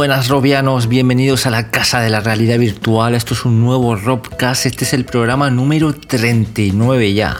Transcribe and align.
Buenas 0.00 0.28
Robianos, 0.28 0.88
bienvenidos 0.88 1.44
a 1.44 1.50
la 1.50 1.70
Casa 1.70 2.00
de 2.00 2.08
la 2.08 2.20
Realidad 2.20 2.58
Virtual. 2.58 3.14
Esto 3.14 3.34
es 3.34 3.44
un 3.44 3.60
nuevo 3.60 3.96
Robcast, 3.96 4.64
este 4.64 4.86
es 4.86 4.94
el 4.94 5.04
programa 5.04 5.50
número 5.50 5.92
39 5.92 7.12
ya. 7.12 7.36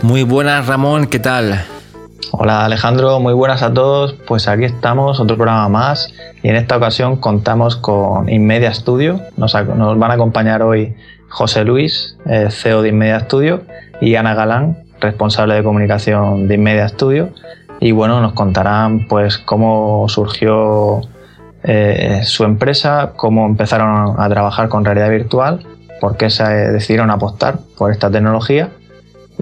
Muy 0.00 0.22
buenas 0.22 0.66
Ramón, 0.66 1.08
¿qué 1.08 1.18
tal? 1.18 1.62
Hola 2.30 2.64
Alejandro, 2.64 3.18
muy 3.20 3.34
buenas 3.34 3.62
a 3.62 3.74
todos. 3.74 4.14
Pues 4.26 4.48
aquí 4.48 4.64
estamos, 4.64 5.20
otro 5.20 5.36
programa 5.36 5.68
más. 5.68 6.14
Y 6.42 6.48
en 6.48 6.56
esta 6.56 6.76
ocasión 6.76 7.16
contamos 7.16 7.76
con 7.76 8.28
Inmedia 8.28 8.72
Studio. 8.72 9.20
Nos, 9.36 9.52
van 9.52 10.10
a 10.10 10.14
acompañar 10.14 10.62
hoy 10.62 10.94
José 11.28 11.64
Luis, 11.64 12.16
eh, 12.26 12.48
CEO 12.50 12.82
de 12.82 12.90
Inmedia 12.90 13.20
Studio, 13.20 13.62
y 14.00 14.14
Ana 14.14 14.34
Galán, 14.34 14.84
responsable 15.00 15.54
de 15.54 15.62
comunicación 15.62 16.48
de 16.48 16.54
Inmedia 16.54 16.88
Studio. 16.88 17.30
Y 17.80 17.92
bueno, 17.92 18.20
nos 18.20 18.32
contarán 18.32 19.08
pues 19.08 19.38
cómo 19.38 20.08
surgió 20.08 21.02
eh, 21.64 22.20
su 22.24 22.44
empresa, 22.44 23.12
cómo 23.16 23.46
empezaron 23.46 24.18
a 24.18 24.28
trabajar 24.28 24.68
con 24.68 24.84
realidad 24.84 25.10
virtual, 25.10 25.66
por 26.00 26.16
qué 26.16 26.30
se 26.30 26.44
decidieron 26.44 27.10
apostar 27.10 27.58
por 27.76 27.90
esta 27.90 28.10
tecnología 28.10 28.70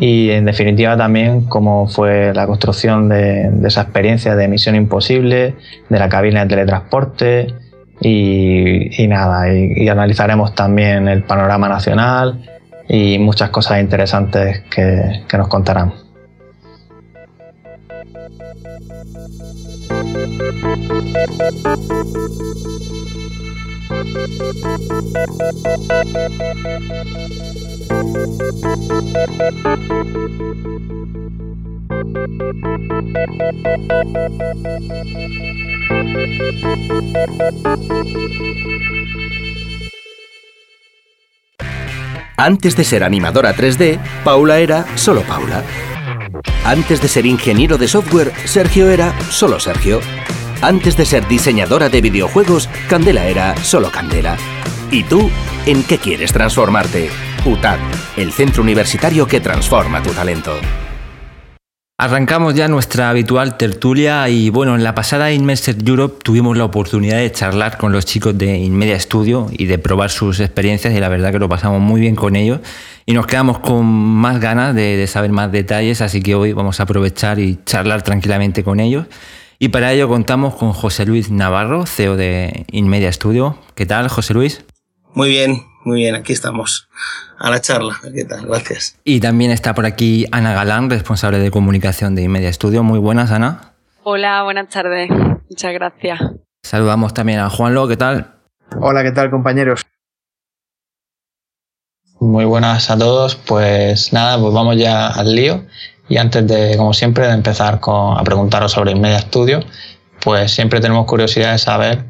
y 0.01 0.31
en 0.31 0.47
definitiva 0.47 0.97
también 0.97 1.43
cómo 1.43 1.87
fue 1.87 2.33
la 2.35 2.47
construcción 2.47 3.11
de, 3.11 3.51
esa 3.65 3.83
experiencia 3.83 4.35
de 4.35 4.49
Misión 4.49 4.75
Imposible, 4.75 5.55
de 5.91 5.99
la 5.99 6.09
cabina 6.09 6.41
de 6.41 6.49
teletransporte 6.49 7.55
y, 8.01 9.07
nada, 9.09 9.53
y, 9.53 9.87
analizaremos 9.89 10.55
también 10.55 11.07
el 11.07 11.23
panorama 11.25 11.69
nacional 11.69 12.41
y 12.89 13.19
muchas 13.19 13.51
cosas 13.51 13.83
interesantes 13.83 14.63
que, 14.71 15.37
nos 15.37 15.49
contarán. 15.49 15.93
Antes 42.37 42.75
de 42.75 42.85
ser 42.85 43.05
animadora 43.05 43.55
3D, 43.55 43.99
Paula 44.25 44.59
era 44.59 44.87
solo 44.97 45.21
Paula. 45.23 45.63
Antes 46.65 47.03
de 47.03 47.09
ser 47.09 47.27
ingeniero 47.27 47.77
de 47.77 47.87
software, 47.87 48.33
Sergio 48.47 48.89
era 48.89 49.13
solo 49.31 49.61
Sergio. 49.61 50.01
Antes 50.63 50.97
de 50.97 51.05
ser 51.05 51.29
diseñadora 51.29 51.89
de 51.89 52.01
videojuegos, 52.01 52.69
Candela 52.89 53.27
era 53.27 53.57
solo 53.57 53.91
Candela. 53.91 54.37
¿Y 54.91 55.03
tú, 55.05 55.31
en 55.67 55.83
qué 55.85 55.99
quieres 55.99 56.33
transformarte? 56.33 57.11
UTAD, 57.45 57.79
el 58.17 58.33
centro 58.33 58.63
universitario 58.63 59.27
que 59.27 59.41
transforma 59.41 60.03
tu 60.03 60.11
talento. 60.11 60.53
Arrancamos 61.99 62.55
ya 62.55 62.67
nuestra 62.69 63.11
habitual 63.11 63.57
tertulia 63.57 64.29
y 64.29 64.49
bueno, 64.49 64.75
en 64.75 64.83
la 64.83 64.95
pasada 64.95 65.33
Inmersive 65.33 65.79
Europe 65.87 66.23
tuvimos 66.23 66.57
la 66.57 66.65
oportunidad 66.65 67.19
de 67.19 67.31
charlar 67.31 67.77
con 67.77 67.93
los 67.93 68.07
chicos 68.07 68.37
de 68.39 68.57
Inmedia 68.57 68.99
Studio 68.99 69.49
y 69.53 69.67
de 69.67 69.79
probar 69.79 70.11
sus 70.11 70.41
experiencias 70.41 70.95
y 70.95 71.01
la 71.01 71.11
verdad 71.11 71.31
que 71.31 71.39
lo 71.39 71.49
pasamos 71.49 71.81
muy 71.81 72.01
bien 72.01 72.17
con 72.17 72.37
ellos 72.37 72.61
y 73.05 73.13
nos 73.13 73.27
quedamos 73.27 73.59
con 73.59 73.85
más 73.85 74.41
ganas 74.41 74.75
de, 74.75 74.97
de 74.97 75.07
saber 75.07 75.31
más 75.31 75.53
detalles, 75.53 76.01
así 76.01 76.23
que 76.23 76.35
hoy 76.35 76.53
vamos 76.55 76.81
a 76.81 76.85
aprovechar 76.85 77.39
y 77.39 77.59
charlar 77.67 78.03
tranquilamente 78.03 78.65
con 78.65 78.81
ellos. 78.81 79.07
Y 79.59 79.69
para 79.69 79.93
ello 79.93 80.09
contamos 80.09 80.55
con 80.55 80.73
José 80.73 81.05
Luis 81.05 81.31
Navarro, 81.31 81.85
CEO 81.85 82.17
de 82.17 82.65
Inmedia 82.73 83.13
Studio. 83.13 83.59
¿Qué 83.75 83.85
tal, 83.85 84.09
José 84.09 84.33
Luis? 84.33 84.65
Muy 85.15 85.29
bien, 85.29 85.65
muy 85.85 86.01
bien, 86.01 86.15
aquí 86.15 86.33
estamos 86.33 86.89
a 87.39 87.51
la 87.51 87.61
charla. 87.61 87.97
¿Qué 88.15 88.25
tal? 88.25 88.47
Gracias. 88.47 88.99
Y 89.03 89.21
también 89.21 89.51
está 89.51 89.75
por 89.75 89.87
aquí 89.87 90.27
Ana 90.31 90.55
Galán, 90.55 90.89
responsable 90.89 91.39
de 91.39 91.51
comunicación 91.51 92.15
de 92.15 92.23
Inmedia 92.23 92.53
Studio. 92.53 92.83
Muy 92.83 92.99
buenas, 92.99 93.31
Ana. 93.31 93.75
Hola, 94.05 94.43
buenas 94.45 94.69
tardes. 94.69 95.11
Muchas 95.11 95.73
gracias. 95.75 96.21
Saludamos 96.63 97.13
también 97.13 97.41
a 97.41 97.51
Juanlo, 97.51 97.89
¿qué 97.89 97.97
tal? 97.97 98.35
Hola, 98.81 99.03
¿qué 99.03 99.11
tal, 99.11 99.31
compañeros? 99.31 99.83
Muy 102.21 102.45
buenas 102.45 102.91
a 102.91 102.99
todos. 102.99 103.35
Pues 103.35 104.13
nada, 104.13 104.39
pues 104.39 104.55
vamos 104.55 104.77
ya 104.77 105.09
al 105.09 105.35
lío. 105.35 105.65
Y 106.09 106.19
antes 106.19 106.47
de, 106.47 106.77
como 106.77 106.93
siempre, 106.93 107.27
de 107.27 107.33
empezar 107.33 107.81
con, 107.81 108.19
a 108.19 108.23
preguntaros 108.23 108.73
sobre 108.73 108.93
Inmedia 108.93 109.21
Studio, 109.21 109.61
pues 110.23 110.53
siempre 110.53 110.81
tenemos 110.81 111.07
curiosidad 111.07 111.53
de 111.53 111.59
saber 111.59 112.05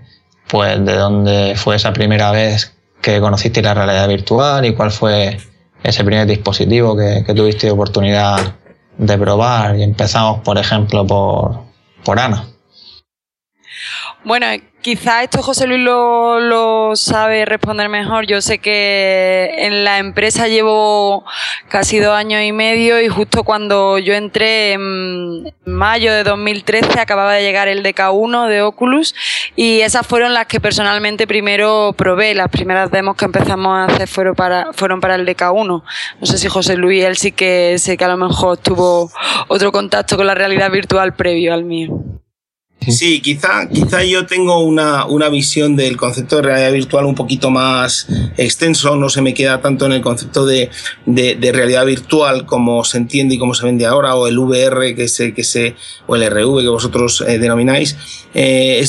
pues 0.48 0.84
de 0.84 0.96
dónde 0.96 1.54
fue 1.56 1.76
esa 1.76 1.92
primera 1.92 2.32
vez 2.32 2.76
que 3.00 3.20
conociste 3.20 3.62
la 3.62 3.74
realidad 3.74 4.08
virtual 4.08 4.64
y 4.64 4.74
cuál 4.74 4.90
fue 4.90 5.38
ese 5.82 6.04
primer 6.04 6.26
dispositivo 6.26 6.96
que, 6.96 7.24
que 7.26 7.34
tuviste 7.34 7.70
oportunidad 7.70 8.56
de 8.96 9.18
probar. 9.18 9.76
Y 9.76 9.82
empezamos, 9.82 10.40
por 10.40 10.58
ejemplo, 10.58 11.06
por, 11.06 11.60
por 12.04 12.18
Ana. 12.18 12.46
Bueno, 14.24 14.46
quizá 14.80 15.22
esto 15.22 15.42
José 15.42 15.66
Luis 15.66 15.80
lo, 15.80 16.96
sabe 16.96 17.44
responder 17.44 17.88
mejor. 17.88 18.26
Yo 18.26 18.40
sé 18.40 18.58
que 18.58 19.50
en 19.58 19.84
la 19.84 19.98
empresa 19.98 20.48
llevo 20.48 21.24
casi 21.68 21.98
dos 21.98 22.14
años 22.14 22.42
y 22.42 22.52
medio 22.52 23.00
y 23.00 23.08
justo 23.08 23.44
cuando 23.44 23.98
yo 23.98 24.14
entré 24.14 24.72
en 24.72 25.52
mayo 25.64 26.12
de 26.12 26.24
2013 26.24 26.98
acababa 26.98 27.34
de 27.34 27.42
llegar 27.42 27.68
el 27.68 27.84
DK1 27.84 28.48
de 28.48 28.62
Oculus 28.62 29.14
y 29.56 29.80
esas 29.80 30.06
fueron 30.06 30.34
las 30.34 30.46
que 30.46 30.60
personalmente 30.60 31.26
primero 31.26 31.94
probé. 31.96 32.34
Las 32.34 32.48
primeras 32.48 32.90
demos 32.90 33.16
que 33.16 33.24
empezamos 33.24 33.76
a 33.76 33.84
hacer 33.84 34.08
fueron 34.08 34.34
para, 34.34 34.72
fueron 34.72 35.00
para 35.00 35.14
el 35.14 35.26
DK1. 35.26 35.82
No 36.20 36.26
sé 36.26 36.38
si 36.38 36.48
José 36.48 36.76
Luis, 36.76 37.04
él 37.04 37.16
sí 37.16 37.32
que 37.32 37.78
sé 37.78 37.96
que 37.96 38.04
a 38.04 38.08
lo 38.08 38.16
mejor 38.16 38.56
tuvo 38.58 39.10
otro 39.48 39.72
contacto 39.72 40.16
con 40.16 40.26
la 40.26 40.34
realidad 40.34 40.70
virtual 40.70 41.14
previo 41.14 41.54
al 41.54 41.64
mío. 41.64 42.02
Sí, 42.88 43.20
quizá, 43.20 43.68
quizá 43.68 44.02
yo 44.04 44.26
tengo 44.26 44.60
una, 44.60 45.04
una, 45.04 45.28
visión 45.28 45.76
del 45.76 45.98
concepto 45.98 46.36
de 46.36 46.42
realidad 46.42 46.72
virtual 46.72 47.04
un 47.04 47.14
poquito 47.14 47.50
más 47.50 48.08
extenso, 48.38 48.96
no 48.96 49.10
se 49.10 49.20
me 49.20 49.34
queda 49.34 49.60
tanto 49.60 49.84
en 49.84 49.92
el 49.92 50.00
concepto 50.00 50.46
de, 50.46 50.70
de, 51.04 51.36
de 51.36 51.52
realidad 51.52 51.84
virtual 51.84 52.46
como 52.46 52.82
se 52.84 52.96
entiende 52.96 53.34
y 53.34 53.38
como 53.38 53.54
se 53.54 53.66
vende 53.66 53.84
ahora, 53.84 54.14
o 54.14 54.26
el 54.26 54.38
VR 54.38 54.94
que 54.94 55.08
se, 55.08 55.34
que 55.34 55.44
se, 55.44 55.76
o 56.06 56.16
el 56.16 56.28
RV 56.28 56.62
que 56.62 56.68
vosotros 56.68 57.22
eh, 57.26 57.38
denomináis. 57.38 57.96
Eh, 58.32 58.82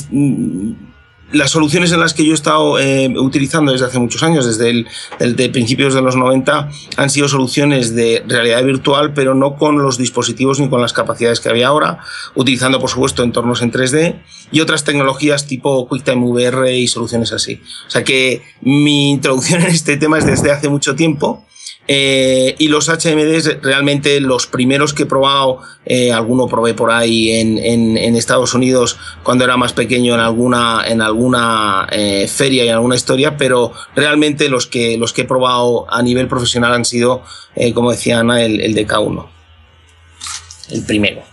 las 1.31 1.51
soluciones 1.51 1.91
en 1.91 1.99
las 1.99 2.13
que 2.13 2.25
yo 2.25 2.31
he 2.31 2.35
estado 2.35 2.79
eh, 2.79 3.07
utilizando 3.17 3.71
desde 3.71 3.85
hace 3.85 3.99
muchos 3.99 4.23
años, 4.23 4.45
desde 4.45 4.85
el 5.19 5.35
de 5.35 5.49
principios 5.49 5.93
de 5.93 6.01
los 6.01 6.15
90, 6.15 6.69
han 6.97 7.09
sido 7.09 7.27
soluciones 7.27 7.95
de 7.95 8.23
realidad 8.27 8.63
virtual, 8.63 9.13
pero 9.13 9.33
no 9.35 9.55
con 9.55 9.81
los 9.81 9.97
dispositivos 9.97 10.59
ni 10.59 10.69
con 10.69 10.81
las 10.81 10.93
capacidades 10.93 11.39
que 11.39 11.49
había 11.49 11.67
ahora, 11.67 11.99
utilizando 12.35 12.79
por 12.79 12.89
supuesto 12.89 13.23
entornos 13.23 13.61
en 13.61 13.71
3D 13.71 14.21
y 14.51 14.59
otras 14.61 14.83
tecnologías 14.83 15.47
tipo 15.47 15.87
QuickTime 15.87 16.25
VR 16.25 16.77
y 16.77 16.87
soluciones 16.87 17.31
así. 17.31 17.61
O 17.87 17.89
sea 17.89 18.03
que 18.03 18.41
mi 18.61 19.11
introducción 19.11 19.61
en 19.61 19.67
este 19.67 19.97
tema 19.97 20.17
es 20.17 20.25
desde 20.25 20.51
hace 20.51 20.69
mucho 20.69 20.95
tiempo 20.95 21.45
eh, 21.93 22.55
y 22.57 22.69
los 22.69 22.87
HMDs, 22.87 23.61
realmente 23.61 24.21
los 24.21 24.47
primeros 24.47 24.93
que 24.93 25.03
he 25.03 25.05
probado, 25.05 25.59
eh, 25.85 26.13
alguno 26.13 26.47
probé 26.47 26.73
por 26.73 26.89
ahí 26.89 27.31
en, 27.31 28.15
Estados 28.15 28.53
Unidos 28.53 28.97
cuando 29.23 29.43
era 29.43 29.57
más 29.57 29.73
pequeño 29.73 30.13
en 30.13 30.21
alguna, 30.21 30.85
en 30.87 31.01
alguna 31.01 31.89
eh, 31.91 32.29
feria 32.29 32.63
y 32.63 32.69
en 32.69 32.75
alguna 32.75 32.95
historia, 32.95 33.35
pero 33.35 33.73
realmente 33.93 34.47
los 34.47 34.67
que, 34.67 34.97
los 34.97 35.11
que 35.11 35.23
he 35.23 35.25
probado 35.25 35.85
a 35.91 36.01
nivel 36.01 36.29
profesional 36.29 36.73
han 36.73 36.85
sido, 36.85 37.23
como 37.73 37.91
decía 37.91 38.19
Ana, 38.19 38.41
el, 38.41 38.61
el 38.61 38.73
DK1. 38.73 39.27
El 40.69 40.85
primero. 40.85 41.30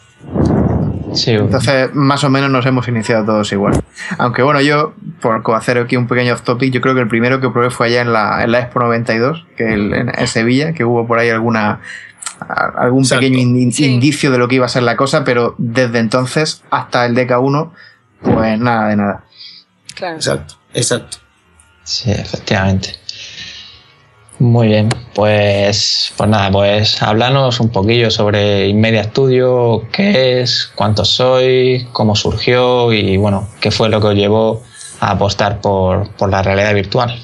Entonces, 1.15 1.95
más 1.95 2.25
o 2.25 2.31
menos 2.31 2.51
nos 2.51 2.65
hemos 2.67 2.89
iniciado 2.89 3.25
todos 3.25 3.53
igual. 3.53 3.83
Aunque 4.19 4.43
bueno, 4.43 4.61
yo, 4.61 4.95
por 5.21 5.43
hacer 5.55 5.79
aquí 5.79 5.97
un 5.97 6.07
pequeño 6.07 6.35
off 6.35 6.43
topic, 6.43 6.73
yo 6.73 6.81
creo 6.81 6.95
que 6.95 7.01
el 7.01 7.09
primero 7.09 7.41
que 7.41 7.49
probé 7.51 7.71
fue 7.71 7.87
allá 7.87 8.03
en 8.03 8.13
la, 8.13 8.45
en 8.45 8.53
la 8.53 8.61
Expo 8.61 8.81
92, 8.81 9.47
que 9.57 9.73
en, 9.73 10.27
Sevilla, 10.27 10.73
que 10.73 10.85
hubo 10.85 11.07
por 11.07 11.19
ahí 11.19 11.31
alguna 11.31 11.81
algún 12.41 13.07
pequeño 13.09 13.39
indicio 13.39 14.31
de 14.31 14.39
lo 14.39 14.47
que 14.47 14.57
iba 14.57 14.67
a 14.67 14.69
ser 14.69 14.85
la 14.85 14.97
cosa, 14.97 15.25
pero 15.25 15.55
desde 15.59 15.99
entonces 15.99 16.63
hasta 16.71 17.05
el 17.07 17.17
DK1, 17.17 17.71
pues 18.23 18.59
nada 18.61 18.89
de 18.89 18.97
nada. 18.97 19.25
Claro. 19.95 20.17
Exacto, 20.17 20.55
exacto. 20.73 21.19
Sí, 21.83 22.11
efectivamente. 22.11 22.95
Muy 24.41 24.69
bien, 24.69 24.89
pues, 25.15 26.13
pues 26.17 26.31
nada, 26.31 26.53
pues 26.53 27.03
háblanos 27.03 27.59
un 27.59 27.71
poquillo 27.71 28.09
sobre 28.09 28.69
Inmedia 28.69 29.03
Studio, 29.03 29.83
qué 29.93 30.41
es, 30.41 30.71
cuántos 30.77 31.09
sois, 31.09 31.87
cómo 31.93 32.15
surgió 32.15 32.93
y 32.93 33.17
bueno, 33.17 33.49
qué 33.61 33.73
fue 33.73 33.89
lo 33.89 34.01
que 34.01 34.07
os 34.07 34.15
llevó 34.15 34.63
a 35.01 35.11
apostar 35.11 35.61
por, 35.61 36.09
la 36.31 36.43
realidad 36.43 36.73
virtual. 36.73 37.21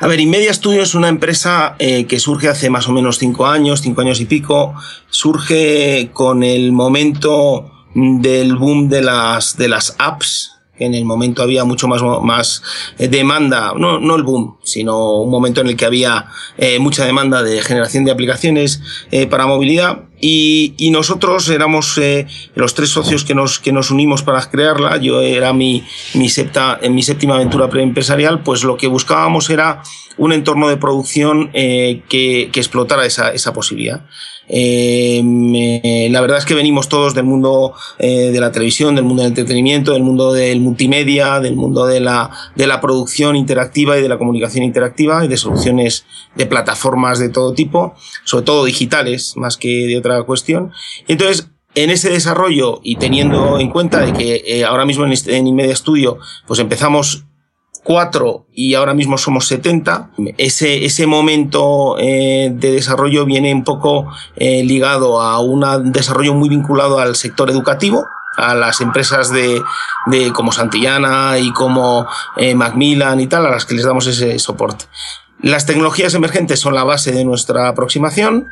A 0.00 0.08
ver, 0.08 0.18
Inmedia 0.18 0.52
Studio 0.52 0.82
es 0.82 0.96
una 0.96 1.08
empresa 1.08 1.76
eh, 1.78 2.06
que 2.06 2.18
surge 2.18 2.48
hace 2.48 2.68
más 2.68 2.88
o 2.88 2.92
menos 2.92 3.18
cinco 3.18 3.46
años, 3.46 3.80
cinco 3.80 4.00
años 4.00 4.20
y 4.20 4.24
pico. 4.24 4.74
Surge 5.08 6.10
con 6.12 6.42
el 6.42 6.72
momento 6.72 7.70
del 7.94 8.56
boom 8.56 8.88
de 8.88 9.02
las, 9.02 9.56
de 9.56 9.68
las 9.68 9.94
apps, 9.98 10.53
en 10.78 10.94
el 10.94 11.04
momento 11.04 11.42
había 11.42 11.64
mucho 11.64 11.88
más, 11.88 12.02
más 12.22 12.62
eh, 12.98 13.08
demanda, 13.08 13.72
no, 13.76 14.00
no 14.00 14.16
el 14.16 14.22
boom, 14.22 14.56
sino 14.62 15.20
un 15.20 15.30
momento 15.30 15.60
en 15.60 15.68
el 15.68 15.76
que 15.76 15.84
había 15.84 16.26
eh, 16.58 16.78
mucha 16.78 17.04
demanda 17.04 17.42
de 17.42 17.62
generación 17.62 18.04
de 18.04 18.10
aplicaciones 18.10 18.82
eh, 19.10 19.26
para 19.26 19.46
movilidad 19.46 20.02
y, 20.20 20.74
y 20.76 20.90
nosotros 20.90 21.48
éramos 21.48 22.00
los 22.54 22.74
tres 22.74 22.88
socios 22.88 23.24
que 23.24 23.34
nos, 23.34 23.58
que 23.58 23.72
nos 23.72 23.90
unimos 23.90 24.22
para 24.22 24.40
crearla, 24.48 24.96
yo 24.96 25.20
era 25.20 25.52
mi, 25.52 25.84
mi, 26.14 26.28
septa, 26.28 26.78
en 26.80 26.94
mi 26.94 27.02
séptima 27.02 27.34
aventura 27.34 27.68
preempresarial, 27.68 28.42
pues 28.42 28.64
lo 28.64 28.76
que 28.76 28.86
buscábamos 28.86 29.50
era 29.50 29.82
un 30.16 30.32
entorno 30.32 30.68
de 30.68 30.76
producción 30.78 31.50
que, 31.52 32.02
que 32.08 32.60
explotara 32.60 33.04
esa, 33.04 33.32
esa 33.32 33.52
posibilidad. 33.52 34.06
Eh, 34.48 36.08
la 36.10 36.20
verdad 36.20 36.38
es 36.38 36.44
que 36.44 36.54
venimos 36.54 36.88
todos 36.88 37.14
del 37.14 37.24
mundo 37.24 37.74
eh, 37.98 38.30
de 38.30 38.40
la 38.40 38.52
televisión, 38.52 38.94
del 38.94 39.04
mundo 39.04 39.22
del 39.22 39.30
entretenimiento, 39.30 39.92
del 39.92 40.02
mundo 40.02 40.32
del 40.32 40.60
multimedia, 40.60 41.40
del 41.40 41.56
mundo 41.56 41.86
de 41.86 42.00
la, 42.00 42.30
de 42.54 42.66
la 42.66 42.80
producción 42.80 43.36
interactiva 43.36 43.98
y 43.98 44.02
de 44.02 44.08
la 44.08 44.18
comunicación 44.18 44.64
interactiva 44.64 45.24
y 45.24 45.28
de 45.28 45.36
soluciones 45.36 46.04
de 46.34 46.46
plataformas 46.46 47.18
de 47.18 47.28
todo 47.28 47.54
tipo, 47.54 47.94
sobre 48.24 48.44
todo 48.44 48.64
digitales 48.64 49.34
más 49.36 49.56
que 49.56 49.86
de 49.86 49.98
otra 49.98 50.22
cuestión. 50.24 50.72
Entonces, 51.08 51.48
en 51.74 51.90
ese 51.90 52.10
desarrollo 52.10 52.80
y 52.82 52.96
teniendo 52.96 53.58
en 53.58 53.70
cuenta 53.70 54.00
de 54.00 54.12
que 54.12 54.42
eh, 54.46 54.64
ahora 54.64 54.84
mismo 54.84 55.04
en, 55.04 55.12
este, 55.12 55.36
en 55.36 55.46
Inmedia 55.46 55.74
Studio 55.74 56.18
pues 56.46 56.60
empezamos 56.60 57.24
cuatro 57.84 58.46
y 58.52 58.74
ahora 58.74 58.94
mismo 58.94 59.16
somos 59.16 59.46
70. 59.46 60.10
Ese, 60.38 60.84
ese 60.84 61.06
momento 61.06 61.96
eh, 62.00 62.50
de 62.52 62.72
desarrollo 62.72 63.24
viene 63.24 63.54
un 63.54 63.62
poco 63.62 64.10
eh, 64.34 64.64
ligado 64.64 65.20
a 65.20 65.38
un 65.38 65.92
desarrollo 65.92 66.34
muy 66.34 66.48
vinculado 66.48 66.98
al 66.98 67.14
sector 67.14 67.50
educativo, 67.50 68.04
a 68.36 68.56
las 68.56 68.80
empresas 68.80 69.30
de, 69.30 69.62
de 70.06 70.32
como 70.32 70.50
Santillana 70.50 71.38
y 71.38 71.52
como 71.52 72.08
eh, 72.36 72.56
Macmillan 72.56 73.20
y 73.20 73.28
tal, 73.28 73.46
a 73.46 73.50
las 73.50 73.66
que 73.66 73.74
les 73.74 73.84
damos 73.84 74.08
ese 74.08 74.36
soporte. 74.40 74.86
Las 75.40 75.66
tecnologías 75.66 76.14
emergentes 76.14 76.58
son 76.58 76.74
la 76.74 76.84
base 76.84 77.12
de 77.12 77.24
nuestra 77.24 77.68
aproximación 77.68 78.48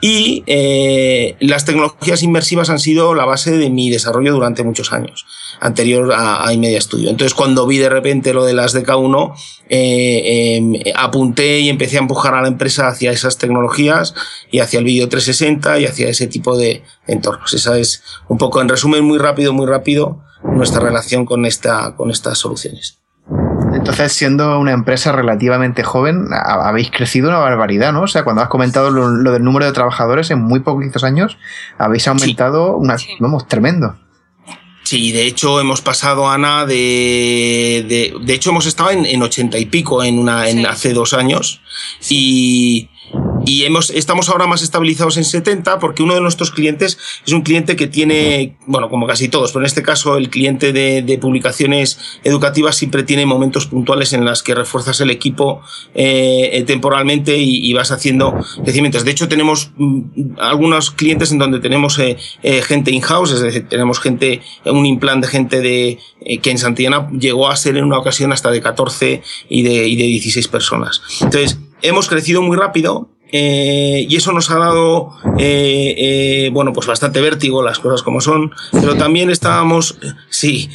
y 0.00 0.44
eh, 0.46 1.36
las 1.40 1.64
tecnologías 1.64 2.22
inmersivas 2.22 2.70
han 2.70 2.78
sido 2.78 3.14
la 3.14 3.24
base 3.24 3.56
de 3.56 3.70
mi 3.70 3.90
desarrollo 3.90 4.34
durante 4.34 4.62
muchos 4.62 4.92
años, 4.92 5.26
anterior 5.60 6.12
a, 6.12 6.46
a 6.46 6.52
Inmedia 6.52 6.80
Studio. 6.80 7.10
Entonces, 7.10 7.34
cuando 7.34 7.66
vi 7.66 7.78
de 7.78 7.88
repente 7.88 8.34
lo 8.34 8.44
de 8.44 8.52
las 8.52 8.74
DK1, 8.74 9.34
eh, 9.68 10.56
em, 10.56 10.74
apunté 10.94 11.60
y 11.60 11.68
empecé 11.68 11.96
a 11.96 12.00
empujar 12.00 12.34
a 12.34 12.42
la 12.42 12.48
empresa 12.48 12.88
hacia 12.88 13.10
esas 13.10 13.38
tecnologías 13.38 14.14
y 14.50 14.60
hacia 14.60 14.78
el 14.78 14.84
vídeo 14.84 15.08
360 15.08 15.80
y 15.80 15.86
hacia 15.86 16.08
ese 16.08 16.26
tipo 16.26 16.56
de 16.56 16.82
entornos. 17.06 17.52
Esa 17.54 17.78
es 17.78 18.02
un 18.28 18.38
poco, 18.38 18.60
en 18.60 18.68
resumen, 18.68 19.04
muy 19.04 19.18
rápido, 19.18 19.52
muy 19.52 19.66
rápido, 19.66 20.22
nuestra 20.44 20.80
relación 20.80 21.24
con, 21.24 21.46
esta, 21.46 21.96
con 21.96 22.10
estas 22.10 22.38
soluciones. 22.38 22.98
Entonces, 23.74 24.12
siendo 24.12 24.58
una 24.58 24.72
empresa 24.72 25.12
relativamente 25.12 25.82
joven, 25.82 26.26
habéis 26.32 26.90
crecido 26.90 27.28
una 27.28 27.38
barbaridad, 27.38 27.92
¿no? 27.92 28.02
O 28.02 28.06
sea, 28.06 28.24
cuando 28.24 28.42
has 28.42 28.48
comentado 28.48 28.90
lo, 28.90 29.32
del 29.32 29.44
número 29.44 29.66
de 29.66 29.72
trabajadores 29.72 30.30
en 30.30 30.40
muy 30.40 30.60
poquitos 30.60 31.04
años, 31.04 31.38
habéis 31.78 32.06
aumentado 32.08 32.76
una, 32.76 32.96
vamos, 33.20 33.46
tremendo. 33.48 33.96
Sí, 34.84 35.10
de 35.10 35.26
hecho 35.26 35.60
hemos 35.60 35.80
pasado, 35.80 36.30
Ana, 36.30 36.64
de, 36.64 38.14
de, 38.24 38.32
hecho 38.32 38.50
hemos 38.50 38.66
estado 38.66 38.90
en, 38.92 39.20
ochenta 39.20 39.58
y 39.58 39.66
pico 39.66 40.04
en 40.04 40.16
una, 40.18 40.48
en 40.48 40.64
hace 40.64 40.92
dos 40.92 41.12
años. 41.12 41.60
Y, 42.08 42.88
y 43.46 43.64
hemos, 43.64 43.90
estamos 43.90 44.28
ahora 44.28 44.46
más 44.46 44.62
estabilizados 44.62 45.16
en 45.16 45.24
70 45.24 45.78
porque 45.78 46.02
uno 46.02 46.14
de 46.14 46.20
nuestros 46.20 46.50
clientes 46.50 46.98
es 47.26 47.32
un 47.32 47.42
cliente 47.42 47.76
que 47.76 47.86
tiene, 47.86 48.56
bueno, 48.66 48.90
como 48.90 49.06
casi 49.06 49.28
todos, 49.28 49.52
pero 49.52 49.62
en 49.62 49.66
este 49.66 49.82
caso 49.82 50.16
el 50.16 50.28
cliente 50.28 50.72
de, 50.72 51.02
de 51.02 51.18
publicaciones 51.18 51.98
educativas 52.24 52.76
siempre 52.76 53.04
tiene 53.04 53.24
momentos 53.24 53.66
puntuales 53.66 54.12
en 54.12 54.24
las 54.24 54.42
que 54.42 54.54
refuerzas 54.54 55.00
el 55.00 55.10
equipo 55.10 55.62
eh, 55.94 56.64
temporalmente 56.66 57.38
y, 57.38 57.70
y, 57.70 57.72
vas 57.72 57.92
haciendo 57.92 58.34
crecimientos. 58.64 59.04
De 59.04 59.12
hecho, 59.12 59.28
tenemos 59.28 59.70
mm, 59.76 60.38
algunos 60.38 60.90
clientes 60.90 61.30
en 61.32 61.38
donde 61.38 61.60
tenemos 61.60 61.98
eh, 61.98 62.16
eh, 62.42 62.62
gente 62.62 62.90
in-house, 62.90 63.32
es 63.32 63.40
decir, 63.40 63.68
tenemos 63.68 64.00
gente, 64.00 64.42
un 64.64 64.86
implant 64.86 65.24
de 65.24 65.30
gente 65.30 65.60
de, 65.60 65.98
eh, 66.20 66.38
que 66.38 66.50
en 66.50 66.58
Santillana 66.58 67.08
llegó 67.10 67.48
a 67.48 67.56
ser 67.56 67.76
en 67.76 67.84
una 67.84 67.98
ocasión 67.98 68.32
hasta 68.32 68.50
de 68.50 68.60
14 68.60 69.22
y 69.48 69.62
de, 69.62 69.86
y 69.86 69.96
de 69.96 70.04
16 70.04 70.48
personas. 70.48 71.02
Entonces, 71.20 71.58
hemos 71.82 72.08
crecido 72.08 72.42
muy 72.42 72.56
rápido, 72.56 73.10
eh, 73.32 74.06
y 74.08 74.16
eso 74.16 74.32
nos 74.32 74.50
ha 74.50 74.58
dado, 74.58 75.12
eh, 75.38 75.94
eh, 75.98 76.50
bueno, 76.52 76.72
pues 76.72 76.86
bastante 76.86 77.20
vértigo, 77.20 77.62
las 77.62 77.80
cosas 77.80 78.02
como 78.02 78.20
son, 78.20 78.52
pero 78.72 78.94
también 78.94 79.30
estábamos, 79.30 79.98
sí, 80.30 80.70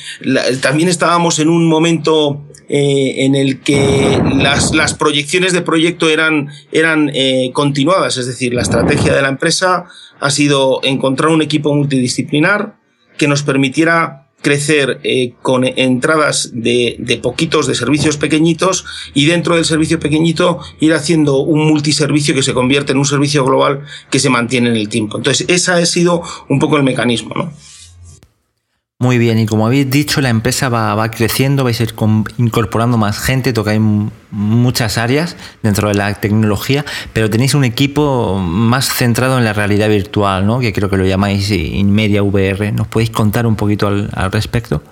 también 0.61 0.89
estábamos 0.89 1.39
en 1.39 1.49
un 1.49 1.67
momento 1.67 2.41
en 2.73 3.35
el 3.35 3.59
que 3.59 4.21
las, 4.37 4.73
las, 4.73 4.93
proyecciones 4.93 5.51
de 5.51 5.61
proyecto 5.61 6.09
eran, 6.09 6.49
eran 6.71 7.11
continuadas, 7.51 8.15
es 8.15 8.27
decir, 8.27 8.53
la 8.53 8.61
estrategia 8.61 9.13
de 9.13 9.21
la 9.21 9.27
empresa 9.27 9.85
ha 10.21 10.29
sido 10.29 10.79
encontrar 10.83 11.31
un 11.31 11.41
equipo 11.41 11.73
multidisciplinar 11.73 12.75
que 13.17 13.27
nos 13.27 13.43
permitiera 13.43 14.20
crecer 14.41 14.99
eh, 15.03 15.33
con 15.41 15.65
entradas 15.65 16.51
de, 16.53 16.95
de, 16.99 17.17
poquitos, 17.17 17.67
de 17.67 17.75
servicios 17.75 18.17
pequeñitos, 18.17 18.85
y 19.13 19.25
dentro 19.25 19.55
del 19.55 19.65
servicio 19.65 19.99
pequeñito 19.99 20.59
ir 20.79 20.93
haciendo 20.93 21.37
un 21.37 21.67
multiservicio 21.67 22.33
que 22.33 22.43
se 22.43 22.53
convierte 22.53 22.91
en 22.91 22.97
un 22.97 23.05
servicio 23.05 23.45
global 23.45 23.85
que 24.09 24.19
se 24.19 24.29
mantiene 24.29 24.69
en 24.69 24.75
el 24.75 24.89
tiempo. 24.89 25.17
Entonces, 25.17 25.45
ese 25.49 25.71
ha 25.71 25.85
sido 25.85 26.21
un 26.49 26.59
poco 26.59 26.77
el 26.77 26.83
mecanismo, 26.83 27.33
¿no? 27.35 27.53
Muy 29.01 29.17
bien, 29.17 29.39
y 29.39 29.47
como 29.47 29.65
habéis 29.65 29.89
dicho, 29.89 30.21
la 30.21 30.29
empresa 30.29 30.69
va, 30.69 31.09
creciendo, 31.09 31.63
vais 31.63 31.79
a 31.79 31.85
ir 31.85 31.95
incorporando 32.37 32.99
más 32.99 33.17
gente, 33.17 33.51
tocáis 33.51 33.81
muchas 34.29 34.99
áreas 34.99 35.37
dentro 35.63 35.87
de 35.87 35.95
la 35.95 36.13
tecnología, 36.13 36.85
pero 37.11 37.27
tenéis 37.27 37.55
un 37.55 37.63
equipo 37.63 38.37
más 38.37 38.93
centrado 38.93 39.39
en 39.39 39.43
la 39.43 39.53
realidad 39.53 39.89
virtual, 39.89 40.45
¿no? 40.45 40.59
que 40.59 40.71
creo 40.71 40.87
que 40.87 40.97
lo 40.97 41.05
llamáis 41.07 41.49
Inmedia 41.49 42.21
VR. 42.21 42.71
¿Nos 42.73 42.85
podéis 42.89 43.09
contar 43.09 43.47
un 43.47 43.55
poquito 43.55 43.87
al, 43.87 44.07
al 44.13 44.31
respecto? 44.31 44.83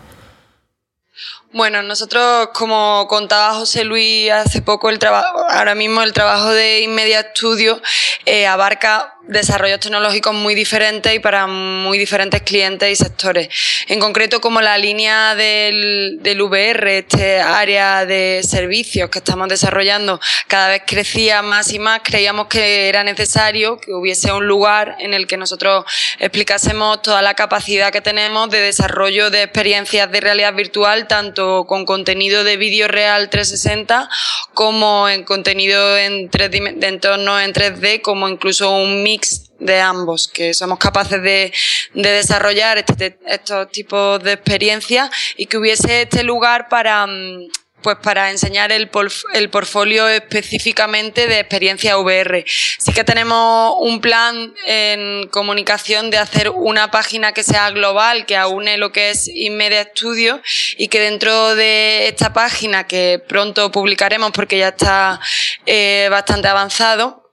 Bueno, 1.52 1.82
nosotros, 1.82 2.50
como 2.54 3.08
contaba 3.10 3.56
José 3.56 3.84
Luis 3.84 4.30
hace 4.30 4.62
poco, 4.62 4.92
el 4.92 5.00
trabajo, 5.00 5.40
ahora 5.50 5.74
mismo 5.74 6.04
el 6.04 6.14
trabajo 6.14 6.52
de 6.52 6.82
Inmedia 6.82 7.32
Studio 7.32 7.82
eh, 8.28 8.46
abarca 8.46 9.16
desarrollos 9.24 9.80
tecnológicos 9.80 10.34
muy 10.34 10.54
diferentes 10.54 11.14
y 11.14 11.20
para 11.20 11.48
muy 11.48 11.98
diferentes 11.98 12.42
clientes 12.44 12.92
y 12.92 12.96
sectores. 12.96 13.50
En 13.88 14.00
concreto, 14.00 14.42
como 14.42 14.62
la 14.62 14.78
línea 14.78 15.34
del, 15.36 16.20
del 16.22 16.42
VR, 16.42 17.00
este 17.00 17.40
área 17.40 18.06
de 18.06 18.42
servicios 18.44 19.10
que 19.10 19.20
estamos 19.20 19.48
desarrollando, 19.50 20.20
cada 20.48 20.70
vez 20.70 20.84
crecía 20.86 21.42
más 21.42 21.72
y 21.74 21.80
más, 21.80 22.02
creíamos 22.04 22.48
que 22.48 22.90
era 22.90 23.04
necesario 23.04 23.80
que 23.80 23.92
hubiese 23.94 24.32
un 24.32 24.48
lugar 24.48 24.98
en 25.00 25.14
el 25.14 25.26
que 25.28 25.38
nosotros 25.38 25.86
explicásemos 26.20 27.02
toda 27.02 27.22
la 27.22 27.34
capacidad 27.34 27.92
que 27.92 28.02
tenemos 28.02 28.50
de 28.50 28.60
desarrollo 28.60 29.30
de 29.30 29.44
experiencias 29.44 30.12
de 30.12 30.22
realidad 30.22 30.54
virtual, 30.54 31.08
tanto 31.08 31.39
con 31.68 31.86
contenido 31.86 32.44
de 32.44 32.58
vídeo 32.58 32.88
real 32.88 33.30
360 33.30 34.10
como 34.54 35.08
en 35.08 35.24
contenido 35.24 35.98
en 35.98 36.30
de 36.30 36.88
entorno 36.88 37.40
en 37.40 37.54
3D, 37.54 38.02
como 38.02 38.28
incluso 38.28 38.72
un 38.72 39.04
mix 39.04 39.50
de 39.60 39.80
ambos, 39.80 40.28
que 40.28 40.54
somos 40.54 40.80
capaces 40.80 41.22
de, 41.22 41.54
desarrollar 41.94 42.78
este, 42.78 43.20
estos 43.26 43.70
tipos 43.72 44.24
de 44.24 44.34
experiencias 44.34 45.10
y 45.38 45.46
que 45.46 45.58
hubiese 45.58 46.04
este 46.04 46.24
lugar 46.24 46.70
para, 46.70 47.06
mm, 47.06 47.48
pues 47.82 47.98
para 48.02 48.30
enseñar 48.30 48.72
el, 48.72 48.90
el 49.34 49.50
portfolio 49.50 50.08
específicamente 50.08 51.28
de 51.28 51.40
experiencia 51.40 51.98
VR. 51.98 52.44
Sí 52.48 52.94
que 52.94 53.04
tenemos 53.04 53.76
un 53.80 54.02
plan 54.02 54.54
en 54.66 55.28
comunicación 55.30 56.10
de 56.10 56.18
hacer 56.18 56.50
una 56.50 56.92
página 56.92 57.34
que 57.34 57.44
sea 57.44 57.70
global, 57.72 58.26
que 58.26 58.38
aúne 58.38 58.78
lo 58.78 58.92
que 58.92 59.12
es 59.12 59.28
Inmedia 59.28 59.84
Studio 59.84 60.42
y 60.78 60.88
que 60.88 61.00
dentro 61.00 61.56
de 61.56 62.08
esta 62.08 62.34
página, 62.34 62.88
que 62.88 63.22
pronto 63.28 63.72
publicaremos 63.72 64.32
porque 64.32 64.58
ya 64.58 64.70
está 64.70 65.20
eh, 65.66 66.08
bastante 66.10 66.48
avanzado, 66.48 67.29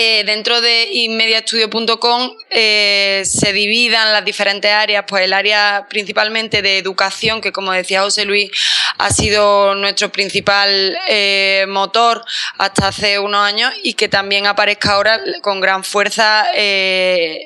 eh, 0.00 0.22
dentro 0.24 0.60
de 0.60 0.90
inmediastudio.com 0.92 2.30
eh, 2.50 3.22
se 3.24 3.52
dividan 3.52 4.12
las 4.12 4.24
diferentes 4.24 4.70
áreas, 4.70 5.04
pues 5.08 5.24
el 5.24 5.32
área 5.32 5.88
principalmente 5.90 6.62
de 6.62 6.78
educación, 6.78 7.40
que 7.40 7.50
como 7.50 7.72
decía 7.72 8.02
José 8.02 8.24
Luis, 8.24 8.48
ha 8.98 9.10
sido 9.10 9.74
nuestro 9.74 10.12
principal 10.12 10.96
eh, 11.08 11.66
motor 11.68 12.24
hasta 12.58 12.86
hace 12.86 13.18
unos 13.18 13.44
años 13.44 13.72
y 13.82 13.94
que 13.94 14.08
también 14.08 14.46
aparezca 14.46 14.92
ahora 14.92 15.18
con 15.42 15.60
gran 15.60 15.82
fuerza 15.82 16.46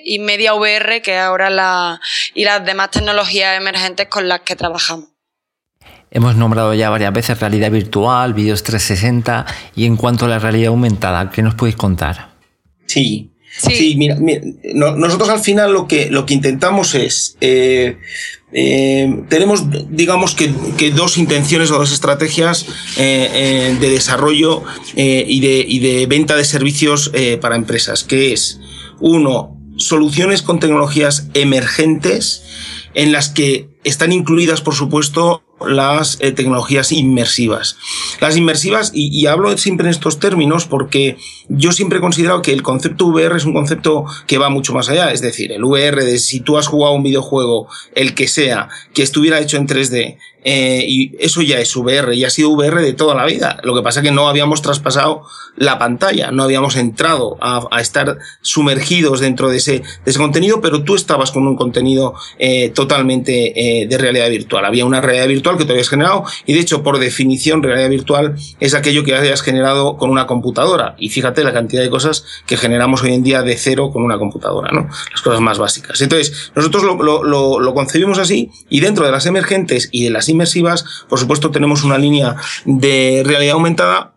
Inmedia 0.04 0.52
VR, 0.52 1.00
que 1.00 1.16
ahora 1.16 1.48
la, 1.48 2.02
y 2.34 2.44
las 2.44 2.62
demás 2.66 2.90
tecnologías 2.90 3.56
emergentes 3.56 4.08
con 4.08 4.28
las 4.28 4.40
que 4.40 4.56
trabajamos. 4.56 5.08
Hemos 6.10 6.36
nombrado 6.36 6.74
ya 6.74 6.90
varias 6.90 7.14
veces 7.14 7.40
realidad 7.40 7.70
virtual, 7.70 8.34
vídeos 8.34 8.62
360 8.62 9.46
y 9.74 9.86
en 9.86 9.96
cuanto 9.96 10.26
a 10.26 10.28
la 10.28 10.38
realidad 10.38 10.68
aumentada, 10.68 11.30
¿qué 11.30 11.40
nos 11.40 11.54
podéis 11.54 11.76
contar? 11.76 12.31
Sí. 12.92 13.28
Sí, 13.58 13.96
mira, 13.96 14.16
nosotros 14.74 15.28
al 15.28 15.40
final 15.40 15.74
lo 15.74 15.86
que, 15.86 16.10
lo 16.10 16.24
que 16.24 16.32
intentamos 16.32 16.94
es, 16.94 17.36
eh, 17.42 17.98
eh, 18.50 19.22
tenemos 19.28 19.64
digamos 19.90 20.34
que, 20.34 20.48
dos 20.90 21.18
intenciones 21.18 21.70
o 21.70 21.78
dos 21.78 21.92
estrategias 21.92 22.64
eh, 22.96 23.76
de 23.78 23.90
desarrollo 23.90 24.64
y 24.96 25.40
de, 25.40 25.64
y, 25.68 25.80
de, 25.80 26.06
venta 26.06 26.34
de 26.34 26.44
servicios 26.44 27.12
para 27.42 27.56
empresas, 27.56 28.04
que 28.04 28.32
es, 28.32 28.58
uno, 29.00 29.60
soluciones 29.76 30.40
con 30.40 30.58
tecnologías 30.58 31.28
emergentes 31.34 32.44
en 32.94 33.12
las 33.12 33.28
que 33.28 33.68
están 33.84 34.12
incluidas, 34.12 34.60
por 34.60 34.74
supuesto, 34.74 35.42
las 35.66 36.18
eh, 36.20 36.32
tecnologías 36.32 36.92
inmersivas. 36.92 37.76
Las 38.20 38.36
inmersivas, 38.36 38.90
y, 38.94 39.26
hablo 39.26 39.56
siempre 39.58 39.86
en 39.86 39.90
estos 39.90 40.18
términos 40.18 40.66
porque 40.66 41.16
yo 41.48 41.72
siempre 41.72 41.98
he 41.98 42.00
considerado 42.00 42.42
que 42.42 42.52
el 42.52 42.62
concepto 42.62 43.06
VR 43.06 43.36
es 43.36 43.44
un 43.44 43.52
concepto 43.52 44.04
que 44.26 44.38
va 44.38 44.50
mucho 44.50 44.72
más 44.72 44.88
allá. 44.88 45.12
Es 45.12 45.20
decir, 45.20 45.52
el 45.52 45.64
VR 45.64 46.04
de 46.04 46.18
si 46.18 46.40
tú 46.40 46.58
has 46.58 46.66
jugado 46.66 46.94
un 46.94 47.02
videojuego, 47.02 47.68
el 47.94 48.14
que 48.14 48.28
sea, 48.28 48.68
que 48.94 49.02
estuviera 49.02 49.40
hecho 49.40 49.56
en 49.56 49.66
3D, 49.66 50.18
eh, 50.44 50.84
y 50.88 51.14
eso 51.20 51.40
ya 51.40 51.60
es 51.60 51.74
VR, 51.76 52.14
y 52.14 52.24
ha 52.24 52.30
sido 52.30 52.50
VR 52.50 52.82
de 52.82 52.92
toda 52.92 53.14
la 53.14 53.26
vida. 53.26 53.58
Lo 53.62 53.74
que 53.74 53.82
pasa 53.82 54.00
es 54.00 54.04
que 54.04 54.10
no 54.10 54.28
habíamos 54.28 54.60
traspasado 54.60 55.24
la 55.56 55.78
pantalla, 55.78 56.32
no 56.32 56.42
habíamos 56.42 56.76
entrado 56.76 57.36
a, 57.40 57.68
estar 57.80 58.18
sumergidos 58.40 59.20
dentro 59.20 59.50
de 59.50 59.58
ese, 59.58 59.82
contenido, 60.16 60.60
pero 60.60 60.82
tú 60.82 60.94
estabas 60.94 61.30
con 61.30 61.46
un 61.46 61.56
contenido 61.56 62.14
eh, 62.38 62.70
totalmente 62.70 63.71
de 63.88 63.98
realidad 63.98 64.28
virtual. 64.30 64.64
Había 64.64 64.84
una 64.84 65.00
realidad 65.00 65.28
virtual 65.28 65.56
que 65.56 65.64
te 65.64 65.72
habías 65.72 65.88
generado 65.88 66.24
y 66.46 66.54
de 66.54 66.60
hecho 66.60 66.82
por 66.82 66.98
definición 66.98 67.62
realidad 67.62 67.88
virtual 67.88 68.36
es 68.60 68.74
aquello 68.74 69.04
que 69.04 69.14
hayas 69.14 69.42
generado 69.42 69.96
con 69.96 70.10
una 70.10 70.26
computadora 70.26 70.94
y 70.98 71.08
fíjate 71.08 71.44
la 71.44 71.52
cantidad 71.52 71.82
de 71.82 71.90
cosas 71.90 72.24
que 72.46 72.56
generamos 72.56 73.02
hoy 73.02 73.14
en 73.14 73.22
día 73.22 73.42
de 73.42 73.56
cero 73.56 73.90
con 73.92 74.02
una 74.02 74.18
computadora, 74.18 74.70
¿no? 74.72 74.88
Las 75.10 75.22
cosas 75.22 75.40
más 75.40 75.58
básicas. 75.58 76.00
Entonces, 76.00 76.52
nosotros 76.54 76.84
lo, 76.84 77.22
lo 77.60 77.74
concebimos 77.74 78.18
así 78.18 78.50
y 78.68 78.80
dentro 78.80 79.04
de 79.04 79.12
las 79.12 79.26
emergentes 79.26 79.88
y 79.92 80.04
de 80.04 80.10
las 80.10 80.28
inmersivas, 80.28 80.84
por 81.08 81.18
supuesto 81.18 81.50
tenemos 81.50 81.84
una 81.84 81.98
línea 81.98 82.36
de 82.64 83.22
realidad 83.24 83.54
aumentada 83.54 84.12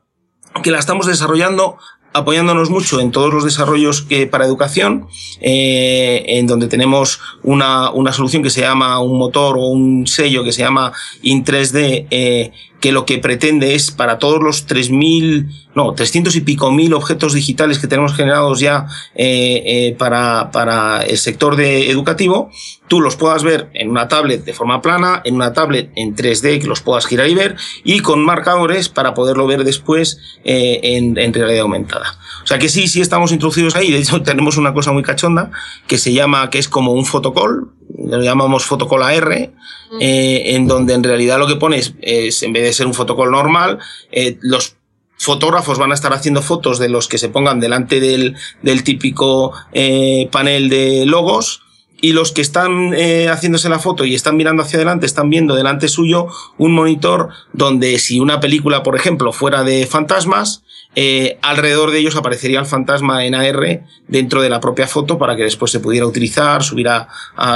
que 0.64 0.72
la 0.72 0.80
estamos 0.80 1.06
desarrollando 1.06 1.78
apoyándonos 2.16 2.70
mucho 2.70 3.02
en 3.02 3.12
todos 3.12 3.34
los 3.34 3.44
desarrollos 3.44 4.02
que, 4.02 4.26
para 4.26 4.46
educación, 4.46 5.08
eh, 5.42 6.24
en 6.28 6.48
donde 6.48 6.68
tenemos 6.68 7.20
una, 7.44 7.92
una, 7.92 8.14
solución 8.14 8.42
que 8.42 8.50
se 8.50 8.62
llama 8.62 9.00
un 9.00 9.18
motor 9.18 9.58
o 9.58 9.68
un 9.68 10.08
sello 10.08 10.44
que 10.44 10.54
se 10.54 10.62
llama 10.62 10.94
In3D, 11.24 12.08
eh, 12.10 12.52
que 12.86 12.92
lo 12.92 13.04
que 13.04 13.18
pretende 13.18 13.74
es 13.74 13.90
para 13.90 14.20
todos 14.20 14.40
los 14.44 14.68
3.000, 14.68 15.72
no, 15.74 15.96
300 15.96 16.36
y 16.36 16.42
pico 16.42 16.72
mil 16.72 16.94
objetos 16.94 17.34
digitales 17.34 17.80
que 17.80 17.88
tenemos 17.88 18.14
generados 18.14 18.60
ya 18.60 18.86
eh, 19.16 19.64
eh, 19.66 19.96
para, 19.98 20.52
para 20.52 21.02
el 21.02 21.18
sector 21.18 21.56
de 21.56 21.90
educativo, 21.90 22.52
tú 22.88 23.02
los 23.02 23.16
puedas 23.16 23.42
ver 23.42 23.72
en 23.74 23.90
una 23.90 24.08
tablet 24.08 24.46
de 24.46 24.54
forma 24.54 24.84
plana, 24.84 25.24
en 25.26 25.34
una 25.34 25.52
tablet 25.52 25.90
en 25.96 26.16
3D 26.16 26.62
que 26.62 26.68
los 26.68 26.82
puedas 26.82 27.08
girar 27.08 27.28
y 27.28 27.34
ver, 27.34 27.56
y 27.84 28.02
con 28.02 28.24
marcadores 28.24 28.88
para 28.88 29.16
poderlo 29.16 29.48
ver 29.48 29.64
después 29.64 30.20
eh, 30.44 30.80
en, 30.84 31.18
en 31.18 31.34
realidad 31.34 31.62
aumentada. 31.62 32.20
O 32.44 32.48
sea 32.48 32.60
que 32.60 32.70
sí, 32.70 32.88
sí 32.88 33.02
estamos 33.02 33.32
introducidos 33.32 33.76
ahí. 33.76 33.92
De 33.92 33.98
hecho, 33.98 34.22
tenemos 34.24 34.58
una 34.58 34.76
cosa 34.76 34.92
muy 34.92 35.02
cachonda 35.02 35.50
que 35.88 35.98
se 35.98 36.14
llama, 36.14 36.52
que 36.52 36.60
es 36.60 36.70
como 36.70 36.92
un 36.92 37.08
fotocall, 37.08 37.72
lo 37.98 38.22
llamamos 38.22 38.66
fotocall 38.66 39.04
AR, 39.04 39.32
eh, 39.34 39.52
en 40.00 40.68
donde 40.68 40.94
en 40.94 41.04
realidad 41.04 41.40
lo 41.40 41.48
que 41.48 41.56
pones 41.56 41.94
es, 42.02 42.44
en 42.44 42.54
vez 42.54 42.64
de 42.64 42.74
ser 42.74 42.88
un 42.88 42.94
fotocall 42.94 43.32
normal, 43.32 43.80
eh, 44.12 44.38
los 44.42 44.76
fotógrafos 45.18 45.78
van 45.78 45.92
a 45.92 45.96
estar 45.96 46.14
haciendo 46.14 46.42
fotos 46.42 46.80
de 46.80 46.90
los 46.90 47.08
que 47.08 47.18
se 47.18 47.30
pongan 47.30 47.60
delante 47.60 48.00
del, 48.00 48.36
del 48.62 48.84
típico 48.84 49.54
eh, 49.74 50.28
panel 50.32 50.70
de 50.70 51.06
logos 51.06 51.62
y 52.02 52.14
los 52.14 52.32
que 52.32 52.42
están 52.42 52.94
eh, 52.94 53.30
haciéndose 53.30 53.70
la 53.70 53.80
foto 53.80 54.06
y 54.06 54.14
están 54.14 54.36
mirando 54.36 54.64
hacia 54.64 54.78
adelante 54.78 55.06
están 55.06 55.30
viendo 55.30 55.56
delante 55.56 55.88
suyo 55.88 56.28
un 56.58 56.74
monitor 56.74 57.30
donde 57.54 57.98
si 58.00 58.20
una 58.20 58.40
película, 58.40 58.84
por 58.84 58.96
ejemplo, 58.96 59.32
fuera 59.32 59.64
de 59.64 59.88
fantasmas, 59.88 60.64
eh, 60.96 61.38
alrededor 61.42 61.92
de 61.92 62.00
ellos 62.00 62.16
aparecería 62.16 62.60
el 62.60 62.66
fantasma 62.66 63.26
en 63.26 63.36
AR 63.36 63.84
dentro 64.08 64.42
de 64.42 64.50
la 64.50 64.60
propia 64.60 64.88
foto 64.88 65.18
para 65.18 65.36
que 65.36 65.44
después 65.44 65.72
se 65.72 65.80
pudiera 65.80 66.06
utilizar, 66.06 66.64
subir 66.64 66.88
a, 66.88 67.08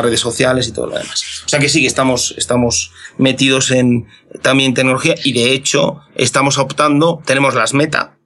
redes 0.01 0.19
sociales 0.19 0.67
y 0.67 0.71
todo 0.73 0.87
lo 0.87 0.97
demás. 0.97 1.43
O 1.45 1.49
sea 1.49 1.59
que 1.59 1.69
sí 1.69 1.81
que 1.81 1.87
estamos, 1.87 2.35
estamos 2.37 2.91
metidos 3.17 3.71
en 3.71 4.07
también 4.41 4.73
tecnología 4.73 5.15
y 5.23 5.33
de 5.33 5.53
hecho 5.53 6.01
estamos 6.15 6.57
optando, 6.57 7.21
tenemos 7.25 7.55
las 7.55 7.73
meta, 7.73 8.17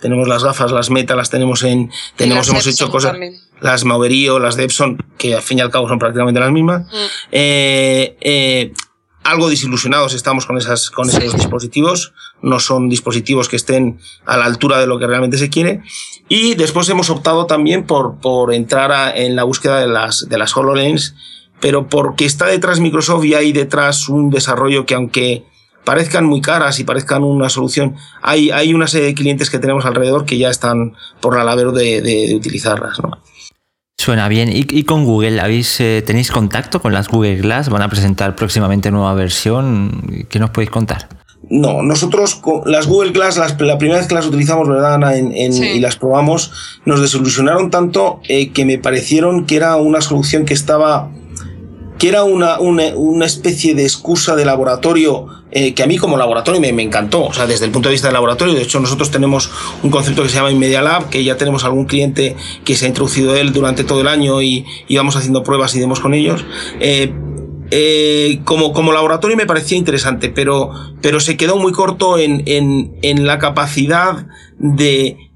tenemos 0.00 0.26
las 0.26 0.42
gafas, 0.42 0.72
las 0.72 0.90
meta, 0.90 1.14
las 1.14 1.30
tenemos 1.30 1.62
en, 1.62 1.90
tenemos, 2.16 2.48
hemos 2.48 2.66
hecho 2.66 2.90
cosas, 2.90 3.16
las 3.60 3.84
Mauverio, 3.84 4.38
las 4.38 4.56
de 4.56 4.64
Epson, 4.64 4.98
que 5.16 5.34
al 5.36 5.42
fin 5.42 5.58
y 5.58 5.60
al 5.60 5.70
cabo 5.70 5.88
son 5.88 5.98
prácticamente 5.98 6.40
las 6.40 6.50
mismas. 6.50 6.82
Mm. 6.82 7.06
Eh, 7.30 8.16
eh, 8.20 8.72
algo 9.24 9.48
desilusionados 9.48 10.14
estamos 10.14 10.46
con 10.46 10.58
esas 10.58 10.90
con 10.90 11.08
esos 11.08 11.34
dispositivos 11.34 12.12
no 12.42 12.58
son 12.58 12.88
dispositivos 12.88 13.48
que 13.48 13.56
estén 13.56 13.98
a 14.26 14.36
la 14.36 14.44
altura 14.44 14.78
de 14.78 14.86
lo 14.86 14.98
que 14.98 15.06
realmente 15.06 15.38
se 15.38 15.50
quiere 15.50 15.82
y 16.28 16.54
después 16.54 16.88
hemos 16.88 17.10
optado 17.10 17.46
también 17.46 17.86
por 17.86 18.18
por 18.18 18.52
entrar 18.52 19.16
en 19.16 19.36
la 19.36 19.44
búsqueda 19.44 19.80
de 19.80 19.86
las 19.86 20.28
de 20.28 20.38
las 20.38 20.56
HoloLens 20.56 21.14
pero 21.60 21.88
porque 21.88 22.24
está 22.24 22.46
detrás 22.46 22.80
Microsoft 22.80 23.24
y 23.24 23.34
hay 23.34 23.52
detrás 23.52 24.08
un 24.08 24.30
desarrollo 24.30 24.84
que 24.84 24.94
aunque 24.94 25.44
parezcan 25.84 26.24
muy 26.24 26.40
caras 26.40 26.78
y 26.78 26.84
parezcan 26.84 27.22
una 27.24 27.48
solución, 27.48 27.96
hay, 28.20 28.50
hay 28.50 28.74
una 28.74 28.86
serie 28.86 29.08
de 29.08 29.14
clientes 29.14 29.50
que 29.50 29.58
tenemos 29.58 29.84
alrededor 29.84 30.24
que 30.24 30.38
ya 30.38 30.50
están 30.50 30.94
por 31.20 31.36
la 31.36 31.44
labor 31.44 31.72
de, 31.72 32.00
de, 32.00 32.34
utilizarlas. 32.34 32.98
¿no? 33.00 33.18
Suena 34.02 34.26
bien. 34.26 34.50
¿Y, 34.52 34.82
con 34.82 35.04
Google? 35.04 35.40
¿Habéis, 35.40 35.80
eh, 35.80 36.02
¿Tenéis 36.04 36.32
contacto 36.32 36.82
con 36.82 36.92
las 36.92 37.06
Google 37.06 37.36
Glass? 37.36 37.68
¿Van 37.68 37.82
a 37.82 37.88
presentar 37.88 38.34
próximamente 38.34 38.90
nueva 38.90 39.14
versión? 39.14 40.26
¿Qué 40.28 40.40
nos 40.40 40.50
podéis 40.50 40.70
contar? 40.70 41.06
No, 41.48 41.84
nosotros 41.84 42.42
las 42.66 42.88
Google 42.88 43.12
Glass, 43.12 43.36
las, 43.36 43.60
la 43.60 43.78
primera 43.78 44.00
vez 44.00 44.08
que 44.08 44.16
las 44.16 44.26
utilizamos, 44.26 44.68
¿verdad, 44.68 44.94
Ana? 44.94 45.14
En, 45.14 45.52
Y 45.52 45.78
las 45.78 45.94
probamos, 45.94 46.50
nos 46.84 47.00
desilusionaron 47.00 47.70
tanto 47.70 48.20
eh, 48.26 48.50
que 48.50 48.64
me 48.64 48.76
parecieron 48.76 49.46
que 49.46 49.54
era 49.54 49.76
una 49.76 50.00
solución 50.00 50.46
que 50.46 50.54
estaba 50.54 51.08
que 51.98 52.08
era 52.08 52.24
una, 52.24 52.58
una, 52.58 53.26
especie 53.26 53.74
de 53.74 53.84
excusa 53.84 54.34
de 54.34 54.44
laboratorio 54.44 55.26
eh, 55.50 55.74
que 55.74 55.82
a 55.82 55.86
mí 55.86 55.98
como 55.98 56.16
laboratorio 56.16 56.60
me, 56.60 56.72
me, 56.72 56.82
encantó, 56.82 57.24
o 57.26 57.32
sea, 57.32 57.46
desde 57.46 57.66
el 57.66 57.70
punto 57.70 57.88
de 57.88 57.92
vista 57.92 58.08
del 58.08 58.14
laboratorio, 58.14 58.54
de 58.54 58.62
hecho 58.62 58.80
nosotros 58.80 59.10
tenemos 59.10 59.50
un 59.82 59.90
concepto 59.90 60.22
que 60.22 60.28
se 60.28 60.36
llama 60.36 60.50
Inmedia 60.50 60.82
Lab, 60.82 61.10
que 61.10 61.22
ya 61.22 61.36
tenemos 61.36 61.64
algún 61.64 61.84
cliente 61.84 62.36
que 62.64 62.74
se 62.74 62.86
ha 62.86 62.88
introducido 62.88 63.36
él 63.36 63.52
durante 63.52 63.84
todo 63.84 64.00
el 64.00 64.08
año 64.08 64.42
y, 64.42 64.64
y 64.88 64.96
vamos 64.96 65.16
haciendo 65.16 65.42
pruebas 65.42 65.74
y 65.74 65.80
demos 65.80 66.00
con 66.00 66.14
ellos. 66.14 66.44
Eh, 66.80 67.12
eh, 67.74 68.40
como, 68.44 68.74
como 68.74 68.92
laboratorio 68.92 69.34
me 69.34 69.46
parecía 69.46 69.78
interesante, 69.78 70.28
pero, 70.28 70.72
pero 71.00 71.20
se 71.20 71.38
quedó 71.38 71.56
muy 71.56 71.72
corto 71.72 72.18
en, 72.18 72.42
en, 72.46 72.98
en 73.00 73.26
la 73.26 73.38
capacidad 73.38 74.26
de, 74.58 75.31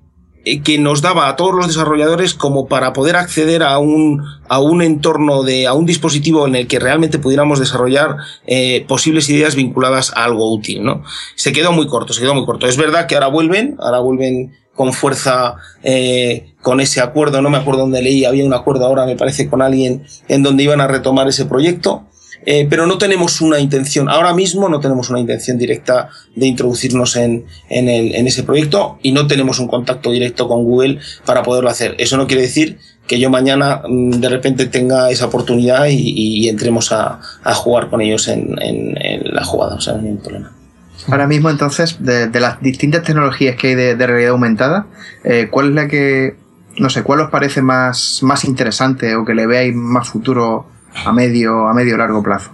que 0.62 0.78
nos 0.78 1.02
daba 1.02 1.28
a 1.28 1.34
todos 1.34 1.54
los 1.54 1.66
desarrolladores 1.66 2.32
como 2.34 2.68
para 2.68 2.92
poder 2.92 3.16
acceder 3.16 3.64
a 3.64 3.78
un, 3.78 4.22
a 4.48 4.60
un 4.60 4.80
entorno 4.80 5.42
de, 5.42 5.66
a 5.66 5.72
un 5.72 5.86
dispositivo 5.86 6.46
en 6.46 6.54
el 6.54 6.68
que 6.68 6.78
realmente 6.78 7.18
pudiéramos 7.18 7.58
desarrollar 7.58 8.16
eh, 8.46 8.84
posibles 8.86 9.28
ideas 9.28 9.56
vinculadas 9.56 10.12
a 10.14 10.22
algo 10.22 10.52
útil, 10.54 10.84
¿no? 10.84 11.02
Se 11.34 11.52
quedó 11.52 11.72
muy 11.72 11.88
corto, 11.88 12.12
se 12.12 12.20
quedó 12.20 12.34
muy 12.34 12.46
corto. 12.46 12.68
Es 12.68 12.76
verdad 12.76 13.06
que 13.06 13.16
ahora 13.16 13.26
vuelven, 13.26 13.76
ahora 13.80 13.98
vuelven 13.98 14.52
con 14.76 14.92
fuerza 14.92 15.56
eh, 15.82 16.54
con 16.62 16.80
ese 16.80 17.00
acuerdo, 17.00 17.42
no 17.42 17.50
me 17.50 17.56
acuerdo 17.56 17.80
dónde 17.80 18.02
leí, 18.02 18.24
había 18.24 18.44
un 18.44 18.54
acuerdo 18.54 18.86
ahora 18.86 19.06
me 19.06 19.16
parece 19.16 19.48
con 19.48 19.62
alguien 19.62 20.04
en 20.28 20.42
donde 20.44 20.62
iban 20.62 20.80
a 20.80 20.86
retomar 20.86 21.26
ese 21.26 21.46
proyecto. 21.46 22.04
Eh, 22.44 22.66
pero 22.68 22.86
no 22.86 22.98
tenemos 22.98 23.40
una 23.40 23.58
intención, 23.58 24.08
ahora 24.08 24.34
mismo 24.34 24.68
no 24.68 24.78
tenemos 24.78 25.10
una 25.10 25.18
intención 25.18 25.58
directa 25.58 26.10
de 26.34 26.46
introducirnos 26.46 27.16
en, 27.16 27.44
en, 27.68 28.26
ese 28.26 28.42
proyecto 28.44 28.98
y 29.02 29.12
no 29.12 29.26
tenemos 29.26 29.58
un 29.58 29.66
contacto 29.66 30.10
directo 30.12 30.46
con 30.46 30.62
Google 30.62 30.98
para 31.24 31.42
poderlo 31.42 31.70
hacer. 31.70 31.94
Eso 31.98 32.16
no 32.16 32.26
quiere 32.26 32.42
decir 32.42 32.78
que 33.06 33.18
yo 33.18 33.30
mañana 33.30 33.82
mm, 33.88 34.10
de 34.20 34.28
repente 34.28 34.66
tenga 34.66 35.10
esa 35.10 35.26
oportunidad 35.26 35.86
y, 35.88 36.48
entremos 36.48 36.92
a, 36.92 37.20
jugar 37.54 37.90
con 37.90 38.00
ellos 38.00 38.28
en, 38.28 38.54
la 39.24 39.44
jugada, 39.44 39.76
o 39.76 39.80
sea, 39.80 39.94
no 39.94 40.00
hay 40.00 40.04
ningún 40.04 40.22
problema. 40.22 40.52
Ahora 41.08 41.26
mismo, 41.26 41.50
entonces, 41.50 41.96
de, 42.00 42.28
las 42.40 42.60
distintas 42.60 43.02
tecnologías 43.02 43.56
que 43.56 43.68
hay 43.68 43.74
de, 43.74 43.96
de 43.96 44.06
realidad 44.06 44.32
aumentada, 44.32 44.86
eh, 45.24 45.48
¿cuál 45.50 45.68
es 45.68 45.74
la 45.74 45.88
que 45.88 46.36
no 46.78 46.90
sé, 46.90 47.02
¿cuál 47.02 47.20
os 47.20 47.30
parece 47.30 47.62
más, 47.62 48.20
más 48.22 48.44
interesante 48.44 49.16
o 49.16 49.24
que 49.24 49.34
le 49.34 49.46
veáis 49.46 49.74
más 49.74 50.08
futuro 50.08 50.66
a 51.04 51.12
medio, 51.12 51.68
a 51.68 51.74
medio 51.74 51.96
largo 51.96 52.22
plazo? 52.22 52.52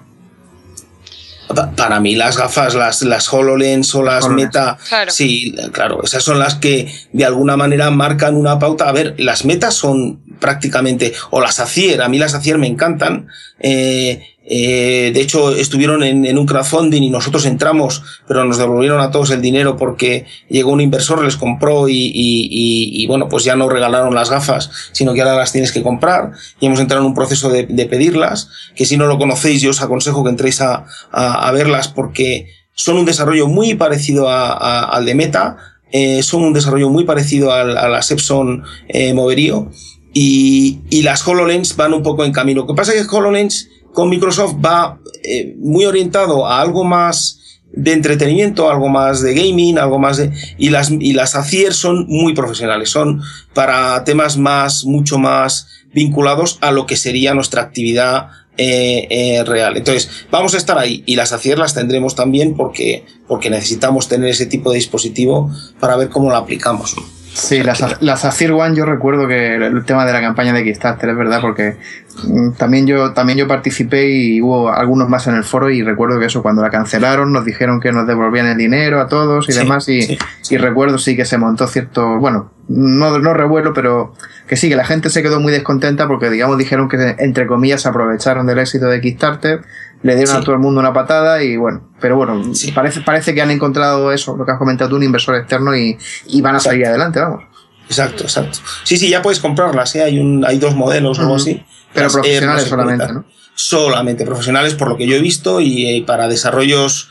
Para 1.77 2.01
mí 2.01 2.15
las 2.15 2.39
gafas, 2.39 2.75
las, 2.75 3.03
las 3.03 3.31
HoloLens 3.33 3.95
o 3.95 4.03
las 4.03 4.29
Meta, 4.29 4.79
sí, 5.09 5.55
claro, 5.73 6.03
esas 6.03 6.23
son 6.23 6.39
las 6.39 6.55
que 6.55 6.91
de 7.13 7.25
alguna 7.25 7.57
manera 7.57 7.91
marcan 7.91 8.37
una 8.37 8.59
pauta. 8.59 8.89
A 8.89 8.93
ver, 8.93 9.15
las 9.19 9.45
Metas 9.45 9.75
son 9.75 10.23
prácticamente, 10.39 11.13
o 11.31 11.41
las 11.41 11.61
Acier, 11.61 12.01
a 12.01 12.09
mí 12.09 12.19
las 12.19 12.35
Acier 12.35 12.59
me 12.59 12.67
encantan, 12.69 13.29
eh, 13.61 14.32
eh, 14.45 15.13
de 15.15 15.21
hecho, 15.21 15.55
estuvieron 15.55 16.03
en, 16.03 16.37
un 16.37 16.47
crowdfunding 16.47 17.03
y 17.03 17.11
nosotros 17.11 17.47
entramos, 17.47 18.03
pero 18.27 18.45
nos 18.45 18.59
devolvieron 18.59 19.01
a 19.01 19.11
todos 19.11 19.31
el 19.31 19.41
dinero 19.41 19.77
porque 19.77 20.27
llegó 20.49 20.73
un 20.73 20.81
inversor, 20.81 21.25
les 21.25 21.37
compró 21.37 21.87
y, 21.89 23.07
bueno, 23.07 23.29
pues 23.29 23.45
ya 23.45 23.55
no 23.55 23.69
regalaron 23.69 24.15
las 24.15 24.31
gafas, 24.31 24.71
sino 24.93 25.15
que 25.15 25.23
ahora 25.23 25.37
las 25.37 25.53
tienes 25.53 25.73
que 25.73 25.83
comprar 25.83 26.33
y 26.61 26.67
hemos 26.67 26.81
entrado 26.81 27.03
en 27.03 27.09
un 27.09 27.15
proceso 27.15 27.51
de, 27.51 27.65
pedirlas, 27.87 28.49
que 28.75 28.85
si 28.85 28.97
no 28.97 29.07
lo 29.07 29.19
conocéis 29.19 29.61
yo 29.61 29.71
os 29.71 29.83
aconsejo 29.83 30.25
que 30.25 30.31
entréis 30.31 30.61
a, 30.61 30.85
verlas 31.53 31.89
porque 31.89 32.49
son 32.75 32.97
un 32.97 33.05
desarrollo 33.05 33.47
muy 33.47 33.75
parecido 33.75 34.29
al 34.29 35.05
de 35.05 35.15
Meta, 35.15 35.57
eh, 35.93 36.23
son 36.23 36.43
un 36.43 36.53
desarrollo 36.53 36.89
muy 36.89 37.05
parecido 37.05 37.53
a 37.53 37.65
la 37.65 38.03
Sepson 38.03 38.65
eh, 38.89 39.13
Moverio 39.13 39.71
y, 40.15 40.81
y 40.91 41.03
las 41.03 41.27
HoloLens 41.27 41.77
van 41.77 41.93
un 41.93 42.03
poco 42.03 42.25
en 42.25 42.33
camino. 42.33 42.63
Lo 42.63 42.67
que 42.67 42.75
pasa 42.75 42.95
es 42.95 43.07
que 43.07 43.15
HoloLens 43.15 43.69
con 43.93 44.09
Microsoft 44.09 44.57
va 44.65 44.99
eh, 45.23 45.55
muy 45.59 45.85
orientado 45.85 46.47
a 46.47 46.61
algo 46.61 46.85
más 46.85 47.39
de 47.73 47.93
entretenimiento, 47.93 48.71
algo 48.71 48.89
más 48.89 49.23
de 49.23 49.35
gaming, 49.35 49.79
algo 49.79 49.99
más 49.99 50.19
de... 50.19 50.31
Y 50.59 50.71
las, 50.71 50.91
y 50.91 51.15
las 51.15 51.35
ACIER 51.35 51.73
son 51.73 52.07
muy 52.07 52.35
profesionales, 52.35 52.91
son 52.91 53.23
para 53.55 54.05
temas 54.05 54.37
más, 54.37 54.85
mucho 54.85 55.19
más 55.19 55.69
vinculados 55.93 56.59
a 56.61 56.71
lo 56.71 56.87
que 56.87 56.97
sería 56.97 57.35
nuestra 57.35 57.63
actividad 57.63 58.29
eh, 58.59 59.07
eh, 59.09 59.45
real. 59.45 59.77
Entonces, 59.77 60.27
vamos 60.31 60.55
a 60.55 60.59
estar 60.59 60.77
ahí 60.79 61.03
y 61.07 61.17
las 61.17 61.33
ACIER 61.33 61.59
las 61.59 61.75
tendremos 61.75 62.15
también 62.15 62.55
porque, 62.55 63.07
porque 63.27 63.49
necesitamos 63.49 64.09
tener 64.09 64.29
ese 64.29 64.47
tipo 64.47 64.71
de 64.71 64.77
dispositivo 64.77 65.51
para 65.81 65.97
ver 65.97 66.11
cómo 66.11 66.29
lo 66.29 66.37
aplicamos. 66.37 66.95
Sí, 67.35 67.63
las, 67.63 68.03
las 68.03 68.43
One 68.43 68.77
yo 68.77 68.85
recuerdo 68.85 69.27
que 69.27 69.55
el 69.55 69.85
tema 69.87 70.05
de 70.05 70.13
la 70.13 70.21
campaña 70.21 70.53
de 70.53 70.65
Kickstarter 70.65 71.09
es 71.09 71.17
verdad 71.17 71.41
porque 71.41 71.77
también 72.59 72.87
yo 72.87 73.13
también 73.13 73.39
yo 73.39 73.49
participé 73.49 74.11
y 74.11 74.43
hubo 74.43 74.71
algunos 74.71 75.09
más 75.09 75.27
en 75.27 75.35
el 75.35 75.45
foro 75.45 75.71
y 75.71 75.83
recuerdo 75.83 76.19
que 76.21 76.27
eso 76.27 76.43
cuando 76.43 76.63
la 76.63 76.71
cancelaron 76.71 77.33
nos 77.33 77.45
dijeron 77.45 77.81
que 77.81 77.91
nos 77.93 78.07
devolvían 78.07 78.47
el 78.47 78.57
dinero 78.57 79.01
a 79.01 79.09
todos 79.09 79.49
y 79.49 79.53
demás 79.53 79.89
y, 79.89 80.19
y, 80.51 80.57
recuerdo 80.59 80.99
sí 80.99 81.17
que 81.17 81.25
se 81.25 81.39
montó 81.39 81.67
cierto, 81.67 82.19
bueno, 82.19 82.51
no, 82.69 83.19
no 83.19 83.35
revuelo, 83.35 83.73
pero 83.73 84.15
que 84.47 84.57
sí, 84.57 84.69
que 84.69 84.77
la 84.77 84.85
gente 84.85 85.11
se 85.11 85.23
quedó 85.23 85.41
muy 85.41 85.53
descontenta 85.53 86.07
porque 86.07 86.31
digamos 86.31 86.59
dijeron 86.59 86.89
que 86.89 87.17
entre 87.19 87.47
comillas 87.47 87.87
aprovecharon 87.87 88.47
del 88.47 88.59
éxito 88.59 88.87
de 88.87 89.01
Kickstarter 89.01 89.63
le 90.03 90.17
dieron 90.17 90.37
a 90.37 90.41
todo 90.41 90.55
el 90.55 90.61
mundo 90.61 90.81
una 90.81 90.93
patada 90.93 91.43
y 91.43 91.57
bueno, 91.57 91.89
pero 92.01 92.17
bueno, 92.17 92.43
parece, 92.75 93.01
parece 93.01 93.35
que 93.35 93.43
han 93.43 93.51
encontrado 93.51 94.13
eso, 94.13 94.37
lo 94.37 94.45
que 94.45 94.53
has 94.53 94.59
comentado 94.59 94.91
tú, 94.91 94.97
un 94.97 95.05
inversor 95.05 95.37
externo 95.37 95.75
y, 95.77 95.97
van 96.41 96.57
a 96.57 96.61
salir 96.61 96.87
adelante, 96.87 97.21
vamos. 97.21 97.45
Exacto, 97.87 98.25
exacto. 98.25 98.59
Sí, 98.85 98.97
sí, 98.97 99.09
ya 99.09 99.23
puedes 99.23 99.39
comprarlas, 99.39 99.95
¿eh? 99.97 100.03
hay, 100.03 100.19
un, 100.19 100.45
hay 100.45 100.59
dos 100.59 100.75
modelos 100.75 101.19
o 101.19 101.23
algo 101.23 101.37
así. 101.37 101.65
Pero 101.95 102.11
profesionales 102.11 102.65
solamente, 102.65 103.13
¿no? 103.13 103.25
Solamente 103.55 104.25
profesionales, 104.25 104.75
por 104.75 104.89
lo 104.89 104.97
que 104.97 105.07
yo 105.07 105.17
he 105.17 105.21
visto, 105.21 105.61
y, 105.61 105.89
y 105.89 106.01
para 106.03 106.29
desarrollos, 106.29 107.09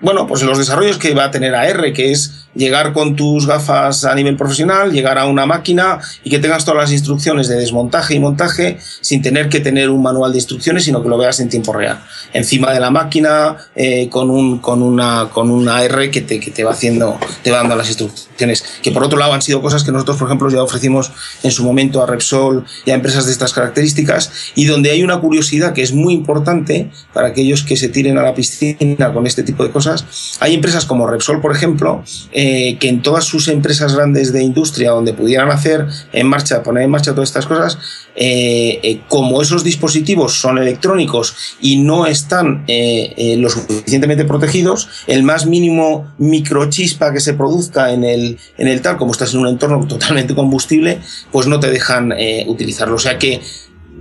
bueno, 0.00 0.26
pues 0.26 0.42
los 0.42 0.58
desarrollos 0.58 0.98
que 0.98 1.14
va 1.14 1.24
a 1.24 1.30
tener 1.30 1.54
AR, 1.54 1.92
que 1.92 2.10
es 2.10 2.43
llegar 2.54 2.92
con 2.92 3.16
tus 3.16 3.46
gafas 3.46 4.04
a 4.04 4.14
nivel 4.14 4.36
profesional, 4.36 4.92
llegar 4.92 5.18
a 5.18 5.26
una 5.26 5.46
máquina 5.46 5.98
y 6.22 6.30
que 6.30 6.38
tengas 6.38 6.64
todas 6.64 6.82
las 6.82 6.92
instrucciones 6.92 7.48
de 7.48 7.56
desmontaje 7.56 8.14
y 8.14 8.20
montaje 8.20 8.78
sin 9.00 9.22
tener 9.22 9.48
que 9.48 9.60
tener 9.60 9.90
un 9.90 10.02
manual 10.02 10.32
de 10.32 10.38
instrucciones, 10.38 10.84
sino 10.84 11.02
que 11.02 11.08
lo 11.08 11.18
veas 11.18 11.40
en 11.40 11.48
tiempo 11.48 11.72
real. 11.72 12.00
Encima 12.32 12.72
de 12.72 12.80
la 12.80 12.90
máquina, 12.90 13.56
eh, 13.74 14.08
con, 14.08 14.30
un, 14.30 14.58
con, 14.58 14.82
una, 14.82 15.28
con 15.32 15.50
una 15.50 15.82
R 15.84 16.10
que 16.10 16.20
te, 16.20 16.40
que 16.40 16.50
te 16.50 16.64
va 16.64 16.72
haciendo, 16.72 17.18
te 17.42 17.50
va 17.50 17.58
dando 17.58 17.76
las 17.76 17.88
instrucciones. 17.88 18.64
Que 18.82 18.90
por 18.90 19.04
otro 19.04 19.18
lado 19.18 19.32
han 19.32 19.42
sido 19.42 19.62
cosas 19.62 19.84
que 19.84 19.92
nosotros, 19.92 20.16
por 20.16 20.28
ejemplo, 20.28 20.50
ya 20.50 20.62
ofrecimos 20.62 21.12
en 21.42 21.50
su 21.50 21.64
momento 21.64 22.02
a 22.02 22.06
Repsol 22.06 22.64
y 22.84 22.90
a 22.90 22.94
empresas 22.94 23.26
de 23.26 23.32
estas 23.32 23.52
características 23.52 24.30
y 24.54 24.64
donde 24.66 24.90
hay 24.90 25.02
una 25.02 25.20
curiosidad 25.20 25.72
que 25.72 25.82
es 25.82 25.92
muy 25.92 26.14
importante 26.14 26.90
para 27.12 27.28
aquellos 27.28 27.62
que 27.62 27.76
se 27.76 27.88
tiren 27.88 28.18
a 28.18 28.22
la 28.22 28.34
piscina 28.34 29.12
con 29.12 29.26
este 29.26 29.42
tipo 29.42 29.64
de 29.64 29.70
cosas. 29.70 30.04
Hay 30.40 30.54
empresas 30.54 30.84
como 30.84 31.06
Repsol, 31.06 31.40
por 31.40 31.54
ejemplo, 31.54 32.02
eh, 32.32 32.43
que 32.80 32.88
en 32.88 33.02
todas 33.02 33.24
sus 33.24 33.48
empresas 33.48 33.94
grandes 33.94 34.32
de 34.32 34.42
industria 34.42 34.90
donde 34.90 35.12
pudieran 35.12 35.50
hacer 35.50 35.86
en 36.12 36.26
marcha, 36.26 36.62
poner 36.62 36.84
en 36.84 36.90
marcha 36.90 37.12
todas 37.12 37.28
estas 37.28 37.46
cosas, 37.46 37.78
eh, 38.16 38.80
eh, 38.82 39.00
como 39.08 39.42
esos 39.42 39.64
dispositivos 39.64 40.40
son 40.40 40.58
electrónicos 40.58 41.56
y 41.60 41.78
no 41.78 42.06
están 42.06 42.64
lo 42.66 43.50
suficientemente 43.50 44.24
protegidos, 44.24 44.88
el 45.06 45.22
más 45.22 45.46
mínimo 45.46 46.12
microchispa 46.18 47.12
que 47.12 47.20
se 47.20 47.34
produzca 47.34 47.92
en 47.92 48.04
el, 48.04 48.38
en 48.58 48.68
el 48.68 48.80
tal, 48.80 48.96
como 48.96 49.12
estás 49.12 49.34
en 49.34 49.40
un 49.40 49.48
entorno 49.48 49.86
totalmente 49.86 50.34
combustible, 50.34 51.00
pues 51.32 51.46
no 51.46 51.60
te 51.60 51.70
dejan 51.70 52.12
utilizarlo. 52.46 52.96
O 52.96 53.00
sea 53.00 53.18
que 53.18 53.40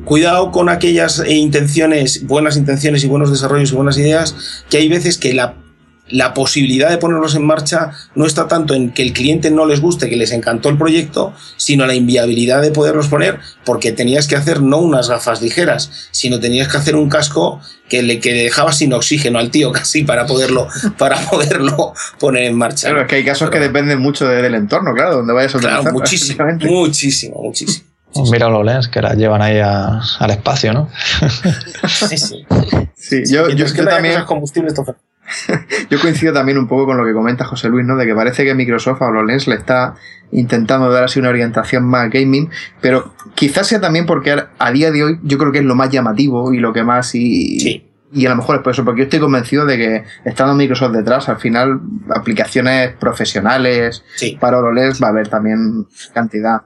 cuidado 0.06 0.52
con 0.52 0.70
aquellas 0.70 1.24
intenciones, 1.28 2.26
buenas 2.26 2.58
intenciones 2.58 3.04
y 3.04 3.08
buenos 3.08 3.32
desarrollos 3.32 3.72
y 3.72 3.76
buenas 3.76 3.98
ideas, 3.98 4.36
que 4.70 4.78
hay 4.78 4.90
veces 4.90 5.18
que 5.18 5.34
la 5.34 5.63
la 6.14 6.36
posibilidad 6.36 6.90
de 6.92 7.00
ponerlos 7.00 7.34
en 7.36 7.44
marcha 7.44 7.92
no 8.14 8.28
está 8.28 8.48
tanto 8.48 8.76
en 8.76 8.92
que 8.92 9.02
el 9.02 9.14
cliente 9.14 9.50
no 9.50 9.66
les 9.66 9.82
guste, 9.82 10.10
que 10.10 10.16
les 10.16 10.32
encantó 10.32 10.70
el 10.70 10.78
proyecto, 10.78 11.34
sino 11.58 11.88
la 11.88 11.96
inviabilidad 11.96 12.62
de 12.62 12.72
poderlos 12.72 13.08
poner, 13.08 13.40
porque 13.66 13.92
tenías 13.92 14.28
que 14.28 14.36
hacer 14.36 14.62
no 14.62 14.78
unas 14.78 15.10
gafas 15.10 15.42
ligeras, 15.42 16.10
sino 16.12 16.40
tenías 16.40 16.68
que 16.68 16.78
hacer 16.78 16.96
un 16.96 17.10
casco 17.10 17.60
que 17.90 18.04
le 18.04 18.20
que 18.20 18.34
dejaba 18.34 18.74
sin 18.74 18.94
oxígeno 18.94 19.40
al 19.40 19.50
tío 19.50 19.72
casi 19.74 20.04
para 20.04 20.28
poderlo, 20.28 20.68
para 21.00 21.18
poderlo 21.18 21.94
poner 22.20 22.44
en 22.44 22.58
marcha. 22.58 22.90
Claro, 22.90 23.02
es 23.02 23.08
que 23.08 23.16
hay 23.16 23.26
casos 23.26 23.50
que 23.50 23.60
dependen 23.60 24.00
mucho 24.00 24.28
del 24.28 24.54
entorno, 24.54 24.94
claro, 24.94 25.16
donde 25.16 25.34
vayas 25.34 25.56
a 25.56 25.58
utilizar. 25.58 25.82
Claro, 25.82 25.94
muchísimo, 25.98 26.46
muchísimo, 26.62 27.42
muchísimo. 27.42 27.88
Mira 28.32 28.50
los 28.50 28.64
lens 28.64 28.88
que 28.88 29.02
las 29.02 29.18
llevan 29.18 29.42
ahí 29.42 29.60
al 29.60 30.30
espacio, 30.30 30.74
¿no? 30.74 30.90
sí, 31.88 32.18
sí. 32.20 32.46
sí 32.96 33.24
yo, 33.28 33.50
yo, 33.50 33.66
es 33.66 33.74
que 33.74 33.82
también. 33.82 34.24
Combustibles, 34.26 34.76
Yo 35.90 36.00
coincido 36.00 36.34
también 36.34 36.58
un 36.58 36.68
poco 36.68 36.86
con 36.86 36.98
lo 36.98 37.06
que 37.06 37.14
comenta 37.14 37.46
José 37.46 37.70
Luis, 37.70 37.86
¿no? 37.86 37.96
De 37.96 38.06
que 38.06 38.16
parece 38.16 38.44
que 38.44 38.54
Microsoft 38.56 39.02
a 39.02 39.08
HoloLens 39.08 39.48
le 39.48 39.56
está 39.56 39.96
intentando 40.32 40.92
dar 40.92 41.04
así 41.04 41.20
una 41.20 41.30
orientación 41.30 41.86
más 41.86 42.10
gaming, 42.10 42.50
pero 42.82 43.14
quizás 43.36 43.68
sea 43.68 43.80
también 43.80 44.06
porque 44.06 44.36
a 44.58 44.72
día 44.72 44.92
de 44.92 45.04
hoy 45.04 45.20
yo 45.24 45.38
creo 45.38 45.52
que 45.52 45.60
es 45.60 45.66
lo 45.66 45.76
más 45.76 45.90
llamativo 45.90 46.54
y 46.54 46.60
lo 46.60 46.74
que 46.74 46.84
más 46.84 47.14
y, 47.14 47.84
y 48.12 48.26
a 48.26 48.30
lo 48.30 48.38
mejor 48.38 48.58
es 48.58 48.62
por 48.64 48.74
eso, 48.74 48.84
porque 48.84 49.02
yo 49.02 49.04
estoy 49.06 49.20
convencido 49.20 49.66
de 49.66 49.78
que 49.78 50.04
estando 50.26 50.56
Microsoft 50.56 50.94
detrás, 50.94 51.30
al 51.30 51.38
final 51.38 51.82
aplicaciones 52.10 52.94
profesionales 52.94 54.04
para 54.40 54.60
HoloLens 54.60 55.02
va 55.02 55.08
a 55.08 55.12
haber 55.12 55.28
también 55.28 55.88
cantidad. 56.14 56.62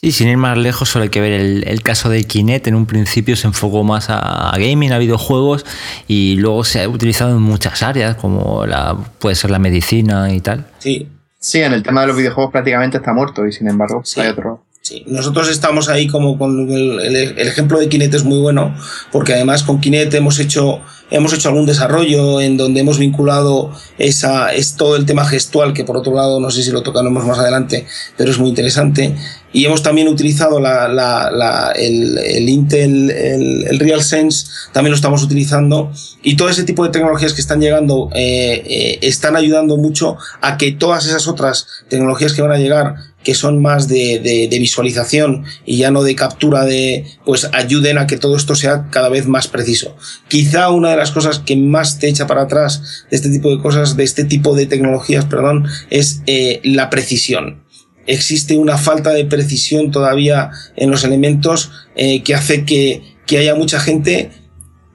Y 0.00 0.12
sin 0.12 0.28
ir 0.28 0.36
más 0.36 0.58
lejos, 0.58 0.88
solo 0.88 1.04
hay 1.04 1.10
que 1.10 1.20
ver 1.20 1.32
el, 1.32 1.82
caso 1.82 2.08
de 2.08 2.24
Kinect. 2.24 2.66
En 2.66 2.74
un 2.74 2.86
principio 2.86 3.36
se 3.36 3.46
enfocó 3.46 3.84
más 3.84 4.06
a, 4.08 4.52
gaming, 4.58 4.92
a 4.92 4.98
videojuegos, 4.98 5.64
y 6.08 6.36
luego 6.36 6.64
se 6.64 6.82
ha 6.82 6.88
utilizado 6.88 7.36
en 7.36 7.42
muchas 7.42 7.82
áreas, 7.82 8.16
como 8.16 8.66
la, 8.66 8.96
puede 9.18 9.36
ser 9.36 9.50
la 9.50 9.60
medicina 9.60 10.32
y 10.32 10.40
tal. 10.40 10.66
Sí. 10.78 11.08
Sí, 11.38 11.60
en 11.60 11.72
el 11.72 11.82
tema 11.82 12.02
de 12.02 12.06
los 12.06 12.16
videojuegos 12.16 12.52
prácticamente 12.52 12.98
está 12.98 13.12
muerto, 13.12 13.46
y 13.46 13.52
sin 13.52 13.68
embargo 13.68 14.02
hay 14.16 14.28
otro. 14.28 14.64
Sí, 14.82 15.04
nosotros 15.06 15.48
estamos 15.48 15.88
ahí 15.88 16.08
como 16.08 16.36
con 16.36 16.68
el, 16.68 16.98
el, 16.98 17.38
ejemplo 17.38 17.78
de 17.78 17.88
Kinect 17.88 18.14
es 18.14 18.24
muy 18.24 18.40
bueno, 18.40 18.74
porque 19.12 19.32
además 19.32 19.62
con 19.62 19.80
Kinect 19.80 20.12
hemos 20.14 20.40
hecho 20.40 20.80
hemos 21.12 21.32
hecho 21.34 21.50
algún 21.50 21.66
desarrollo 21.66 22.40
en 22.40 22.56
donde 22.56 22.80
hemos 22.80 22.98
vinculado 22.98 23.70
esa, 23.98 24.52
es 24.52 24.76
todo 24.76 24.96
el 24.96 25.06
tema 25.06 25.24
gestual, 25.24 25.74
que 25.74 25.84
por 25.84 25.96
otro 25.96 26.14
lado 26.14 26.40
no 26.40 26.50
sé 26.50 26.62
si 26.62 26.70
lo 26.72 26.82
tocaremos 26.82 27.24
más 27.24 27.38
adelante, 27.38 27.86
pero 28.16 28.30
es 28.30 28.38
muy 28.38 28.48
interesante. 28.48 29.14
Y 29.52 29.66
hemos 29.66 29.82
también 29.82 30.08
utilizado 30.08 30.58
la, 30.58 30.88
la, 30.88 31.72
el, 31.76 32.16
el, 32.16 32.48
Intel, 32.48 33.10
el, 33.10 33.66
el 33.68 33.78
RealSense, 33.78 34.46
también 34.72 34.92
lo 34.92 34.96
estamos 34.96 35.22
utilizando. 35.22 35.92
Y 36.22 36.36
todo 36.36 36.48
ese 36.48 36.64
tipo 36.64 36.84
de 36.84 36.90
tecnologías 36.90 37.34
que 37.34 37.42
están 37.42 37.60
llegando 37.60 38.08
eh, 38.14 38.62
eh, 38.64 38.98
están 39.02 39.36
ayudando 39.36 39.76
mucho 39.76 40.16
a 40.40 40.56
que 40.56 40.72
todas 40.72 41.04
esas 41.04 41.28
otras 41.28 41.66
tecnologías 41.90 42.32
que 42.32 42.40
van 42.40 42.52
a 42.52 42.56
llegar 42.56 42.94
que 43.24 43.34
son 43.34 43.62
más 43.62 43.88
de, 43.88 44.20
de, 44.20 44.48
de, 44.48 44.58
visualización 44.58 45.44
y 45.64 45.78
ya 45.78 45.90
no 45.90 46.02
de 46.02 46.14
captura 46.14 46.64
de, 46.64 47.04
pues 47.24 47.48
ayuden 47.52 47.98
a 47.98 48.06
que 48.06 48.16
todo 48.16 48.36
esto 48.36 48.54
sea 48.54 48.88
cada 48.90 49.08
vez 49.08 49.26
más 49.26 49.48
preciso. 49.48 49.96
Quizá 50.28 50.70
una 50.70 50.90
de 50.90 50.96
las 50.96 51.10
cosas 51.10 51.38
que 51.38 51.56
más 51.56 51.98
te 51.98 52.08
echa 52.08 52.26
para 52.26 52.42
atrás 52.42 53.04
de 53.10 53.16
este 53.16 53.30
tipo 53.30 53.50
de 53.50 53.62
cosas, 53.62 53.96
de 53.96 54.04
este 54.04 54.24
tipo 54.24 54.54
de 54.54 54.66
tecnologías, 54.66 55.24
perdón, 55.24 55.66
es 55.90 56.22
eh, 56.26 56.60
la 56.64 56.90
precisión. 56.90 57.62
Existe 58.06 58.56
una 58.56 58.78
falta 58.78 59.10
de 59.10 59.24
precisión 59.24 59.90
todavía 59.90 60.50
en 60.76 60.90
los 60.90 61.04
elementos 61.04 61.70
eh, 61.94 62.22
que 62.22 62.34
hace 62.34 62.64
que, 62.64 63.16
que 63.26 63.38
haya 63.38 63.54
mucha 63.54 63.78
gente 63.78 64.30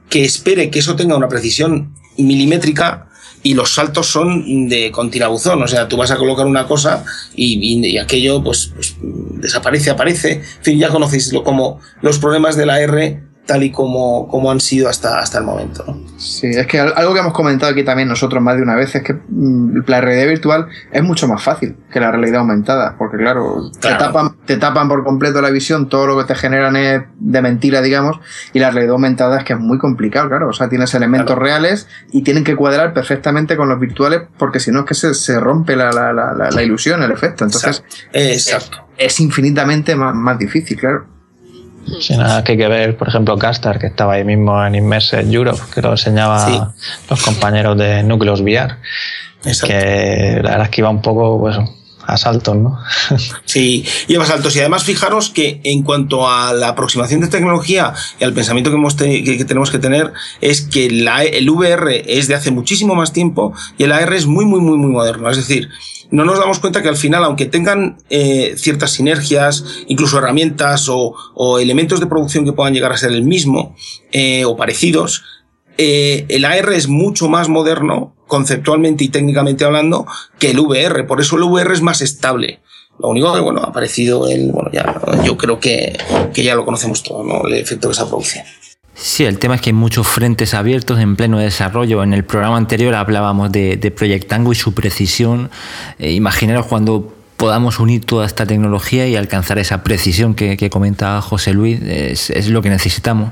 que 0.10 0.26
espere 0.26 0.70
que 0.70 0.80
eso 0.80 0.96
tenga 0.96 1.16
una 1.16 1.30
precisión 1.30 1.94
milimétrica 2.18 3.07
y 3.44 3.54
los 3.54 3.74
saltos 3.74 4.08
son 4.08 4.68
de 4.68 4.92
tirabuzón, 5.12 5.62
o 5.62 5.68
sea, 5.68 5.88
tú 5.88 5.98
vas 5.98 6.12
a 6.12 6.18
colocar 6.18 6.46
una 6.46 6.68
cosa 6.68 7.06
y, 7.36 7.98
aquello 7.98 8.44
pues, 8.44 8.72
pues, 8.74 8.96
desaparece, 9.02 9.90
aparece, 9.90 10.32
en 10.34 10.64
fin, 10.64 10.80
ya 10.80 10.90
conocéis 10.90 11.32
lo, 11.32 11.44
como 11.44 11.80
los 12.02 12.20
problemas 12.20 12.58
de 12.58 12.66
la 12.66 12.82
R 12.82 13.27
tal 13.48 13.64
y 13.64 13.72
como, 13.72 14.28
como 14.28 14.52
han 14.52 14.60
sido 14.60 14.90
hasta, 14.90 15.20
hasta 15.20 15.40
el 15.40 15.46
momento. 15.46 15.98
Sí, 16.18 16.48
es 16.48 16.68
que 16.68 16.80
algo 16.80 17.14
que 17.14 17.20
hemos 17.22 17.34
comentado 17.34 17.72
aquí 17.72 17.84
también 17.84 18.10
nosotros 18.10 18.44
más 18.44 18.58
de 18.58 18.62
una 18.62 18.76
vez 18.76 18.94
es 18.94 19.02
que 19.02 19.14
mm, 19.14 19.84
la 19.88 20.02
realidad 20.02 20.28
virtual 20.28 20.68
es 20.92 21.02
mucho 21.02 21.28
más 21.28 21.42
fácil 21.42 21.78
que 21.92 22.00
la 22.00 22.12
realidad 22.12 22.42
aumentada, 22.42 22.96
porque 22.98 23.18
claro, 23.18 23.72
Te, 23.80 23.90
tapan, 23.96 24.36
te 24.46 24.58
tapan 24.58 24.90
por 24.90 25.04
completo 25.04 25.42
la 25.42 25.50
visión, 25.50 25.88
todo 25.90 26.06
lo 26.06 26.18
que 26.18 26.26
te 26.26 26.36
generan 26.36 26.76
es 26.76 27.04
de 27.20 27.42
mentira, 27.42 27.82
digamos, 27.82 28.20
y 28.54 28.60
la 28.60 28.70
realidad 28.70 28.94
aumentada 28.94 29.40
es 29.40 29.44
que 29.46 29.54
es 29.54 29.60
muy 29.60 29.78
complicado, 29.78 30.28
claro, 30.28 30.50
o 30.50 30.54
sea, 30.54 30.68
tienes 30.68 30.94
elementos 30.94 31.38
reales 31.38 31.88
y 32.12 32.24
tienen 32.24 32.44
que 32.44 32.56
cuadrar 32.56 32.94
perfectamente 32.94 33.56
con 33.56 33.70
los 33.70 33.80
virtuales, 33.80 34.22
porque 34.38 34.60
si 34.60 34.72
no 34.72 34.82
es 34.82 34.86
que 34.86 34.94
se, 34.94 35.14
se 35.14 35.40
rompe 35.40 35.76
la, 35.76 35.92
la, 35.92 36.12
la, 36.12 36.50
la, 36.52 36.64
ilusión, 36.64 37.02
el 37.02 37.12
efecto, 37.12 37.46
entonces 37.46 37.84
Exacto. 38.12 38.86
Es, 38.98 39.14
es, 39.14 39.20
infinitamente 39.22 39.96
más, 39.96 40.14
más 40.14 40.38
difícil, 40.38 40.78
claro. 40.78 41.17
Sin 42.00 42.18
nada 42.18 42.44
que, 42.44 42.58
que 42.58 42.68
ver, 42.68 42.98
por 42.98 43.08
ejemplo, 43.08 43.38
Castar, 43.38 43.80
que 43.80 43.88
estaba 43.88 44.14
ahí 44.14 44.24
mismo 44.24 44.64
en 44.66 44.76
Immersive 44.76 45.24
Europe, 45.32 45.62
que 45.74 45.82
lo 45.82 45.92
enseñaba 45.92 46.74
los 47.10 47.22
compañeros 47.22 47.78
de 47.78 48.04
Núcleos 48.04 48.42
VR. 48.42 48.76
Que 49.66 50.42
la 50.44 50.52
verdad 50.52 50.64
es 50.64 50.70
que 50.70 50.82
iba 50.82 50.90
un 50.90 51.02
poco, 51.02 51.40
pues, 51.40 51.58
a 52.08 52.18
saltos, 52.18 52.56
¿no? 52.56 52.80
sí, 53.46 53.86
lleva 54.08 54.26
saltos. 54.26 54.56
Y 54.56 54.60
además, 54.60 54.84
fijaros 54.84 55.30
que 55.30 55.60
en 55.64 55.84
cuanto 55.84 56.28
a 56.28 56.54
la 56.54 56.70
aproximación 56.70 57.22
de 57.22 57.28
tecnología 57.28 57.94
y 58.20 58.24
al 58.24 58.34
pensamiento 58.34 58.70
que, 58.70 58.78
hemos 58.78 58.96
que, 58.96 59.46
tenemos 59.46 59.70
que 59.70 59.78
tener, 59.78 60.14
es 60.40 60.62
que 60.62 60.90
la, 60.90 61.24
el 61.24 61.50
VR 61.50 62.04
es 62.08 62.28
de 62.28 62.36
hace 62.36 62.50
muchísimo 62.50 62.96
más 62.96 63.12
tiempo 63.12 63.54
y 63.78 63.84
el 63.84 63.92
AR 63.92 64.14
es 64.14 64.26
muy, 64.26 64.46
muy, 64.46 64.62
muy, 64.62 64.78
muy 64.78 64.90
moderno. 64.90 65.30
Es 65.30 65.38
decir, 65.38 65.70
no 66.12 66.26
nos 66.26 66.40
damos 66.40 66.60
cuenta 66.60 66.82
que 66.82 66.90
al 66.90 66.98
final, 66.98 67.24
aunque 67.24 67.46
tengan 67.46 67.98
eh, 68.10 68.56
ciertas 68.58 68.92
sinergias, 68.92 69.64
incluso 69.88 70.18
herramientas 70.18 70.88
o, 70.90 71.16
o, 71.34 71.60
elementos 71.60 72.00
de 72.00 72.08
producción 72.08 72.46
que 72.46 72.54
puedan 72.54 72.74
llegar 72.74 72.92
a 72.92 72.98
ser 72.98 73.12
el 73.12 73.24
mismo 73.24 73.76
eh, 74.12 74.46
o 74.46 74.56
parecidos, 74.56 75.24
eh, 75.78 76.26
el 76.30 76.46
AR 76.46 76.74
es 76.74 76.88
mucho 76.88 77.28
más 77.28 77.50
moderno, 77.50 78.16
conceptualmente 78.28 79.04
y 79.04 79.10
técnicamente 79.10 79.66
hablando, 79.66 80.06
que 80.40 80.52
el 80.52 80.60
VR. 80.60 81.06
Por 81.06 81.22
eso 81.22 81.36
el 81.36 81.44
VR 81.44 81.74
es 81.74 81.82
más 81.82 82.02
estable. 82.02 82.62
Lo 83.00 83.10
único 83.10 83.34
que, 83.34 83.42
bueno, 83.42 83.62
ha 83.62 83.68
aparecido 83.68 84.28
el, 84.28 84.52
bueno, 84.52 84.72
ya, 84.72 85.00
yo 85.24 85.38
creo 85.38 85.60
que, 85.60 85.96
que 86.34 86.44
ya 86.44 86.56
lo 86.56 86.66
conocemos 86.66 87.04
todo, 87.04 87.24
¿no? 87.24 87.46
El 87.48 87.54
efecto 87.54 87.88
de 87.88 87.94
esa 87.94 88.08
producción. 88.08 88.44
Sí, 89.00 89.26
el 89.26 89.38
tema 89.38 89.54
es 89.56 89.62
que 89.62 89.70
hay 89.70 89.76
muchos 89.76 90.08
frentes 90.08 90.56
abiertos 90.56 91.00
en 91.00 91.16
pleno 91.16 91.38
desarrollo. 91.38 92.02
En 92.02 92.14
el 92.14 92.26
programa 92.26 92.58
anterior 92.58 92.96
hablábamos 92.96 93.52
de, 93.52 93.78
de 93.78 94.52
y 94.52 94.56
su 94.56 94.74
precisión. 94.74 95.52
Eh, 96.00 96.14
imaginaros 96.14 96.66
cuando 96.66 97.14
podamos 97.38 97.80
unir 97.80 98.06
toda 98.06 98.26
esta 98.26 98.48
tecnología 98.48 99.08
y 99.08 99.16
alcanzar 99.16 99.60
esa 99.60 99.84
precisión 99.84 100.34
que, 100.34 100.58
que 100.58 100.72
comenta 100.72 101.22
José 101.22 101.54
Luis, 101.54 101.80
es 102.32 102.50
lo 102.50 102.64
que 102.64 102.70
necesitamos. 102.70 103.32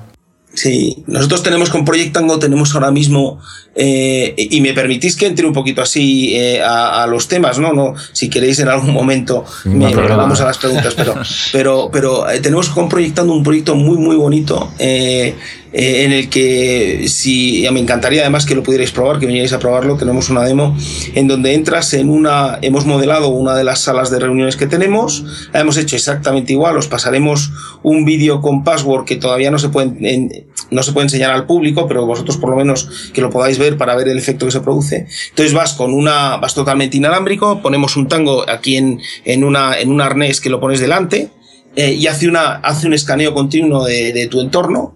Sí, 0.56 1.04
nosotros 1.08 1.44
tenemos 1.44 1.70
con 1.70 1.84
Project 1.84 2.14
Tango, 2.14 2.40
tenemos 2.40 2.74
ahora 2.74 2.90
mismo, 2.90 3.40
eh, 3.76 4.34
y 4.38 4.62
me 4.62 4.74
permitís 4.74 5.18
que 5.18 5.28
entre 5.28 5.46
un 5.46 5.52
poquito 5.52 5.82
así 5.82 6.34
eh, 6.34 6.62
a, 6.62 7.04
a, 7.04 7.08
los 7.08 7.28
temas, 7.28 7.60
¿no? 7.60 7.74
no 7.74 7.94
Si 8.14 8.30
queréis 8.30 8.60
en 8.60 8.70
algún 8.70 8.94
momento, 8.94 9.44
me, 9.66 9.94
vamos 9.94 10.40
a 10.40 10.46
las 10.46 10.58
preguntas, 10.58 10.94
pero, 10.96 11.16
pero, 11.52 11.90
pero 11.92 12.30
eh, 12.30 12.40
tenemos 12.40 12.70
con 12.70 12.88
Project 12.88 13.16
Tango 13.16 13.34
un 13.34 13.44
proyecto 13.44 13.76
muy, 13.76 13.98
muy 13.98 14.16
bonito. 14.16 14.72
Eh, 14.80 15.36
eh, 15.78 16.06
en 16.06 16.14
el 16.14 16.30
que 16.30 17.06
si 17.10 17.68
me 17.74 17.82
encantaría 17.82 18.22
además 18.22 18.46
que 18.46 18.56
lo 18.56 18.64
pudierais 18.64 18.92
probar, 18.92 19.20
que 19.20 19.26
vinierais 19.26 19.52
a 19.52 19.60
probarlo, 19.60 19.98
tenemos 19.98 20.30
una 20.30 20.42
demo 20.42 20.74
en 21.16 21.28
donde 21.28 21.54
entras 21.54 21.94
en 21.94 22.10
una, 22.10 22.60
hemos 22.62 22.86
modelado 22.86 23.28
una 23.28 23.54
de 23.56 23.66
las 23.66 23.82
salas 23.82 24.10
de 24.10 24.20
reuniones 24.20 24.56
que 24.56 24.68
tenemos, 24.68 25.26
la 25.52 25.60
hemos 25.60 25.76
hecho 25.76 25.98
exactamente 25.98 26.54
igual, 26.54 26.78
os 26.78 26.88
pasaremos 26.88 27.52
un 27.84 28.06
vídeo 28.06 28.40
con 28.40 28.64
password 28.64 29.04
que 29.04 29.18
todavía 29.18 29.52
no 29.52 29.60
se 29.60 29.68
puede, 29.68 30.14
en, 30.14 30.48
no 30.72 30.82
se 30.82 30.94
puede 30.94 31.08
enseñar 31.08 31.32
al 31.32 31.46
público, 31.46 31.88
pero 31.90 32.06
vosotros 32.06 32.38
por 32.38 32.52
lo 32.52 32.56
menos 32.56 33.12
que 33.14 33.20
lo 33.20 33.30
podáis 33.30 33.58
ver 33.58 33.78
para 33.78 33.96
ver 33.96 34.08
el 34.08 34.18
efecto 34.18 34.46
que 34.46 34.54
se 34.54 34.62
produce. 34.62 35.08
Entonces 35.32 35.54
vas 35.54 35.74
con 35.74 35.94
una, 35.94 36.38
vas 36.38 36.56
totalmente 36.56 36.96
inalámbrico, 36.96 37.62
ponemos 37.62 37.98
un 37.98 38.08
tango 38.08 38.50
aquí 38.50 38.78
en, 38.78 39.02
en 39.26 39.44
una, 39.44 39.78
en 39.78 39.92
un 39.92 40.00
arnés 40.00 40.40
que 40.40 40.50
lo 40.50 40.62
pones 40.62 40.80
delante, 40.80 41.32
eh, 41.76 41.92
y 41.92 42.08
hace, 42.08 42.30
una, 42.30 42.54
hace 42.54 42.88
un 42.88 42.94
escaneo 42.94 43.34
continuo 43.34 43.84
de 43.84 44.28
tu 44.32 44.40
entorno 44.40 44.96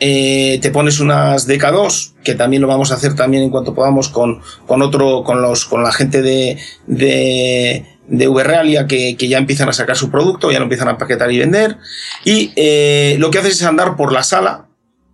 eh, 0.00 0.58
te 0.60 0.70
pones 0.70 1.00
unas 1.00 1.48
DK2, 1.48 2.14
que 2.24 2.34
también 2.34 2.62
lo 2.62 2.68
vamos 2.68 2.90
a 2.90 2.94
hacer 2.94 3.14
también 3.14 3.44
en 3.44 3.50
cuanto 3.50 3.74
podamos 3.74 4.08
con, 4.08 4.40
con 4.66 4.82
otro, 4.82 5.22
con 5.22 5.40
los, 5.40 5.64
con 5.64 5.82
la 5.82 5.92
gente 5.92 6.20
de, 6.20 6.58
de, 6.86 7.86
de 8.08 8.28
VRealia 8.28 8.86
que, 8.86 9.16
que 9.16 9.28
ya 9.28 9.38
empiezan 9.38 9.68
a 9.68 9.72
sacar 9.72 9.96
su 9.96 10.10
producto, 10.10 10.50
ya 10.50 10.58
lo 10.58 10.64
empiezan 10.64 10.88
a 10.88 10.98
paquetar 10.98 11.30
y 11.30 11.38
vender. 11.38 11.78
Y 12.24 12.52
eh, 12.56 13.16
lo 13.18 13.30
que 13.30 13.38
haces 13.38 13.54
es 13.54 13.62
andar 13.62 13.96
por 13.96 14.12
la 14.12 14.24
sala, 14.24 14.66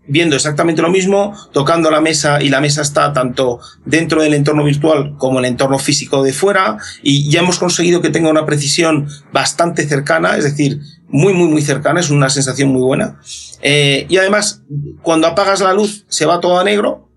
viendo 0.07 0.35
exactamente 0.35 0.83
lo 0.83 0.91
mismo, 0.91 1.37
tocando 1.53 1.91
la 1.91 2.01
mesa 2.01 2.43
y 2.43 2.49
la 2.49 2.61
mesa 2.61 2.83
está 2.83 3.13
tanto 3.13 3.61
dentro 3.85 4.23
del 4.23 4.35
entorno 4.35 4.65
virtual 4.65 5.15
como 5.19 5.39
el 5.39 5.45
entorno 5.45 5.79
físico 5.79 6.23
de 6.23 6.33
fuera 6.33 6.79
y 7.03 7.31
ya 7.31 7.41
hemos 7.41 7.59
conseguido 7.59 8.01
que 8.01 8.11
tenga 8.11 8.29
una 8.29 8.47
precisión 8.47 9.09
bastante 9.33 9.87
cercana, 9.87 10.37
es 10.37 10.45
decir, 10.45 10.81
muy, 11.11 11.33
muy, 11.33 11.49
muy 11.49 11.63
cercana, 11.63 12.01
es 12.01 12.11
una 12.11 12.31
sensación 12.31 12.71
muy 12.71 12.83
buena. 12.83 13.21
Eh, 13.63 14.07
y 14.09 14.17
además, 14.17 14.63
cuando 15.03 15.27
apagas 15.27 15.61
la 15.61 15.73
luz, 15.73 16.05
se 16.09 16.27
va 16.27 16.41
todo 16.41 16.59
a 16.59 16.65
negro. 16.65 17.09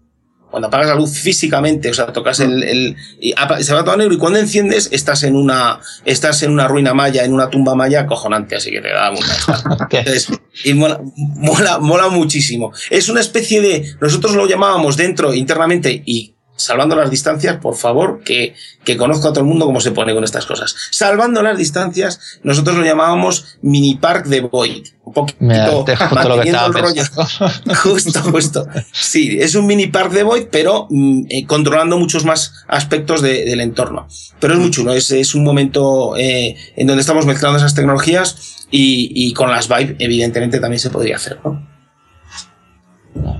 Cuando 0.49 0.67
apagas 0.67 0.89
la 0.89 0.95
luz 0.95 1.17
físicamente, 1.17 1.89
o 1.89 1.93
sea, 1.95 2.13
tocas 2.13 2.39
el, 2.39 2.61
el 2.61 2.95
y 3.19 3.33
se 3.61 3.73
va 3.73 3.83
todo 3.83 3.95
a 3.95 3.97
negro 3.97 4.13
y 4.13 4.19
cuando 4.19 4.37
enciendes 4.37 4.87
estás 4.91 5.23
en 5.23 5.35
una, 5.35 5.79
estás 6.05 6.43
en 6.43 6.51
una 6.51 6.67
ruina 6.67 6.93
maya, 6.93 7.23
en 7.23 7.33
una 7.33 7.49
tumba 7.49 7.73
maya 7.73 8.01
acojonante, 8.01 8.55
así 8.55 8.69
que 8.69 8.79
te 8.79 8.89
da 8.89 9.09
una. 9.09 9.87
Entonces, 9.89 10.27
y 10.63 10.75
mola, 10.75 11.01
mola, 11.15 11.79
mola 11.79 12.09
muchísimo. 12.09 12.71
Es 12.91 13.09
una 13.09 13.21
especie 13.21 13.61
de, 13.61 13.95
nosotros 13.99 14.35
lo 14.35 14.47
llamábamos 14.47 14.95
dentro, 14.95 15.33
internamente, 15.33 16.03
y 16.05 16.35
salvando 16.55 16.95
las 16.95 17.09
distancias, 17.09 17.57
por 17.57 17.75
favor, 17.75 18.21
que, 18.23 18.55
que 18.83 18.97
conozca 18.97 19.29
a 19.29 19.31
todo 19.31 19.41
el 19.41 19.47
mundo 19.47 19.65
cómo 19.65 19.81
se 19.81 19.91
pone 19.91 20.13
con 20.13 20.23
estas 20.23 20.45
cosas. 20.45 20.75
Salvando 20.91 21.41
las 21.41 21.57
distancias, 21.57 22.39
nosotros 22.43 22.77
lo 22.77 22.85
llamábamos 22.85 23.57
mini 23.61 23.95
park 23.95 24.25
de 24.27 24.41
Void. 24.41 24.87
Un 25.03 25.13
poquito 25.13 25.85
justo 25.85 26.29
lo 26.29 26.41
que 26.41 26.49
el 26.49 26.73
rollo. 26.73 27.03
Justo, 27.83 28.21
justo. 28.21 28.67
Sí, 28.93 29.37
es 29.39 29.53
un 29.55 29.65
mini 29.65 29.87
park 29.87 30.11
de 30.11 30.23
Void, 30.23 30.47
pero 30.49 30.87
mm, 30.89 31.25
eh, 31.29 31.45
controlando 31.45 31.97
muchos 31.97 32.23
más 32.23 32.63
aspectos 32.67 33.21
de, 33.21 33.43
del 33.45 33.59
entorno. 33.59 34.07
Pero 34.39 34.53
es 34.53 34.59
muy 34.59 34.71
chulo, 34.71 34.93
es, 34.93 35.11
es 35.11 35.35
un 35.35 35.43
momento 35.43 36.15
eh, 36.17 36.55
en 36.75 36.87
donde 36.87 37.01
estamos 37.01 37.25
mezclando 37.25 37.57
esas 37.57 37.75
tecnologías 37.75 38.65
y, 38.71 39.11
y 39.13 39.33
con 39.33 39.51
las 39.51 39.67
Vive, 39.67 39.97
evidentemente, 39.99 40.59
también 40.59 40.79
se 40.79 40.89
podría 40.89 41.17
hacer, 41.17 41.39
¿no? 41.43 41.67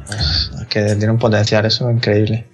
Pues, 0.06 0.52
que 0.70 0.96
tiene 0.96 1.12
un 1.12 1.20
potencial 1.20 1.66
eso 1.66 1.90
increíble 1.90 2.48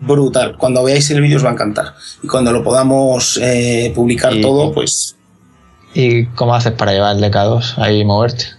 brutal. 0.00 0.56
Cuando 0.56 0.82
veáis 0.84 1.10
el 1.10 1.20
vídeo 1.20 1.38
os 1.38 1.44
va 1.44 1.50
a 1.50 1.52
encantar. 1.52 1.94
Y 2.22 2.26
cuando 2.26 2.52
lo 2.52 2.62
podamos 2.62 3.38
eh, 3.42 3.92
publicar 3.94 4.34
y, 4.34 4.42
todo, 4.42 4.72
pues... 4.72 5.16
¿Y 5.94 6.26
cómo 6.26 6.54
haces 6.54 6.72
para 6.72 6.92
llevar 6.92 7.16
el 7.16 7.22
DK2 7.22 7.78
ahí 7.78 8.00
y 8.00 8.04
moverte? 8.04 8.57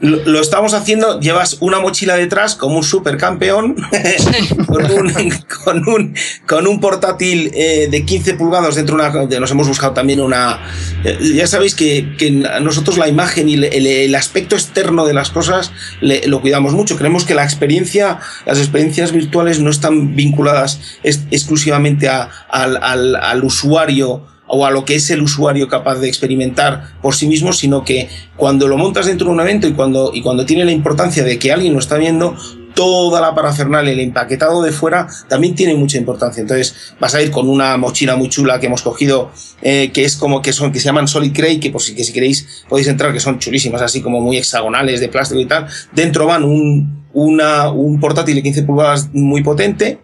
Lo, 0.00 0.40
estamos 0.40 0.74
haciendo, 0.74 1.20
llevas 1.20 1.58
una 1.60 1.78
mochila 1.78 2.16
detrás 2.16 2.54
como 2.54 2.76
un 2.76 2.82
supercampeón 2.82 3.76
con, 4.66 4.90
un, 4.90 5.32
con, 5.64 5.88
un, 5.88 6.14
con 6.46 6.66
un 6.66 6.80
portátil 6.80 7.50
eh, 7.54 7.88
de 7.90 8.04
15 8.04 8.34
pulgadas 8.34 8.74
dentro 8.76 8.96
de 8.96 9.10
una... 9.10 9.40
Nos 9.40 9.50
hemos 9.50 9.68
buscado 9.68 9.92
también 9.92 10.20
una... 10.20 10.60
Eh, 11.04 11.18
ya 11.34 11.46
sabéis 11.46 11.74
que, 11.74 12.16
que, 12.16 12.30
nosotros 12.30 12.98
la 12.98 13.08
imagen 13.08 13.48
y 13.48 13.54
el, 13.54 14.14
aspecto 14.14 14.54
externo 14.56 15.06
de 15.06 15.14
las 15.14 15.30
cosas 15.30 15.72
lo 16.00 16.40
cuidamos 16.40 16.72
mucho. 16.72 16.96
Creemos 16.96 17.24
que 17.24 17.34
la 17.34 17.44
experiencia, 17.44 18.18
las 18.46 18.58
experiencias 18.58 19.12
virtuales 19.12 19.60
no 19.60 19.70
están 19.70 20.16
vinculadas 20.16 20.80
exclusivamente 21.02 22.08
al, 22.08 22.30
al, 22.50 23.16
al 23.16 23.44
usuario 23.44 24.24
o 24.52 24.66
a 24.66 24.70
lo 24.70 24.84
que 24.84 24.96
es 24.96 25.10
el 25.10 25.22
usuario 25.22 25.68
capaz 25.68 25.96
de 25.96 26.08
experimentar 26.08 26.94
por 27.00 27.14
sí 27.14 27.26
mismo, 27.26 27.52
sino 27.52 27.84
que 27.84 28.08
cuando 28.36 28.66
lo 28.66 28.76
montas 28.76 29.06
dentro 29.06 29.28
de 29.28 29.34
un 29.34 29.40
evento 29.40 29.68
y 29.68 29.72
cuando, 29.72 30.10
y 30.12 30.22
cuando 30.22 30.44
tiene 30.44 30.64
la 30.64 30.72
importancia 30.72 31.22
de 31.22 31.38
que 31.38 31.52
alguien 31.52 31.72
lo 31.72 31.78
está 31.78 31.96
viendo, 31.96 32.36
toda 32.74 33.20
la 33.20 33.34
parafernalia, 33.34 33.92
el 33.92 34.00
empaquetado 34.00 34.62
de 34.62 34.72
fuera, 34.72 35.06
también 35.28 35.54
tiene 35.54 35.74
mucha 35.74 35.98
importancia. 35.98 36.40
Entonces, 36.40 36.94
vas 36.98 37.14
a 37.14 37.22
ir 37.22 37.30
con 37.30 37.48
una 37.48 37.76
mochila 37.76 38.16
muy 38.16 38.28
chula 38.28 38.58
que 38.58 38.66
hemos 38.66 38.82
cogido, 38.82 39.30
eh, 39.62 39.90
que 39.92 40.04
es 40.04 40.16
como 40.16 40.42
que 40.42 40.52
son, 40.52 40.72
que 40.72 40.80
se 40.80 40.86
llaman 40.86 41.06
Solid 41.06 41.32
Cray, 41.32 41.60
que 41.60 41.70
por 41.70 41.82
si, 41.82 41.94
que 41.94 42.04
si 42.04 42.12
queréis 42.12 42.64
podéis 42.68 42.88
entrar, 42.88 43.12
que 43.12 43.20
son 43.20 43.38
chulísimas, 43.38 43.82
así 43.82 44.00
como 44.00 44.20
muy 44.20 44.36
hexagonales 44.36 45.00
de 45.00 45.08
plástico 45.08 45.40
y 45.40 45.46
tal. 45.46 45.66
Dentro 45.92 46.26
van 46.26 46.44
un, 46.44 47.04
una, 47.12 47.70
un 47.70 48.00
portátil 48.00 48.36
de 48.36 48.42
15 48.42 48.62
pulgadas 48.64 49.10
muy 49.12 49.42
potente, 49.42 50.00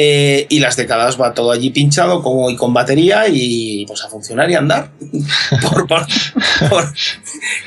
Eh, 0.00 0.46
y 0.48 0.60
las 0.60 0.76
décadas 0.76 1.20
va 1.20 1.34
todo 1.34 1.50
allí 1.50 1.70
pinchado 1.70 2.22
como, 2.22 2.48
y 2.50 2.54
con 2.54 2.72
batería 2.72 3.24
y 3.26 3.84
pues 3.84 4.04
a 4.04 4.08
funcionar 4.08 4.48
y 4.48 4.54
andar. 4.54 4.92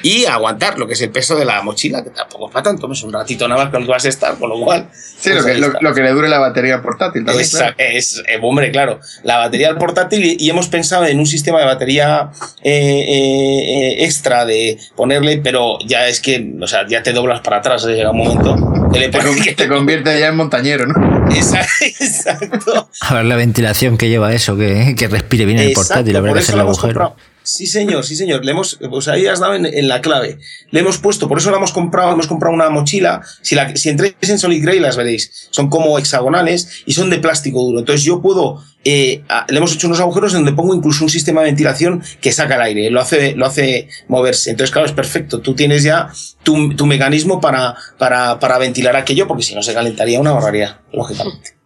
y 0.02 0.24
aguantar 0.24 0.80
lo 0.80 0.88
que 0.88 0.94
es 0.94 1.02
el 1.02 1.10
peso 1.10 1.36
de 1.36 1.44
la 1.44 1.62
mochila, 1.62 2.02
que 2.02 2.12
tampoco 2.12 2.48
es 2.48 2.54
para 2.54 2.64
tanto, 2.64 2.90
es 2.90 3.04
un 3.04 3.12
ratito 3.12 3.50
nada 3.50 3.66
más 3.66 3.72
con 3.72 3.82
el 3.82 3.86
que 3.86 3.92
vas 3.92 4.06
a 4.06 4.08
estar, 4.08 4.38
con 4.38 4.48
lo 4.48 4.62
cual. 4.62 4.88
Sí, 4.94 5.32
lo, 5.32 5.42
pues 5.42 5.46
que, 5.46 5.60
lo, 5.82 5.94
que, 5.94 6.02
le 6.02 6.12
dure 6.12 6.30
la 6.30 6.40
batería 6.40 6.82
portátil 6.82 7.26
también. 7.26 7.46
Es, 7.78 8.24
eh, 8.26 8.40
hombre, 8.42 8.72
claro, 8.72 9.02
la 9.24 9.38
batería 9.38 9.78
portátil 9.78 10.38
y, 10.40 10.50
hemos 10.50 10.70
pensado 10.70 11.06
en 11.08 11.20
un 11.20 11.28
sistema 11.28 11.60
de 11.60 11.66
batería 11.66 12.32
eh, 12.64 13.98
extra 14.00 14.46
de 14.46 14.80
ponerle, 14.96 15.42
pero 15.44 15.80
ya 15.86 16.08
es 16.08 16.22
que, 16.22 16.54
o 16.62 16.68
sea, 16.68 16.88
ya 16.88 17.04
te 17.04 17.12
doblas 17.12 17.42
para 17.42 17.58
atrás, 17.58 17.86
llega 17.86 18.12
un 18.12 18.20
momento. 18.20 18.56
te, 18.94 19.10
te 19.56 19.68
convierte 19.68 20.18
ya 20.18 20.30
en 20.30 20.38
montañero, 20.38 20.88
¿no? 20.88 21.12
Exacto. 22.26 22.90
A 23.02 23.14
ver 23.14 23.26
la 23.26 23.36
ventilación 23.36 23.98
que 23.98 24.10
lleva 24.10 24.34
eso, 24.34 24.58
que, 24.58 24.96
que 24.98 25.08
respire 25.08 25.46
bien 25.46 25.60
el 25.60 25.74
portátil, 25.74 26.22
ver 26.22 26.34
que 26.34 26.40
es 26.40 26.50
el 26.50 26.60
agujero. 26.60 27.16
Sí, 27.44 27.66
señor, 27.66 28.06
sí, 28.06 28.16
señor. 28.16 28.46
Le 28.46 28.52
hemos, 28.52 28.78
pues 28.90 29.08
ahí 29.08 29.26
has 29.26 29.40
dado 29.40 29.56
en, 29.56 29.88
la 29.88 30.02
clave. 30.02 30.38
Le 30.70 30.80
hemos 30.80 31.00
puesto, 31.00 31.28
por 31.28 31.40
eso 31.40 31.50
la 31.50 31.58
hemos 31.58 31.72
comprado, 31.72 32.14
hemos 32.14 32.28
comprado 32.28 32.54
una 32.54 32.70
mochila. 32.70 33.22
Si, 33.42 33.56
la, 33.56 33.76
si 33.76 33.90
entréis 33.90 34.16
en 34.22 34.38
Solid 34.38 34.62
Grey 34.62 34.80
las 34.80 34.96
veréis. 34.96 35.48
Son 35.50 35.70
como 35.70 35.98
hexagonales 35.98 36.84
y 36.86 36.94
son 36.94 37.10
de 37.10 37.18
plástico 37.18 37.62
duro. 37.62 37.80
Entonces 37.80 38.04
yo 38.04 38.22
puedo, 38.22 38.64
eh, 38.86 39.24
le 39.48 39.58
hemos 39.58 39.74
hecho 39.74 39.88
unos 39.88 40.00
agujeros 40.00 40.34
donde 40.34 40.54
pongo 40.54 40.76
incluso 40.76 41.04
un 41.04 41.10
sistema 41.10 41.42
de 41.42 41.48
ventilación 41.48 42.04
que 42.22 42.32
saca 42.32 42.56
el 42.56 42.62
aire, 42.62 42.92
lo 42.92 43.02
hace, 43.02 43.34
lo 43.36 43.48
hace 43.48 43.88
moverse. 44.08 44.52
Entonces, 44.52 44.72
claro, 44.72 44.86
es 44.86 44.94
perfecto. 44.94 45.40
Tú 45.40 45.56
tienes 45.56 45.82
ya 45.84 46.12
tu, 46.44 46.76
tu 46.76 46.86
mecanismo 46.86 47.42
para, 47.42 47.76
para, 47.98 48.40
para 48.40 48.60
ventilar 48.60 48.96
aquello, 48.96 49.28
porque 49.28 49.44
si 49.44 49.56
no 49.56 49.64
se 49.64 49.74
calentaría 49.74 50.20
una 50.20 50.32
barbaridad, 50.32 50.82
lógicamente. 50.94 51.61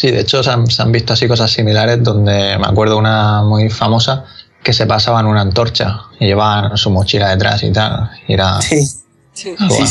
Sí, 0.00 0.10
de 0.10 0.20
hecho 0.20 0.42
se 0.42 0.48
han, 0.48 0.92
visto 0.92 1.12
así 1.12 1.28
cosas 1.28 1.52
similares 1.52 2.02
donde 2.02 2.56
me 2.56 2.66
acuerdo 2.66 2.96
una 2.96 3.42
muy 3.42 3.68
famosa 3.68 4.24
que 4.62 4.72
se 4.72 4.86
pasaba 4.86 5.20
en 5.20 5.26
una 5.26 5.42
antorcha 5.42 6.04
y 6.18 6.24
llevaban 6.24 6.74
su 6.78 6.88
mochila 6.88 7.28
detrás 7.28 7.62
y 7.64 7.70
tal. 7.70 8.08
Y 8.26 8.32
era 8.32 8.62
sí. 8.62 8.80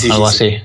algo, 0.09 0.25
así. 0.25 0.57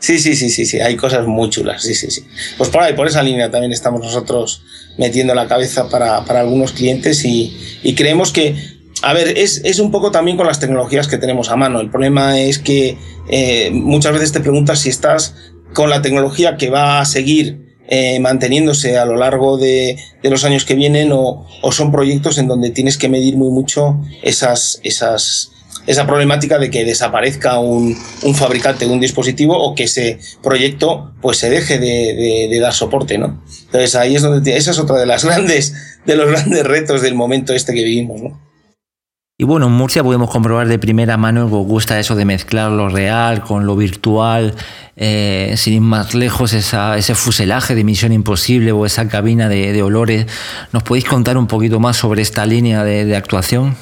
Sí, 0.00 0.18
sí, 0.18 0.34
sí, 0.34 0.50
sí, 0.50 0.66
sí, 0.66 0.80
hay 0.80 0.96
cosas 0.96 1.24
muy 1.28 1.50
chulas, 1.50 1.84
sí, 1.84 1.94
sí, 1.94 2.10
sí. 2.10 2.26
Pues 2.56 2.68
por 2.68 2.82
ahí, 2.82 2.94
por 2.94 3.06
esa 3.06 3.22
línea 3.22 3.48
también 3.48 3.70
estamos 3.70 4.00
nosotros 4.00 4.64
metiendo 4.96 5.36
la 5.36 5.46
cabeza 5.46 5.88
para, 5.88 6.24
para 6.24 6.40
algunos 6.40 6.72
clientes 6.72 7.24
y, 7.24 7.56
y, 7.84 7.94
creemos 7.94 8.32
que, 8.32 8.56
a 9.02 9.12
ver, 9.12 9.38
es, 9.38 9.60
es, 9.64 9.78
un 9.78 9.92
poco 9.92 10.10
también 10.10 10.36
con 10.36 10.48
las 10.48 10.58
tecnologías 10.58 11.06
que 11.06 11.18
tenemos 11.18 11.48
a 11.50 11.54
mano. 11.54 11.78
El 11.78 11.90
problema 11.90 12.40
es 12.40 12.58
que 12.58 12.98
eh, 13.30 13.70
muchas 13.72 14.14
veces 14.14 14.32
te 14.32 14.40
preguntas 14.40 14.80
si 14.80 14.88
estás 14.88 15.36
con 15.74 15.90
la 15.90 16.02
tecnología 16.02 16.56
que 16.56 16.70
va 16.70 16.98
a 16.98 17.04
seguir 17.04 17.67
eh, 17.90 18.20
manteniéndose 18.20 18.98
a 18.98 19.06
lo 19.06 19.16
largo 19.16 19.56
de, 19.56 19.96
los 20.22 20.44
años 20.44 20.66
que 20.66 20.74
vienen 20.74 21.10
o, 21.12 21.46
son 21.72 21.90
proyectos 21.90 22.36
en 22.38 22.46
donde 22.46 22.70
tienes 22.70 22.98
que 22.98 23.08
medir 23.08 23.36
muy 23.36 23.50
mucho 23.50 23.98
esas, 24.22 24.78
esas, 24.82 25.52
esa 25.86 26.06
problemática 26.06 26.58
de 26.58 26.70
que 26.70 26.84
desaparezca 26.84 27.58
un, 27.58 27.96
fabricante 28.34 28.86
de 28.86 28.92
un 28.92 29.00
dispositivo 29.00 29.58
o 29.58 29.74
que 29.74 29.84
ese 29.84 30.18
proyecto 30.42 31.14
pues 31.22 31.38
se 31.38 31.48
deje 31.48 31.78
de, 31.78 32.58
dar 32.60 32.74
soporte, 32.74 33.16
¿no? 33.16 33.42
Entonces 33.66 33.94
ahí 33.94 34.16
es 34.16 34.22
donde 34.22 34.56
esa 34.56 34.72
es 34.72 34.78
otra 34.78 34.98
de 34.98 35.06
las 35.06 35.24
grandes, 35.26 35.72
de 36.04 36.16
los 36.16 36.30
grandes 36.30 36.64
retos 36.64 37.00
del 37.00 37.14
momento 37.14 37.54
este 37.54 37.72
que 37.72 37.84
vivimos, 37.84 38.20
¿no? 38.20 38.47
Y 39.40 39.44
bueno, 39.44 39.66
en 39.66 39.72
Murcia 39.72 40.02
podemos 40.02 40.30
comprobar 40.30 40.66
de 40.66 40.80
primera 40.80 41.16
mano 41.16 41.48
que 41.48 41.54
os 41.54 41.64
gusta 41.64 42.00
eso 42.00 42.16
de 42.16 42.24
mezclar 42.24 42.72
lo 42.72 42.88
real 42.88 43.44
con 43.44 43.66
lo 43.66 43.76
virtual, 43.76 44.56
eh, 44.96 45.54
sin 45.56 45.74
ir 45.74 45.80
más 45.80 46.12
lejos, 46.12 46.52
ese 46.52 47.14
fuselaje 47.14 47.76
de 47.76 47.84
Misión 47.84 48.10
Imposible 48.10 48.72
o 48.72 48.84
esa 48.84 49.06
cabina 49.06 49.48
de, 49.48 49.80
olores. 49.80 50.26
¿Nos 50.72 50.82
podéis 50.82 51.04
contar 51.04 51.38
un 51.38 51.46
poquito 51.46 51.78
más 51.78 51.96
sobre 51.96 52.20
esta 52.20 52.44
línea 52.46 52.82
de 52.82 53.14
actuación? 53.14 53.76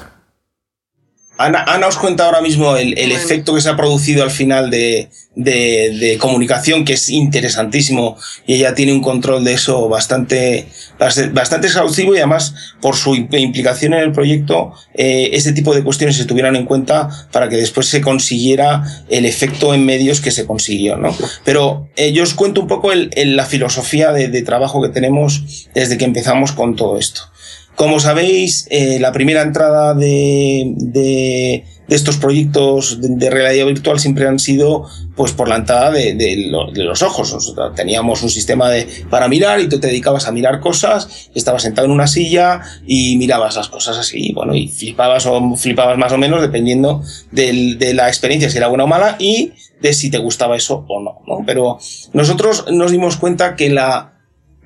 Ana, 1.38 1.64
Ana, 1.66 1.86
os 1.86 1.98
cuenta 1.98 2.24
ahora 2.24 2.40
mismo 2.40 2.76
el, 2.76 2.98
el 2.98 3.12
efecto 3.12 3.54
que 3.54 3.60
se 3.60 3.68
ha 3.68 3.76
producido 3.76 4.22
al 4.22 4.30
final 4.30 4.70
de, 4.70 5.10
de, 5.34 5.94
de, 6.00 6.16
comunicación, 6.16 6.84
que 6.84 6.94
es 6.94 7.10
interesantísimo, 7.10 8.16
y 8.46 8.54
ella 8.54 8.74
tiene 8.74 8.92
un 8.92 9.02
control 9.02 9.44
de 9.44 9.52
eso 9.52 9.86
bastante, 9.88 10.66
bastante 11.32 11.66
exhaustivo 11.66 12.14
y 12.14 12.18
además, 12.18 12.54
por 12.80 12.96
su 12.96 13.14
implicación 13.14 13.92
en 13.92 14.00
el 14.00 14.12
proyecto, 14.12 14.72
eh, 14.94 15.30
ese 15.34 15.52
tipo 15.52 15.74
de 15.74 15.84
cuestiones 15.84 16.16
se 16.16 16.24
tuvieran 16.24 16.56
en 16.56 16.64
cuenta 16.64 17.10
para 17.32 17.50
que 17.50 17.56
después 17.56 17.86
se 17.86 18.00
consiguiera 18.00 18.82
el 19.10 19.26
efecto 19.26 19.74
en 19.74 19.84
medios 19.84 20.22
que 20.22 20.30
se 20.30 20.46
consiguió, 20.46 20.96
¿no? 20.96 21.14
Pero 21.44 21.90
eh, 21.96 22.12
yo 22.12 22.22
os 22.22 22.32
cuento 22.32 22.62
un 22.62 22.66
poco 22.66 22.92
el, 22.92 23.10
la 23.36 23.44
filosofía 23.44 24.10
de, 24.10 24.28
de 24.28 24.40
trabajo 24.40 24.80
que 24.80 24.88
tenemos 24.88 25.68
desde 25.74 25.98
que 25.98 26.06
empezamos 26.06 26.52
con 26.52 26.76
todo 26.76 26.98
esto. 26.98 27.30
Como 27.76 28.00
sabéis, 28.00 28.66
eh, 28.70 28.98
la 29.00 29.12
primera 29.12 29.42
entrada 29.42 29.92
de, 29.94 30.72
de, 30.76 31.64
de 31.88 31.96
estos 31.96 32.16
proyectos 32.16 32.98
de, 33.00 33.30
realidad 33.30 33.66
virtual 33.66 34.00
siempre 34.00 34.26
han 34.26 34.38
sido 34.38 34.88
pues 35.14 35.32
por 35.32 35.48
la 35.48 35.56
entrada 35.56 35.90
de, 35.90 36.48
lo, 36.50 36.70
los 36.72 37.02
ojos. 37.02 37.54
Teníamos 37.74 38.22
un 38.22 38.30
sistema 38.30 38.70
de, 38.70 38.88
para 39.10 39.28
mirar 39.28 39.60
y 39.60 39.68
tú 39.68 39.78
te 39.78 39.88
dedicabas 39.88 40.26
a 40.26 40.32
mirar 40.32 40.60
cosas, 40.60 41.28
estabas 41.34 41.62
sentado 41.62 41.86
en 41.86 41.92
una 41.92 42.06
silla 42.06 42.62
y 42.86 43.16
mirabas 43.18 43.56
las 43.56 43.68
cosas 43.68 43.98
así, 43.98 44.32
bueno, 44.32 44.54
y 44.54 44.68
flipabas 44.68 45.26
o 45.26 45.54
flipabas 45.56 45.98
más 45.98 46.12
o 46.12 46.18
menos 46.18 46.40
dependiendo 46.40 47.02
del, 47.30 47.78
de 47.78 47.94
la 47.94 48.08
experiencia, 48.08 48.50
si 48.50 48.56
era 48.58 48.68
buena 48.68 48.84
o 48.84 48.88
mala, 48.88 49.16
y 49.18 49.52
de 49.80 49.92
si 49.92 50.10
te 50.10 50.18
gustaba 50.18 50.56
eso 50.56 50.84
o 50.88 51.02
no, 51.02 51.20
¿no? 51.26 51.44
Pero 51.46 51.78
nosotros 52.14 52.64
nos 52.70 52.90
dimos 52.90 53.16
cuenta 53.16 53.54
que 53.56 53.70
la, 53.70 54.15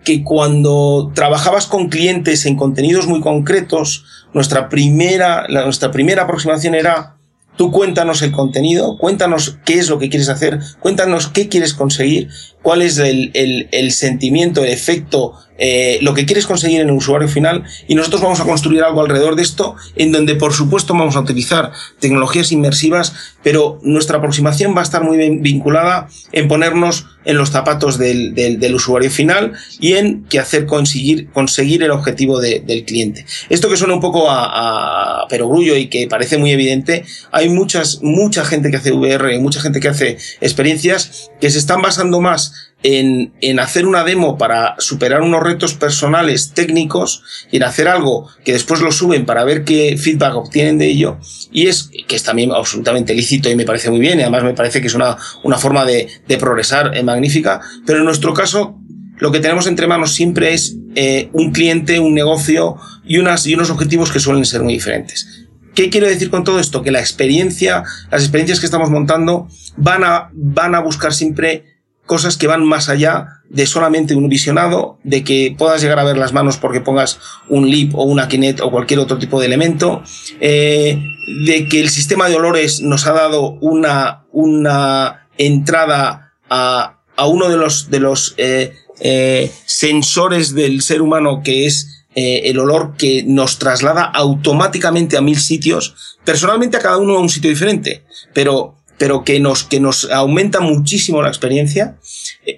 que 0.04 0.24
cuando 0.24 1.12
trabajabas 1.14 1.66
con 1.66 1.88
clientes 1.88 2.46
en 2.46 2.56
contenidos 2.56 3.06
muy 3.06 3.20
concretos, 3.20 4.04
nuestra 4.32 4.68
primera, 4.68 5.46
nuestra 5.48 5.90
primera 5.90 6.22
aproximación 6.22 6.74
era, 6.74 7.16
tú 7.56 7.70
cuéntanos 7.70 8.22
el 8.22 8.32
contenido, 8.32 8.96
cuéntanos 8.98 9.58
qué 9.64 9.78
es 9.78 9.88
lo 9.88 9.98
que 9.98 10.08
quieres 10.08 10.28
hacer, 10.28 10.60
cuéntanos 10.80 11.28
qué 11.28 11.48
quieres 11.48 11.74
conseguir, 11.74 12.28
cuál 12.62 12.82
es 12.82 12.98
el, 12.98 13.30
el, 13.34 13.68
el 13.72 13.92
sentimiento, 13.92 14.64
el 14.64 14.70
efecto, 14.70 15.34
eh, 15.62 15.98
lo 16.00 16.14
que 16.14 16.24
quieres 16.24 16.46
conseguir 16.46 16.80
en 16.80 16.88
el 16.88 16.94
usuario 16.94 17.28
final 17.28 17.64
y 17.86 17.94
nosotros 17.94 18.22
vamos 18.22 18.40
a 18.40 18.44
construir 18.44 18.82
algo 18.82 19.02
alrededor 19.02 19.36
de 19.36 19.42
esto 19.42 19.76
en 19.94 20.10
donde 20.10 20.34
por 20.34 20.54
supuesto 20.54 20.94
vamos 20.94 21.16
a 21.16 21.20
utilizar 21.20 21.72
tecnologías 21.98 22.50
inmersivas, 22.50 23.36
pero 23.42 23.78
nuestra 23.82 24.16
aproximación 24.16 24.74
va 24.74 24.80
a 24.80 24.84
estar 24.84 25.04
muy 25.04 25.18
vinculada 25.38 26.08
en 26.32 26.48
ponernos 26.48 27.08
en 27.24 27.36
los 27.36 27.50
zapatos 27.50 27.98
del, 27.98 28.34
del, 28.34 28.58
del 28.58 28.74
usuario 28.74 29.10
final 29.10 29.52
y 29.78 29.94
en 29.94 30.24
qué 30.24 30.38
hacer 30.38 30.66
conseguir, 30.66 31.30
conseguir 31.30 31.82
el 31.82 31.90
objetivo 31.90 32.40
de, 32.40 32.60
del 32.60 32.84
cliente. 32.84 33.26
Esto 33.48 33.68
que 33.68 33.76
suena 33.76 33.94
un 33.94 34.00
poco 34.00 34.30
a, 34.30 35.22
a 35.22 35.28
perogrullo 35.28 35.76
y 35.76 35.88
que 35.88 36.06
parece 36.06 36.38
muy 36.38 36.50
evidente, 36.50 37.04
hay 37.30 37.48
muchas, 37.48 38.02
mucha 38.02 38.44
gente 38.44 38.70
que 38.70 38.76
hace 38.76 38.92
VR, 38.92 39.38
mucha 39.38 39.60
gente 39.60 39.80
que 39.80 39.88
hace 39.88 40.18
experiencias 40.40 41.30
que 41.40 41.50
se 41.50 41.58
están 41.58 41.82
basando 41.82 42.20
más 42.20 42.69
en, 42.82 43.32
en, 43.40 43.60
hacer 43.60 43.86
una 43.86 44.04
demo 44.04 44.38
para 44.38 44.74
superar 44.78 45.22
unos 45.22 45.42
retos 45.42 45.74
personales 45.74 46.52
técnicos 46.54 47.22
y 47.50 47.58
en 47.58 47.64
hacer 47.64 47.88
algo 47.88 48.28
que 48.44 48.52
después 48.52 48.80
lo 48.80 48.92
suben 48.92 49.26
para 49.26 49.44
ver 49.44 49.64
qué 49.64 49.96
feedback 49.98 50.34
obtienen 50.34 50.78
de 50.78 50.86
ello. 50.86 51.18
Y 51.52 51.66
es 51.66 51.90
que 52.06 52.16
es 52.16 52.22
también 52.22 52.52
absolutamente 52.52 53.14
lícito 53.14 53.50
y 53.50 53.56
me 53.56 53.64
parece 53.64 53.90
muy 53.90 54.00
bien. 54.00 54.18
Y 54.18 54.22
además 54.22 54.44
me 54.44 54.54
parece 54.54 54.80
que 54.80 54.86
es 54.86 54.94
una, 54.94 55.16
una 55.44 55.58
forma 55.58 55.84
de, 55.84 56.08
de 56.26 56.36
progresar 56.38 56.96
eh, 56.96 57.02
magnífica. 57.02 57.60
Pero 57.84 57.98
en 57.98 58.04
nuestro 58.04 58.32
caso, 58.32 58.78
lo 59.18 59.30
que 59.30 59.40
tenemos 59.40 59.66
entre 59.66 59.86
manos 59.86 60.14
siempre 60.14 60.54
es 60.54 60.76
eh, 60.94 61.28
un 61.32 61.52
cliente, 61.52 62.00
un 62.00 62.14
negocio 62.14 62.76
y, 63.04 63.18
unas, 63.18 63.46
y 63.46 63.54
unos 63.54 63.70
objetivos 63.70 64.10
que 64.10 64.18
suelen 64.18 64.46
ser 64.46 64.62
muy 64.62 64.72
diferentes. 64.72 65.46
¿Qué 65.74 65.90
quiero 65.90 66.08
decir 66.08 66.30
con 66.30 66.42
todo 66.42 66.58
esto? 66.58 66.82
Que 66.82 66.90
la 66.90 67.00
experiencia, 67.00 67.84
las 68.10 68.22
experiencias 68.22 68.58
que 68.58 68.66
estamos 68.66 68.90
montando 68.90 69.48
van 69.76 70.04
a, 70.04 70.30
van 70.32 70.74
a 70.74 70.80
buscar 70.80 71.12
siempre 71.12 71.79
cosas 72.06 72.36
que 72.36 72.46
van 72.46 72.64
más 72.64 72.88
allá 72.88 73.40
de 73.48 73.66
solamente 73.66 74.14
un 74.14 74.28
visionado, 74.28 74.98
de 75.02 75.24
que 75.24 75.54
puedas 75.56 75.82
llegar 75.82 75.98
a 75.98 76.04
ver 76.04 76.16
las 76.16 76.32
manos 76.32 76.56
porque 76.56 76.80
pongas 76.80 77.18
un 77.48 77.70
lip 77.70 77.94
o 77.94 78.04
una 78.04 78.28
Kinect 78.28 78.60
o 78.60 78.70
cualquier 78.70 79.00
otro 79.00 79.18
tipo 79.18 79.40
de 79.40 79.46
elemento, 79.46 80.02
eh, 80.40 81.02
de 81.44 81.68
que 81.68 81.80
el 81.80 81.90
sistema 81.90 82.28
de 82.28 82.36
olores 82.36 82.80
nos 82.80 83.06
ha 83.06 83.12
dado 83.12 83.58
una, 83.60 84.24
una 84.32 85.28
entrada 85.36 86.32
a, 86.48 87.00
a 87.16 87.26
uno 87.26 87.48
de 87.48 87.56
los, 87.56 87.90
de 87.90 88.00
los 88.00 88.34
eh, 88.38 88.72
eh, 89.00 89.50
sensores 89.66 90.54
del 90.54 90.82
ser 90.82 91.02
humano 91.02 91.42
que 91.44 91.66
es 91.66 91.96
el 92.12 92.58
olor 92.58 92.96
que 92.98 93.22
nos 93.24 93.58
traslada 93.58 94.02
automáticamente 94.02 95.16
a 95.16 95.20
mil 95.20 95.38
sitios, 95.38 96.18
personalmente 96.24 96.76
a 96.76 96.80
cada 96.80 96.98
uno 96.98 97.16
a 97.16 97.20
un 97.20 97.28
sitio 97.28 97.48
diferente, 97.48 98.04
pero 98.34 98.79
pero 99.00 99.24
que 99.24 99.40
nos, 99.40 99.64
que 99.64 99.80
nos 99.80 100.10
aumenta 100.10 100.60
muchísimo 100.60 101.22
la 101.22 101.28
experiencia. 101.28 101.96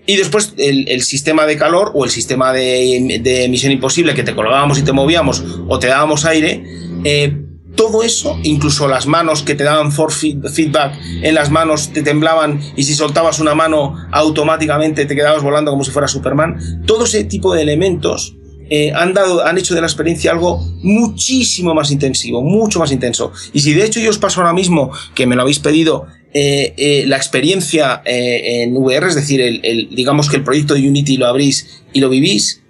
Y 0.06 0.16
después 0.16 0.54
el, 0.58 1.02
sistema 1.02 1.46
de 1.46 1.56
calor 1.56 1.92
o 1.94 2.04
el 2.04 2.10
sistema 2.10 2.52
de, 2.52 3.20
de, 3.22 3.44
emisión 3.44 3.70
imposible 3.70 4.12
que 4.12 4.24
te 4.24 4.34
colgábamos 4.34 4.76
y 4.76 4.82
te 4.82 4.90
movíamos 4.90 5.44
o 5.68 5.78
te 5.78 5.86
dábamos 5.86 6.24
aire, 6.24 6.64
eh, 7.04 7.38
todo 7.76 8.02
eso, 8.02 8.40
incluso 8.42 8.88
las 8.88 9.06
manos 9.06 9.44
que 9.44 9.54
te 9.54 9.62
daban 9.62 9.92
for 9.92 10.10
feedback 10.12 10.98
en 11.22 11.34
las 11.36 11.50
manos 11.50 11.92
te 11.92 12.02
temblaban 12.02 12.60
y 12.74 12.82
si 12.82 12.94
soltabas 12.94 13.38
una 13.38 13.54
mano 13.54 13.94
automáticamente 14.10 15.06
te 15.06 15.14
quedabas 15.14 15.44
volando 15.44 15.70
como 15.70 15.84
si 15.84 15.92
fuera 15.92 16.08
Superman, 16.08 16.82
todo 16.86 17.04
ese 17.04 17.22
tipo 17.22 17.54
de 17.54 17.62
elementos 17.62 18.34
eh, 18.68 18.90
han, 18.94 19.12
dado, 19.12 19.44
han 19.44 19.58
hecho 19.58 19.74
de 19.74 19.80
la 19.80 19.86
experiencia 19.86 20.30
algo 20.30 20.58
muchísimo 20.82 21.74
más 21.74 21.90
intensivo, 21.90 22.42
mucho 22.42 22.78
más 22.78 22.90
intenso. 22.90 23.30
Y 23.52 23.60
si 23.60 23.74
de 23.74 23.84
hecho 23.84 24.00
yo 24.00 24.08
os 24.08 24.16
paso 24.16 24.40
ahora 24.40 24.54
mismo, 24.54 24.90
que 25.14 25.26
me 25.26 25.36
lo 25.36 25.42
habéis 25.42 25.58
pedido, 25.58 26.06
eh, 26.34 26.74
eh, 26.76 27.04
la 27.06 27.16
experiencia 27.16 28.02
en 28.04 28.76
VR, 28.76 29.08
es 29.08 29.14
decir, 29.14 29.40
el, 29.40 29.88
digamos 29.90 30.28
que 30.28 30.36
el 30.36 30.44
proyecto 30.44 30.74
de 30.74 30.88
Unity 30.88 31.16
lo 31.16 31.26
abrís 31.26 31.82
y 31.92 32.00
lo 32.00 32.08
vivís, 32.08 32.62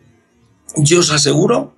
yo 0.76 1.00
os 1.00 1.10
aseguro 1.10 1.74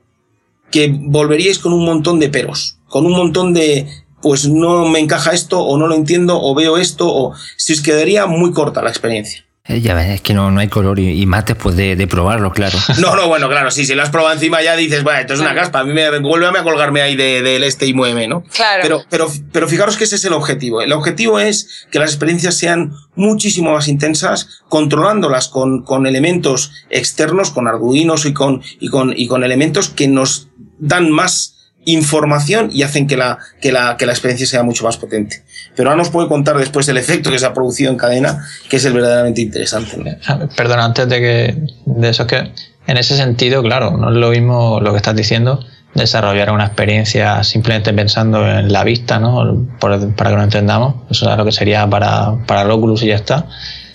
que 0.70 0.88
volveríais 0.88 1.58
con 1.58 1.72
un 1.72 1.84
montón 1.84 2.20
de 2.20 2.28
peros, 2.28 2.78
con 2.88 3.06
un 3.06 3.12
montón 3.12 3.54
de, 3.54 3.86
pues 4.22 4.48
no 4.48 4.88
me 4.88 4.98
encaja 4.98 5.32
esto, 5.32 5.60
o 5.60 5.76
no 5.76 5.86
lo 5.86 5.94
entiendo, 5.94 6.40
o 6.40 6.54
veo 6.54 6.78
esto, 6.78 7.14
o 7.14 7.34
si 7.56 7.74
os 7.74 7.82
quedaría 7.82 8.26
muy 8.26 8.52
corta 8.52 8.82
la 8.82 8.90
experiencia. 8.90 9.43
Eh, 9.66 9.80
ya 9.80 9.94
ves, 9.94 10.10
es 10.10 10.20
que 10.20 10.34
no, 10.34 10.50
no 10.50 10.60
hay 10.60 10.68
color 10.68 10.98
y, 10.98 11.24
más 11.24 11.46
después 11.46 11.74
de, 11.74 12.06
probarlo, 12.06 12.52
claro. 12.52 12.78
No, 12.98 13.16
no, 13.16 13.28
bueno, 13.28 13.48
claro, 13.48 13.70
sí, 13.70 13.86
si 13.86 13.94
lo 13.94 14.02
has 14.02 14.10
probado 14.10 14.34
encima 14.34 14.60
ya 14.60 14.76
dices, 14.76 15.02
bueno, 15.02 15.20
esto 15.20 15.32
es 15.32 15.40
una 15.40 15.54
caspa, 15.54 15.80
a 15.80 15.84
mí 15.84 15.94
me 15.94 16.18
vuelve 16.18 16.46
a 16.46 16.62
colgarme 16.62 17.00
ahí 17.00 17.16
del 17.16 17.64
este 17.64 17.86
y 17.86 17.94
mueve, 17.94 18.28
¿no? 18.28 18.42
Claro. 18.52 18.82
Pero, 18.82 19.04
pero, 19.08 19.32
pero 19.52 19.66
fijaros 19.66 19.96
que 19.96 20.04
ese 20.04 20.16
es 20.16 20.24
el 20.26 20.34
objetivo. 20.34 20.82
El 20.82 20.92
objetivo 20.92 21.40
es 21.40 21.86
que 21.90 21.98
las 21.98 22.10
experiencias 22.10 22.56
sean 22.56 22.92
muchísimo 23.14 23.72
más 23.72 23.88
intensas, 23.88 24.62
controlándolas 24.68 25.48
con, 25.48 25.82
con 25.82 26.06
elementos 26.06 26.70
externos, 26.90 27.50
con 27.50 27.66
arduinos 27.66 28.26
y 28.26 28.34
con, 28.34 28.62
y 28.80 28.88
con, 28.88 29.14
y 29.16 29.28
con 29.28 29.44
elementos 29.44 29.88
que 29.88 30.08
nos 30.08 30.48
dan 30.78 31.10
más 31.10 31.63
información 31.86 32.70
y 32.72 32.82
hacen 32.82 33.06
que 33.06 33.16
la, 33.16 33.38
que 33.60 33.72
la, 33.72 33.96
que 33.96 34.06
la 34.06 34.12
experiencia 34.12 34.46
sea 34.46 34.62
mucho 34.62 34.84
más 34.84 34.96
potente. 34.96 35.42
Pero 35.76 35.90
ahora 35.90 36.02
nos 36.02 36.10
puede 36.10 36.28
contar 36.28 36.56
después 36.56 36.88
el 36.88 36.96
efecto 36.96 37.30
que 37.30 37.38
se 37.38 37.46
ha 37.46 37.54
producido 37.54 37.90
en 37.90 37.96
cadena, 37.96 38.46
que 38.68 38.76
es 38.76 38.84
el 38.84 38.92
verdaderamente 38.92 39.40
interesante. 39.40 40.18
Perdona, 40.56 40.84
antes 40.84 41.08
de 41.08 41.20
que, 41.20 41.56
de 41.86 42.08
eso 42.08 42.26
que, 42.26 42.52
en 42.86 42.96
ese 42.96 43.16
sentido, 43.16 43.62
claro, 43.62 43.96
no 43.96 44.10
es 44.10 44.16
lo 44.16 44.30
mismo 44.30 44.80
lo 44.80 44.92
que 44.92 44.98
estás 44.98 45.16
diciendo, 45.16 45.64
desarrollar 45.94 46.50
una 46.50 46.66
experiencia 46.66 47.42
simplemente 47.44 47.92
pensando 47.92 48.46
en 48.46 48.72
la 48.72 48.84
vista, 48.84 49.18
¿no? 49.18 49.66
para 49.78 49.98
que 49.98 50.36
lo 50.36 50.42
entendamos, 50.42 50.96
eso 51.10 51.30
es 51.30 51.36
lo 51.36 51.44
que 51.44 51.52
sería 51.52 51.88
para, 51.88 52.36
para 52.46 52.62
el 52.62 52.70
Oculus 52.70 53.02
y 53.02 53.08
ya 53.08 53.16
está. 53.16 53.46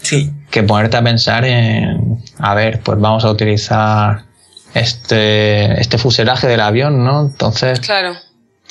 Sí. 0.02 0.32
Que 0.50 0.64
ponerte 0.64 0.98
a 0.98 1.04
pensar 1.04 1.46
en, 1.46 2.24
a 2.40 2.56
ver, 2.56 2.80
pues 2.82 3.00
vamos 3.00 3.26
a 3.26 3.30
utilizar 3.30 4.29
este, 4.74 5.80
este 5.80 5.98
fuselaje 5.98 6.48
del 6.48 6.62
avión, 6.62 7.04
¿no? 7.04 7.22
Entonces, 7.22 7.80
claro. 7.80 8.14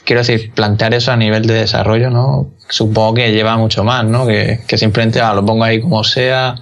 quiero 0.05 0.21
decir, 0.21 0.53
plantear 0.53 0.95
eso 0.95 1.13
a 1.13 1.17
nivel 1.17 1.47
de 1.47 1.55
desarrollo, 1.55 2.11
¿no? 2.11 2.51
Supongo 2.69 3.15
que 3.15 3.33
lleva 3.33 3.57
mucho 3.57 3.85
más, 3.85 4.05
¿no? 4.05 4.27
Que, 4.27 4.61
que 4.67 4.79
simplemente 4.79 5.21
ah, 5.21 5.35
lo 5.35 5.45
pongo 5.45 5.65
ahí 5.65 5.81
como 5.81 6.05
sea, 6.05 6.57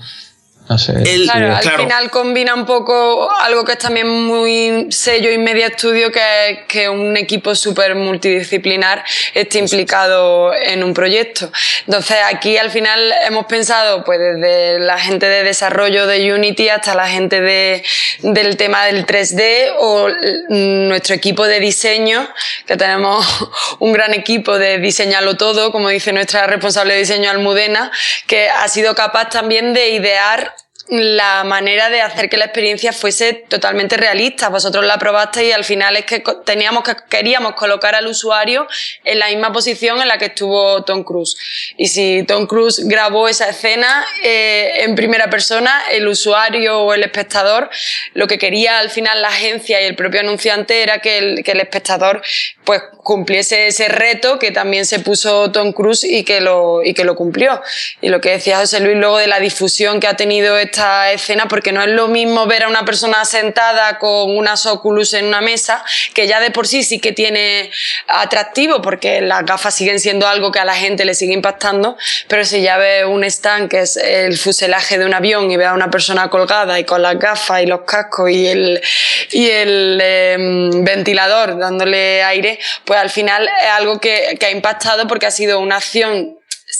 no 0.68 0.78
sé. 0.78 0.94
claro, 1.24 1.54
al 1.54 1.62
final 1.62 2.10
combina 2.10 2.54
un 2.54 2.66
poco 2.66 3.30
algo 3.30 3.64
que 3.64 3.72
es 3.72 3.78
también 3.78 4.08
muy 4.08 4.88
sello 4.90 5.30
y 5.30 5.38
media 5.38 5.68
estudio, 5.68 6.10
que 6.10 6.50
es 6.50 6.58
que 6.66 6.88
un 6.88 7.16
equipo 7.16 7.54
súper 7.54 7.94
multidisciplinar 7.94 9.04
esté 9.34 9.58
implicado 9.58 10.52
en 10.54 10.82
un 10.82 10.92
proyecto. 10.92 11.50
Entonces 11.86 12.16
aquí 12.28 12.56
al 12.56 12.70
final 12.70 13.14
hemos 13.26 13.46
pensado, 13.46 14.04
pues 14.04 14.18
desde 14.18 14.80
la 14.80 14.98
gente 14.98 15.28
de 15.28 15.44
desarrollo 15.44 16.06
de 16.06 16.32
Unity 16.32 16.68
hasta 16.68 16.94
la 16.94 17.06
gente 17.06 17.40
de, 17.40 17.84
del 18.22 18.56
tema 18.56 18.86
del 18.86 19.06
3D 19.06 19.74
o 19.78 20.08
nuestro 20.48 21.14
equipo 21.14 21.46
de 21.46 21.60
diseño, 21.60 22.28
que 22.66 22.76
tenemos 22.76 23.24
un 23.78 23.92
gran 23.92 24.14
equipo 24.14 24.58
de 24.58 24.78
diseñarlo 24.78 25.36
todo, 25.36 25.70
como 25.70 25.90
dice 25.90 26.12
nuestra 26.12 26.46
responsable 26.48 26.94
de 26.94 27.00
diseño 27.00 27.30
Almudena, 27.30 27.92
que 28.26 28.48
ha 28.48 28.66
sido 28.66 28.96
capaz 28.96 29.30
también 29.30 29.72
de 29.72 29.90
idear 29.90 30.55
la 30.88 31.42
manera 31.44 31.90
de 31.90 32.00
hacer 32.00 32.28
que 32.28 32.36
la 32.36 32.44
experiencia 32.44 32.92
fuese 32.92 33.44
totalmente 33.48 33.96
realista. 33.96 34.48
Vosotros 34.48 34.84
la 34.84 34.98
probasteis 34.98 35.48
y 35.48 35.52
al 35.52 35.64
final 35.64 35.96
es 35.96 36.04
que 36.04 36.22
teníamos 36.44 36.84
que, 36.84 36.94
queríamos 37.08 37.54
colocar 37.54 37.94
al 37.94 38.06
usuario 38.06 38.68
en 39.04 39.18
la 39.18 39.28
misma 39.28 39.52
posición 39.52 40.00
en 40.00 40.08
la 40.08 40.18
que 40.18 40.26
estuvo 40.26 40.84
Tom 40.84 41.02
Cruise. 41.02 41.36
Y 41.76 41.88
si 41.88 42.24
Tom 42.26 42.46
Cruise 42.46 42.80
grabó 42.84 43.28
esa 43.28 43.48
escena 43.48 44.04
eh, 44.22 44.84
en 44.84 44.94
primera 44.94 45.28
persona, 45.28 45.82
el 45.90 46.06
usuario 46.06 46.80
o 46.80 46.94
el 46.94 47.02
espectador, 47.02 47.68
lo 48.14 48.28
que 48.28 48.38
quería 48.38 48.78
al 48.78 48.90
final 48.90 49.20
la 49.22 49.28
agencia 49.28 49.82
y 49.82 49.86
el 49.86 49.96
propio 49.96 50.20
anunciante 50.20 50.82
era 50.82 51.00
que 51.00 51.18
el, 51.18 51.42
que 51.42 51.52
el 51.52 51.60
espectador 51.60 52.22
pues 52.64 52.82
cumpliese 53.02 53.68
ese 53.68 53.88
reto 53.88 54.38
que 54.38 54.50
también 54.50 54.86
se 54.86 55.00
puso 55.00 55.50
Tom 55.50 55.72
Cruise 55.72 56.04
y 56.04 56.24
que 56.24 56.40
lo, 56.40 56.82
y 56.84 56.94
que 56.94 57.04
lo 57.04 57.16
cumplió. 57.16 57.60
Y 58.00 58.08
lo 58.08 58.20
que 58.20 58.30
decía 58.30 58.58
José 58.58 58.80
Luis 58.80 58.96
luego 58.96 59.18
de 59.18 59.26
la 59.26 59.40
difusión 59.40 60.00
que 60.00 60.06
ha 60.06 60.16
tenido 60.16 60.56
este 60.58 60.75
esta 60.76 61.10
escena 61.10 61.48
porque 61.48 61.72
no 61.72 61.80
es 61.80 61.88
lo 61.88 62.06
mismo 62.06 62.46
ver 62.46 62.64
a 62.64 62.68
una 62.68 62.84
persona 62.84 63.24
sentada 63.24 63.98
con 63.98 64.36
unas 64.36 64.66
Oculus 64.66 65.14
en 65.14 65.24
una 65.24 65.40
mesa, 65.40 65.82
que 66.12 66.26
ya 66.26 66.38
de 66.38 66.50
por 66.50 66.66
sí 66.66 66.82
sí 66.82 67.00
que 67.00 67.12
tiene 67.12 67.70
atractivo 68.08 68.82
porque 68.82 69.22
las 69.22 69.46
gafas 69.46 69.74
siguen 69.74 70.00
siendo 70.00 70.28
algo 70.28 70.52
que 70.52 70.58
a 70.58 70.66
la 70.66 70.74
gente 70.74 71.06
le 71.06 71.14
sigue 71.14 71.32
impactando, 71.32 71.96
pero 72.28 72.44
si 72.44 72.60
ya 72.60 72.76
ve 72.76 73.06
un 73.06 73.24
stand 73.24 73.70
que 73.70 73.80
es 73.80 73.96
el 73.96 74.36
fuselaje 74.36 74.98
de 74.98 75.06
un 75.06 75.14
avión 75.14 75.50
y 75.50 75.56
ve 75.56 75.64
a 75.64 75.72
una 75.72 75.90
persona 75.90 76.28
colgada 76.28 76.78
y 76.78 76.84
con 76.84 77.00
las 77.00 77.18
gafas 77.18 77.62
y 77.62 77.66
los 77.66 77.80
cascos 77.86 78.30
y 78.30 78.46
el, 78.46 78.82
y 79.30 79.48
el 79.48 79.98
em, 80.02 80.84
ventilador 80.84 81.58
dándole 81.58 82.22
aire, 82.22 82.58
pues 82.84 83.00
al 83.00 83.08
final 83.08 83.48
es 83.62 83.70
algo 83.70 83.98
que, 83.98 84.36
que 84.38 84.44
ha 84.44 84.50
impactado 84.50 85.06
porque 85.06 85.24
ha 85.24 85.30
sido 85.30 85.58
una 85.58 85.76
acción 85.76 86.36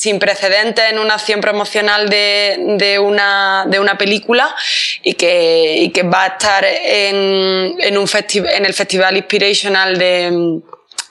sin 0.06 0.20
precedentes 0.20 0.84
en 0.88 1.00
una 1.00 1.14
acción 1.14 1.40
promocional 1.40 2.08
de, 2.08 2.76
de, 2.78 2.96
una, 3.00 3.64
de 3.66 3.80
una 3.80 3.98
película 3.98 4.54
y 5.02 5.14
que, 5.14 5.90
que 5.92 6.04
va 6.04 6.22
a 6.22 6.26
estar 6.28 6.64
en, 6.64 7.74
en, 7.80 7.98
un 7.98 8.08
en 8.14 8.64
el 8.64 8.72
Festival 8.72 9.16
Inspirational 9.16 9.98
de 9.98 10.60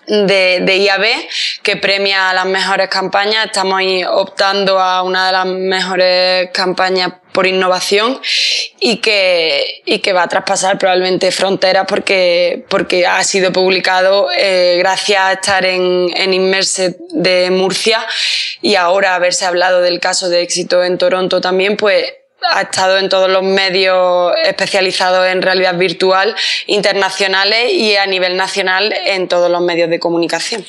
de, 0.07 0.59
de, 0.61 0.77
IAB 0.77 1.03
que 1.63 1.77
premia 1.77 2.31
las 2.31 2.45
mejores 2.45 2.87
campañas. 2.89 3.47
Estamos 3.47 3.81
optando 4.11 4.79
a 4.79 5.01
una 5.01 5.25
de 5.25 5.31
las 5.31 5.45
mejores 5.45 6.49
campañas 6.53 7.11
por 7.35 7.45
innovación 7.45 8.19
y 8.79 8.97
que, 8.97 9.83
y 9.85 9.99
que 9.99 10.13
va 10.13 10.23
a 10.23 10.29
traspasar 10.29 10.79
probablemente 10.79 11.31
fronteras 11.31 11.85
porque, 11.87 12.65
porque 12.69 13.05
ha 13.05 13.21
sido 13.25 13.51
publicado 13.51 14.29
eh, 14.35 14.77
gracias 14.79 15.19
a 15.21 15.33
estar 15.33 15.65
en, 15.65 16.09
en 16.15 16.33
Inmerse 16.33 16.97
de 17.11 17.51
Murcia 17.51 17.99
y 18.61 18.75
ahora 18.75 19.15
haberse 19.15 19.45
hablado 19.45 19.81
del 19.81 19.99
caso 19.99 20.29
de 20.29 20.41
éxito 20.41 20.81
en 20.83 20.97
Toronto 20.97 21.41
también, 21.41 21.75
pues 21.75 22.05
ha 22.49 22.61
estado 22.61 22.97
en 22.99 23.09
todos 23.09 23.29
los 23.29 23.43
medios 23.43 24.33
especializados 24.45 25.27
en 25.27 25.41
realidad 25.41 25.77
virtual 25.77 26.35
internacionales 26.67 27.73
y 27.73 27.97
a 27.97 28.05
nivel 28.05 28.37
nacional 28.37 28.93
en 29.07 29.27
todos 29.27 29.51
los 29.51 29.61
medios 29.61 29.89
de 29.89 29.99
comunicación. 29.99 30.65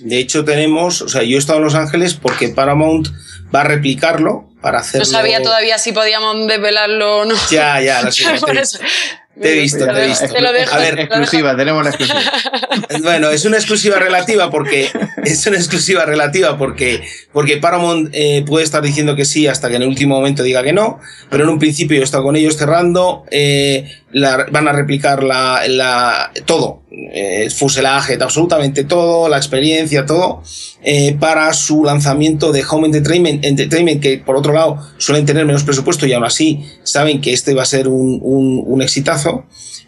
De 0.00 0.18
hecho 0.18 0.44
tenemos, 0.44 1.02
o 1.02 1.08
sea, 1.08 1.22
yo 1.22 1.36
he 1.36 1.38
estado 1.38 1.58
en 1.58 1.64
Los 1.64 1.74
Ángeles 1.74 2.14
porque 2.14 2.48
Paramount 2.48 3.08
va 3.54 3.62
a 3.62 3.64
replicarlo 3.64 4.47
para 4.60 4.78
hacerlo... 4.78 5.06
No 5.06 5.10
sabía 5.10 5.42
todavía 5.42 5.78
si 5.78 5.92
podíamos 5.92 6.46
desvelarlo 6.46 7.18
o 7.18 7.24
no. 7.24 7.34
Ya, 7.50 7.80
ya, 7.80 8.02
lo 8.02 8.12
sé. 8.12 8.24
Te 9.40 9.52
he 9.52 9.60
visto, 9.60 9.86
te 9.86 10.04
he 10.04 10.06
visto. 10.08 10.26
Te 10.26 10.40
lo 10.40 10.52
dejo, 10.52 10.74
a 10.74 10.78
ver, 10.78 10.98
exclusiva, 10.98 11.56
tenemos 11.56 11.84
la 11.84 11.90
exclusiva. 11.90 12.20
Bueno, 13.02 13.30
es 13.30 13.44
una 13.44 13.56
exclusiva 13.56 13.98
relativa 13.98 14.50
porque 14.50 14.90
es 15.24 15.46
una 15.46 15.56
exclusiva 15.56 16.04
relativa 16.04 16.58
porque, 16.58 17.06
porque 17.32 17.58
Paramount 17.58 18.10
eh, 18.12 18.44
puede 18.46 18.64
estar 18.64 18.82
diciendo 18.82 19.14
que 19.14 19.24
sí 19.24 19.46
hasta 19.46 19.68
que 19.68 19.76
en 19.76 19.82
el 19.82 19.88
último 19.88 20.16
momento 20.16 20.42
diga 20.42 20.62
que 20.62 20.72
no, 20.72 20.98
pero 21.30 21.44
en 21.44 21.50
un 21.50 21.58
principio 21.58 21.96
yo 21.96 22.02
he 22.02 22.04
estado 22.04 22.24
con 22.24 22.34
ellos 22.34 22.56
cerrando, 22.56 23.24
eh, 23.30 23.88
van 24.12 24.68
a 24.68 24.72
replicar 24.72 25.22
la, 25.22 25.62
la 25.68 26.32
todo, 26.46 26.82
eh, 26.90 27.50
fuselaje, 27.50 28.18
absolutamente 28.20 28.84
todo, 28.84 29.28
la 29.28 29.36
experiencia, 29.36 30.06
todo, 30.06 30.42
eh, 30.82 31.16
para 31.20 31.52
su 31.52 31.84
lanzamiento 31.84 32.52
de 32.52 32.64
Home 32.68 32.86
Entertainment, 32.86 33.44
Entertainment, 33.44 34.00
que 34.00 34.18
por 34.18 34.36
otro 34.36 34.52
lado 34.52 34.78
suelen 34.96 35.26
tener 35.26 35.44
menos 35.44 35.64
presupuesto 35.64 36.06
y 36.06 36.12
aún 36.14 36.24
así 36.24 36.64
saben 36.84 37.20
que 37.20 37.32
este 37.32 37.54
va 37.54 37.62
a 37.62 37.66
ser 37.66 37.88
un, 37.88 38.18
un, 38.22 38.62
un 38.66 38.82
exitazo. 38.82 39.44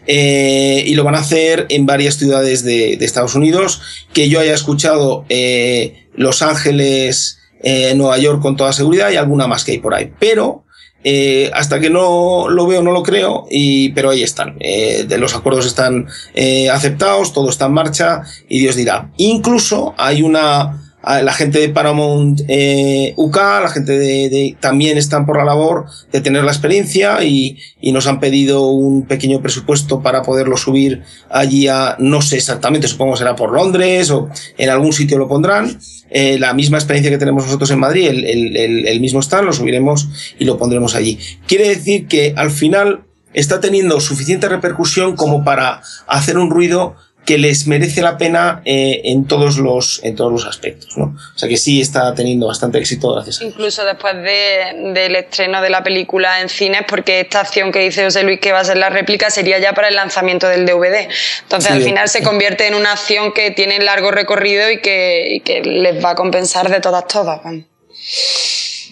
Eh, 0.07 0.83
y 0.87 0.95
lo 0.95 1.03
van 1.03 1.15
a 1.15 1.19
hacer 1.19 1.67
en 1.69 1.85
varias 1.85 2.15
ciudades 2.17 2.63
de, 2.63 2.97
de 2.97 3.05
Estados 3.05 3.35
Unidos, 3.35 3.81
que 4.13 4.29
yo 4.29 4.39
haya 4.39 4.53
escuchado 4.53 5.25
eh, 5.29 6.07
Los 6.15 6.41
Ángeles, 6.41 7.37
eh, 7.63 7.93
Nueva 7.95 8.17
York 8.17 8.41
con 8.41 8.57
toda 8.57 8.73
seguridad 8.73 9.11
y 9.11 9.17
alguna 9.17 9.47
más 9.47 9.63
que 9.63 9.73
hay 9.73 9.77
por 9.77 9.93
ahí. 9.93 10.11
Pero 10.19 10.65
eh, 11.03 11.49
hasta 11.53 11.79
que 11.79 11.89
no 11.89 12.49
lo 12.49 12.67
veo, 12.67 12.83
no 12.83 12.91
lo 12.91 13.03
creo, 13.03 13.47
y, 13.49 13.89
pero 13.89 14.09
ahí 14.09 14.23
están. 14.23 14.55
Eh, 14.59 15.05
de 15.07 15.17
los 15.17 15.35
acuerdos 15.35 15.65
están 15.65 16.07
eh, 16.33 16.69
aceptados, 16.69 17.33
todo 17.33 17.49
está 17.49 17.65
en 17.65 17.73
marcha 17.73 18.21
y 18.47 18.59
Dios 18.59 18.75
dirá. 18.75 19.09
Incluso 19.17 19.93
hay 19.97 20.21
una, 20.21 20.81
la 21.03 21.33
gente 21.33 21.59
de 21.59 21.69
Paramount 21.69 22.41
eh, 22.47 23.13
UK, 23.15 23.35
la 23.35 23.69
gente 23.69 23.97
de, 23.97 24.55
también 24.59 24.97
están 24.97 25.25
por 25.25 25.37
la 25.37 25.45
labor 25.45 25.85
de 26.11 26.21
tener 26.21 26.43
la 26.43 26.51
experiencia 26.51 27.23
y, 27.23 27.57
y, 27.79 27.91
nos 27.91 28.07
han 28.07 28.19
pedido 28.19 28.67
un 28.67 29.03
pequeño 29.03 29.41
presupuesto 29.41 30.01
para 30.01 30.21
poderlo 30.21 30.57
subir 30.57 31.01
allí 31.29 31.67
a, 31.67 31.95
no 31.99 32.21
sé 32.21 32.37
exactamente, 32.37 32.87
supongo 32.87 33.15
será 33.15 33.35
por 33.35 33.51
Londres 33.51 34.11
o 34.11 34.29
en 34.57 34.69
algún 34.69 34.93
sitio 34.93 35.17
lo 35.17 35.27
pondrán. 35.27 35.79
Eh, 36.13 36.37
la 36.37 36.53
misma 36.53 36.77
experiencia 36.77 37.09
que 37.09 37.17
tenemos 37.17 37.45
nosotros 37.45 37.71
en 37.71 37.79
Madrid, 37.79 38.07
el, 38.09 38.25
el, 38.25 38.87
el 38.87 38.99
mismo 38.99 39.21
stand, 39.21 39.45
lo 39.45 39.53
subiremos 39.53 40.09
y 40.37 40.45
lo 40.45 40.57
pondremos 40.57 40.93
allí. 40.93 41.17
Quiere 41.47 41.69
decir 41.69 42.07
que 42.07 42.33
al 42.35 42.51
final 42.51 43.03
está 43.33 43.61
teniendo 43.61 43.99
suficiente 44.01 44.49
repercusión 44.49 45.15
como 45.15 45.43
para 45.43 45.81
hacer 46.07 46.37
un 46.37 46.49
ruido 46.49 46.95
que 47.25 47.37
les 47.37 47.67
merece 47.67 48.01
la 48.01 48.17
pena 48.17 48.61
eh, 48.65 49.01
en 49.05 49.25
todos 49.25 49.57
los 49.57 50.01
en 50.03 50.15
todos 50.15 50.31
los 50.31 50.45
aspectos 50.45 50.97
¿no? 50.97 51.15
o 51.15 51.37
sea 51.37 51.47
que 51.47 51.57
sí 51.57 51.79
está 51.79 52.13
teniendo 52.15 52.47
bastante 52.47 52.79
éxito 52.79 53.13
gracias 53.13 53.41
a 53.41 53.43
incluso 53.45 53.85
después 53.85 54.15
de, 54.15 54.91
del 54.93 55.15
estreno 55.15 55.61
de 55.61 55.69
la 55.69 55.83
película 55.83 56.41
en 56.41 56.49
cines 56.49 56.81
porque 56.87 57.21
esta 57.21 57.41
acción 57.41 57.71
que 57.71 57.79
dice 57.79 58.03
José 58.03 58.23
Luis 58.23 58.39
que 58.39 58.51
va 58.51 58.59
a 58.59 58.63
ser 58.63 58.77
la 58.77 58.89
réplica 58.89 59.29
sería 59.29 59.59
ya 59.59 59.73
para 59.73 59.89
el 59.89 59.95
lanzamiento 59.95 60.47
del 60.47 60.65
DVD 60.65 61.07
entonces 61.43 61.71
al 61.71 61.83
final 61.83 62.09
se 62.09 62.23
convierte 62.23 62.67
en 62.67 62.75
una 62.75 62.93
acción 62.93 63.33
que 63.33 63.51
tiene 63.51 63.79
largo 63.79 64.11
recorrido 64.11 64.71
y 64.71 64.81
que, 64.81 65.35
y 65.35 65.39
que 65.41 65.61
les 65.61 66.03
va 66.03 66.11
a 66.11 66.15
compensar 66.15 66.69
de 66.69 66.79
todas 66.79 67.07
todas 67.07 67.41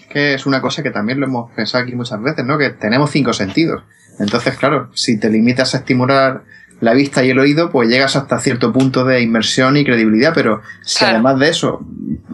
que 0.10 0.34
es 0.34 0.46
una 0.46 0.62
cosa 0.62 0.84
que 0.84 0.92
también 0.92 1.20
lo 1.20 1.28
hemos 1.28 1.52
pensado 1.52 1.84
aquí 1.84 1.96
muchas 1.96 2.22
veces 2.22 2.44
no 2.44 2.58
que 2.58 2.72
tenemos 2.72 3.12
cinco 3.12 3.32
sentidos. 3.34 3.84
Entonces 4.20 4.58
claro 4.58 4.90
si 4.94 5.20
te 5.20 5.30
limitas 5.30 5.76
a 5.76 5.78
estimular 5.78 6.42
la 6.82 6.94
vista 6.94 7.24
y 7.24 7.30
el 7.30 7.40
oído, 7.40 7.70
pues 7.70 7.90
llegas 7.90 8.16
hasta 8.16 8.40
cierto 8.40 8.72
punto 8.72 9.04
de 9.04 9.22
inmersión 9.22 9.76
y 9.78 9.84
credibilidad, 9.84 10.32
pero 10.34 10.62
si 10.82 11.04
además 11.04 11.40
de 11.40 11.50
eso 11.50 11.82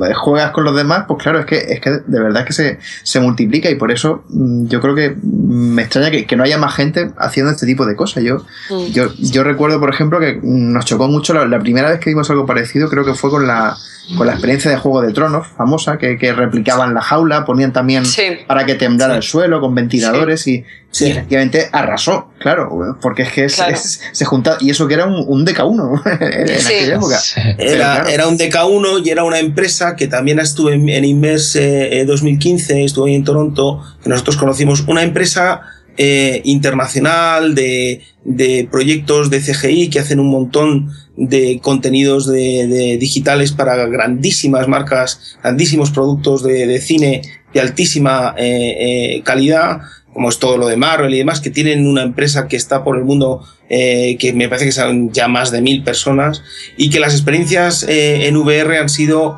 eh, 0.04 0.14
juegas 0.14 0.52
con 0.52 0.64
los 0.64 0.76
demás, 0.76 1.06
pues 1.08 1.24
claro, 1.24 1.40
es 1.40 1.46
que, 1.46 1.58
es 1.58 1.80
que 1.80 1.90
de 2.06 2.20
verdad 2.20 2.46
que 2.46 2.54
se, 2.54 2.80
se 3.04 3.20
multiplica 3.20 3.70
y 3.70 3.76
por 3.76 3.92
eso 3.92 4.24
mm, 4.30 4.68
yo 4.68 4.82
creo 4.82 4.94
que 4.94 5.16
me 5.24 5.82
extraña 5.82 6.12
que, 6.12 6.26
que, 6.26 6.36
no 6.36 6.44
haya 6.44 6.58
más 6.58 6.76
gente 6.76 7.12
haciendo 7.18 7.52
este 7.52 7.66
tipo 7.66 7.86
de 7.86 7.96
cosas. 7.96 8.24
Yo, 8.24 8.46
mm. 8.70 8.92
yo, 8.92 9.12
yo 9.18 9.44
recuerdo, 9.44 9.80
por 9.80 9.94
ejemplo, 9.94 10.20
que 10.20 10.40
nos 10.44 10.86
chocó 10.86 11.08
mucho 11.08 11.34
la, 11.34 11.60
primera 11.60 11.90
vez 11.90 12.00
que 12.00 12.10
vimos 12.10 12.30
algo 12.30 12.46
parecido, 12.46 12.90
creo 12.90 13.06
que 13.06 13.14
fue 13.14 13.30
con 13.30 13.48
la, 13.48 13.76
con 14.18 14.28
la 14.28 14.34
experiencia 14.34 14.70
de 14.70 14.78
Juego 14.78 15.02
de 15.02 15.14
Tronos, 15.14 15.48
famosa, 15.48 15.98
que, 15.98 16.18
que 16.18 16.34
replicaban 16.34 16.94
la 16.94 17.02
jaula, 17.02 17.46
ponían 17.46 17.74
también 17.74 18.04
para 18.48 18.66
que 18.66 18.76
temblara 18.76 19.16
el 19.16 19.24
suelo 19.24 19.60
con 19.60 19.74
ventiladores 19.74 20.46
y, 20.48 20.64
efectivamente 20.92 21.70
arrasó, 21.72 22.30
claro, 22.46 22.96
porque 23.02 23.24
es 23.24 23.32
que 23.32 23.50
se 23.50 24.24
junta, 24.24 24.60
y 24.60 24.70
eso 24.70 24.88
que 24.88 24.94
era 24.94 25.08
un, 25.08 25.26
un 25.28 25.44
DK1 25.44 26.02
en 26.22 26.44
aquella 26.44 26.96
época. 26.96 27.20
Era, 27.58 28.06
era 28.08 28.28
un 28.28 28.38
DK1 28.38 29.04
y 29.04 29.10
era 29.10 29.24
una 29.24 29.40
empresa 29.40 29.96
que 29.96 30.08
también 30.08 30.38
estuve 30.38 30.76
en, 30.76 30.88
en 30.88 31.06
Inmerse 31.06 32.06
2015, 32.06 32.74
eh, 32.82 32.86
estuve 32.86 33.10
ahí 33.10 33.16
en 33.16 33.24
Toronto, 33.24 33.82
que 34.04 34.12
nosotros 34.12 34.38
conocimos, 34.38 34.82
una 34.88 35.02
empresa 35.02 35.62
eh, 35.98 36.44
internacional 36.44 37.56
de, 37.56 38.04
de, 38.24 38.68
proyectos 38.70 39.32
de 39.32 39.40
CGI 39.40 39.90
que 39.90 40.00
hacen 40.00 40.20
un 40.20 40.30
montón 40.30 40.92
de 41.18 41.60
contenidos 41.64 42.28
de, 42.28 42.98
digitales 43.00 43.54
para 43.54 43.88
grandísimas 43.88 44.68
marcas, 44.68 45.38
grandísimos 45.42 45.90
productos 45.90 46.44
de, 46.44 46.80
cine 46.80 47.24
de 47.56 47.60
altísima 47.60 48.36
eh, 48.38 49.16
eh, 49.18 49.22
calidad, 49.24 49.80
como 50.16 50.30
es 50.30 50.40
todo 50.40 50.58
lo 50.58 50.66
de 50.66 50.76
Marvel 50.76 51.14
y 51.14 51.20
demás, 51.20 51.42
que 51.42 51.52
tienen 51.52 51.86
una 51.86 52.02
empresa 52.02 52.48
que 52.48 52.56
está 52.56 52.84
por 52.84 52.98
el 52.98 53.04
mundo, 53.04 53.46
eh, 53.70 54.18
que 54.18 54.34
me 54.34 54.50
parece 54.50 54.66
que 54.66 54.72
son 54.72 55.12
ya 55.12 55.28
más 55.28 55.52
de 55.52 55.62
mil 55.62 55.84
personas, 55.84 56.42
y 56.76 56.90
que 56.90 57.00
las 57.00 57.14
experiencias 57.14 57.86
en 57.88 58.36
VR 58.36 58.80
han 58.80 58.90
sido 58.90 59.38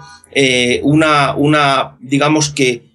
una, 0.83 1.35
una, 1.35 1.97
digamos 1.99 2.51
que, 2.51 2.85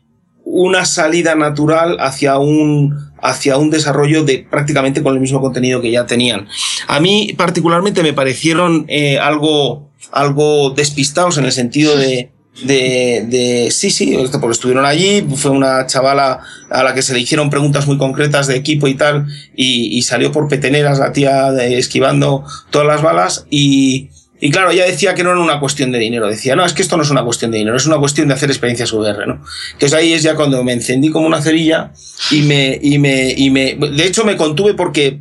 una 0.44 0.84
salida 0.84 1.34
natural 1.34 1.98
hacia 2.00 2.38
un 2.38 3.12
hacia 3.22 3.56
un 3.56 3.70
desarrollo 3.70 4.24
de 4.24 4.44
prácticamente 4.50 5.02
con 5.02 5.14
el 5.14 5.20
mismo 5.20 5.40
contenido 5.40 5.80
que 5.80 5.90
ya 5.90 6.06
tenían. 6.06 6.48
A 6.88 7.00
mí 7.00 7.34
particularmente 7.38 8.02
me 8.02 8.12
parecieron 8.12 8.84
eh, 8.88 9.18
algo, 9.18 9.90
algo 10.10 10.70
despistados 10.70 11.38
en 11.38 11.44
el 11.44 11.52
sentido 11.52 11.96
de, 11.96 12.31
de, 12.64 13.24
de, 13.28 13.70
sí, 13.70 13.90
sí, 13.90 14.16
porque 14.32 14.52
estuvieron 14.52 14.84
allí, 14.84 15.26
fue 15.36 15.50
una 15.50 15.86
chavala 15.86 16.40
a 16.70 16.82
la 16.82 16.94
que 16.94 17.02
se 17.02 17.14
le 17.14 17.20
hicieron 17.20 17.50
preguntas 17.50 17.86
muy 17.86 17.98
concretas 17.98 18.46
de 18.46 18.56
equipo 18.56 18.88
y 18.88 18.94
tal, 18.94 19.26
y, 19.56 19.96
y 19.96 20.02
salió 20.02 20.32
por 20.32 20.48
peteneras 20.48 20.98
la 20.98 21.12
tía 21.12 21.48
esquivando 21.64 22.44
todas 22.70 22.86
las 22.86 23.02
balas 23.02 23.46
y, 23.50 24.10
y 24.44 24.50
claro, 24.50 24.72
ella 24.72 24.84
decía 24.84 25.14
que 25.14 25.22
no 25.22 25.30
era 25.30 25.38
una 25.38 25.60
cuestión 25.60 25.92
de 25.92 26.00
dinero. 26.00 26.26
Decía, 26.26 26.56
no, 26.56 26.64
es 26.64 26.72
que 26.72 26.82
esto 26.82 26.96
no 26.96 27.04
es 27.04 27.10
una 27.10 27.22
cuestión 27.22 27.52
de 27.52 27.58
dinero, 27.58 27.76
es 27.76 27.86
una 27.86 27.98
cuestión 27.98 28.26
de 28.26 28.34
hacer 28.34 28.50
experiencias 28.50 28.92
VR, 28.92 29.24
¿no? 29.24 29.40
Entonces 29.74 29.96
ahí 29.96 30.12
es 30.14 30.24
ya 30.24 30.34
cuando 30.34 30.64
me 30.64 30.72
encendí 30.72 31.10
como 31.10 31.28
una 31.28 31.40
cerilla 31.40 31.92
y 32.32 32.42
me, 32.42 32.76
y 32.82 32.98
me, 32.98 33.32
y 33.36 33.50
me, 33.50 33.76
de 33.76 34.04
hecho 34.04 34.24
me 34.24 34.36
contuve 34.36 34.74
porque, 34.74 35.20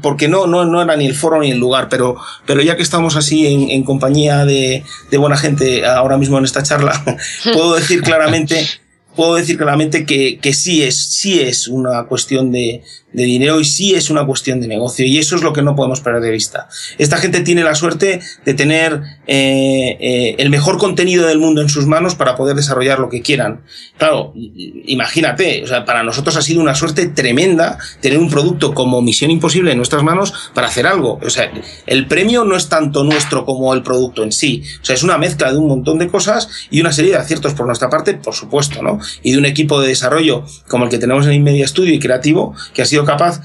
porque 0.00 0.28
no, 0.28 0.46
no, 0.46 0.64
no 0.64 0.80
era 0.80 0.96
ni 0.96 1.04
el 1.04 1.14
foro 1.14 1.42
ni 1.42 1.50
el 1.50 1.58
lugar, 1.58 1.90
pero, 1.90 2.16
pero 2.46 2.62
ya 2.62 2.74
que 2.74 2.82
estamos 2.82 3.16
así 3.16 3.46
en, 3.46 3.68
en 3.68 3.82
compañía 3.82 4.46
de, 4.46 4.82
de 5.10 5.18
buena 5.18 5.36
gente 5.36 5.84
ahora 5.84 6.16
mismo 6.16 6.38
en 6.38 6.44
esta 6.44 6.62
charla, 6.62 7.04
puedo 7.52 7.74
decir 7.74 8.00
claramente 8.00 8.66
puedo 9.14 9.36
decir 9.36 9.56
claramente 9.56 10.06
que, 10.06 10.38
que 10.38 10.52
sí 10.54 10.82
es, 10.82 10.96
sí 10.96 11.40
es 11.40 11.68
una 11.68 12.04
cuestión 12.06 12.50
de, 12.50 12.82
de 13.14 13.22
dinero 13.22 13.60
y 13.60 13.64
sí 13.64 13.94
es 13.94 14.10
una 14.10 14.26
cuestión 14.26 14.60
de 14.60 14.68
negocio 14.68 15.06
y 15.06 15.18
eso 15.18 15.36
es 15.36 15.42
lo 15.42 15.52
que 15.52 15.62
no 15.62 15.74
podemos 15.74 16.00
perder 16.00 16.22
de 16.22 16.30
vista. 16.30 16.68
Esta 16.98 17.16
gente 17.16 17.40
tiene 17.40 17.62
la 17.62 17.74
suerte 17.74 18.20
de 18.44 18.54
tener 18.54 19.00
eh, 19.26 19.96
eh, 20.00 20.34
el 20.38 20.50
mejor 20.50 20.78
contenido 20.78 21.26
del 21.26 21.38
mundo 21.38 21.62
en 21.62 21.68
sus 21.68 21.86
manos 21.86 22.14
para 22.14 22.36
poder 22.36 22.56
desarrollar 22.56 22.98
lo 22.98 23.08
que 23.08 23.22
quieran. 23.22 23.62
Claro, 23.96 24.32
imagínate, 24.34 25.62
o 25.62 25.66
sea, 25.66 25.84
para 25.84 26.02
nosotros 26.02 26.36
ha 26.36 26.42
sido 26.42 26.60
una 26.60 26.74
suerte 26.74 27.06
tremenda 27.06 27.78
tener 28.00 28.18
un 28.18 28.28
producto 28.28 28.74
como 28.74 29.00
Misión 29.00 29.30
Imposible 29.30 29.70
en 29.70 29.76
nuestras 29.76 30.02
manos 30.02 30.34
para 30.52 30.66
hacer 30.66 30.86
algo. 30.86 31.20
O 31.24 31.30
sea, 31.30 31.50
el 31.86 32.06
premio 32.06 32.44
no 32.44 32.56
es 32.56 32.68
tanto 32.68 33.04
nuestro 33.04 33.44
como 33.44 33.72
el 33.72 33.82
producto 33.82 34.24
en 34.24 34.32
sí. 34.32 34.62
O 34.82 34.84
sea, 34.84 34.96
es 34.96 35.02
una 35.02 35.18
mezcla 35.18 35.52
de 35.52 35.58
un 35.58 35.68
montón 35.68 35.98
de 35.98 36.08
cosas 36.08 36.48
y 36.70 36.80
una 36.80 36.92
serie 36.92 37.12
de 37.12 37.18
aciertos 37.18 37.54
por 37.54 37.66
nuestra 37.66 37.88
parte, 37.88 38.14
por 38.14 38.34
supuesto, 38.34 38.82
¿no? 38.82 38.98
Y 39.22 39.32
de 39.32 39.38
un 39.38 39.44
equipo 39.44 39.80
de 39.80 39.88
desarrollo 39.88 40.44
como 40.68 40.84
el 40.84 40.90
que 40.90 40.98
tenemos 40.98 41.26
en 41.26 41.34
Inmedia 41.34 41.68
Studio 41.68 41.94
y 41.94 41.98
creativo 41.98 42.54
que 42.72 42.82
ha 42.82 42.86
sido 42.86 43.03
capaz. 43.04 43.40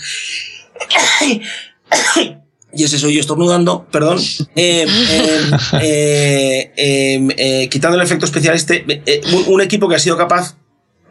Y 2.71 2.83
ese 2.83 2.99
soy 2.99 3.15
yo 3.15 3.19
estornudando, 3.19 3.87
perdón. 3.91 4.19
Eh, 4.55 4.85
eh, 5.81 6.71
eh, 6.77 7.69
quitando 7.69 7.97
el 7.97 8.03
efecto 8.03 8.25
especial, 8.25 8.55
este, 8.55 8.85
un, 9.47 9.61
equipo 9.61 9.89
que 9.89 9.95
ha 9.95 9.99
sido 9.99 10.17
capaz 10.17 10.55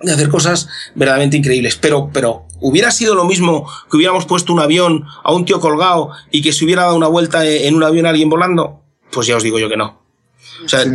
de 0.00 0.12
hacer 0.12 0.28
cosas 0.28 0.68
verdaderamente 0.94 1.36
increíbles. 1.36 1.76
Pero, 1.76 2.10
pero, 2.12 2.46
¿hubiera 2.60 2.92
sido 2.92 3.16
lo 3.16 3.24
mismo 3.24 3.68
que 3.90 3.96
hubiéramos 3.96 4.24
puesto 4.26 4.52
un 4.52 4.60
avión 4.60 5.04
a 5.24 5.32
un 5.32 5.44
tío 5.44 5.58
colgado 5.58 6.12
y 6.30 6.42
que 6.42 6.52
se 6.52 6.64
hubiera 6.64 6.82
dado 6.82 6.96
una 6.96 7.08
vuelta 7.08 7.44
en 7.44 7.74
un 7.74 7.82
avión 7.82 8.06
a 8.06 8.10
alguien 8.10 8.30
volando? 8.30 8.80
Pues 9.10 9.26
ya 9.26 9.36
os 9.36 9.42
digo 9.42 9.58
yo 9.58 9.68
que 9.68 9.76
no. 9.76 10.00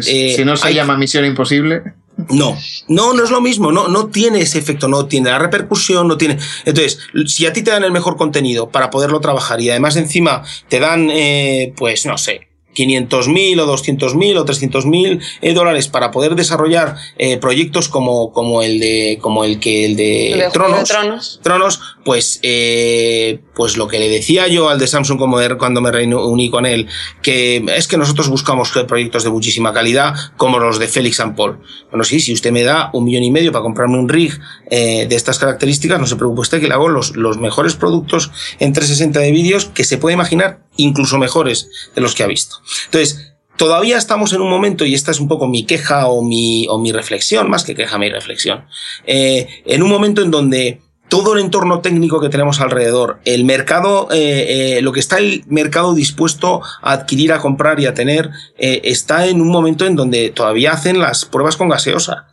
si, 0.02 0.46
no 0.46 0.56
se 0.56 0.74
llama 0.74 0.96
Misión 0.96 1.26
Imposible. 1.26 1.96
No, 2.30 2.58
no, 2.88 3.14
no 3.14 3.24
es 3.24 3.30
lo 3.30 3.42
mismo, 3.42 3.72
no, 3.72 3.88
no 3.88 4.08
tiene 4.08 4.42
ese 4.42 4.60
efecto, 4.60 4.88
no 4.88 5.06
tiene 5.08 5.30
la 5.30 5.40
repercusión, 5.40 6.08
no 6.08 6.18
tiene. 6.18 6.38
Entonces, 6.66 7.00
si 7.28 7.46
a 7.46 7.54
ti 7.54 7.62
te 7.62 7.72
dan 7.72 7.84
el 7.84 7.92
mejor 7.92 8.18
contenido 8.18 8.70
para 8.70 8.90
poderlo 8.90 9.20
trabajar 9.20 9.62
y 9.62 9.70
además 9.70 9.96
encima 9.96 10.44
te 10.70 10.80
dan, 10.80 11.10
eh, 11.12 11.74
pues 11.76 12.06
no 12.06 12.18
sé, 12.18 12.48
500.000 12.74 13.60
o 13.60 13.68
200.000 13.68 14.38
o 14.38 14.46
300.000 14.46 15.22
eh, 15.42 15.54
dólares 15.54 15.88
para 15.88 16.12
poder 16.12 16.36
desarrollar 16.36 16.96
eh, 17.18 17.38
proyectos 17.38 17.90
como, 17.90 18.32
como 18.32 18.62
el 18.62 18.80
de 18.80 19.20
como 19.22 19.44
el 19.44 19.60
que 19.60 19.86
el 19.86 19.96
de, 19.96 20.50
Tronos, 20.52 20.90
Tronos, 20.90 21.40
Tronos 21.42 21.80
pues 22.04 22.40
eh, 22.44 23.40
pues 23.56 23.78
lo 23.78 23.88
que 23.88 24.00
le 24.00 24.10
decía 24.10 24.48
yo 24.48 24.70
al 24.70 24.80
de 24.80 24.88
Samsung 24.88 25.18
como 25.18 25.38
cuando 25.58 25.82
me 25.82 25.92
reuní 25.92 26.50
con 26.50 26.66
él 26.66 26.88
que 27.22 27.64
es 27.76 27.88
que 27.88 27.98
nosotros 27.98 28.30
buscamos 28.30 28.72
proyectos 28.88 29.24
de 29.24 29.30
muchísima 29.30 29.74
calidad 29.74 30.14
como 30.38 30.60
los 30.60 30.80
de 30.80 30.88
Félix 30.88 31.20
and 31.20 31.36
Paul. 31.36 31.60
Bueno 31.90 32.04
sí 32.04 32.20
si 32.20 32.34
usted 32.34 32.52
me 32.52 32.64
da 32.64 32.90
un 32.94 33.06
millón 33.06 33.24
y 33.24 33.32
medio 33.32 33.52
para 33.52 33.64
comprarme 33.64 33.98
un 33.98 34.10
rig 34.10 34.40
eh, 34.70 35.06
de 35.08 35.16
estas 35.16 35.40
características 35.40 36.00
no 36.00 36.08
se 36.08 36.16
preocupe 36.16 36.42
usted 36.42 36.60
que 36.60 36.68
le 36.68 36.74
hago 36.74 36.90
los, 36.90 37.16
los 37.16 37.38
mejores 37.38 37.76
productos 37.76 38.32
en 38.60 38.74
360 38.74 39.20
de 39.20 39.32
vídeos 39.32 39.66
que 39.66 39.84
se 39.84 39.98
puede 39.98 40.14
imaginar 40.14 40.63
incluso 40.78 41.18
mejores 41.18 41.70
de 41.96 42.02
los 42.02 42.16
que 42.16 42.24
ha 42.24 42.28
visto 42.28 42.58
entonces, 42.86 43.34
todavía 43.58 43.98
estamos 43.98 44.34
en 44.34 44.42
un 44.42 44.50
momento, 44.50 44.86
y 44.86 44.94
esta 44.94 45.12
es 45.12 45.20
un 45.20 45.28
poco 45.28 45.48
mi 45.48 45.66
queja 45.66 46.08
o 46.08 46.22
mi, 46.22 46.68
o 46.70 46.80
mi 46.80 46.92
reflexión, 46.92 47.50
más 47.50 47.64
que 47.64 47.76
queja, 47.76 47.98
mi 47.98 48.10
reflexión, 48.10 48.66
eh, 49.06 49.48
en 49.66 49.84
un 49.84 49.90
momento 49.90 50.22
en 50.22 50.32
donde 50.32 50.82
todo 51.10 51.34
el 51.36 51.42
entorno 51.42 51.82
técnico 51.82 52.20
que 52.20 52.30
tenemos 52.30 52.60
alrededor, 52.60 53.20
el 53.26 53.46
mercado, 53.46 54.08
eh, 54.12 54.78
eh, 54.78 54.82
lo 54.82 54.92
que 54.94 55.00
está 55.00 55.20
el 55.20 55.44
mercado 55.48 55.94
dispuesto 55.94 56.62
a 56.82 56.92
adquirir, 56.92 57.34
a 57.34 57.40
comprar 57.40 57.80
y 57.80 57.86
a 57.86 57.94
tener, 57.94 58.32
está 58.58 59.28
en 59.28 59.40
un 59.40 59.50
momento 59.50 59.86
en 59.86 59.96
donde 59.96 60.32
todavía 60.32 60.72
hacen 60.72 61.00
las 61.00 61.26
pruebas 61.26 61.56
con 61.56 61.70
gaseosa. 61.70 62.30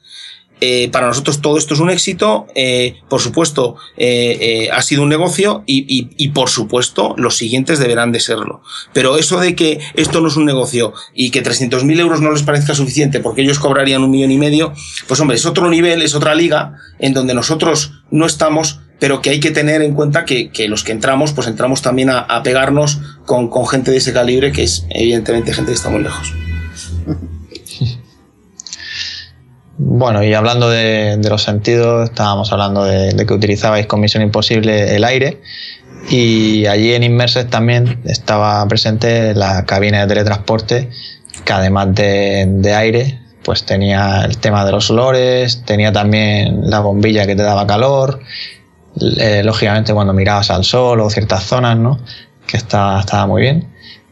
Eh, 0.61 0.91
para 0.91 1.07
nosotros 1.07 1.41
todo 1.41 1.57
esto 1.57 1.75
es 1.75 1.81
un 1.81 1.91
éxito, 1.91 2.47
eh, 2.55 2.97
por 3.09 3.21
supuesto 3.21 3.77
eh, 3.97 4.69
ha 4.73 4.83
sido 4.83 5.03
un 5.03 5.09
negocio 5.09 5.63
y, 5.67 6.29
por 6.29 6.51
supuesto 6.51 7.15
los 7.17 7.37
siguientes 7.37 7.79
deberán 7.79 8.13
de 8.13 8.21
serlo. 8.21 8.63
Pero 8.93 9.17
eso 9.17 9.41
de 9.41 9.55
que 9.55 9.81
esto 9.95 10.21
no 10.21 10.29
es 10.29 10.37
un 10.37 10.45
negocio 10.45 10.93
y 11.15 11.31
que 11.31 11.43
300.000 11.43 11.99
euros 11.99 12.21
no 12.21 12.31
les 12.31 12.43
parezca 12.43 12.75
suficiente 12.75 13.21
porque 13.21 13.43
ellos 13.43 13.59
cobrarían 13.59 14.03
un 14.03 14.11
millón 14.11 14.31
y 14.31 14.39
medio, 14.39 14.73
pues 15.09 15.19
hombre, 15.21 15.37
es 15.37 15.47
otro 15.47 15.69
nivel, 15.71 16.03
es 16.03 16.15
otra 16.15 16.35
liga 16.35 16.75
en 16.99 17.15
donde 17.15 17.35
nosotros 17.35 17.93
no 18.11 18.27
estamos 18.27 18.81
pero 18.99 19.23
que 19.23 19.31
hay 19.31 19.41
que 19.41 19.51
tener 19.51 19.81
en 19.81 19.95
cuenta 19.95 20.27
que, 20.27 20.51
los 20.69 20.85
que 20.85 20.93
entramos, 20.93 21.33
pues 21.33 21.47
entramos 21.47 21.81
también 21.81 22.11
a, 22.11 22.43
pegarnos 22.43 23.01
con, 23.25 23.49
con 23.49 23.67
gente 23.67 23.91
de 23.91 23.97
ese 23.97 24.13
calibre, 24.13 24.53
que 24.53 24.63
es 24.63 24.85
evidentemente 24.91 25.55
gente 25.55 25.71
que 25.71 25.77
está 25.77 25.89
muy 25.89 26.03
lejos. 26.03 26.35
Bueno, 29.83 30.23
y 30.23 30.35
hablando 30.35 30.69
de, 30.69 31.19
los 31.27 31.43
sentidos, 31.43 32.11
estábamos 32.11 32.53
hablando 32.53 32.85
de, 32.85 33.25
que 33.27 33.33
utilizabais 33.33 33.87
con 33.87 34.01
Misión 34.01 34.23
Imposible 34.23 34.95
el 34.95 35.05
aire. 35.05 35.41
Y 36.11 36.67
allí 36.67 36.93
en 36.93 37.03
Inmerses 37.03 37.49
también 37.49 37.99
estaba 38.05 38.67
presente 38.69 39.35
la 39.35 39.65
cabina 39.65 40.03
de 40.03 40.07
teletransporte, 40.07 40.91
que 41.47 41.53
además 41.55 41.95
de, 41.95 42.75
aire, 42.77 43.21
pues 43.43 43.65
tenía 43.65 44.21
el 44.27 44.37
tema 44.37 44.67
de 44.67 44.73
los 44.73 44.91
olores, 44.91 45.63
tenía 45.65 45.91
también 45.93 46.69
la 46.69 46.81
bombilla 46.81 47.27
que 47.27 47.35
te 47.35 47.43
daba 47.43 47.67
calor. 47.67 48.21
Eh, 49.01 49.41
lógicamente, 49.43 49.95
cuando 49.95 50.13
mirabas 50.13 50.51
al 50.51 50.65
sol 50.65 51.01
o 51.01 51.09
ciertas 51.09 51.45
zonas, 51.45 51.79
¿no? 51.79 52.01
Que 52.47 52.59
estaba 52.59 53.27
muy 53.27 53.41
bien. 53.41 53.67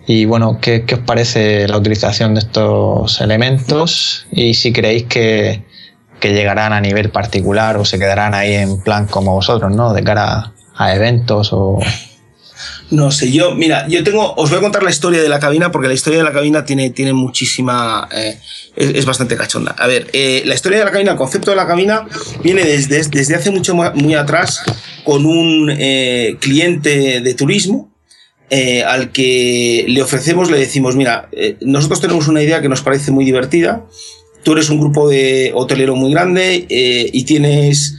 Y 0.08 0.24
bueno, 0.24 0.58
¿qué, 0.58 0.86
os 0.90 1.00
parece 1.00 1.68
la 1.68 1.76
utilización 1.76 2.32
de 2.32 2.40
estos 2.40 3.20
elementos? 3.20 4.26
Y 4.32 4.54
si 4.54 4.72
creéis 4.72 5.04
que, 5.04 5.62
llegarán 6.22 6.72
a 6.72 6.80
nivel 6.80 7.10
particular 7.10 7.76
o 7.76 7.84
se 7.84 7.98
quedarán 7.98 8.32
ahí 8.32 8.54
en 8.54 8.80
plan 8.82 9.06
como 9.06 9.34
vosotros, 9.34 9.70
¿no? 9.70 9.92
De 9.92 10.02
cara 10.02 10.54
a 10.74 10.94
eventos 10.94 11.50
o... 11.52 11.78
No 12.90 13.10
sé, 13.10 13.30
yo, 13.30 13.54
mira, 13.54 13.86
yo 13.86 14.02
tengo, 14.02 14.32
os 14.34 14.48
voy 14.48 14.60
a 14.60 14.62
contar 14.62 14.82
la 14.82 14.88
historia 14.88 15.20
de 15.20 15.28
la 15.28 15.38
cabina 15.38 15.70
porque 15.70 15.88
la 15.88 15.94
historia 15.94 16.20
de 16.20 16.24
la 16.24 16.32
cabina 16.32 16.64
tiene, 16.64 16.88
tiene 16.88 17.12
muchísima, 17.12 18.08
eh, 18.10 18.40
es, 18.76 19.04
bastante 19.04 19.36
cachonda. 19.36 19.76
A 19.78 19.86
ver, 19.86 20.08
eh, 20.14 20.42
la 20.46 20.54
historia 20.54 20.78
de 20.78 20.86
la 20.86 20.90
cabina, 20.90 21.12
el 21.12 21.18
concepto 21.18 21.50
de 21.50 21.56
la 21.58 21.66
cabina 21.66 22.06
viene 22.42 22.64
desde, 22.64 23.02
desde 23.10 23.34
hace 23.34 23.50
mucho 23.50 23.74
muy 23.74 24.14
atrás 24.14 24.62
con 25.04 25.26
un 25.26 25.70
eh, 25.70 26.38
cliente 26.40 27.20
de 27.20 27.34
turismo 27.34 27.97
eh, 28.50 28.82
al 28.82 29.12
que 29.12 29.84
le 29.88 30.02
ofrecemos, 30.02 30.50
le 30.50 30.58
decimos, 30.58 30.96
mira, 30.96 31.28
eh, 31.32 31.56
nosotros 31.60 32.00
tenemos 32.00 32.28
una 32.28 32.42
idea 32.42 32.62
que 32.62 32.68
nos 32.68 32.82
parece 32.82 33.10
muy 33.10 33.24
divertida, 33.24 33.86
tú 34.42 34.52
eres 34.52 34.70
un 34.70 34.80
grupo 34.80 35.08
de 35.08 35.52
hotelero 35.54 35.96
muy 35.96 36.12
grande 36.12 36.66
eh, 36.68 37.10
y 37.12 37.24
tienes 37.24 37.96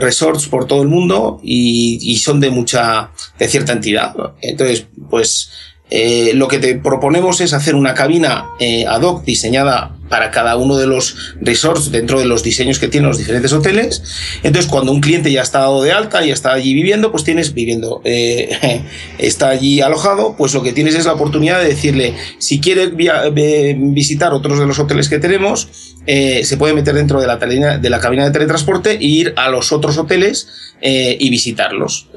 resorts 0.00 0.48
por 0.48 0.66
todo 0.66 0.82
el 0.82 0.88
mundo 0.88 1.40
y, 1.44 2.00
y, 2.02 2.16
son 2.16 2.40
de 2.40 2.50
mucha, 2.50 3.12
de 3.38 3.46
cierta 3.46 3.72
entidad. 3.72 4.12
Entonces, 4.40 4.86
pues 5.08 5.50
eh, 5.90 6.32
lo 6.34 6.46
que 6.48 6.58
te 6.58 6.76
proponemos 6.76 7.40
es 7.40 7.52
hacer 7.52 7.74
una 7.74 7.94
cabina 7.94 8.46
eh, 8.60 8.86
ad 8.86 9.02
hoc 9.02 9.24
diseñada 9.24 9.96
para 10.08 10.30
cada 10.30 10.56
uno 10.56 10.76
de 10.76 10.86
los 10.86 11.34
resorts 11.40 11.92
dentro 11.92 12.18
de 12.18 12.24
los 12.24 12.42
diseños 12.42 12.78
que 12.78 12.88
tienen 12.88 13.08
los 13.08 13.18
diferentes 13.18 13.52
hoteles. 13.52 14.02
Entonces, 14.42 14.70
cuando 14.70 14.92
un 14.92 15.00
cliente 15.00 15.30
ya 15.30 15.42
está 15.42 15.60
dado 15.60 15.82
de 15.82 15.92
alta 15.92 16.24
y 16.24 16.30
está 16.30 16.52
allí 16.52 16.74
viviendo, 16.74 17.12
pues 17.12 17.24
tienes 17.24 17.54
viviendo, 17.54 18.00
eh, 18.04 18.82
está 19.18 19.50
allí 19.50 19.80
alojado, 19.80 20.34
pues 20.36 20.54
lo 20.54 20.62
que 20.62 20.72
tienes 20.72 20.94
es 20.94 21.06
la 21.06 21.12
oportunidad 21.12 21.60
de 21.60 21.68
decirle, 21.68 22.14
si 22.38 22.60
quiere 22.60 22.88
visitar 22.88 24.32
otros 24.32 24.58
de 24.58 24.66
los 24.66 24.78
hoteles 24.78 25.08
que 25.08 25.18
tenemos, 25.18 25.68
se 26.06 26.56
puede 26.56 26.74
meter 26.74 26.94
dentro 26.94 27.20
de 27.20 27.28
la, 27.28 27.36
de 27.36 27.90
la 27.90 28.00
cabina 28.00 28.24
de 28.24 28.32
teletransporte 28.32 28.92
e 28.92 29.04
ir 29.04 29.32
a 29.36 29.48
los 29.48 29.70
otros 29.70 29.96
hoteles 29.96 30.48
y 30.82 31.30
visitarlos. 31.30 32.08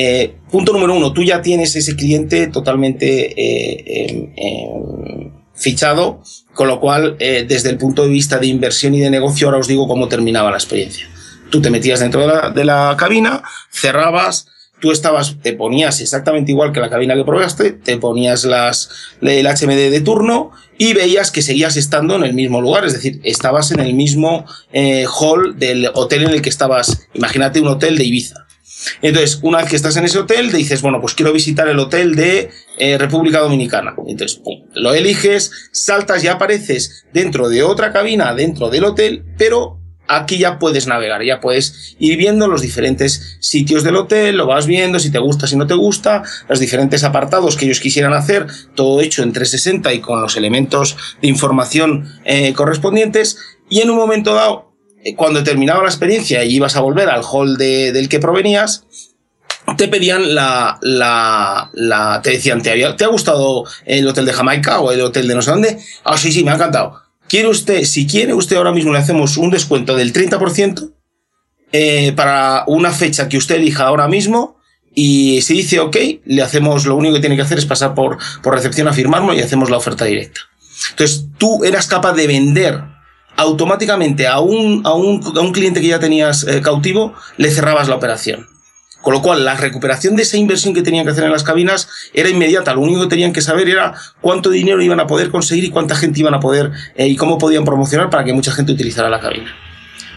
Eh, 0.00 0.36
punto 0.48 0.72
número 0.72 0.94
uno, 0.94 1.12
tú 1.12 1.24
ya 1.24 1.42
tienes 1.42 1.74
ese 1.74 1.96
cliente 1.96 2.46
totalmente 2.46 3.34
eh, 3.36 4.30
em, 4.36 5.32
fichado, 5.56 6.22
con 6.54 6.68
lo 6.68 6.78
cual, 6.78 7.16
eh, 7.18 7.44
desde 7.48 7.70
el 7.70 7.78
punto 7.78 8.04
de 8.04 8.08
vista 8.08 8.38
de 8.38 8.46
inversión 8.46 8.94
y 8.94 9.00
de 9.00 9.10
negocio, 9.10 9.48
ahora 9.48 9.58
os 9.58 9.66
digo 9.66 9.88
cómo 9.88 10.06
terminaba 10.06 10.52
la 10.52 10.56
experiencia. 10.56 11.08
Tú 11.50 11.60
te 11.60 11.70
metías 11.70 11.98
dentro 11.98 12.20
de 12.52 12.64
la, 12.64 12.94
cabina, 12.96 13.42
cerrabas, 13.72 14.46
tú 14.80 14.92
estabas, 14.92 15.34
te 15.42 15.52
ponías 15.54 16.00
exactamente 16.00 16.52
igual 16.52 16.70
que 16.70 16.78
la 16.78 16.90
cabina 16.90 17.16
que 17.16 17.24
probaste, 17.24 17.72
te 17.72 17.96
ponías 17.96 18.44
las, 18.44 18.90
el 19.20 19.48
HMD 19.48 19.90
de 19.90 20.00
turno 20.00 20.52
y 20.78 20.92
veías 20.92 21.32
que 21.32 21.42
seguías 21.42 21.76
estando 21.76 22.14
en 22.14 22.22
el 22.22 22.34
mismo 22.34 22.60
lugar, 22.60 22.84
es 22.84 22.92
decir, 22.92 23.20
estabas 23.24 23.72
en 23.72 23.80
el 23.80 23.94
mismo 23.94 24.44
hall 25.18 25.58
del 25.58 25.90
hotel 25.92 26.22
en 26.22 26.30
el 26.30 26.40
que 26.40 26.50
estabas, 26.50 27.08
imagínate 27.14 27.60
un 27.60 27.66
hotel 27.66 27.98
de 27.98 28.04
Ibiza. 28.04 28.47
Entonces, 29.02 29.38
una 29.42 29.58
vez 29.58 29.70
que 29.70 29.76
estás 29.76 29.96
en 29.96 30.04
ese 30.04 30.18
hotel, 30.18 30.50
te 30.50 30.56
dices, 30.56 30.82
bueno, 30.82 31.00
pues 31.00 31.14
quiero 31.14 31.32
visitar 31.32 31.68
el 31.68 31.78
hotel 31.78 32.14
de 32.14 32.50
eh, 32.78 32.98
República 32.98 33.40
Dominicana. 33.40 33.94
Entonces, 34.06 34.40
lo 34.74 34.94
eliges, 34.94 35.50
saltas 35.72 36.22
y 36.24 36.28
apareces 36.28 37.06
dentro 37.12 37.48
de 37.48 37.62
otra 37.62 37.92
cabina, 37.92 38.34
dentro 38.34 38.70
del 38.70 38.84
hotel, 38.84 39.24
pero 39.36 39.78
aquí 40.08 40.38
ya 40.38 40.58
puedes 40.58 40.86
navegar, 40.86 41.22
ya 41.22 41.40
puedes 41.40 41.96
ir 41.98 42.16
viendo 42.16 42.48
los 42.48 42.62
diferentes 42.62 43.36
sitios 43.40 43.84
del 43.84 43.96
hotel, 43.96 44.36
lo 44.36 44.46
vas 44.46 44.66
viendo, 44.66 44.98
si 44.98 45.10
te 45.10 45.18
gusta, 45.18 45.46
si 45.46 45.56
no 45.56 45.66
te 45.66 45.74
gusta, 45.74 46.22
los 46.48 46.58
diferentes 46.58 47.04
apartados 47.04 47.56
que 47.56 47.66
ellos 47.66 47.80
quisieran 47.80 48.14
hacer, 48.14 48.46
todo 48.74 49.00
hecho 49.00 49.22
en 49.22 49.32
360 49.32 49.92
y 49.92 50.00
con 50.00 50.22
los 50.22 50.36
elementos 50.36 50.96
de 51.20 51.28
información 51.28 52.08
eh, 52.24 52.52
correspondientes, 52.54 53.38
y 53.68 53.80
en 53.80 53.90
un 53.90 53.96
momento 53.96 54.34
dado 54.34 54.67
cuando 55.16 55.44
terminaba 55.44 55.82
la 55.82 55.88
experiencia 55.88 56.44
y 56.44 56.56
ibas 56.56 56.76
a 56.76 56.80
volver 56.80 57.08
al 57.08 57.22
hall 57.22 57.56
del 57.56 58.08
que 58.08 58.18
provenías, 58.18 58.84
te 59.76 59.88
pedían 59.88 60.34
la, 60.34 60.78
la, 60.82 61.70
la 61.74 62.22
te 62.22 62.30
decían, 62.30 62.62
¿te, 62.62 62.70
había, 62.70 62.96
¿te 62.96 63.04
ha 63.04 63.08
gustado 63.08 63.64
el 63.84 64.06
hotel 64.06 64.26
de 64.26 64.32
Jamaica 64.32 64.80
o 64.80 64.92
el 64.92 65.00
hotel 65.00 65.28
de 65.28 65.34
no 65.34 65.42
sé 65.42 65.50
dónde? 65.50 65.78
Ah, 66.04 66.16
sí, 66.16 66.32
sí, 66.32 66.42
me 66.42 66.50
ha 66.50 66.54
encantado. 66.54 67.02
¿Quiere 67.28 67.48
usted, 67.48 67.84
si 67.84 68.06
quiere 68.06 68.32
usted 68.32 68.56
ahora 68.56 68.72
mismo 68.72 68.92
le 68.92 68.98
hacemos 68.98 69.36
un 69.36 69.50
descuento 69.50 69.94
del 69.94 70.12
30% 70.12 70.92
eh, 71.72 72.12
para 72.16 72.64
una 72.66 72.90
fecha 72.90 73.28
que 73.28 73.36
usted 73.36 73.56
elija 73.56 73.84
ahora 73.84 74.08
mismo 74.08 74.56
y 74.94 75.42
si 75.42 75.54
dice 75.54 75.80
ok, 75.80 75.96
le 76.24 76.42
hacemos, 76.42 76.86
lo 76.86 76.96
único 76.96 77.14
que 77.14 77.20
tiene 77.20 77.36
que 77.36 77.42
hacer 77.42 77.58
es 77.58 77.66
pasar 77.66 77.94
por, 77.94 78.16
por 78.42 78.54
recepción 78.54 78.88
a 78.88 78.94
firmarlo 78.94 79.34
y 79.34 79.40
hacemos 79.40 79.68
la 79.68 79.76
oferta 79.76 80.06
directa. 80.06 80.40
Entonces 80.90 81.26
tú 81.36 81.62
eras 81.64 81.86
capaz 81.86 82.14
de 82.14 82.26
vender 82.26 82.82
automáticamente 83.38 84.26
a 84.26 84.40
un, 84.40 84.82
a 84.84 84.92
un, 84.92 85.22
a 85.24 85.40
un 85.40 85.52
cliente 85.52 85.80
que 85.80 85.86
ya 85.86 86.00
tenías 86.00 86.44
eh, 86.44 86.60
cautivo, 86.60 87.14
le 87.36 87.50
cerrabas 87.50 87.88
la 87.88 87.94
operación. 87.94 88.46
Con 89.00 89.14
lo 89.14 89.22
cual, 89.22 89.44
la 89.44 89.54
recuperación 89.54 90.16
de 90.16 90.24
esa 90.24 90.36
inversión 90.36 90.74
que 90.74 90.82
tenían 90.82 91.04
que 91.04 91.12
hacer 91.12 91.22
en 91.22 91.30
las 91.30 91.44
cabinas 91.44 91.88
era 92.12 92.28
inmediata. 92.28 92.74
Lo 92.74 92.80
único 92.80 93.02
que 93.02 93.06
tenían 93.06 93.32
que 93.32 93.40
saber 93.40 93.68
era 93.68 93.94
cuánto 94.20 94.50
dinero 94.50 94.82
iban 94.82 94.98
a 94.98 95.06
poder 95.06 95.30
conseguir 95.30 95.64
y 95.64 95.70
cuánta 95.70 95.94
gente 95.94 96.18
iban 96.18 96.34
a 96.34 96.40
poder 96.40 96.72
eh, 96.96 97.06
y 97.06 97.14
cómo 97.14 97.38
podían 97.38 97.64
promocionar 97.64 98.10
para 98.10 98.24
que 98.24 98.32
mucha 98.32 98.50
gente 98.50 98.72
utilizara 98.72 99.08
la 99.08 99.20
cabina. 99.20 99.54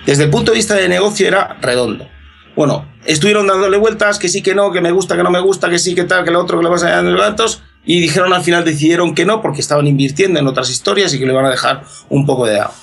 Desde 0.05 0.23
el 0.23 0.31
punto 0.31 0.51
de 0.51 0.57
vista 0.57 0.73
de 0.73 0.89
negocio 0.89 1.27
era 1.27 1.57
redondo. 1.61 2.07
Bueno, 2.55 2.91
estuvieron 3.05 3.45
dándole 3.45 3.77
vueltas, 3.77 4.17
que 4.17 4.29
sí, 4.29 4.41
que 4.41 4.55
no, 4.55 4.71
que 4.71 4.81
me 4.81 4.91
gusta, 4.91 5.15
que 5.15 5.21
no 5.21 5.29
me 5.29 5.39
gusta, 5.41 5.69
que 5.69 5.77
sí, 5.77 5.93
que 5.93 6.05
tal, 6.05 6.25
que 6.25 6.31
lo 6.31 6.41
otro, 6.41 6.57
que 6.57 6.63
le 6.63 6.69
vas 6.71 6.83
a 6.83 6.89
dar 6.89 7.03
los 7.03 7.21
datos, 7.21 7.61
y 7.85 8.01
dijeron 8.01 8.33
al 8.33 8.43
final, 8.43 8.65
decidieron 8.65 9.13
que 9.13 9.25
no, 9.25 9.43
porque 9.43 9.61
estaban 9.61 9.85
invirtiendo 9.85 10.39
en 10.39 10.47
otras 10.47 10.71
historias 10.71 11.13
y 11.13 11.19
que 11.19 11.27
le 11.27 11.33
van 11.33 11.45
a 11.45 11.51
dejar 11.51 11.83
un 12.09 12.25
poco 12.25 12.47
de 12.47 12.55
lado. 12.55 12.73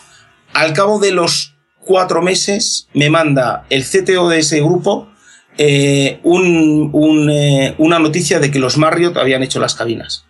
Al 0.52 0.72
cabo 0.72 0.98
de 0.98 1.12
los 1.12 1.54
cuatro 1.80 2.22
meses 2.22 2.88
me 2.92 3.10
manda 3.10 3.64
el 3.70 3.84
CTO 3.84 4.28
de 4.28 4.40
ese 4.40 4.60
grupo 4.60 5.08
eh, 5.56 6.20
eh, 6.22 7.74
una 7.78 7.98
noticia 7.98 8.38
de 8.38 8.50
que 8.50 8.60
los 8.60 8.76
Marriott 8.76 9.16
habían 9.16 9.42
hecho 9.42 9.58
las 9.58 9.74
cabinas 9.74 10.24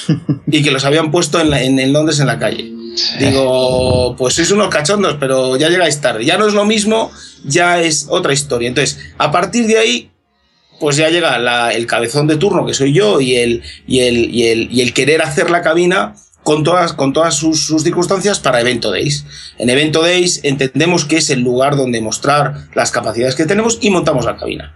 y 0.46 0.62
que 0.62 0.72
los 0.72 0.84
habían 0.84 1.12
puesto 1.12 1.40
en, 1.40 1.78
en, 1.78 1.92
Londres 1.92 2.18
en 2.18 2.26
la 2.26 2.38
calle. 2.38 2.72
Digo, 3.20 4.16
pues 4.18 4.34
sois 4.34 4.50
unos 4.50 4.68
cachondos, 4.68 5.16
pero 5.18 5.56
ya 5.56 5.68
llegáis 5.68 6.00
tarde. 6.00 6.24
Ya 6.24 6.36
no 6.36 6.46
es 6.46 6.54
lo 6.54 6.64
mismo, 6.64 7.10
ya 7.44 7.80
es 7.80 8.06
otra 8.08 8.32
historia. 8.32 8.68
Entonces, 8.68 8.98
a 9.16 9.30
partir 9.30 9.66
de 9.66 9.78
ahí, 9.78 10.10
pues 10.80 10.96
ya 10.96 11.08
llega 11.08 11.70
el 11.72 11.86
cabezón 11.86 12.26
de 12.26 12.36
turno, 12.36 12.66
que 12.66 12.74
soy 12.74 12.92
yo, 12.92 13.20
y 13.20 13.36
el, 13.36 13.62
y 13.86 14.00
el, 14.00 14.34
y 14.34 14.48
el, 14.48 14.72
y 14.72 14.82
el 14.82 14.92
querer 14.92 15.22
hacer 15.22 15.48
la 15.48 15.62
cabina 15.62 16.14
con 16.42 16.64
todas, 16.64 16.92
con 16.92 17.12
todas 17.12 17.34
sus, 17.34 17.66
circunstancias 17.82 18.40
para 18.40 18.60
Evento 18.60 18.90
Days. 18.90 19.24
En 19.58 19.70
Evento 19.70 20.02
Days 20.02 20.40
entendemos 20.42 21.04
que 21.04 21.16
es 21.16 21.30
el 21.30 21.40
lugar 21.40 21.76
donde 21.76 22.00
mostrar 22.00 22.66
las 22.74 22.90
capacidades 22.90 23.34
que 23.34 23.46
tenemos 23.46 23.78
y 23.80 23.90
montamos 23.90 24.24
la 24.24 24.36
cabina. 24.36 24.74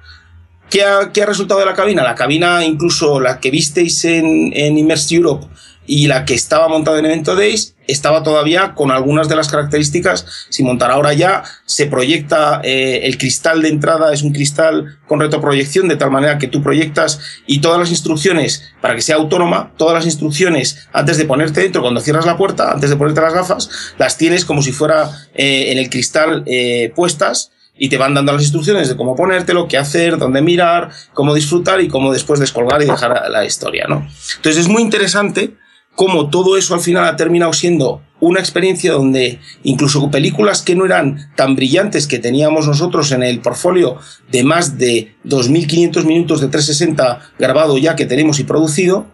¿Qué 0.71 0.83
ha, 0.83 1.27
resultado 1.27 1.61
de 1.61 1.67
la 1.67 1.75
cabina? 1.75 2.03
La 2.03 2.15
cabina, 2.15 2.65
incluso 2.65 3.21
la 3.21 3.39
que 3.39 3.51
visteis 3.51 4.05
en, 4.05 4.53
en 4.53 4.77
Europe, 5.11 5.47
y 5.87 6.07
la 6.07 6.25
que 6.25 6.35
estaba 6.35 6.69
montada 6.69 6.99
en 6.99 7.07
Evento 7.07 7.35
Days 7.35 7.75
estaba 7.87 8.23
todavía 8.23 8.75
con 8.75 8.91
algunas 8.91 9.29
de 9.29 9.37
las 9.37 9.49
características. 9.49 10.27
Si 10.49 10.63
montar 10.63 10.91
ahora 10.91 11.13
ya, 11.13 11.45
se 11.65 11.87
proyecta 11.87 12.61
eh, 12.65 13.03
el 13.05 13.17
cristal 13.19 13.63
de 13.63 13.69
entrada, 13.69 14.13
es 14.13 14.23
un 14.23 14.33
cristal 14.33 14.99
con 15.07 15.21
retroproyección, 15.21 15.89
de 15.89 15.97
tal 15.97 16.11
manera 16.11 16.39
que 16.39 16.49
tú 16.49 16.63
proyectas 16.63 17.21
y 17.47 17.61
todas 17.61 17.79
las 17.79 17.91
instrucciones, 17.91 18.75
para 18.81 18.95
que 18.95 19.03
sea 19.03 19.17
autónoma, 19.17 19.73
todas 19.77 19.95
las 19.95 20.05
instrucciones 20.05 20.89
antes 20.93 21.17
de 21.17 21.25
ponerte 21.25 21.61
dentro, 21.61 21.83
cuando 21.83 22.01
cierras 22.01 22.27
la 22.27 22.37
puerta, 22.37 22.73
antes 22.73 22.91
de 22.91 22.97
ponerte 22.97 23.21
las 23.21 23.35
gafas, 23.35 23.71
las 23.99 24.19
tienes 24.19 24.45
como 24.45 24.63
si 24.63 24.73
fuera 24.73 25.11
eh, 25.35 25.73
en 25.73 25.79
el 25.79 25.89
cristal 25.91 26.43
eh, 26.47 26.93
puestas 26.95 27.53
y 27.79 27.89
te 27.89 27.99
van 27.99 28.15
dando 28.15 28.33
las 28.33 28.43
instrucciones 28.43 28.89
de 28.89 28.97
cómo 28.97 29.15
ponértelo, 29.15 29.69
qué 29.69 29.77
hacer, 29.77 30.19
dónde 30.19 30.41
mirar, 30.41 30.91
cómo 31.13 31.35
disfrutar 31.35 31.81
y 31.81 31.89
cómo 31.89 32.13
después 32.13 32.41
descolgar 32.41 32.83
y 32.83 32.87
dejar 32.87 33.31
la 33.31 33.45
historia, 33.45 33.87
¿no? 33.87 34.09
Entonces 34.37 34.63
es 34.63 34.69
muy 34.69 34.83
interesante 34.83 35.55
cómo 35.97 36.31
todo 36.31 36.57
eso 36.57 36.75
al 36.75 36.81
final 36.81 37.05
ha 37.05 37.17
terminado 37.17 37.53
siendo 37.53 38.03
una 38.21 38.41
experiencia 38.41 38.93
donde 38.93 39.41
incluso 39.63 40.11
películas 40.11 40.63
que 40.63 40.75
no 40.75 40.87
eran 40.87 41.31
tan 41.37 41.57
brillantes 41.57 42.07
que 42.07 42.19
teníamos 42.19 42.67
nosotros 42.67 43.13
en 43.13 43.23
el 43.23 43.41
portfolio 43.41 43.99
de 44.31 44.43
más 44.43 44.79
de 44.79 45.17
2.500 45.25 46.05
minutos 46.05 46.41
de 46.41 46.49
360 46.49 47.21
grabado 47.39 47.77
ya 47.77 47.97
que 47.97 48.07
tenemos 48.07 48.39
y 48.39 48.45
producido, 48.45 49.07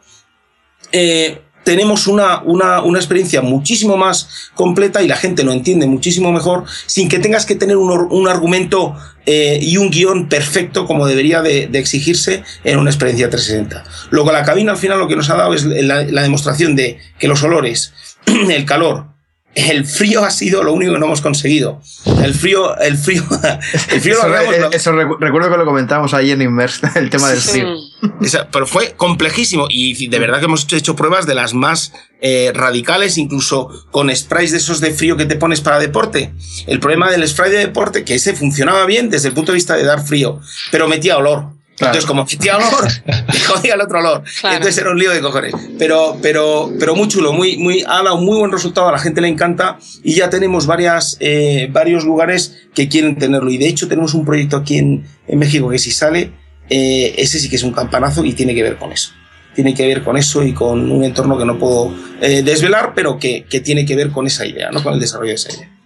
eh, 0.93 1.41
tenemos 1.65 2.07
una, 2.07 2.43
una, 2.43 2.83
una, 2.83 2.99
experiencia 2.99 3.41
muchísimo 3.43 3.97
más 3.97 4.51
completa 4.55 5.03
y 5.03 5.09
la 5.09 5.17
gente 5.17 5.45
lo 5.45 5.53
entiende 5.53 5.87
muchísimo 5.87 6.33
mejor 6.33 6.65
sin 6.87 7.09
que 7.09 7.19
tengas 7.19 7.47
que 7.47 7.55
tener 7.55 7.77
un, 7.77 7.91
un 7.91 8.29
argumento 8.29 8.97
eh, 9.27 9.59
y 9.63 9.77
un 9.77 9.91
guion 9.91 10.29
perfecto 10.29 10.87
como 10.87 11.07
debería 11.07 11.43
de, 11.43 11.69
de, 11.69 11.79
exigirse 11.79 12.43
en 12.65 12.79
una 12.79 12.91
experiencia 12.91 13.31
360. 13.31 13.85
Luego 14.11 14.33
la 14.33 14.43
cabina 14.43 14.73
al 14.73 14.79
final 14.79 14.99
lo 14.99 15.09
que 15.09 15.17
nos 15.17 15.31
ha 15.31 15.37
dado 15.37 15.55
es 15.55 15.65
la, 15.65 16.03
la 16.05 16.23
demostración 16.23 16.75
de 16.75 16.99
que 17.19 17.29
los 17.29 17.43
olores, 17.43 17.93
el 18.27 18.65
calor, 18.65 19.12
el 19.55 19.85
frío 19.85 20.25
ha 20.25 20.31
sido 20.31 20.63
lo 20.63 20.73
único 20.73 20.93
que 20.93 20.99
no 20.99 21.07
hemos 21.07 21.21
conseguido. 21.21 21.81
El 22.23 22.35
frío, 22.35 22.77
el 22.79 22.97
frío, 22.97 23.23
el 23.91 24.01
frío 24.01 24.15
eso, 24.15 24.29
lo 24.29 24.35
hagamos, 24.35 24.75
eso 24.75 24.93
recuerdo 24.93 25.51
que 25.51 25.57
lo 25.59 25.65
comentábamos 25.65 26.15
ahí 26.15 26.31
en 26.31 26.43
Inmerse, 26.43 26.87
el 26.95 27.11
tema 27.11 27.29
del 27.29 27.41
frío. 27.41 27.77
Sí. 28.23 28.39
pero 28.51 28.67
fue 28.67 28.95
complejísimo 28.97 29.67
y 29.69 30.09
de 30.09 30.19
verdad 30.19 30.39
que 30.39 30.47
hemos 30.47 30.71
hecho 30.73 30.97
pruebas 30.97 31.27
de 31.27 31.35
las 31.35 31.55
más 31.55 31.93
eh, 32.21 32.53
radicales, 32.55 33.19
incluso 33.19 33.69
con 33.91 34.15
sprays 34.15 34.53
de 34.53 34.59
esos 34.59 34.81
de 34.81 34.93
frío 34.93 35.17
que 35.17 35.27
te 35.27 35.37
pones 35.37 35.61
para 35.61 35.79
deporte. 35.79 36.33
El 36.67 36.81
problema 36.81 37.11
del 37.11 37.27
spray 37.27 37.51
de 37.51 37.59
deporte, 37.59 38.05
que 38.05 38.15
ese 38.15 38.35
funcionaba 38.35 38.87
bien 38.87 39.11
desde 39.11 39.29
el 39.29 39.35
punto 39.35 39.53
de 39.53 39.57
vista 39.57 39.77
de 39.77 39.85
dar 39.85 40.07
frío, 40.07 40.41
pero 40.71 40.89
metía 40.89 41.19
olor. 41.19 41.49
Claro. 41.83 41.99
Entonces, 41.99 42.07
como 42.07 42.25
metía 42.25 42.57
olor, 42.57 42.89
me 43.33 43.41
jodía 43.41 43.75
el 43.75 43.81
otro 43.81 43.99
olor. 43.99 44.23
Claro. 44.41 44.57
Entonces 44.57 44.81
era 44.81 44.93
un 44.93 44.99
lío 44.99 45.11
de 45.11 45.21
cojones. 45.21 45.53
Pero, 45.79 46.17
pero, 46.23 46.71
pero 46.79 46.95
muy 46.95 47.09
chulo, 47.09 47.33
muy, 47.33 47.57
muy, 47.57 47.83
ha 47.83 48.03
dado 48.03 48.15
un 48.15 48.25
muy 48.25 48.39
buen 48.39 48.53
resultado, 48.53 48.89
a 48.89 48.93
la 48.93 48.99
gente 48.99 49.21
le 49.21 49.27
encanta 49.27 49.79
y 50.05 50.15
ya 50.15 50.31
tenemos 50.31 50.67
varias, 50.67 51.17
eh, 51.19 51.69
varios 51.73 52.05
lugares 52.05 52.67
que 52.73 52.89
quieren 52.89 53.19
tenerlo. 53.19 53.51
Y 53.51 53.59
de 53.59 53.67
hecho 53.67 53.89
tenemos 53.89 54.15
un 54.15 54.25
proyecto 54.25 54.57
aquí 54.57 54.79
en, 54.79 55.05
en 55.27 55.39
México 55.39 55.69
que 55.69 55.79
si 55.79 55.91
sale, 55.91 56.31
eh, 56.71 57.15
ese 57.19 57.41
sí 57.41 57.51
que 57.51 57.57
es 57.57 57.65
un 57.65 57.73
campanazo 57.73 58.25
y 58.25 58.33
tiene 58.33 58.55
que 58.55 58.63
ver 58.63 58.77
con 58.77 58.93
eso. 58.93 59.11
Tiene 59.55 59.75
que 59.75 59.85
ver 59.85 60.05
con 60.05 60.17
eso 60.17 60.45
y 60.45 60.53
con 60.53 60.91
un 60.91 61.03
entorno 61.03 61.37
que 61.37 61.45
no 61.45 61.59
puedo 61.59 61.93
eh, 62.21 62.43
desvelar, 62.43 62.93
pero 62.95 63.19
que, 63.19 63.45
que 63.45 63.61
tiene 63.61 63.85
que 63.85 63.97
ver 63.97 64.11
con 64.11 64.27
esa 64.29 64.47
idea, 64.47 64.71
¿no? 64.71 64.83
con 64.85 64.95
el 64.95 65.01
desarrollo 65.01 65.31
de 65.31 65.35
esa 65.35 65.53
idea. 65.53 65.82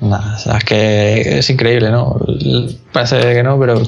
Nada, 0.00 0.36
o 0.36 0.38
sea, 0.38 0.58
es 0.58 0.64
que 0.64 1.38
es 1.38 1.50
increíble, 1.50 1.90
¿no? 1.90 2.18
Parece 2.92 3.20
que 3.20 3.42
no, 3.42 3.58
pero 3.58 3.82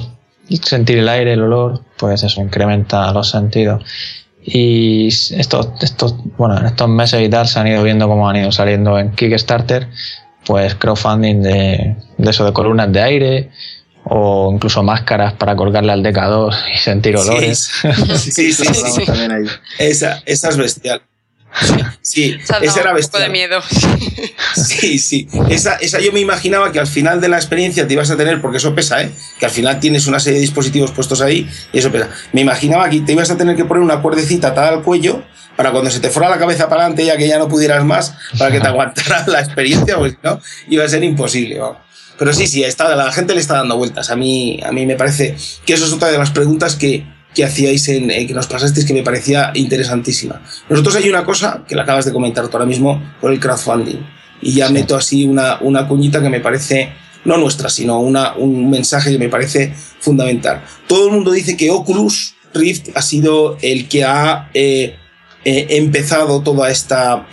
sentir 0.63 0.97
el 0.99 1.09
aire, 1.09 1.33
el 1.33 1.41
olor, 1.41 1.81
pues 1.97 2.23
eso 2.23 2.41
incrementa 2.41 3.11
los 3.13 3.29
sentidos. 3.29 3.83
Y 4.43 5.07
estos, 5.07 5.69
estos, 5.81 6.15
bueno, 6.37 6.57
en 6.57 6.65
estos 6.65 6.89
meses 6.89 7.21
y 7.21 7.29
tal 7.29 7.47
se 7.47 7.59
han 7.59 7.67
ido 7.67 7.83
viendo 7.83 8.07
cómo 8.07 8.27
han 8.27 8.37
ido 8.37 8.51
saliendo 8.51 8.97
en 8.97 9.11
Kickstarter, 9.11 9.87
pues 10.45 10.73
crowdfunding 10.75 11.43
de, 11.43 11.95
de 12.17 12.29
eso, 12.29 12.45
de 12.45 12.53
columnas 12.53 12.91
de 12.91 13.01
aire, 13.01 13.49
o 14.05 14.51
incluso 14.51 14.81
máscaras 14.81 15.33
para 15.33 15.55
colgarle 15.55 15.91
al 15.91 16.01
decador 16.01 16.53
y 16.73 16.77
sentir 16.77 17.15
olores. 17.17 17.69
Sí, 18.17 18.31
sí, 18.31 18.53
sí. 18.53 18.65
sí, 18.73 19.05
sí. 19.05 19.11
Esa, 19.77 20.23
esa 20.25 20.49
es 20.49 20.57
bestial. 20.57 21.01
Sí, 22.01 22.37
esa, 22.41 22.57
esa 22.57 22.79
era. 22.79 22.93
Un 22.93 23.01
poco 23.01 23.19
de 23.19 23.29
miedo. 23.29 23.61
Sí, 24.55 24.97
sí. 24.97 25.27
Esa, 25.49 25.75
esa 25.75 25.99
yo 25.99 26.11
me 26.11 26.19
imaginaba 26.19 26.71
que 26.71 26.79
al 26.79 26.87
final 26.87 27.21
de 27.21 27.29
la 27.29 27.37
experiencia 27.37 27.87
te 27.87 27.93
ibas 27.93 28.09
a 28.09 28.17
tener, 28.17 28.41
porque 28.41 28.57
eso 28.57 28.73
pesa, 28.73 29.01
¿eh? 29.03 29.11
Que 29.39 29.45
al 29.45 29.51
final 29.51 29.79
tienes 29.79 30.07
una 30.07 30.19
serie 30.19 30.39
de 30.39 30.41
dispositivos 30.41 30.91
puestos 30.91 31.21
ahí 31.21 31.47
y 31.71 31.79
eso 31.79 31.91
pesa. 31.91 32.09
Me 32.33 32.41
imaginaba 32.41 32.89
que 32.89 33.01
te 33.01 33.11
ibas 33.11 33.29
a 33.29 33.37
tener 33.37 33.55
que 33.55 33.65
poner 33.65 33.83
una 33.83 34.01
cuerdecita 34.01 34.49
atada 34.49 34.69
al 34.69 34.81
cuello 34.81 35.23
para 35.55 35.71
cuando 35.71 35.91
se 35.91 35.99
te 35.99 36.09
fuera 36.09 36.29
la 36.29 36.39
cabeza 36.39 36.69
para 36.69 36.81
adelante 36.83 37.05
ya 37.05 37.17
que 37.17 37.27
ya 37.27 37.37
no 37.37 37.47
pudieras 37.47 37.83
más, 37.83 38.15
para 38.37 38.49
que 38.49 38.59
te 38.59 38.67
aguantara 38.69 39.25
la 39.27 39.41
experiencia, 39.41 39.97
porque 39.97 40.17
no, 40.23 40.39
iba 40.69 40.85
a 40.85 40.89
ser 40.89 41.03
imposible, 41.03 41.59
vamos. 41.59 41.77
Pero 42.17 42.33
sí, 42.33 42.47
sí, 42.47 42.63
está, 42.63 42.95
la 42.95 43.11
gente 43.11 43.33
le 43.33 43.39
está 43.39 43.55
dando 43.55 43.77
vueltas. 43.77 44.09
A 44.09 44.15
mí, 44.15 44.59
a 44.65 44.73
mí 44.73 44.85
me 44.85 44.95
parece 44.95 45.37
que 45.65 45.73
eso 45.73 45.85
es 45.85 45.93
otra 45.93 46.09
de 46.09 46.17
las 46.17 46.31
preguntas 46.31 46.75
que, 46.75 47.05
que 47.33 47.43
hacíais 47.43 47.87
en, 47.89 48.09
eh, 48.11 48.25
que 48.25 48.33
nos 48.33 48.47
pasasteis 48.47 48.85
que 48.85 48.93
me 48.93 49.03
parecía 49.03 49.51
interesantísima. 49.53 50.41
Nosotros 50.69 50.95
hay 50.95 51.09
una 51.09 51.23
cosa 51.23 51.63
que 51.67 51.75
la 51.75 51.83
acabas 51.83 52.05
de 52.05 52.11
comentar 52.11 52.47
tú 52.47 52.57
ahora 52.57 52.65
mismo 52.65 53.01
por 53.21 53.31
el 53.31 53.39
crowdfunding. 53.39 53.99
Y 54.41 54.53
ya 54.53 54.67
sí. 54.67 54.73
meto 54.73 54.95
así 54.95 55.25
una, 55.25 55.59
una 55.61 55.87
cuñita 55.87 56.21
que 56.21 56.29
me 56.29 56.39
parece, 56.39 56.93
no 57.25 57.37
nuestra, 57.37 57.69
sino 57.69 57.99
una, 57.99 58.35
un 58.35 58.69
mensaje 58.69 59.11
que 59.11 59.19
me 59.19 59.29
parece 59.29 59.73
fundamental. 59.99 60.63
Todo 60.87 61.07
el 61.07 61.13
mundo 61.13 61.31
dice 61.31 61.55
que 61.55 61.69
Oculus 61.69 62.35
Rift 62.53 62.89
ha 62.95 63.01
sido 63.01 63.57
el 63.61 63.87
que 63.87 64.03
ha 64.05 64.49
eh, 64.53 64.95
eh, 65.45 65.67
empezado 65.69 66.41
toda 66.41 66.71
esta 66.71 67.27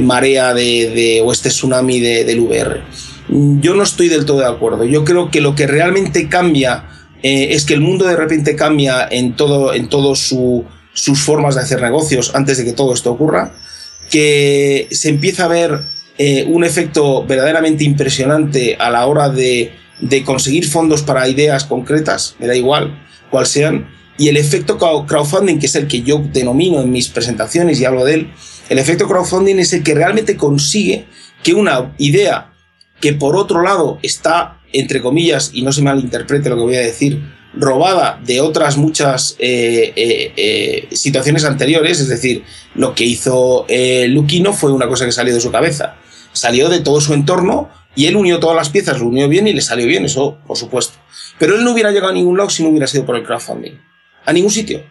marea 0.00 0.54
de, 0.54 0.90
de, 0.90 1.22
o 1.24 1.32
este 1.32 1.50
tsunami 1.50 2.00
de, 2.00 2.24
del 2.24 2.40
VR. 2.40 2.82
Yo 3.28 3.74
no 3.74 3.82
estoy 3.82 4.08
del 4.08 4.24
todo 4.24 4.38
de 4.38 4.46
acuerdo. 4.46 4.84
Yo 4.84 5.04
creo 5.04 5.30
que 5.30 5.40
lo 5.40 5.54
que 5.54 5.66
realmente 5.66 6.28
cambia 6.28 6.95
eh, 7.28 7.56
es 7.56 7.64
que 7.64 7.74
el 7.74 7.80
mundo 7.80 8.06
de 8.06 8.14
repente 8.14 8.54
cambia 8.54 9.08
en 9.10 9.34
todo, 9.34 9.74
en 9.74 9.88
sus 10.14 11.20
formas 11.20 11.56
de 11.56 11.60
hacer 11.60 11.82
negocios 11.82 12.30
antes 12.36 12.56
de 12.56 12.64
que 12.64 12.72
todo 12.72 12.94
esto 12.94 13.10
ocurra, 13.10 13.52
que 14.08 14.86
se 14.92 15.08
empieza 15.08 15.46
a 15.46 15.48
ver 15.48 15.80
eh, 16.18 16.44
un 16.46 16.62
efecto 16.62 17.26
verdaderamente 17.26 17.82
impresionante 17.82 18.76
a 18.78 18.90
la 18.90 19.06
hora 19.06 19.28
de, 19.28 19.72
de, 19.98 20.22
conseguir 20.22 20.68
fondos 20.68 21.02
para 21.02 21.28
ideas 21.28 21.64
concretas, 21.64 22.36
me 22.38 22.46
da 22.46 22.54
igual 22.54 22.96
cuál 23.28 23.48
sean, 23.48 23.88
y 24.16 24.28
el 24.28 24.36
efecto 24.36 24.78
crowdfunding, 24.78 25.58
que 25.58 25.66
es 25.66 25.74
el 25.74 25.88
que 25.88 26.02
yo 26.02 26.22
denomino 26.32 26.80
en 26.80 26.92
mis 26.92 27.08
presentaciones 27.08 27.80
y 27.80 27.86
hablo 27.86 28.04
de 28.04 28.14
él, 28.14 28.32
el 28.68 28.78
efecto 28.78 29.08
crowdfunding 29.08 29.58
es 29.58 29.72
el 29.72 29.82
que 29.82 29.96
realmente 29.96 30.36
consigue 30.36 31.06
que 31.42 31.54
una 31.54 31.92
idea 31.98 32.52
que 33.00 33.14
por 33.14 33.34
otro 33.34 33.62
lado 33.62 33.98
está 34.04 34.55
entre 34.72 35.00
comillas, 35.00 35.50
y 35.52 35.62
no 35.62 35.72
se 35.72 35.82
malinterprete 35.82 36.48
lo 36.48 36.56
que 36.56 36.62
voy 36.62 36.76
a 36.76 36.80
decir, 36.80 37.22
robada 37.54 38.20
de 38.24 38.40
otras 38.40 38.76
muchas 38.76 39.36
eh, 39.38 39.92
eh, 39.96 40.32
eh, 40.36 40.88
situaciones 40.94 41.44
anteriores, 41.44 42.00
es 42.00 42.08
decir, 42.08 42.44
lo 42.74 42.94
que 42.94 43.04
hizo 43.04 43.64
eh, 43.68 44.06
Luquino 44.08 44.52
fue 44.52 44.72
una 44.72 44.88
cosa 44.88 45.06
que 45.06 45.12
salió 45.12 45.34
de 45.34 45.40
su 45.40 45.50
cabeza, 45.50 45.96
salió 46.32 46.68
de 46.68 46.80
todo 46.80 47.00
su 47.00 47.14
entorno 47.14 47.70
y 47.94 48.06
él 48.06 48.16
unió 48.16 48.38
todas 48.38 48.56
las 48.56 48.68
piezas, 48.68 48.98
lo 48.98 49.06
unió 49.06 49.28
bien 49.28 49.48
y 49.48 49.54
le 49.54 49.62
salió 49.62 49.86
bien, 49.86 50.04
eso 50.04 50.38
por 50.46 50.56
supuesto. 50.56 50.98
Pero 51.38 51.56
él 51.56 51.64
no 51.64 51.72
hubiera 51.72 51.90
llegado 51.90 52.10
a 52.10 52.14
ningún 52.14 52.36
lado 52.36 52.50
si 52.50 52.62
no 52.62 52.68
hubiera 52.68 52.86
sido 52.86 53.06
por 53.06 53.16
el 53.16 53.24
crowdfunding, 53.24 53.72
a 54.24 54.32
ningún 54.32 54.50
sitio. 54.50 54.82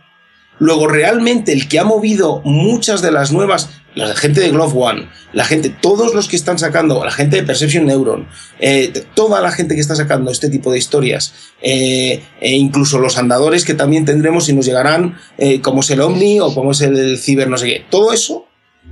Luego, 0.59 0.87
realmente 0.87 1.51
el 1.51 1.67
que 1.67 1.79
ha 1.79 1.83
movido 1.83 2.41
muchas 2.45 3.01
de 3.01 3.11
las 3.11 3.31
nuevas, 3.31 3.69
la 3.93 4.15
gente 4.15 4.41
de 4.41 4.49
Glove 4.49 4.73
One, 4.75 5.09
la 5.33 5.45
gente, 5.45 5.69
todos 5.69 6.13
los 6.13 6.27
que 6.27 6.35
están 6.35 6.57
sacando, 6.59 7.03
la 7.03 7.11
gente 7.11 7.37
de 7.37 7.43
Perception 7.43 7.85
Neuron, 7.85 8.27
eh, 8.59 9.05
toda 9.15 9.41
la 9.41 9.51
gente 9.51 9.75
que 9.75 9.81
está 9.81 9.95
sacando 9.95 10.31
este 10.31 10.49
tipo 10.49 10.71
de 10.71 10.77
historias, 10.77 11.33
eh, 11.61 12.23
e 12.39 12.51
incluso 12.51 12.99
los 12.99 13.17
andadores 13.17 13.65
que 13.65 13.73
también 13.73 14.05
tendremos 14.05 14.47
y 14.47 14.53
nos 14.53 14.65
llegarán, 14.65 15.17
eh, 15.37 15.61
como 15.61 15.81
es 15.81 15.89
el 15.89 16.01
Omni 16.01 16.39
o 16.39 16.53
como 16.53 16.71
es 16.71 16.81
el 16.81 17.17
Ciber, 17.17 17.49
no 17.49 17.57
sé 17.57 17.67
qué. 17.67 17.85
Todo 17.89 18.13
eso 18.13 18.47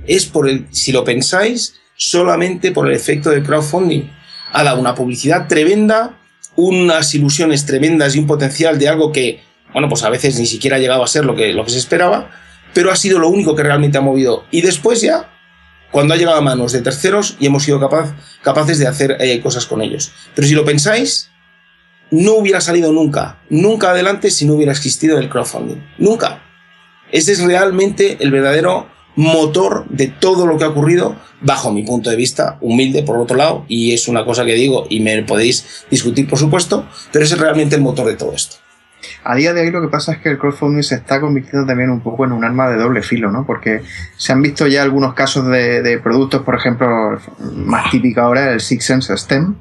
es 0.06 0.26
por 0.26 0.48
el, 0.48 0.66
si 0.70 0.92
lo 0.92 1.04
pensáis, 1.04 1.74
solamente 1.96 2.72
por 2.72 2.88
el 2.88 2.94
efecto 2.94 3.30
del 3.30 3.42
crowdfunding. 3.42 4.10
Ha 4.52 4.64
dado 4.64 4.80
una 4.80 4.94
publicidad 4.94 5.48
tremenda, 5.48 6.18
unas 6.56 7.14
ilusiones 7.14 7.66
tremendas 7.66 8.14
y 8.14 8.18
un 8.18 8.26
potencial 8.26 8.78
de 8.78 8.88
algo 8.88 9.12
que 9.12 9.40
bueno, 9.74 9.88
pues 9.88 10.04
a 10.04 10.08
veces 10.08 10.38
ni 10.38 10.46
siquiera 10.46 10.76
ha 10.76 10.78
llegado 10.78 11.02
a 11.02 11.08
ser 11.08 11.26
lo 11.26 11.34
que, 11.34 11.52
lo 11.52 11.64
que 11.64 11.72
se 11.72 11.78
esperaba, 11.78 12.30
pero 12.72 12.90
ha 12.90 12.96
sido 12.96 13.18
lo 13.18 13.28
único 13.28 13.54
que 13.54 13.64
realmente 13.64 13.98
ha 13.98 14.00
movido. 14.00 14.44
Y 14.50 14.62
después 14.62 15.02
ya, 15.02 15.30
cuando 15.90 16.14
ha 16.14 16.16
llegado 16.16 16.38
a 16.38 16.40
manos 16.40 16.72
de 16.72 16.80
terceros 16.80 17.36
y 17.38 17.46
hemos 17.46 17.64
sido 17.64 17.80
capaz, 17.80 18.14
capaces 18.42 18.78
de 18.78 18.86
hacer 18.86 19.16
eh, 19.20 19.40
cosas 19.42 19.66
con 19.66 19.82
ellos. 19.82 20.12
Pero 20.34 20.46
si 20.48 20.54
lo 20.54 20.64
pensáis, 20.64 21.30
no 22.10 22.34
hubiera 22.34 22.60
salido 22.60 22.92
nunca, 22.92 23.40
nunca 23.50 23.90
adelante 23.90 24.30
si 24.30 24.46
no 24.46 24.54
hubiera 24.54 24.72
existido 24.72 25.18
el 25.18 25.28
crowdfunding. 25.28 25.82
Nunca. 25.98 26.42
Ese 27.10 27.32
es 27.32 27.42
realmente 27.42 28.16
el 28.20 28.30
verdadero 28.30 28.88
motor 29.16 29.86
de 29.88 30.08
todo 30.08 30.46
lo 30.46 30.58
que 30.58 30.64
ha 30.64 30.68
ocurrido, 30.68 31.16
bajo 31.40 31.72
mi 31.72 31.82
punto 31.82 32.10
de 32.10 32.16
vista, 32.16 32.58
humilde 32.60 33.02
por 33.02 33.18
otro 33.18 33.36
lado, 33.36 33.64
y 33.68 33.92
es 33.92 34.08
una 34.08 34.24
cosa 34.24 34.44
que 34.44 34.54
digo 34.54 34.86
y 34.88 35.00
me 35.00 35.22
podéis 35.22 35.84
discutir 35.90 36.28
por 36.28 36.38
supuesto, 36.38 36.88
pero 37.12 37.24
ese 37.24 37.34
es 37.34 37.40
realmente 37.40 37.76
el 37.76 37.82
motor 37.82 38.06
de 38.06 38.16
todo 38.16 38.32
esto. 38.32 38.56
A 39.24 39.34
día 39.34 39.54
de 39.54 39.62
hoy 39.62 39.70
lo 39.70 39.80
que 39.80 39.88
pasa 39.88 40.12
es 40.12 40.18
que 40.18 40.28
el 40.28 40.38
crowdfunding 40.38 40.82
se 40.82 40.96
está 40.96 41.20
convirtiendo 41.20 41.66
también 41.66 41.90
un 41.90 42.00
poco 42.00 42.24
en 42.24 42.32
un 42.32 42.44
arma 42.44 42.68
de 42.68 42.76
doble 42.76 43.02
filo, 43.02 43.30
¿no? 43.30 43.46
Porque 43.46 43.82
se 44.16 44.32
han 44.32 44.42
visto 44.42 44.66
ya 44.66 44.82
algunos 44.82 45.14
casos 45.14 45.46
de, 45.48 45.98
productos, 46.02 46.42
por 46.42 46.54
ejemplo, 46.54 47.18
más 47.54 47.90
típico 47.90 48.20
ahora, 48.20 48.52
el 48.52 48.60
Six 48.60 48.84
Sense 48.84 49.16
STEM, 49.16 49.54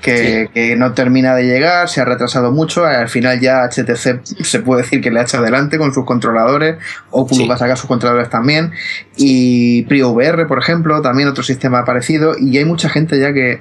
que, 0.00 0.74
no 0.78 0.92
termina 0.92 1.34
de 1.34 1.44
llegar, 1.44 1.88
se 1.88 2.00
ha 2.00 2.04
retrasado 2.04 2.52
mucho, 2.52 2.84
al 2.84 3.08
final 3.08 3.40
ya 3.40 3.64
HTC 3.64 4.22
se 4.24 4.60
puede 4.60 4.82
decir 4.82 5.00
que 5.00 5.10
le 5.10 5.20
ha 5.20 5.22
hecho 5.22 5.38
adelante 5.38 5.78
con 5.78 5.92
sus 5.92 6.04
controladores, 6.04 6.76
Oculus 7.10 7.48
va 7.48 7.54
a 7.54 7.58
sacar 7.58 7.76
sus 7.76 7.88
controladores 7.88 8.30
también, 8.30 8.72
y 9.16 9.82
PrioVR, 9.82 10.46
por 10.46 10.58
ejemplo, 10.58 11.00
también 11.02 11.28
otro 11.28 11.42
sistema 11.42 11.84
parecido, 11.84 12.34
y 12.38 12.58
hay 12.58 12.64
mucha 12.64 12.88
gente 12.88 13.18
ya 13.18 13.32
que 13.32 13.60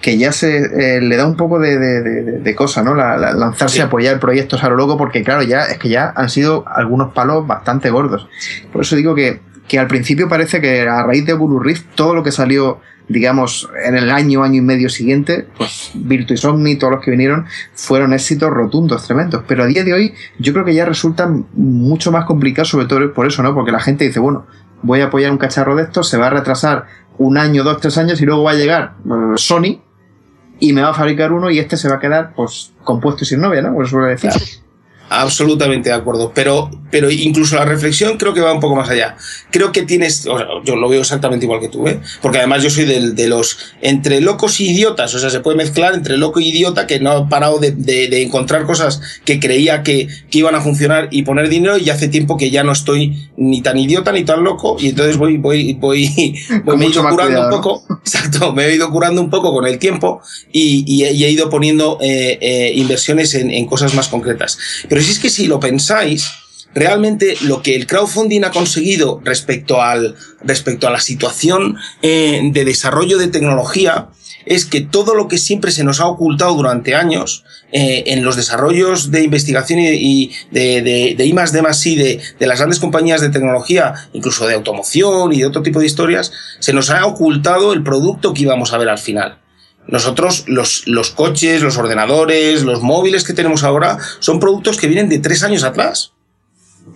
que 0.00 0.16
ya 0.16 0.30
se 0.32 0.58
eh, 0.58 1.00
le 1.00 1.16
da 1.16 1.26
un 1.26 1.36
poco 1.36 1.58
de, 1.58 1.76
de, 1.76 2.54
cosa, 2.54 2.82
¿no? 2.82 2.94
lanzarse 2.94 3.82
a 3.82 3.86
apoyar 3.86 4.20
proyectos 4.20 4.62
a 4.62 4.68
lo 4.68 4.76
loco, 4.76 4.96
porque 4.96 5.24
claro, 5.24 5.42
ya 5.42 5.64
es 5.64 5.78
que 5.78 5.88
ya 5.88 6.12
han 6.14 6.30
sido 6.30 6.64
algunos 6.68 7.12
palos 7.12 7.46
bastante 7.46 7.90
gordos. 7.90 8.28
Por 8.72 8.82
eso 8.82 8.94
digo 8.94 9.14
que, 9.14 9.40
que 9.66 9.78
al 9.78 9.88
principio 9.88 10.28
parece 10.28 10.60
que 10.60 10.82
a 10.82 11.02
raíz 11.02 11.26
de 11.26 11.32
Oculus 11.32 11.64
Rift, 11.64 11.86
todo 11.96 12.14
lo 12.14 12.22
que 12.22 12.30
salió, 12.30 12.80
digamos, 13.08 13.68
en 13.84 13.96
el 13.96 14.10
año, 14.10 14.44
año 14.44 14.58
y 14.58 14.60
medio 14.60 14.88
siguiente, 14.88 15.48
pues 15.56 15.90
Virtuis 15.94 16.44
Omni, 16.44 16.76
todos 16.76 16.92
los 16.92 17.04
que 17.04 17.10
vinieron, 17.10 17.46
fueron 17.74 18.12
éxitos 18.12 18.50
rotundos, 18.50 19.04
tremendos. 19.04 19.42
Pero 19.48 19.64
a 19.64 19.66
día 19.66 19.82
de 19.82 19.94
hoy, 19.94 20.14
yo 20.38 20.52
creo 20.52 20.64
que 20.64 20.74
ya 20.74 20.84
resultan 20.84 21.46
mucho 21.54 22.12
más 22.12 22.24
complicados, 22.24 22.68
sobre 22.68 22.86
todo 22.86 23.12
por 23.12 23.26
eso, 23.26 23.42
¿no? 23.42 23.52
Porque 23.52 23.72
la 23.72 23.80
gente 23.80 24.04
dice, 24.04 24.20
bueno, 24.20 24.46
voy 24.82 25.00
a 25.00 25.06
apoyar 25.06 25.32
un 25.32 25.38
cacharro 25.38 25.74
de 25.74 25.82
estos, 25.82 26.08
se 26.08 26.18
va 26.18 26.28
a 26.28 26.30
retrasar 26.30 26.86
un 27.18 27.36
año, 27.36 27.64
dos, 27.64 27.80
tres 27.80 27.98
años 27.98 28.20
y 28.22 28.26
luego 28.26 28.44
va 28.44 28.52
a 28.52 28.54
llegar 28.54 28.94
eh, 29.04 29.32
Sony 29.34 29.87
y 30.60 30.72
me 30.72 30.82
va 30.82 30.90
a 30.90 30.94
fabricar 30.94 31.32
uno 31.32 31.50
y 31.50 31.58
este 31.58 31.76
se 31.76 31.88
va 31.88 31.96
a 31.96 32.00
quedar 32.00 32.32
pues 32.34 32.72
compuesto 32.84 33.24
y 33.24 33.26
sin 33.26 33.40
novia, 33.40 33.62
¿no? 33.62 33.74
Pues 33.74 33.90
suele 33.90 34.08
decir. 34.10 34.30
Absolutamente 35.10 35.88
de 35.88 35.94
acuerdo. 35.94 36.32
Pero, 36.34 36.70
pero 36.90 37.10
incluso 37.10 37.56
la 37.56 37.64
reflexión 37.64 38.18
creo 38.18 38.34
que 38.34 38.40
va 38.40 38.52
un 38.52 38.60
poco 38.60 38.76
más 38.76 38.90
allá. 38.90 39.16
Creo 39.50 39.72
que 39.72 39.82
tienes, 39.82 40.24
yo 40.64 40.76
lo 40.76 40.88
veo 40.88 41.00
exactamente 41.00 41.46
igual 41.46 41.60
que 41.60 41.68
tú, 41.68 41.86
¿eh? 41.86 42.00
porque 42.20 42.38
además 42.38 42.62
yo 42.62 42.70
soy 42.70 42.84
del, 42.84 43.14
de 43.14 43.28
los 43.28 43.58
entre 43.80 44.20
locos 44.20 44.60
y 44.60 44.70
idiotas, 44.70 45.14
o 45.14 45.18
sea, 45.18 45.30
se 45.30 45.40
puede 45.40 45.56
mezclar 45.56 45.94
entre 45.94 46.16
loco 46.16 46.40
y 46.40 46.48
idiota 46.48 46.86
que 46.86 47.00
no 47.00 47.10
ha 47.10 47.28
parado 47.28 47.58
de, 47.58 47.72
de, 47.72 48.22
encontrar 48.22 48.64
cosas 48.66 49.00
que 49.24 49.40
creía 49.40 49.82
que, 49.82 50.08
que, 50.30 50.38
iban 50.38 50.54
a 50.54 50.60
funcionar 50.60 51.08
y 51.10 51.22
poner 51.22 51.48
dinero 51.48 51.78
y 51.78 51.88
hace 51.90 52.08
tiempo 52.08 52.36
que 52.36 52.50
ya 52.50 52.64
no 52.64 52.72
estoy 52.72 53.30
ni 53.36 53.62
tan 53.62 53.78
idiota 53.78 54.12
ni 54.12 54.24
tan 54.24 54.44
loco 54.44 54.76
y 54.78 54.88
entonces 54.88 55.16
voy, 55.16 55.36
voy, 55.36 55.74
voy, 55.74 56.38
voy 56.64 56.76
me 56.76 56.86
he 56.86 56.88
ido 56.88 57.08
curando 57.08 57.44
un 57.44 57.50
poco, 57.50 57.84
exacto, 58.00 58.52
me 58.52 58.66
he 58.66 58.74
ido 58.74 58.90
curando 58.90 59.20
un 59.20 59.30
poco 59.30 59.52
con 59.52 59.66
el 59.66 59.78
tiempo 59.78 60.20
y, 60.52 60.84
y, 60.86 61.04
he 61.04 61.30
ido 61.30 61.48
poniendo 61.48 61.98
eh, 62.00 62.38
eh, 62.40 62.72
inversiones 62.74 63.34
en, 63.34 63.50
en 63.50 63.66
cosas 63.66 63.94
más 63.94 64.08
concretas. 64.08 64.58
Pero 64.88 64.97
si 65.02 65.12
es 65.12 65.18
que 65.18 65.30
si 65.30 65.46
lo 65.46 65.60
pensáis, 65.60 66.28
realmente 66.74 67.36
lo 67.42 67.62
que 67.62 67.76
el 67.76 67.86
crowdfunding 67.86 68.44
ha 68.44 68.50
conseguido 68.50 69.20
respecto, 69.24 69.80
a 69.80 69.96
la 69.96 71.00
situación 71.00 71.76
eh, 72.02 72.40
de 72.52 72.64
desarrollo 72.64 73.18
de 73.18 73.28
tecnología 73.28 74.08
es 74.46 74.64
que 74.64 74.80
todo 74.80 75.14
lo 75.14 75.28
que 75.28 75.36
siempre 75.36 75.72
se 75.72 75.84
nos 75.84 76.00
ha 76.00 76.06
ocultado 76.06 76.54
durante 76.54 76.94
años 76.94 77.44
eh, 77.70 78.04
en 78.06 78.24
los 78.24 78.34
desarrollos 78.34 79.10
de 79.10 79.22
investigación 79.24 79.78
y, 79.80 80.32
de, 80.50 80.80
de, 81.16 81.26
I 81.26 81.32
más 81.34 81.52
D 81.52 81.60
más 81.60 81.84
I 81.84 81.96
de 81.96 82.46
las 82.46 82.58
grandes 82.58 82.78
compañías 82.78 83.20
de 83.20 83.28
tecnología, 83.28 83.94
incluso 84.14 84.46
de 84.46 84.54
automoción 84.54 85.34
y 85.34 85.40
de 85.40 85.46
otro 85.46 85.62
tipo 85.62 85.80
de 85.80 85.86
historias, 85.86 86.32
se 86.60 86.72
nos 86.72 86.88
ha 86.88 87.04
ocultado 87.04 87.74
el 87.74 87.82
producto 87.82 88.32
que 88.32 88.42
íbamos 88.42 88.72
a 88.72 88.78
ver 88.78 88.88
al 88.88 88.98
final. 88.98 89.38
Nosotros, 89.88 90.44
los, 90.46 90.86
los 90.86 91.10
coches, 91.10 91.62
los 91.62 91.78
ordenadores, 91.78 92.62
los 92.62 92.82
móviles 92.82 93.24
que 93.24 93.32
tenemos 93.32 93.64
ahora, 93.64 93.98
son 94.20 94.38
productos 94.38 94.76
que 94.76 94.86
vienen 94.86 95.08
de 95.08 95.18
tres 95.18 95.42
años 95.42 95.64
atrás. 95.64 96.12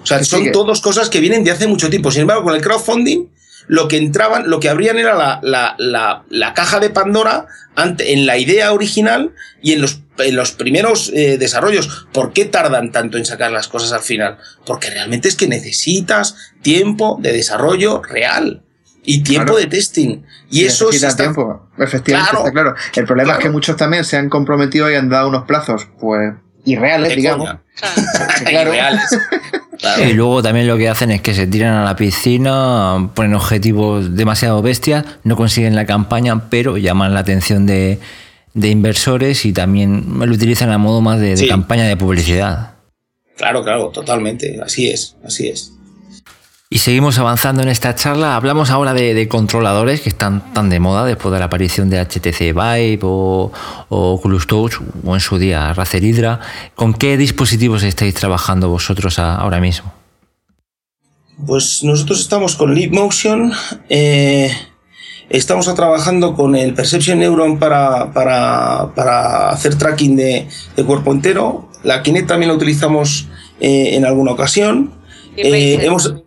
O 0.02 0.06
sea, 0.06 0.22
son 0.24 0.52
todas 0.52 0.80
cosas 0.80 1.08
que 1.08 1.20
vienen 1.20 1.42
de 1.42 1.50
hace 1.50 1.66
mucho 1.66 1.88
tiempo. 1.88 2.10
Sin 2.10 2.22
embargo, 2.22 2.44
con 2.44 2.54
el 2.54 2.60
crowdfunding, 2.60 3.28
lo 3.66 3.88
que 3.88 3.96
entraban, 3.96 4.50
lo 4.50 4.60
que 4.60 4.68
abrían 4.68 4.98
era 4.98 5.14
la, 5.14 5.40
la, 5.42 5.74
la, 5.78 6.24
la 6.28 6.52
caja 6.52 6.80
de 6.80 6.90
Pandora 6.90 7.46
ante, 7.76 8.12
en 8.12 8.26
la 8.26 8.36
idea 8.36 8.72
original 8.72 9.32
y 9.62 9.72
en 9.72 9.80
los, 9.80 10.00
en 10.18 10.36
los 10.36 10.52
primeros 10.52 11.10
eh, 11.14 11.38
desarrollos. 11.38 12.06
¿Por 12.12 12.32
qué 12.32 12.44
tardan 12.44 12.92
tanto 12.92 13.16
en 13.16 13.24
sacar 13.24 13.52
las 13.52 13.68
cosas 13.68 13.92
al 13.92 14.02
final? 14.02 14.36
Porque 14.66 14.90
realmente 14.90 15.28
es 15.28 15.36
que 15.36 15.48
necesitas 15.48 16.36
tiempo 16.60 17.18
de 17.22 17.32
desarrollo 17.32 18.02
real 18.02 18.62
y 19.04 19.22
tiempo 19.22 19.56
de 19.56 19.66
testing. 19.66 20.22
Y 20.50 20.64
eso 20.64 20.90
es. 20.90 21.16
tiempo, 21.16 21.68
efectivamente, 21.78 22.30
claro, 22.30 22.46
está 22.46 22.52
claro. 22.52 22.74
El 22.94 23.06
problema 23.06 23.32
es 23.34 23.38
que 23.38 23.50
muchos 23.50 23.76
también 23.76 24.04
se 24.04 24.16
han 24.16 24.28
comprometido 24.28 24.90
y 24.90 24.94
han 24.94 25.08
dado 25.08 25.28
unos 25.28 25.44
plazos, 25.44 25.88
pues, 25.98 26.34
irreales, 26.64 27.16
digamos. 27.16 27.56
Irreales. 28.50 29.18
Y 30.06 30.12
luego 30.12 30.42
también 30.42 30.68
lo 30.68 30.76
que 30.76 30.88
hacen 30.88 31.10
es 31.10 31.20
que 31.22 31.34
se 31.34 31.46
tiran 31.46 31.74
a 31.74 31.84
la 31.84 31.96
piscina, 31.96 33.10
ponen 33.14 33.34
objetivos 33.34 34.14
demasiado 34.14 34.62
bestias, 34.62 35.04
no 35.24 35.36
consiguen 35.36 35.74
la 35.74 35.86
campaña, 35.86 36.48
pero 36.50 36.76
llaman 36.76 37.14
la 37.14 37.20
atención 37.20 37.66
de, 37.66 37.98
inversores 38.54 39.44
y 39.44 39.52
también 39.52 40.04
lo 40.18 40.32
utilizan 40.32 40.70
a 40.70 40.78
modo 40.78 41.00
más 41.00 41.18
de 41.18 41.48
campaña 41.48 41.84
de 41.84 41.96
publicidad. 41.96 42.74
Claro, 43.36 43.64
claro, 43.64 43.88
totalmente. 43.88 44.60
Así 44.64 44.88
es, 44.88 45.16
así 45.24 45.48
es. 45.48 45.72
Y 46.72 46.78
seguimos 46.78 47.18
avanzando 47.18 47.60
en 47.60 47.68
esta 47.68 47.94
charla. 47.94 48.34
Hablamos 48.34 48.70
ahora 48.70 48.94
de, 48.94 49.28
controladores 49.28 50.00
que 50.00 50.08
están 50.08 50.54
tan 50.54 50.70
de 50.70 50.80
moda 50.80 51.04
después 51.04 51.30
de 51.30 51.38
la 51.38 51.44
aparición 51.44 51.90
de 51.90 52.02
HTC 52.02 52.54
Vive 52.54 53.00
o, 53.02 53.52
Oculus 53.90 54.46
Touch 54.46 54.76
o 55.04 55.14
en 55.14 55.20
su 55.20 55.36
día 55.36 55.74
Razer 55.74 56.02
Hydra. 56.02 56.40
¿Con 56.74 56.94
qué 56.94 57.18
dispositivos 57.18 57.82
estáis 57.82 58.14
trabajando 58.14 58.70
vosotros 58.70 59.18
ahora 59.18 59.60
mismo? 59.60 59.92
Pues 61.46 61.84
nosotros 61.84 62.20
estamos 62.20 62.56
con 62.56 62.74
Leap 62.74 62.94
Motion. 62.94 63.52
Eh, 63.90 64.50
estamos 65.28 65.74
trabajando 65.74 66.32
con 66.32 66.56
el 66.56 66.72
Perception 66.72 67.18
Neuron 67.18 67.58
para, 67.58 68.14
para, 68.14 69.50
hacer 69.50 69.76
tracking 69.76 70.16
de, 70.16 70.48
cuerpo 70.86 71.12
entero. 71.12 71.68
La 71.82 72.02
Kinect 72.02 72.28
también 72.28 72.48
la 72.48 72.54
utilizamos 72.54 73.28
eh, 73.60 73.94
en 73.94 74.06
alguna 74.06 74.32
ocasión. 74.32 74.94
Eh, 75.36 75.78
hemos, 75.82 76.21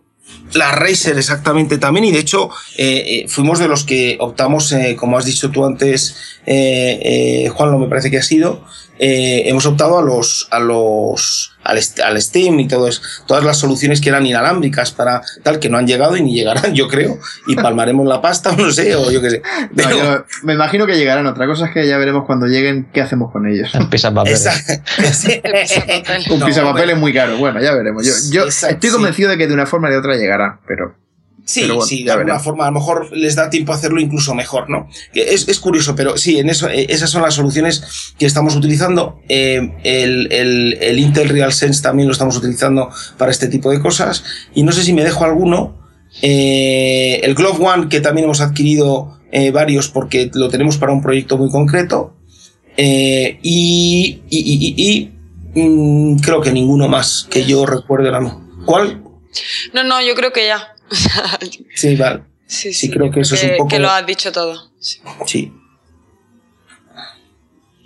la 0.52 0.72
Racer 0.72 1.18
exactamente 1.18 1.78
también 1.78 2.04
y 2.04 2.12
de 2.12 2.18
hecho 2.18 2.50
eh, 2.76 3.24
eh, 3.24 3.28
fuimos 3.28 3.58
de 3.58 3.68
los 3.68 3.84
que 3.84 4.16
optamos, 4.20 4.72
eh, 4.72 4.96
como 4.96 5.18
has 5.18 5.24
dicho 5.24 5.50
tú 5.50 5.64
antes, 5.64 6.16
Juan, 6.44 7.70
lo 7.70 7.78
me 7.78 7.88
parece 7.88 8.10
que 8.10 8.18
ha 8.18 8.22
sido, 8.22 8.64
hemos 8.98 9.66
optado 9.66 9.98
a 9.98 10.02
los, 10.02 10.48
a 10.50 10.60
los, 10.60 11.55
al, 11.66 11.78
al 12.04 12.22
Steam 12.22 12.60
y 12.60 12.68
todo 12.68 12.88
todas 13.26 13.44
las 13.44 13.58
soluciones 13.58 14.00
que 14.00 14.08
eran 14.08 14.26
inalámbricas 14.26 14.92
para 14.92 15.22
tal, 15.42 15.58
que 15.58 15.68
no 15.68 15.78
han 15.78 15.86
llegado 15.86 16.16
y 16.16 16.22
ni 16.22 16.34
llegarán, 16.34 16.74
yo 16.74 16.88
creo, 16.88 17.18
y 17.46 17.56
palmaremos 17.56 18.06
la 18.06 18.20
pasta, 18.20 18.52
no 18.56 18.70
sé, 18.70 18.94
o 18.94 19.10
yo 19.10 19.20
qué 19.20 19.30
sé. 19.30 19.42
me 20.42 20.54
imagino 20.54 20.86
que 20.86 20.96
llegarán, 20.96 21.26
otra 21.26 21.46
cosa 21.46 21.66
es 21.66 21.72
que 21.72 21.86
ya 21.86 21.98
veremos 21.98 22.24
cuando 22.26 22.46
lleguen 22.46 22.88
qué 22.92 23.00
hacemos 23.00 23.32
con 23.32 23.46
ellos. 23.46 23.74
Un 26.30 26.40
papel 26.40 26.64
Un 26.64 26.72
papel 26.72 26.90
es 26.90 26.96
muy 26.96 27.12
caro, 27.12 27.36
bueno, 27.38 27.60
ya 27.60 27.74
veremos. 27.74 28.04
Yo, 28.04 28.12
yo 28.30 28.46
estoy 28.48 28.90
convencido 28.90 29.30
de 29.30 29.38
que 29.38 29.46
de 29.46 29.54
una 29.54 29.66
forma 29.66 29.88
o 29.88 29.90
de 29.90 29.98
otra 29.98 30.16
llegará, 30.16 30.60
pero... 30.66 30.94
Sí, 31.46 31.70
sí, 31.86 32.02
de 32.02 32.10
alguna 32.10 32.40
forma, 32.40 32.66
a 32.66 32.70
lo 32.72 32.80
mejor 32.80 33.16
les 33.16 33.36
da 33.36 33.48
tiempo 33.48 33.72
a 33.72 33.76
hacerlo 33.76 34.00
incluso 34.00 34.34
mejor, 34.34 34.68
¿no? 34.68 34.88
Es, 35.14 35.46
es 35.46 35.60
curioso, 35.60 35.94
pero 35.94 36.18
sí, 36.18 36.40
en 36.40 36.50
eso, 36.50 36.68
eh, 36.68 36.86
esas 36.88 37.08
son 37.08 37.22
las 37.22 37.34
soluciones 37.34 37.84
que 38.18 38.26
estamos 38.26 38.56
utilizando. 38.56 39.20
Eh, 39.28 39.76
el, 39.84 40.32
el, 40.32 40.76
el, 40.80 40.98
Intel 40.98 41.28
RealSense 41.28 41.82
también 41.82 42.08
lo 42.08 42.12
estamos 42.12 42.36
utilizando 42.36 42.90
para 43.16 43.30
este 43.30 43.46
tipo 43.46 43.70
de 43.70 43.80
cosas. 43.80 44.24
Y 44.56 44.64
no 44.64 44.72
sé 44.72 44.82
si 44.82 44.92
me 44.92 45.04
dejo 45.04 45.24
alguno. 45.24 45.86
Eh, 46.20 47.20
el 47.22 47.36
Glove 47.36 47.64
One, 47.64 47.88
que 47.88 48.00
también 48.00 48.24
hemos 48.24 48.40
adquirido 48.40 49.16
eh, 49.30 49.52
varios 49.52 49.88
porque 49.88 50.28
lo 50.34 50.48
tenemos 50.48 50.78
para 50.78 50.92
un 50.92 51.00
proyecto 51.00 51.38
muy 51.38 51.48
concreto. 51.48 52.16
Eh, 52.76 53.38
y, 53.42 54.22
y, 54.28 54.38
y, 54.38 55.10
y 55.54 55.60
mm, 55.60 56.18
creo 56.18 56.40
que 56.40 56.50
ninguno 56.50 56.88
más 56.88 57.28
que 57.30 57.44
yo 57.44 57.64
recuerde 57.64 58.08
ahora 58.08 58.36
¿Cuál? 58.64 59.02
No, 59.72 59.84
no, 59.84 60.02
yo 60.02 60.16
creo 60.16 60.32
que 60.32 60.46
ya. 60.46 60.75
sí, 61.74 61.96
vale. 61.96 62.22
Sí, 62.46 62.72
sí, 62.72 62.90
creo 62.90 63.10
que 63.10 63.20
eso 63.20 63.34
es 63.34 63.42
un 63.44 63.56
poco. 63.56 63.68
Que 63.68 63.78
lo 63.78 63.90
has 63.90 64.06
dicho 64.06 64.30
todo. 64.32 64.70
Sí. 64.78 65.52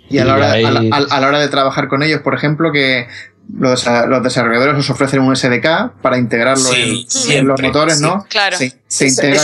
Y 0.09 0.17
a 0.17 0.25
la, 0.25 0.35
hora, 0.35 0.51
a, 0.51 1.19
la, 1.19 1.27
hora, 1.27 1.39
de 1.39 1.47
trabajar 1.47 1.87
con 1.87 2.03
ellos, 2.03 2.21
por 2.21 2.35
ejemplo, 2.35 2.71
que 2.71 3.07
los, 3.57 3.85
desarrolladores 4.23 4.75
os 4.77 4.89
ofrecen 4.89 5.21
un 5.21 5.35
SDK 5.35 6.01
para 6.01 6.17
integrarlo 6.17 6.69
en, 6.73 7.47
los 7.47 7.61
motores, 7.61 8.01
¿no? 8.01 8.25
Claro. 8.29 8.57
Se, 8.57 9.07
integra 9.07 9.41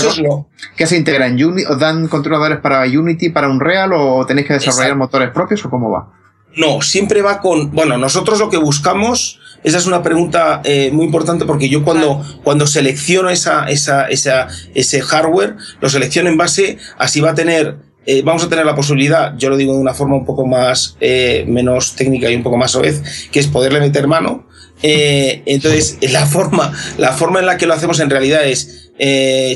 ¿Qué 0.76 0.86
se 0.86 0.97
integra 0.97 1.28
en 1.28 1.43
Unity? 1.43 1.66
¿Os 1.66 1.80
dan 1.80 2.08
controladores 2.10 2.60
para 2.60 2.82
Unity, 2.82 3.30
para 3.30 3.47
Unreal 3.47 3.93
o 3.93 4.26
tenéis 4.26 4.47
que 4.47 4.53
desarrollar 4.53 4.95
motores 4.97 5.32
propios 5.32 5.64
o 5.66 5.70
cómo 5.70 5.89
va? 5.89 6.12
No, 6.55 6.82
siempre 6.82 7.22
va 7.22 7.39
con. 7.39 7.72
Bueno, 7.72 7.97
nosotros 7.97 8.39
lo 8.39 8.49
que 8.49 8.58
buscamos 8.58 9.39
esa 9.64 9.78
es 9.78 9.86
una 9.86 10.03
pregunta 10.03 10.62
eh, 10.64 10.91
muy 10.91 11.05
importante 11.05 11.45
porque 11.45 11.70
yo 11.70 11.84
cuando, 11.84 12.24
cuando 12.43 12.68
selecciono 12.68 13.30
esa, 13.30 13.68
esa, 13.70 14.08
esa, 14.08 14.47
ese 14.74 15.01
hardware, 15.01 15.55
lo 15.82 15.89
selecciono 15.89 16.30
en 16.30 16.38
base 16.38 16.78
a 16.97 17.08
si 17.08 17.22
va 17.22 17.32
a 17.32 17.36
tener 17.36 17.88
eh, 18.10 18.22
vamos 18.24 18.41
a 18.41 18.47
tener 18.47 18.66
la 18.66 18.74
posibilidad, 18.74 19.36
yo 19.38 19.49
lo 19.49 19.58
digo 19.58 19.74
de 19.74 19.82
una 19.82 19.93
forma 19.93 20.16
un 20.16 20.26
poco 20.26 20.47
más, 20.47 20.95
eh, 21.01 21.43
menos 21.45 21.93
técnica 21.93 22.32
y 22.32 22.36
un 22.36 22.43
poco 22.43 22.55
más 22.55 22.72
soez, 22.72 23.03
que 23.34 23.41
es 23.41 23.47
poderle 23.47 23.82
meter 23.82 24.08
mano. 24.08 24.47
Eh, 24.82 25.43
entonces, 25.45 25.97
la 26.14 26.26
forma, 26.26 26.72
la 26.97 27.12
forma 27.12 27.41
en 27.41 27.47
la 27.47 27.58
que 27.58 27.66
lo 27.66 27.74
hacemos 27.74 27.99
en 27.99 28.10
realidad 28.10 28.47
es, 28.47 28.86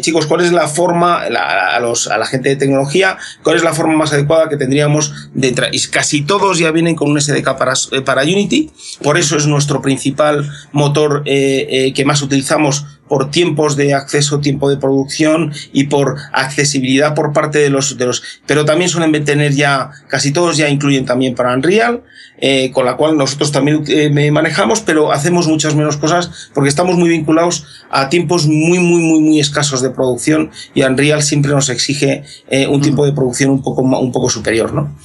chicos, 0.01 0.27
¿cuál 0.27 0.41
es 0.41 0.51
la 0.51 0.67
forma, 0.67 1.21
a, 1.23 1.79
los, 1.79 2.07
a 2.07 2.17
la 2.17 2.25
gente 2.25 2.49
de 2.49 2.55
tecnología, 2.55 3.17
cuál 3.43 3.55
es 3.55 3.63
la 3.63 3.73
forma 3.73 3.95
más 3.95 4.13
adecuada 4.13 4.49
que 4.49 4.57
tendríamos 4.57 5.29
de? 5.33 5.51
Y 5.71 5.79
casi 5.87 6.21
todos 6.21 6.59
ya 6.59 6.71
vienen 6.71 6.95
con 6.95 7.09
un 7.09 7.19
SDK 7.19 7.57
para, 7.57 7.73
para 8.05 8.23
Unity, 8.23 8.71
por 9.01 9.17
eso 9.17 9.37
es 9.37 9.47
nuestro 9.47 9.81
principal 9.81 10.49
motor 10.71 11.23
que 11.23 12.03
más 12.05 12.21
utilizamos 12.21 12.85
por 13.11 13.29
tiempos 13.29 13.75
de 13.75 13.93
acceso, 13.93 14.39
tiempo 14.39 14.69
de 14.69 14.77
producción 14.77 15.51
y 15.73 15.87
por 15.87 16.15
accesibilidad 16.31 17.13
por 17.13 17.33
parte 17.33 17.59
de 17.59 17.69
los, 17.69 17.97
de 17.97 18.05
los, 18.05 18.23
pero 18.45 18.63
también 18.63 18.89
suelen 18.89 19.11
tener 19.25 19.51
ya, 19.51 19.91
casi 20.07 20.31
todos 20.31 20.55
ya 20.55 20.69
incluyen 20.69 21.03
también 21.03 21.35
para 21.35 21.53
Unreal, 21.53 22.03
eh, 22.37 22.71
con 22.71 22.85
la 22.85 22.95
cual 22.95 23.17
nosotros 23.17 23.51
también 23.51 23.83
eh, 23.89 24.31
manejamos, 24.31 24.79
pero 24.79 25.11
hacemos 25.11 25.47
muchas 25.47 25.75
menos 25.75 25.97
cosas 25.97 26.49
porque 26.53 26.69
estamos 26.69 26.95
muy 26.95 27.09
vinculados 27.09 27.65
a 27.89 28.07
tiempos 28.07 28.47
muy, 28.47 28.79
muy, 28.79 29.01
muy, 29.01 29.19
muy 29.19 29.39
escasos 29.41 29.81
de 29.81 29.89
producción 29.89 30.49
y 30.73 30.83
Unreal 30.83 31.21
siempre 31.21 31.51
nos 31.51 31.67
exige 31.67 32.23
eh, 32.49 32.65
un 32.65 32.79
tiempo 32.79 33.05
de 33.05 33.11
producción 33.11 33.49
un 33.49 33.61
poco, 33.61 33.81
un 33.81 34.11
poco 34.13 34.29
superior, 34.29 34.73
¿no? 34.73 34.95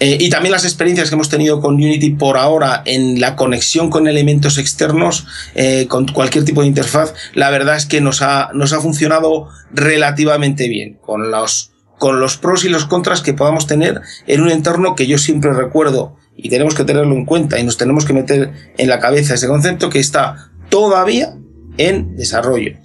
Eh, 0.00 0.16
y 0.20 0.30
también 0.30 0.52
las 0.52 0.64
experiencias 0.64 1.08
que 1.08 1.14
hemos 1.14 1.28
tenido 1.28 1.60
con 1.60 1.74
Unity 1.74 2.10
por 2.10 2.36
ahora 2.36 2.82
en 2.84 3.20
la 3.20 3.34
conexión 3.34 3.90
con 3.90 4.06
elementos 4.06 4.58
externos, 4.58 5.26
eh, 5.54 5.86
con 5.88 6.06
cualquier 6.06 6.44
tipo 6.44 6.60
de 6.60 6.68
interfaz, 6.68 7.14
la 7.34 7.50
verdad 7.50 7.76
es 7.76 7.86
que 7.86 8.00
nos 8.00 8.22
ha, 8.22 8.50
nos 8.54 8.72
ha 8.72 8.80
funcionado 8.80 9.48
relativamente 9.72 10.68
bien 10.68 10.98
con 11.00 11.30
los, 11.30 11.72
con 11.98 12.20
los 12.20 12.36
pros 12.36 12.64
y 12.64 12.68
los 12.68 12.84
contras 12.84 13.22
que 13.22 13.34
podamos 13.34 13.66
tener 13.66 14.00
en 14.26 14.40
un 14.40 14.50
entorno 14.50 14.94
que 14.94 15.06
yo 15.06 15.18
siempre 15.18 15.52
recuerdo 15.52 16.16
y 16.36 16.48
tenemos 16.48 16.74
que 16.76 16.84
tenerlo 16.84 17.14
en 17.14 17.24
cuenta 17.24 17.58
y 17.58 17.64
nos 17.64 17.76
tenemos 17.76 18.04
que 18.04 18.12
meter 18.12 18.52
en 18.76 18.88
la 18.88 19.00
cabeza 19.00 19.34
ese 19.34 19.48
concepto 19.48 19.90
que 19.90 19.98
está 19.98 20.50
todavía 20.68 21.34
en 21.76 22.14
desarrollo. 22.16 22.76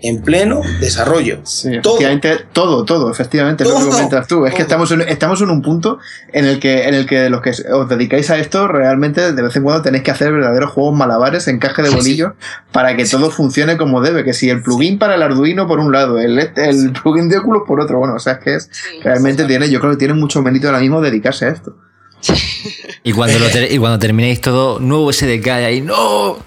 En 0.00 0.22
pleno 0.22 0.60
desarrollo. 0.80 1.40
Sí, 1.44 1.80
todo. 1.82 1.98
todo, 2.52 2.84
todo, 2.84 3.10
efectivamente, 3.10 3.64
lo 3.64 3.76
que 3.76 3.86
comentas 3.86 4.26
tú. 4.26 4.46
Es 4.46 4.54
que 4.54 4.62
estamos 4.62 4.90
en, 4.92 5.02
estamos 5.02 5.40
en 5.40 5.50
un 5.50 5.62
punto 5.62 5.98
en 6.32 6.44
el 6.44 6.60
que, 6.60 6.88
en 6.88 6.94
el 6.94 7.06
que 7.06 7.30
los 7.30 7.40
que 7.40 7.50
os 7.72 7.88
dedicáis 7.88 8.30
a 8.30 8.38
esto, 8.38 8.68
realmente 8.68 9.32
de 9.32 9.42
vez 9.42 9.56
en 9.56 9.62
cuando 9.62 9.82
tenéis 9.82 10.04
que 10.04 10.10
hacer 10.10 10.32
verdaderos 10.32 10.70
juegos 10.70 10.96
malabares, 10.96 11.48
encaje 11.48 11.82
de 11.82 11.90
bolillos, 11.90 12.32
para 12.72 12.96
que 12.96 13.04
todo 13.04 13.30
funcione 13.30 13.76
como 13.76 14.00
debe. 14.00 14.24
Que 14.24 14.32
si 14.32 14.50
el 14.50 14.62
plugin 14.62 14.98
para 14.98 15.14
el 15.14 15.22
Arduino 15.22 15.66
por 15.66 15.78
un 15.78 15.92
lado, 15.92 16.18
el, 16.18 16.38
el 16.38 16.92
plugin 16.92 17.28
de 17.28 17.38
Oculus 17.38 17.62
por 17.66 17.80
otro, 17.80 17.98
bueno, 17.98 18.14
o 18.14 18.18
sea, 18.18 18.34
es 18.34 18.38
que 18.40 18.54
es, 18.54 18.70
realmente 19.02 19.44
tiene, 19.44 19.70
yo 19.70 19.80
creo 19.80 19.92
que 19.92 19.98
tiene 19.98 20.14
mucho 20.14 20.42
mérito 20.42 20.68
ahora 20.68 20.80
mismo 20.80 21.00
dedicarse 21.00 21.46
a 21.46 21.48
esto. 21.50 21.76
Y 23.04 23.12
cuando, 23.12 23.38
lo 23.38 23.46
y 23.68 23.78
cuando 23.78 23.98
terminéis 23.98 24.40
todo, 24.40 24.78
nuevo 24.78 25.12
SDK 25.12 25.48
ahí, 25.48 25.80
¡no! 25.80 26.38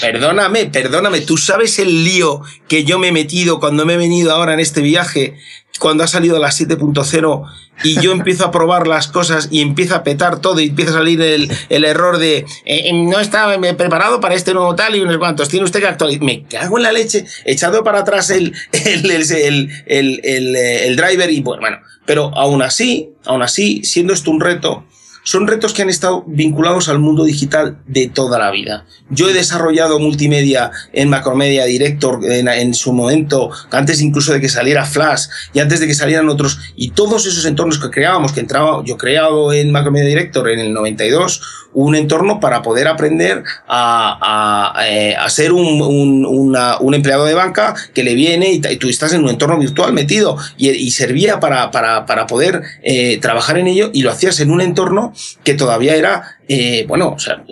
Perdóname, 0.00 0.66
perdóname, 0.66 1.20
tú 1.20 1.36
sabes 1.36 1.78
el 1.78 2.04
lío 2.04 2.40
que 2.66 2.84
yo 2.84 2.98
me 2.98 3.08
he 3.08 3.12
metido 3.12 3.60
cuando 3.60 3.84
me 3.84 3.94
he 3.94 3.96
venido 3.98 4.32
ahora 4.32 4.54
en 4.54 4.60
este 4.60 4.80
viaje, 4.80 5.36
cuando 5.78 6.04
ha 6.04 6.06
salido 6.06 6.38
la 6.38 6.48
7.0 6.48 7.46
y 7.84 8.00
yo 8.00 8.12
empiezo 8.12 8.44
a 8.44 8.50
probar 8.50 8.86
las 8.86 9.08
cosas 9.08 9.48
y 9.50 9.60
empieza 9.60 9.96
a 9.96 10.02
petar 10.04 10.40
todo 10.40 10.60
y 10.60 10.68
empieza 10.68 10.92
a 10.92 10.94
salir 10.94 11.20
el, 11.20 11.50
el 11.68 11.84
error 11.84 12.18
de 12.18 12.38
eh, 12.38 12.46
eh, 12.64 12.92
no 12.92 13.18
estaba 13.18 13.58
preparado 13.76 14.20
para 14.20 14.34
este 14.34 14.54
nuevo 14.54 14.74
tal 14.74 14.94
y 14.94 15.00
unos 15.00 15.18
cuantos, 15.18 15.48
tiene 15.48 15.64
usted 15.64 15.80
que 15.80 15.86
actualizar. 15.86 16.22
Me 16.22 16.44
cago 16.44 16.76
en 16.76 16.84
la 16.84 16.92
leche, 16.92 17.24
echado 17.44 17.82
para 17.82 18.00
atrás 18.00 18.30
el, 18.30 18.54
el, 18.72 19.10
el, 19.10 19.70
el, 19.86 20.56
el 20.56 20.96
driver 20.96 21.30
y 21.30 21.40
bueno, 21.40 21.60
bueno, 21.62 21.78
pero 22.04 22.30
aún 22.36 22.62
así, 22.62 23.10
aún 23.24 23.42
así, 23.42 23.82
siendo 23.84 24.12
esto 24.12 24.30
un 24.30 24.40
reto, 24.40 24.84
son 25.24 25.46
retos 25.46 25.72
que 25.72 25.82
han 25.82 25.90
estado 25.90 26.24
vinculados 26.26 26.88
al 26.88 26.98
mundo 26.98 27.24
digital 27.24 27.78
de 27.86 28.08
toda 28.08 28.38
la 28.38 28.50
vida. 28.50 28.84
Yo 29.10 29.28
he 29.28 29.32
desarrollado 29.32 29.98
multimedia 29.98 30.70
en 30.92 31.08
Macromedia 31.08 31.64
Director 31.64 32.20
en, 32.24 32.74
su 32.74 32.92
momento, 32.92 33.50
antes 33.70 34.00
incluso 34.00 34.32
de 34.32 34.40
que 34.40 34.48
saliera 34.48 34.84
Flash 34.84 35.26
y 35.52 35.60
antes 35.60 35.80
de 35.80 35.86
que 35.86 35.94
salieran 35.94 36.28
otros, 36.28 36.58
y 36.76 36.90
todos 36.90 37.26
esos 37.26 37.44
entornos 37.44 37.78
que 37.78 37.90
creábamos, 37.90 38.32
que 38.32 38.40
entraba, 38.40 38.82
yo 38.84 38.96
creado 38.96 39.52
en 39.52 39.70
Macromedia 39.70 40.08
Director 40.08 40.48
en 40.48 40.60
el 40.60 40.72
92, 40.72 41.40
un 41.74 41.94
entorno 41.94 42.40
para 42.40 42.62
poder 42.62 42.88
aprender 42.88 43.44
a, 43.66 44.74
a, 44.76 44.88
eh, 44.88 45.16
a 45.16 45.28
ser 45.30 45.52
un, 45.52 45.80
un, 45.80 46.26
un, 46.26 46.94
empleado 46.94 47.24
de 47.24 47.34
banca 47.34 47.74
que 47.94 48.02
le 48.02 48.14
viene 48.14 48.52
y, 48.52 48.60
tú 48.76 48.88
estás 48.88 49.12
en 49.12 49.22
un 49.22 49.30
entorno 49.30 49.58
virtual 49.58 49.92
metido 49.92 50.36
y, 50.56 50.68
y 50.70 50.90
servía 50.90 51.40
para, 51.40 51.70
para, 51.70 52.06
para 52.06 52.26
poder 52.26 52.62
eh, 52.82 53.18
trabajar 53.20 53.58
en 53.58 53.68
ello 53.68 53.90
y 53.92 54.02
lo 54.02 54.10
hacías 54.10 54.40
en 54.40 54.50
un 54.50 54.60
entorno 54.60 55.11
que 55.44 55.54
todavía 55.54 55.96
era, 55.96 56.38
eh, 56.48 56.84
bueno, 56.88 57.14
o 57.16 57.18
sea, 57.18 57.44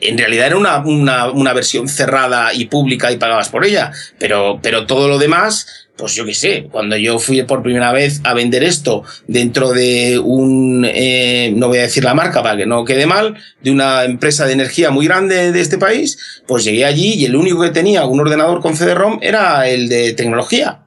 en 0.00 0.18
realidad 0.18 0.46
era 0.46 0.56
una, 0.56 1.30
una, 1.30 1.52
versión 1.52 1.88
cerrada 1.88 2.54
y 2.54 2.66
pública 2.66 3.12
y 3.12 3.18
pagabas 3.18 3.50
por 3.50 3.64
ella, 3.64 3.92
pero, 4.18 4.58
pero 4.62 4.86
todo 4.86 5.08
lo 5.08 5.18
demás 5.18 5.90
pues 6.00 6.14
yo 6.14 6.24
qué 6.24 6.34
sé, 6.34 6.68
cuando 6.72 6.96
yo 6.96 7.18
fui 7.18 7.42
por 7.42 7.62
primera 7.62 7.92
vez 7.92 8.20
a 8.24 8.32
vender 8.32 8.64
esto 8.64 9.04
dentro 9.28 9.70
de 9.70 10.18
un, 10.18 10.86
eh, 10.88 11.52
no 11.54 11.68
voy 11.68 11.78
a 11.78 11.82
decir 11.82 12.02
la 12.02 12.14
marca 12.14 12.42
para 12.42 12.56
que 12.56 12.64
no 12.64 12.84
quede 12.86 13.06
mal, 13.06 13.36
de 13.62 13.70
una 13.70 14.04
empresa 14.04 14.46
de 14.46 14.54
energía 14.54 14.90
muy 14.90 15.06
grande 15.06 15.52
de 15.52 15.60
este 15.60 15.76
país, 15.76 16.42
pues 16.46 16.64
llegué 16.64 16.86
allí 16.86 17.14
y 17.14 17.26
el 17.26 17.36
único 17.36 17.60
que 17.60 17.68
tenía 17.68 18.06
un 18.06 18.18
ordenador 18.18 18.60
con 18.60 18.76
CD-ROM 18.76 19.18
era 19.20 19.68
el 19.68 19.88
de 19.88 20.14
tecnología. 20.14 20.86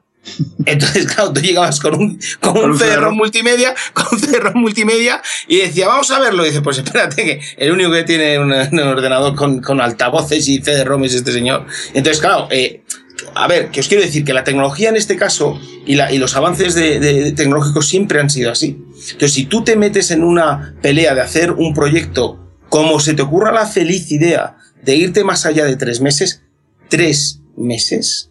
Entonces, 0.66 1.06
claro, 1.14 1.32
tú 1.32 1.40
llegabas 1.40 1.80
con 1.80 1.94
un, 1.94 2.20
con 2.40 2.56
un 2.58 2.78
CD-ROM 2.78 3.14
multimedia, 3.14 3.74
con 3.92 4.06
un 4.12 4.52
multimedia, 4.60 5.22
y 5.48 5.58
decía, 5.58 5.88
vamos 5.88 6.10
a 6.10 6.18
verlo. 6.18 6.44
Y 6.44 6.48
dice, 6.48 6.62
pues 6.62 6.78
espérate, 6.78 7.24
que 7.24 7.40
el 7.56 7.72
único 7.72 7.92
que 7.92 8.04
tiene 8.04 8.38
un, 8.38 8.52
ordenador 8.52 9.34
con, 9.34 9.60
con 9.60 9.80
altavoces 9.80 10.48
y 10.48 10.60
CD-ROM 10.60 11.04
es 11.04 11.14
este 11.14 11.32
señor. 11.32 11.66
Entonces, 11.94 12.20
claro, 12.20 12.48
eh, 12.50 12.82
a 13.34 13.46
ver, 13.48 13.70
que 13.70 13.80
os 13.80 13.88
quiero 13.88 14.02
decir 14.02 14.24
que 14.24 14.32
la 14.32 14.44
tecnología 14.44 14.88
en 14.88 14.96
este 14.96 15.16
caso 15.16 15.60
y, 15.86 15.94
la, 15.94 16.12
y 16.12 16.18
los 16.18 16.36
avances 16.36 16.74
de, 16.74 17.32
tecnológicos 17.32 17.88
siempre 17.88 18.20
han 18.20 18.30
sido 18.30 18.50
así. 18.50 18.78
Que 19.18 19.28
si 19.28 19.44
tú 19.44 19.64
te 19.64 19.76
metes 19.76 20.10
en 20.10 20.22
una 20.24 20.74
pelea 20.82 21.14
de 21.14 21.20
hacer 21.20 21.52
un 21.52 21.74
proyecto 21.74 22.40
como 22.68 22.98
se 22.98 23.14
te 23.14 23.22
ocurra 23.22 23.52
la 23.52 23.66
feliz 23.66 24.10
idea 24.10 24.56
de 24.82 24.96
irte 24.96 25.24
más 25.24 25.46
allá 25.46 25.64
de 25.64 25.76
tres 25.76 26.00
meses, 26.00 26.42
tres 26.88 27.40
meses, 27.56 28.30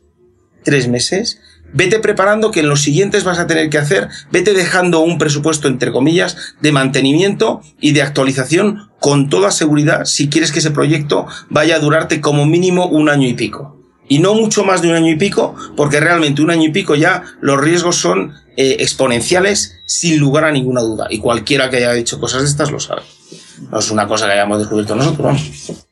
tres 0.63 0.87
meses, 0.87 1.39
vete 1.73 1.99
preparando 1.99 2.51
que 2.51 2.61
en 2.61 2.69
los 2.69 2.81
siguientes 2.81 3.23
vas 3.23 3.39
a 3.39 3.47
tener 3.47 3.69
que 3.69 3.77
hacer, 3.77 4.09
vete 4.31 4.53
dejando 4.53 4.99
un 4.99 5.17
presupuesto, 5.17 5.67
entre 5.67 5.91
comillas, 5.91 6.55
de 6.61 6.71
mantenimiento 6.71 7.61
y 7.81 7.91
de 7.91 8.01
actualización 8.01 8.89
con 8.99 9.29
toda 9.29 9.51
seguridad 9.51 10.05
si 10.05 10.29
quieres 10.29 10.51
que 10.51 10.59
ese 10.59 10.71
proyecto 10.71 11.27
vaya 11.49 11.75
a 11.75 11.79
durarte 11.79 12.21
como 12.21 12.45
mínimo 12.45 12.87
un 12.87 13.09
año 13.09 13.27
y 13.27 13.33
pico 13.33 13.79
y 14.07 14.19
no 14.19 14.33
mucho 14.35 14.63
más 14.63 14.81
de 14.81 14.89
un 14.89 14.95
año 14.95 15.11
y 15.11 15.15
pico, 15.15 15.55
porque 15.75 15.99
realmente 15.99 16.41
un 16.41 16.51
año 16.51 16.65
y 16.65 16.71
pico 16.71 16.95
ya 16.95 17.23
los 17.41 17.59
riesgos 17.59 17.95
son 17.95 18.33
eh, 18.57 18.77
exponenciales 18.79 19.77
sin 19.85 20.19
lugar 20.19 20.43
a 20.43 20.51
ninguna 20.51 20.81
duda. 20.81 21.07
Y 21.09 21.19
cualquiera 21.19 21.69
que 21.69 21.77
haya 21.77 21.93
dicho 21.93 22.19
cosas 22.19 22.41
de 22.43 22.49
estas 22.49 22.71
lo 22.71 22.79
sabe. 22.79 23.01
No 23.71 23.79
es 23.79 23.91
una 23.91 24.07
cosa 24.07 24.25
que 24.27 24.33
hayamos 24.33 24.59
descubierto 24.59 24.95
nosotros, 24.95 25.85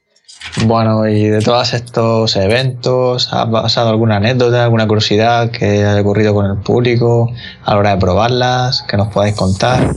Bueno, 0.65 1.07
y 1.07 1.23
de 1.25 1.41
todos 1.41 1.73
estos 1.73 2.35
eventos, 2.35 3.31
¿ha 3.31 3.49
pasado 3.49 3.89
alguna 3.89 4.17
anécdota, 4.17 4.63
alguna 4.63 4.87
curiosidad 4.87 5.49
que 5.49 5.85
haya 5.85 6.01
ocurrido 6.01 6.33
con 6.33 6.45
el 6.45 6.57
público 6.57 7.31
a 7.63 7.71
la 7.71 7.79
hora 7.79 7.89
de 7.91 7.97
probarlas, 7.97 8.83
que 8.87 8.97
nos 8.97 9.07
podáis 9.09 9.35
contar? 9.35 9.95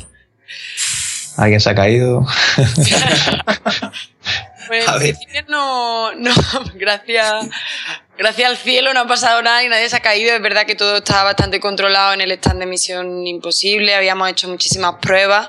¿Alguien 1.36 1.60
se 1.60 1.70
ha 1.70 1.74
caído? 1.74 2.26
Pues 4.74 4.88
a 4.88 4.98
ver. 4.98 5.16
no, 5.48 6.12
no, 6.14 6.32
gracias, 6.74 7.46
gracias 8.18 8.50
al 8.50 8.56
cielo 8.56 8.92
no 8.92 9.00
ha 9.00 9.06
pasado 9.06 9.40
nada 9.42 9.62
y 9.62 9.68
nadie 9.68 9.88
se 9.88 9.96
ha 9.96 10.00
caído. 10.00 10.34
Es 10.34 10.42
verdad 10.42 10.66
que 10.66 10.74
todo 10.74 10.96
estaba 10.96 11.24
bastante 11.24 11.60
controlado 11.60 12.12
en 12.12 12.20
el 12.20 12.32
stand 12.32 12.60
de 12.60 12.66
Misión 12.66 13.26
Imposible, 13.26 13.94
habíamos 13.94 14.28
hecho 14.30 14.48
muchísimas 14.48 14.96
pruebas 15.00 15.48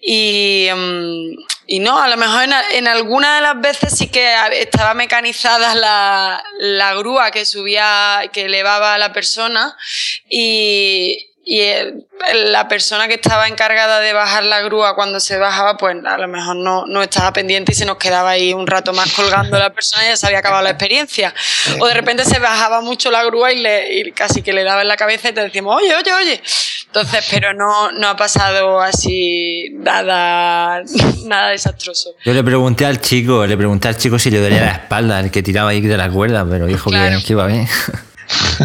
y, 0.00 0.68
mm, 0.74 1.44
y 1.66 1.78
no, 1.80 1.98
a 1.98 2.08
lo 2.08 2.16
mejor 2.16 2.44
en, 2.44 2.52
en 2.72 2.88
algunas 2.88 3.36
de 3.36 3.42
las 3.42 3.60
veces 3.60 3.96
sí 3.96 4.08
que 4.08 4.34
estaba 4.52 4.94
mecanizada 4.94 5.74
la, 5.74 6.42
la 6.58 6.94
grúa 6.94 7.30
que 7.30 7.44
subía, 7.44 8.22
que 8.32 8.46
elevaba 8.46 8.94
a 8.94 8.98
la 8.98 9.12
persona 9.12 9.76
y, 10.28 11.27
y 11.50 11.62
la 12.50 12.68
persona 12.68 13.08
que 13.08 13.14
estaba 13.14 13.48
encargada 13.48 14.00
de 14.00 14.12
bajar 14.12 14.44
la 14.44 14.60
grúa 14.60 14.94
cuando 14.94 15.18
se 15.18 15.38
bajaba, 15.38 15.78
pues 15.78 15.96
a 16.04 16.18
lo 16.18 16.28
mejor 16.28 16.56
no, 16.56 16.84
no 16.86 17.02
estaba 17.02 17.32
pendiente 17.32 17.72
y 17.72 17.74
se 17.74 17.86
nos 17.86 17.96
quedaba 17.96 18.28
ahí 18.28 18.52
un 18.52 18.66
rato 18.66 18.92
más 18.92 19.10
colgando 19.14 19.58
la 19.58 19.72
persona 19.72 20.04
y 20.04 20.08
ya 20.08 20.16
se 20.18 20.26
había 20.26 20.40
acabado 20.40 20.62
la 20.62 20.70
experiencia. 20.70 21.34
O 21.80 21.86
de 21.86 21.94
repente 21.94 22.26
se 22.26 22.38
bajaba 22.38 22.82
mucho 22.82 23.10
la 23.10 23.24
grúa 23.24 23.50
y, 23.50 23.62
le, 23.62 24.12
casi 24.14 24.42
que 24.42 24.52
le 24.52 24.62
daba 24.62 24.82
en 24.82 24.88
la 24.88 24.98
cabeza 24.98 25.30
y 25.30 25.32
te 25.32 25.40
decíamos, 25.40 25.74
oye, 25.74 25.94
oye, 25.94 26.12
oye. 26.12 26.42
Entonces, 26.84 27.24
pero 27.30 27.54
no, 27.54 27.92
no 27.92 28.08
ha 28.08 28.16
pasado 28.16 28.82
así 28.82 29.70
nada, 29.72 30.82
nada 31.24 31.48
desastroso. 31.48 32.10
Yo 32.26 32.34
le 32.34 32.44
pregunté 32.44 32.84
al 32.84 33.00
chico, 33.00 33.46
le 33.46 33.56
pregunté 33.56 33.88
al 33.88 33.96
chico 33.96 34.18
si 34.18 34.30
le 34.30 34.38
dolía 34.38 34.60
la 34.60 34.72
espalda, 34.72 35.20
el 35.20 35.30
que 35.30 35.42
tiraba 35.42 35.70
ahí 35.70 35.80
de 35.80 35.96
la 35.96 36.10
cuerda, 36.10 36.46
pero 36.48 36.66
dijo 36.66 36.90
que, 36.90 37.22
que 37.26 37.32
iba 37.32 37.46
bien. 37.46 37.66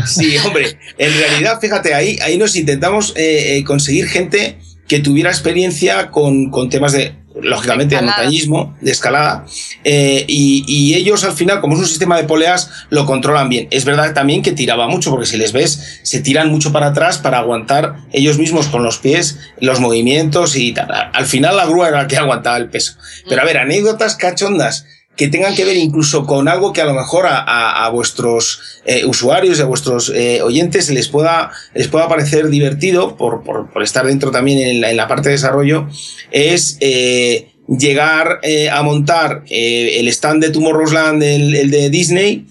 Sí, 0.05 0.38
hombre, 0.45 0.78
en 0.97 1.14
realidad, 1.14 1.59
fíjate, 1.59 1.93
ahí, 1.93 2.18
ahí 2.22 2.38
nos 2.38 2.55
intentamos 2.55 3.14
eh, 3.16 3.57
eh, 3.57 3.64
conseguir 3.64 4.07
gente 4.07 4.57
que 4.88 4.99
tuviera 4.99 5.30
experiencia 5.30 6.11
con, 6.11 6.49
con 6.49 6.70
temas 6.70 6.91
de, 6.91 7.16
lógicamente, 7.41 7.95
de 7.95 8.01
montañismo, 8.01 8.76
de 8.82 8.91
escalada, 8.91 9.45
eh, 9.84 10.26
y, 10.28 10.66
y, 10.68 10.95
ellos 10.95 11.24
al 11.24 11.34
final, 11.34 11.61
como 11.61 11.76
es 11.76 11.80
un 11.80 11.88
sistema 11.88 12.18
de 12.18 12.26
poleas, 12.26 12.70
lo 12.89 13.05
controlan 13.05 13.49
bien. 13.49 13.68
Es 13.72 13.86
verdad 13.86 14.14
también 14.14 14.41
que 14.41 14.51
tiraba 14.51 14.88
mucho, 14.88 15.09
porque 15.09 15.26
si 15.26 15.38
les 15.38 15.53
ves, 15.53 15.99
se 16.03 16.20
tiran 16.20 16.49
mucho 16.49 16.72
para 16.72 16.88
atrás 16.88 17.18
para 17.18 17.39
aguantar 17.39 17.95
ellos 18.11 18.38
mismos 18.38 18.68
con 18.68 18.84
los 18.84 18.97
pies 18.97 19.39
los 19.59 19.80
movimientos 19.80 20.55
y 20.55 20.74
tal. 20.74 20.89
Al 20.91 21.26
final 21.26 21.55
la 21.55 21.66
grúa 21.66 21.88
era 21.88 22.03
la 22.03 22.07
que 22.07 22.18
aguantaba 22.18 22.57
el 22.57 22.70
peso. 22.70 22.95
Pero 23.28 23.41
a 23.41 23.45
ver, 23.45 23.57
anécdotas 23.57 24.16
cachondas 24.16 24.86
que 25.16 25.28
tengan 25.28 25.55
que 25.55 25.66
ver 25.66 25.78
incluso 25.78 26.26
con 26.26 26.47
algo 26.47 26.74
que 26.74 26.82
a 26.82 26.86
lo 26.86 26.93
mejor 26.93 27.28
a, 27.28 27.86
a, 27.86 27.89
vuestros 27.89 28.82
eh, 28.86 29.05
usuarios 29.05 29.59
y 29.59 29.61
a 29.61 29.66
vuestros 29.66 30.11
eh, 30.14 30.41
oyentes 30.41 30.89
les 30.89 31.07
pueda, 31.07 31.51
les 31.76 31.88
pueda 31.88 32.07
parecer 32.07 32.49
divertido 32.49 33.16
por, 33.16 33.43
por, 33.43 33.84
estar 33.84 34.05
dentro 34.05 34.32
también 34.32 34.59
en 34.59 34.82
la, 34.82 34.89
en 34.89 34.97
la, 34.97 35.07
parte 35.07 35.30
de 35.30 35.36
desarrollo, 35.36 35.88
es 36.32 36.78
eh, 36.80 37.51
llegar 37.68 38.39
a 38.72 38.84
montar 38.84 39.43
el 39.49 40.07
stand 40.07 40.43
de 40.43 40.49
Tomorrowland, 40.49 41.22
el, 41.22 41.55
el 41.55 41.72
de 41.72 41.89
Disney, 41.89 42.47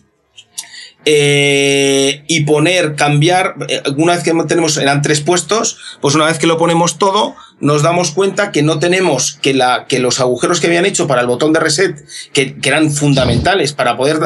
eh, 1.04 2.24
y 2.28 2.42
poner, 2.42 2.94
cambiar, 2.94 3.56
eh, 3.68 3.82
una 3.96 4.14
vez 4.14 4.22
que 4.22 4.32
tenemos, 4.46 4.76
eran 4.76 5.02
tres 5.02 5.20
puestos, 5.20 5.78
pues 6.00 6.14
una 6.14 6.26
vez 6.26 6.38
que 6.38 6.46
lo 6.46 6.58
ponemos 6.58 6.98
todo, 6.98 7.34
nos 7.60 7.82
damos 7.82 8.10
cuenta 8.10 8.52
que 8.52 8.62
no 8.62 8.78
tenemos, 8.78 9.38
que, 9.42 9.54
la, 9.54 9.86
que 9.88 9.98
los 9.98 10.20
agujeros 10.20 10.60
que 10.60 10.66
habían 10.68 10.86
hecho 10.86 11.06
para 11.06 11.20
el 11.20 11.26
botón 11.26 11.52
de 11.52 11.60
reset, 11.60 12.04
que, 12.32 12.56
que 12.56 12.68
eran 12.68 12.90
fundamentales 12.90 13.72
para 13.72 13.96
poder, 13.96 14.18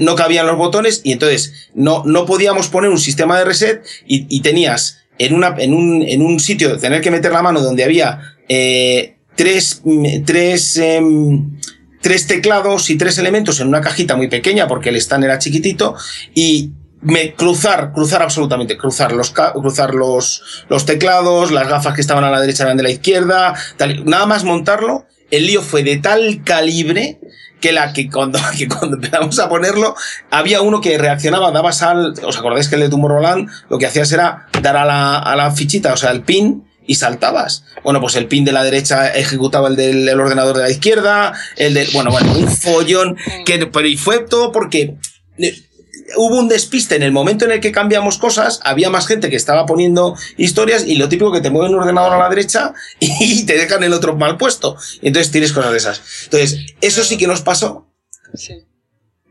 no 0.00 0.14
cabían 0.14 0.46
los 0.46 0.56
botones 0.56 1.00
y 1.04 1.12
entonces 1.12 1.70
no, 1.74 2.02
no 2.04 2.26
podíamos 2.26 2.68
poner 2.68 2.90
un 2.90 2.98
sistema 2.98 3.38
de 3.38 3.44
reset 3.44 3.84
y, 4.06 4.26
y 4.28 4.40
tenías 4.42 5.00
en, 5.18 5.34
una, 5.34 5.54
en, 5.58 5.74
un, 5.74 6.02
en 6.02 6.22
un 6.22 6.40
sitio 6.40 6.78
tener 6.78 7.00
que 7.02 7.10
meter 7.10 7.32
la 7.32 7.42
mano 7.42 7.60
donde 7.60 7.84
había 7.84 8.36
eh, 8.48 9.16
tres, 9.36 9.82
tres, 10.24 10.76
eh, 10.78 11.00
tres 12.00 12.26
teclados 12.26 12.90
y 12.90 12.96
tres 12.96 13.18
elementos 13.18 13.60
en 13.60 13.68
una 13.68 13.80
cajita 13.80 14.16
muy 14.16 14.28
pequeña 14.28 14.66
porque 14.66 14.88
el 14.88 14.96
stand 14.96 15.24
era 15.24 15.38
chiquitito 15.38 15.94
y 16.34 16.72
me 17.02 17.34
cruzar, 17.34 17.92
cruzar 17.92 18.22
absolutamente, 18.22 18.76
cruzar 18.76 19.12
los, 19.12 19.30
cruzar 19.30 19.94
los, 19.94 20.64
los 20.68 20.84
teclados, 20.84 21.50
las 21.50 21.68
gafas 21.68 21.94
que 21.94 22.00
estaban 22.00 22.24
a 22.24 22.30
la 22.30 22.40
derecha 22.40 22.64
eran 22.64 22.76
de 22.76 22.82
la 22.82 22.90
izquierda, 22.90 23.54
tal, 23.76 24.04
nada 24.04 24.26
más 24.26 24.44
montarlo, 24.44 25.06
el 25.30 25.46
lío 25.46 25.62
fue 25.62 25.82
de 25.82 25.96
tal 25.96 26.42
calibre 26.44 27.18
que 27.60 27.72
la 27.72 27.92
que 27.92 28.10
cuando, 28.10 28.38
que 28.58 28.68
cuando 28.68 28.96
empezamos 28.96 29.38
a 29.38 29.48
ponerlo, 29.48 29.94
había 30.30 30.60
uno 30.60 30.80
que 30.80 30.98
reaccionaba, 30.98 31.50
daba 31.52 31.72
sal, 31.72 32.14
os 32.22 32.38
acordáis 32.38 32.68
que 32.68 32.74
el 32.74 32.82
de 32.82 32.88
Tomorrowland 32.88 33.48
lo 33.68 33.78
que 33.78 33.86
hacías 33.86 34.10
era 34.12 34.48
dar 34.60 34.76
a 34.76 34.84
la, 34.84 35.18
a 35.18 35.36
la 35.36 35.50
fichita, 35.52 35.92
o 35.92 35.96
sea, 35.96 36.10
el 36.10 36.22
pin, 36.22 36.69
y 36.90 36.96
saltabas. 36.96 37.62
Bueno, 37.84 38.00
pues 38.00 38.16
el 38.16 38.26
pin 38.26 38.44
de 38.44 38.50
la 38.50 38.64
derecha 38.64 39.14
ejecutaba 39.14 39.68
el 39.68 39.76
del 39.76 40.08
el 40.08 40.18
ordenador 40.18 40.56
de 40.56 40.64
la 40.64 40.70
izquierda, 40.70 41.34
el 41.54 41.72
del, 41.72 41.88
bueno, 41.92 42.10
bueno, 42.10 42.32
un 42.32 42.48
follón, 42.48 43.16
que, 43.46 43.64
pero 43.66 43.86
y 43.86 43.96
fue 43.96 44.18
todo 44.18 44.50
porque 44.50 44.96
hubo 46.16 46.36
un 46.36 46.48
despiste 46.48 46.96
en 46.96 47.04
el 47.04 47.12
momento 47.12 47.44
en 47.44 47.52
el 47.52 47.60
que 47.60 47.70
cambiamos 47.70 48.18
cosas, 48.18 48.58
había 48.64 48.90
más 48.90 49.06
gente 49.06 49.30
que 49.30 49.36
estaba 49.36 49.66
poniendo 49.66 50.16
historias 50.36 50.84
y 50.84 50.96
lo 50.96 51.08
típico 51.08 51.30
que 51.30 51.40
te 51.40 51.50
mueve 51.50 51.72
un 51.72 51.78
ordenador 51.78 52.14
a 52.14 52.18
la 52.18 52.28
derecha 52.28 52.74
y 52.98 53.46
te 53.46 53.56
dejan 53.56 53.84
el 53.84 53.92
otro 53.92 54.16
mal 54.16 54.36
puesto. 54.36 54.76
Y 55.00 55.06
entonces 55.06 55.30
tienes 55.30 55.52
cosas 55.52 55.70
de 55.70 55.78
esas. 55.78 56.02
Entonces, 56.24 56.74
eso 56.80 57.04
sí 57.04 57.16
que 57.18 57.28
nos 57.28 57.42
pasó. 57.42 57.86
Sí. 58.34 58.64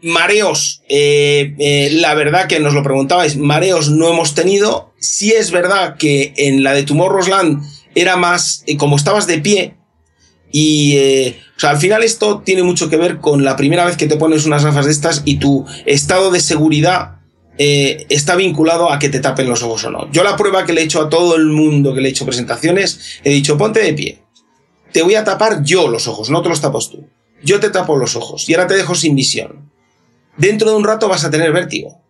Mareos, 0.01 0.81
eh, 0.87 1.55
eh, 1.59 1.89
la 1.93 2.13
verdad 2.13 2.47
que 2.47 2.59
nos 2.59 2.73
lo 2.73 2.83
preguntabais, 2.83 3.35
mareos 3.35 3.89
no 3.89 4.09
hemos 4.09 4.33
tenido. 4.33 4.93
Sí 4.99 5.31
es 5.31 5.51
verdad 5.51 5.97
que 5.97 6.33
en 6.37 6.63
la 6.63 6.73
de 6.73 6.83
Tomorrowland 6.83 7.61
era 7.95 8.15
más, 8.15 8.63
eh, 8.65 8.77
como 8.77 8.95
estabas 8.95 9.27
de 9.27 9.39
pie, 9.39 9.75
y, 10.51 10.95
eh, 10.97 11.39
o 11.57 11.59
sea, 11.59 11.71
al 11.71 11.77
final 11.77 12.03
esto 12.03 12.41
tiene 12.43 12.63
mucho 12.63 12.89
que 12.89 12.97
ver 12.97 13.19
con 13.19 13.43
la 13.43 13.55
primera 13.55 13.85
vez 13.85 13.97
que 13.97 14.07
te 14.07 14.17
pones 14.17 14.45
unas 14.45 14.63
gafas 14.63 14.85
de 14.85 14.91
estas 14.91 15.21
y 15.25 15.37
tu 15.37 15.65
estado 15.85 16.31
de 16.31 16.39
seguridad 16.39 17.19
eh, 17.57 18.05
está 18.09 18.35
vinculado 18.35 18.91
a 18.91 18.99
que 18.99 19.09
te 19.09 19.19
tapen 19.19 19.49
los 19.49 19.61
ojos 19.61 19.83
o 19.83 19.91
no. 19.91 20.11
Yo 20.11 20.23
la 20.23 20.35
prueba 20.35 20.65
que 20.65 20.73
le 20.73 20.81
he 20.81 20.85
hecho 20.85 21.01
a 21.01 21.09
todo 21.09 21.35
el 21.35 21.45
mundo 21.45 21.93
que 21.93 22.01
le 22.01 22.09
he 22.09 22.11
hecho 22.11 22.25
presentaciones, 22.25 23.19
he 23.23 23.29
dicho, 23.29 23.57
ponte 23.57 23.81
de 23.81 23.93
pie. 23.93 24.19
Te 24.91 25.03
voy 25.03 25.15
a 25.15 25.23
tapar 25.23 25.63
yo 25.63 25.87
los 25.87 26.07
ojos, 26.07 26.29
no 26.29 26.41
te 26.41 26.49
los 26.49 26.61
tapas 26.61 26.89
tú. 26.89 27.07
Yo 27.43 27.59
te 27.59 27.69
tapo 27.69 27.95
los 27.95 28.15
ojos 28.15 28.49
y 28.49 28.53
ahora 28.53 28.67
te 28.67 28.75
dejo 28.75 28.95
sin 28.95 29.15
visión. 29.15 29.68
Dentro 30.39 30.71
de 30.71 30.77
un 30.77 30.85
rato 30.85 31.09
vas 31.09 31.25
a 31.25 31.29
tener 31.29 31.51
vértigo. 31.51 32.01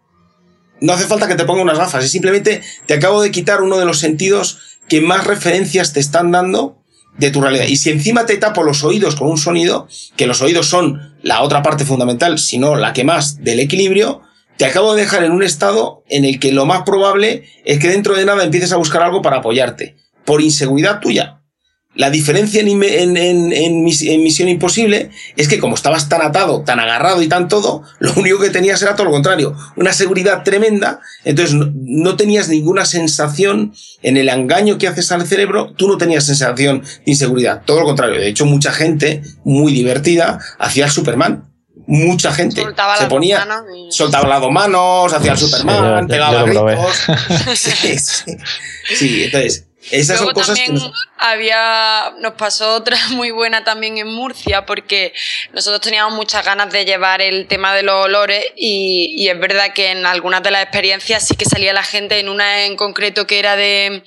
No 0.81 0.93
hace 0.93 1.05
falta 1.05 1.27
que 1.27 1.35
te 1.35 1.45
ponga 1.45 1.63
unas 1.63 1.77
gafas, 1.77 2.05
es 2.05 2.11
simplemente 2.11 2.61
te 2.85 2.93
acabo 2.93 3.21
de 3.21 3.31
quitar 3.31 3.61
uno 3.61 3.77
de 3.77 3.85
los 3.85 3.99
sentidos 3.99 4.59
que 4.87 5.01
más 5.01 5.25
referencias 5.25 5.93
te 5.93 5.99
están 5.99 6.31
dando 6.31 6.77
de 7.17 7.31
tu 7.31 7.41
realidad. 7.41 7.65
Y 7.65 7.75
si 7.75 7.89
encima 7.89 8.25
te 8.25 8.37
tapo 8.37 8.63
los 8.63 8.83
oídos 8.83 9.15
con 9.15 9.29
un 9.29 9.37
sonido, 9.37 9.87
que 10.15 10.27
los 10.27 10.41
oídos 10.41 10.67
son 10.67 11.17
la 11.21 11.41
otra 11.41 11.63
parte 11.63 11.85
fundamental, 11.85 12.39
sino 12.39 12.75
la 12.75 12.93
que 12.93 13.03
más 13.03 13.43
del 13.43 13.59
equilibrio, 13.59 14.21
te 14.57 14.65
acabo 14.65 14.93
de 14.93 15.01
dejar 15.01 15.23
en 15.23 15.31
un 15.31 15.43
estado 15.43 16.03
en 16.07 16.23
el 16.23 16.39
que 16.39 16.51
lo 16.51 16.65
más 16.65 16.83
probable 16.83 17.45
es 17.65 17.79
que 17.79 17.89
dentro 17.89 18.15
de 18.15 18.25
nada 18.25 18.43
empieces 18.43 18.71
a 18.71 18.77
buscar 18.77 19.01
algo 19.01 19.21
para 19.21 19.37
apoyarte, 19.37 19.97
por 20.23 20.41
inseguridad 20.41 20.99
tuya. 20.99 21.38
La 21.95 22.11
diferencia 22.11 22.61
en, 22.61 22.83
en, 22.83 23.17
en, 23.17 23.51
en, 23.51 23.83
Misión 23.83 24.47
Imposible 24.47 25.09
es 25.35 25.47
que 25.47 25.59
como 25.59 25.73
estabas 25.73 26.07
tan 26.07 26.21
atado, 26.21 26.61
tan 26.61 26.79
agarrado 26.79 27.21
y 27.23 27.27
tan 27.27 27.47
todo, 27.47 27.81
lo 27.97 28.13
único 28.13 28.39
que 28.39 28.51
tenías 28.51 28.79
era 28.83 28.95
todo 28.95 29.05
lo 29.05 29.11
contrario, 29.11 29.55
una 29.75 29.91
seguridad 29.91 30.43
tremenda, 30.43 30.99
entonces 31.25 31.55
no, 31.55 31.71
no, 31.73 32.15
tenías 32.15 32.47
ninguna 32.47 32.85
sensación 32.85 33.73
en 34.03 34.17
el 34.17 34.29
engaño 34.29 34.77
que 34.77 34.87
haces 34.87 35.11
al 35.11 35.25
cerebro, 35.25 35.73
tú 35.75 35.87
no 35.87 35.97
tenías 35.97 36.25
sensación 36.25 36.81
de 36.81 37.11
inseguridad, 37.11 37.63
todo 37.65 37.79
lo 37.79 37.85
contrario, 37.87 38.19
de 38.19 38.29
hecho 38.29 38.45
mucha 38.45 38.71
gente 38.71 39.23
muy 39.43 39.73
divertida 39.73 40.39
hacía 40.59 40.85
el 40.85 40.91
Superman, 40.91 41.51
mucha 41.87 42.31
gente 42.31 42.61
soltaba 42.61 42.97
se 42.97 43.07
ponía, 43.07 43.47
y... 43.75 43.91
soltaba 43.91 44.27
las 44.27 44.41
dos 44.41 44.51
manos, 44.51 45.11
hacía 45.11 45.31
el 45.31 45.37
Superman, 45.39 45.75
Sí, 45.75 46.01
yo- 46.01 46.07
pegaba 46.07 46.45
yo 46.45 46.45
gritos. 46.45 46.97
sí, 47.59 47.97
sí. 47.97 48.37
Sí, 48.95 49.23
entonces, 49.23 49.65
esas 49.91 50.19
Luego 50.21 50.25
son 50.25 50.33
cosas 50.33 50.59
que 50.59 50.65
también 50.65 50.83
nos- 50.87 51.09
había, 51.17 52.13
nos 52.19 52.33
pasó 52.33 52.75
otra 52.75 52.97
muy 53.11 53.31
buena 53.31 53.63
también 53.63 53.97
en 53.97 54.07
Murcia 54.07 54.65
porque 54.65 55.13
nosotros 55.53 55.81
teníamos 55.81 56.13
muchas 56.13 56.43
ganas 56.45 56.71
de 56.71 56.85
llevar 56.85 57.21
el 57.21 57.47
tema 57.47 57.73
de 57.75 57.83
los 57.83 58.05
olores 58.05 58.43
y, 58.55 59.15
y 59.17 59.29
es 59.29 59.39
verdad 59.39 59.73
que 59.73 59.91
en 59.91 60.05
algunas 60.05 60.43
de 60.43 60.51
las 60.51 60.63
experiencias 60.63 61.25
sí 61.27 61.35
que 61.35 61.45
salía 61.45 61.73
la 61.73 61.83
gente, 61.83 62.19
en 62.19 62.29
una 62.29 62.65
en 62.65 62.75
concreto 62.75 63.25
que 63.27 63.39
era 63.39 63.55
de, 63.55 64.03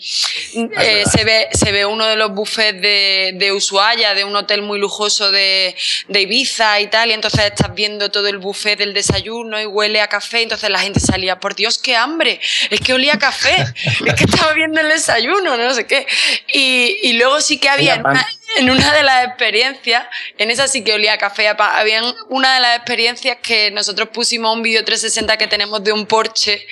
eh, 0.54 1.04
se, 1.10 1.24
ve, 1.24 1.48
se 1.52 1.72
ve 1.72 1.86
uno 1.86 2.06
de 2.06 2.16
los 2.16 2.32
buffets 2.32 2.80
de, 2.80 3.32
de 3.34 3.52
Ushuaia, 3.52 4.14
de 4.14 4.24
un 4.24 4.36
hotel 4.36 4.62
muy 4.62 4.78
lujoso 4.78 5.30
de, 5.30 5.74
de 6.08 6.20
Ibiza 6.20 6.80
y 6.80 6.86
tal, 6.88 7.10
y 7.10 7.12
entonces 7.14 7.40
estás 7.44 7.74
viendo 7.74 8.10
todo 8.10 8.28
el 8.28 8.38
buffet 8.38 8.78
del 8.78 8.94
desayuno 8.94 9.60
y 9.60 9.66
huele 9.66 10.00
a 10.00 10.08
café, 10.08 10.42
entonces 10.42 10.68
la 10.70 10.78
gente 10.78 11.00
salía, 11.00 11.40
por 11.40 11.54
Dios, 11.54 11.78
qué 11.78 11.96
hambre, 11.96 12.40
es 12.70 12.80
que 12.80 12.92
olía 12.94 13.14
a 13.14 13.18
café, 13.18 13.56
es 14.06 14.14
que 14.14 14.24
estaba 14.24 14.52
viendo 14.52 14.80
el 14.80 14.88
desayuno, 14.88 15.56
no 15.56 15.61
sé 15.74 15.86
qué. 15.86 16.06
Y, 16.52 16.98
y 17.02 17.12
luego 17.14 17.40
sí 17.40 17.58
que 17.58 17.68
había 17.68 17.94
en 17.94 18.00
una, 18.06 18.26
en 18.56 18.70
una 18.70 18.92
de 18.92 19.02
las 19.02 19.26
experiencias, 19.26 20.04
en 20.38 20.50
esa 20.50 20.68
sí 20.68 20.84
que 20.84 20.92
olía 20.92 21.14
a 21.14 21.18
café, 21.18 21.48
había 21.48 22.02
una 22.28 22.54
de 22.54 22.60
las 22.60 22.76
experiencias 22.76 23.38
que 23.42 23.70
nosotros 23.70 24.08
pusimos 24.12 24.54
un 24.54 24.62
vídeo 24.62 24.84
360 24.84 25.36
que 25.36 25.46
tenemos 25.46 25.82
de 25.82 25.92
un 25.92 26.06
Porsche 26.06 26.66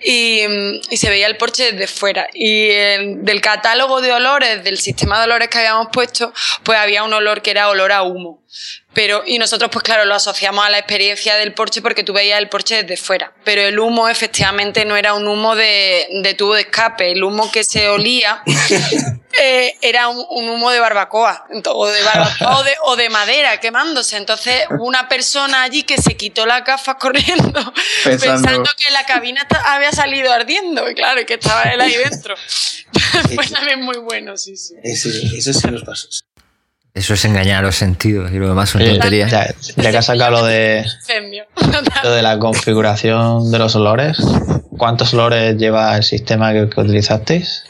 y, 0.00 0.42
y 0.90 0.96
se 0.96 1.10
veía 1.10 1.26
el 1.26 1.36
Porsche 1.36 1.72
desde 1.72 1.86
fuera. 1.86 2.28
Y 2.32 2.70
el- 2.70 3.24
del 3.24 3.40
catálogo 3.40 4.00
de 4.00 4.12
olores, 4.12 4.64
del 4.64 4.78
sistema 4.78 5.18
de 5.18 5.24
olores 5.24 5.48
que 5.48 5.58
habíamos 5.58 5.88
puesto, 5.92 6.32
pues 6.62 6.78
había 6.78 7.02
un 7.04 7.12
olor 7.12 7.42
que 7.42 7.50
era 7.50 7.68
olor 7.68 7.92
a 7.92 8.02
humo. 8.02 8.42
Pero, 8.94 9.22
y 9.26 9.38
nosotros, 9.38 9.70
pues 9.72 9.82
claro, 9.84 10.04
lo 10.06 10.14
asociamos 10.14 10.64
a 10.64 10.70
la 10.70 10.78
experiencia 10.78 11.36
del 11.36 11.52
Porsche 11.54 11.82
porque 11.82 12.02
tú 12.02 12.12
veías 12.12 12.38
el 12.38 12.48
Porsche 12.48 12.82
desde 12.82 12.96
fuera. 12.96 13.32
Pero 13.44 13.62
el 13.62 13.78
humo, 13.78 14.08
efectivamente, 14.08 14.84
no 14.84 14.96
era 14.96 15.14
un 15.14 15.28
humo 15.28 15.54
de, 15.54 16.08
de 16.22 16.34
tubo 16.34 16.54
de 16.54 16.62
escape. 16.62 17.12
El 17.12 17.22
humo 17.22 17.50
que 17.52 17.62
se 17.62 17.88
olía 17.88 18.42
eh, 19.40 19.74
era 19.82 20.08
un, 20.08 20.24
un 20.30 20.48
humo 20.48 20.70
de 20.70 20.80
barbacoa. 20.80 21.46
O 21.66 21.86
de 21.86 22.02
barbacoa 22.02 22.58
o 22.58 22.64
de, 22.64 22.74
o 22.84 22.96
de 22.96 23.08
madera 23.10 23.60
quemándose. 23.60 24.16
Entonces, 24.16 24.62
hubo 24.70 24.84
una 24.84 25.08
persona 25.08 25.62
allí 25.62 25.82
que 25.84 25.98
se 26.00 26.16
quitó 26.16 26.46
las 26.46 26.64
gafas 26.64 26.96
corriendo 26.98 27.52
Pensando- 28.04 28.42
pensando, 28.42 28.70
que 28.76 28.90
la 28.90 29.04
cabina 29.06 29.46
había 29.66 29.92
salido 29.92 30.32
ardiendo. 30.32 30.90
Y 30.90 30.94
claro, 30.94 31.24
que 31.26 31.34
estaba 31.34 31.62
él 31.64 31.80
ahí 31.80 31.94
dentro. 31.94 32.34
Fue 33.34 33.46
también 33.46 33.82
muy 33.82 33.98
bueno, 33.98 34.36
sí, 34.36 34.56
sí. 34.56 34.74
Ese, 34.82 35.08
eso 35.36 35.52
sí 35.52 35.68
nos 35.70 35.82
pasó. 35.84 36.08
Eso 36.94 37.14
es 37.14 37.24
engañar 37.24 37.62
los 37.62 37.76
sentidos 37.76 38.32
y 38.32 38.36
lo 38.38 38.48
demás 38.48 38.70
son 38.70 38.84
tonterías. 38.84 39.30
ya, 39.30 39.54
ya 39.76 39.90
que 39.90 39.96
has 39.96 40.06
sacado 40.06 40.32
lo 40.32 40.44
de, 40.44 40.84
lo 42.02 42.10
de 42.10 42.22
la 42.22 42.38
configuración 42.38 43.50
de 43.50 43.58
los 43.58 43.76
olores, 43.76 44.18
¿cuántos 44.76 45.14
olores 45.14 45.56
lleva 45.56 45.96
el 45.96 46.02
sistema 46.02 46.52
que, 46.52 46.68
que 46.68 46.80
utilizasteis? 46.80 47.64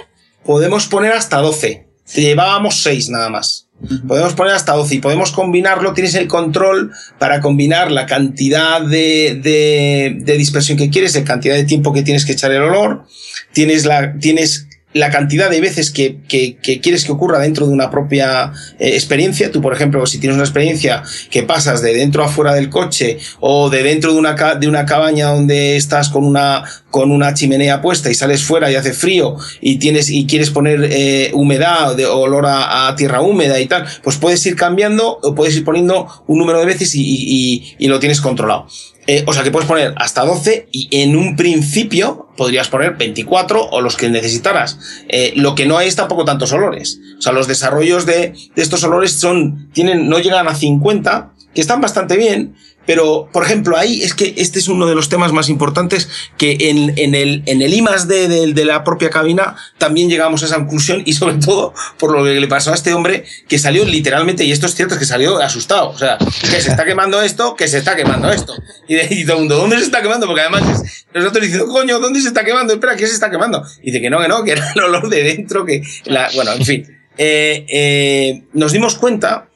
Podemos 0.44 0.86
poner 0.86 1.12
hasta 1.12 1.38
12. 1.38 1.86
Llevábamos 2.14 2.82
6 2.82 3.10
nada 3.10 3.28
más. 3.28 3.68
Podemos 4.08 4.32
poner 4.34 4.54
hasta 4.54 4.72
12 4.72 4.96
y 4.96 4.98
podemos 4.98 5.30
combinarlo, 5.30 5.92
tienes 5.92 6.14
el 6.14 6.26
control 6.26 6.90
para 7.18 7.40
combinar 7.40 7.92
la 7.92 8.06
cantidad 8.06 8.80
de, 8.80 9.38
de, 9.40 10.36
dispersión 10.36 10.76
que 10.76 10.90
quieres, 10.90 11.14
la 11.14 11.22
cantidad 11.22 11.54
de 11.54 11.62
tiempo 11.62 11.92
que 11.92 12.02
tienes 12.02 12.24
que 12.24 12.32
echar 12.32 12.50
el 12.50 12.62
olor, 12.62 13.04
tienes, 13.52 13.86
la, 13.86 14.18
tienes 14.18 14.67
la 14.94 15.10
cantidad 15.10 15.50
de 15.50 15.60
veces 15.60 15.90
que, 15.90 16.18
que, 16.28 16.56
que, 16.56 16.80
quieres 16.80 17.04
que 17.04 17.12
ocurra 17.12 17.38
dentro 17.38 17.66
de 17.66 17.72
una 17.72 17.90
propia 17.90 18.52
eh, 18.78 18.90
experiencia. 18.94 19.52
Tú, 19.52 19.60
por 19.60 19.74
ejemplo, 19.74 20.06
si 20.06 20.18
tienes 20.18 20.36
una 20.36 20.44
experiencia 20.44 21.02
que 21.30 21.42
pasas 21.42 21.82
de 21.82 21.94
dentro 21.94 22.24
a 22.24 22.28
fuera 22.28 22.54
del 22.54 22.70
coche 22.70 23.18
o 23.40 23.68
de 23.68 23.82
dentro 23.82 24.12
de 24.12 24.18
una, 24.18 24.34
de 24.54 24.66
una 24.66 24.86
cabaña 24.86 25.26
donde 25.26 25.76
estás 25.76 26.08
con 26.08 26.24
una, 26.24 26.64
con 26.90 27.10
una 27.10 27.34
chimenea 27.34 27.82
puesta 27.82 28.10
y 28.10 28.14
sales 28.14 28.42
fuera 28.42 28.70
y 28.70 28.76
hace 28.76 28.94
frío 28.94 29.36
y 29.60 29.78
tienes 29.78 30.08
y 30.08 30.26
quieres 30.26 30.50
poner 30.50 30.88
eh, 30.90 31.30
humedad 31.34 31.94
de 31.94 32.06
olor 32.06 32.46
a, 32.48 32.94
tierra 32.96 33.20
húmeda 33.20 33.60
y 33.60 33.66
tal, 33.66 33.84
pues 34.02 34.16
puedes 34.16 34.44
ir 34.46 34.56
cambiando 34.56 35.18
o 35.22 35.34
puedes 35.34 35.54
ir 35.54 35.64
poniendo 35.64 36.08
un 36.26 36.38
número 36.38 36.60
de 36.60 36.66
veces 36.66 36.94
y, 36.94 37.02
y, 37.02 37.76
y 37.78 37.88
lo 37.88 38.00
tienes 38.00 38.20
controlado. 38.20 38.66
Eh, 39.10 39.24
o 39.26 39.32
sea 39.32 39.42
que 39.42 39.50
puedes 39.50 39.66
poner 39.66 39.94
hasta 39.96 40.22
12 40.22 40.68
y 40.70 40.88
en 40.90 41.16
un 41.16 41.34
principio 41.34 42.28
podrías 42.36 42.68
poner 42.68 42.98
24 42.98 43.70
o 43.70 43.80
los 43.80 43.96
que 43.96 44.10
necesitaras. 44.10 44.78
Eh, 45.08 45.32
lo 45.34 45.54
que 45.54 45.64
no 45.64 45.78
hay 45.78 45.88
es 45.88 45.96
tampoco 45.96 46.26
tantos 46.26 46.52
olores. 46.52 47.00
O 47.18 47.22
sea, 47.22 47.32
los 47.32 47.48
desarrollos 47.48 48.04
de, 48.04 48.34
de 48.54 48.62
estos 48.62 48.84
olores 48.84 49.12
son, 49.12 49.70
tienen, 49.72 50.10
no 50.10 50.18
llegan 50.18 50.46
a 50.46 50.54
50, 50.54 51.32
que 51.54 51.60
están 51.60 51.80
bastante 51.80 52.16
bien, 52.16 52.54
pero, 52.88 53.28
por 53.34 53.44
ejemplo, 53.44 53.76
ahí 53.76 54.02
es 54.02 54.14
que 54.14 54.32
este 54.38 54.58
es 54.58 54.66
uno 54.66 54.86
de 54.86 54.94
los 54.94 55.10
temas 55.10 55.30
más 55.30 55.50
importantes 55.50 56.08
que 56.38 56.56
en, 56.58 56.94
en 56.96 57.14
el, 57.14 57.42
en 57.44 57.60
el 57.60 57.74
I 57.74 57.84
de, 58.06 58.54
de, 58.54 58.64
la 58.64 58.82
propia 58.82 59.10
cabina 59.10 59.56
también 59.76 60.08
llegamos 60.08 60.42
a 60.42 60.46
esa 60.46 60.56
conclusión 60.56 61.02
y 61.04 61.12
sobre 61.12 61.34
todo 61.34 61.74
por 61.98 62.16
lo 62.16 62.24
que 62.24 62.40
le 62.40 62.48
pasó 62.48 62.72
a 62.72 62.74
este 62.74 62.94
hombre 62.94 63.26
que 63.46 63.58
salió 63.58 63.84
literalmente, 63.84 64.44
y 64.44 64.52
esto 64.52 64.64
es 64.64 64.74
cierto, 64.74 64.98
que 64.98 65.04
salió 65.04 65.36
asustado. 65.36 65.90
O 65.90 65.98
sea, 65.98 66.16
que 66.16 66.62
se 66.62 66.70
está 66.70 66.86
quemando 66.86 67.20
esto, 67.20 67.56
que 67.56 67.68
se 67.68 67.76
está 67.76 67.94
quemando 67.94 68.32
esto. 68.32 68.54
Y, 68.88 68.96
y 68.96 69.26
todo 69.26 69.34
el 69.34 69.40
mundo, 69.40 69.58
¿dónde 69.58 69.76
se 69.76 69.84
está 69.84 70.00
quemando? 70.00 70.26
Porque 70.26 70.40
además 70.40 70.62
es, 70.82 71.06
nosotros 71.12 71.42
diciendo, 71.42 71.68
coño, 71.68 71.98
¿dónde 71.98 72.22
se 72.22 72.28
está 72.28 72.42
quemando? 72.42 72.72
Espera, 72.72 72.96
¿qué 72.96 73.06
se 73.06 73.12
está 73.12 73.30
quemando? 73.30 73.62
Y 73.82 73.90
dice 73.90 74.00
que 74.00 74.08
no, 74.08 74.18
que 74.18 74.28
no, 74.28 74.42
que 74.44 74.52
era 74.52 74.72
el 74.74 74.80
olor 74.80 75.10
de 75.10 75.24
dentro, 75.24 75.66
que 75.66 75.82
la, 76.06 76.30
bueno, 76.34 76.52
en 76.52 76.64
fin. 76.64 76.98
Eh, 77.18 77.66
eh, 77.68 78.44
nos 78.54 78.72
dimos 78.72 78.94
cuenta 78.94 79.47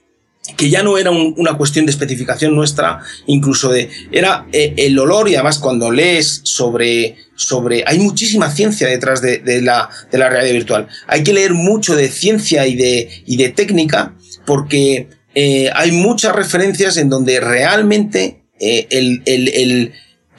que 0.56 0.70
ya 0.70 0.82
no 0.82 0.98
era 0.98 1.10
una 1.10 1.54
cuestión 1.54 1.86
de 1.86 1.92
especificación 1.92 2.54
nuestra, 2.54 3.00
incluso 3.26 3.70
de, 3.70 3.90
era 4.10 4.46
eh, 4.52 4.74
el 4.76 4.98
olor 4.98 5.28
y 5.28 5.34
además 5.34 5.58
cuando 5.58 5.90
lees 5.90 6.40
sobre, 6.44 7.16
sobre, 7.34 7.84
hay 7.86 7.98
muchísima 7.98 8.50
ciencia 8.50 8.88
detrás 8.88 9.20
de, 9.22 9.40
la, 9.62 9.88
de 10.10 10.18
la 10.18 10.28
realidad 10.28 10.54
virtual. 10.54 10.88
Hay 11.06 11.22
que 11.22 11.32
leer 11.32 11.54
mucho 11.54 11.96
de 11.96 12.08
ciencia 12.08 12.66
y 12.66 12.76
de, 12.76 13.22
y 13.26 13.36
de 13.36 13.48
técnica 13.50 14.14
porque 14.46 15.08
eh, 15.34 15.70
hay 15.74 15.92
muchas 15.92 16.34
referencias 16.34 16.96
en 16.96 17.08
donde 17.08 17.40
realmente 17.40 18.44
eh, 18.60 18.86
el, 18.90 19.22
el, 19.26 19.48
el 19.48 19.92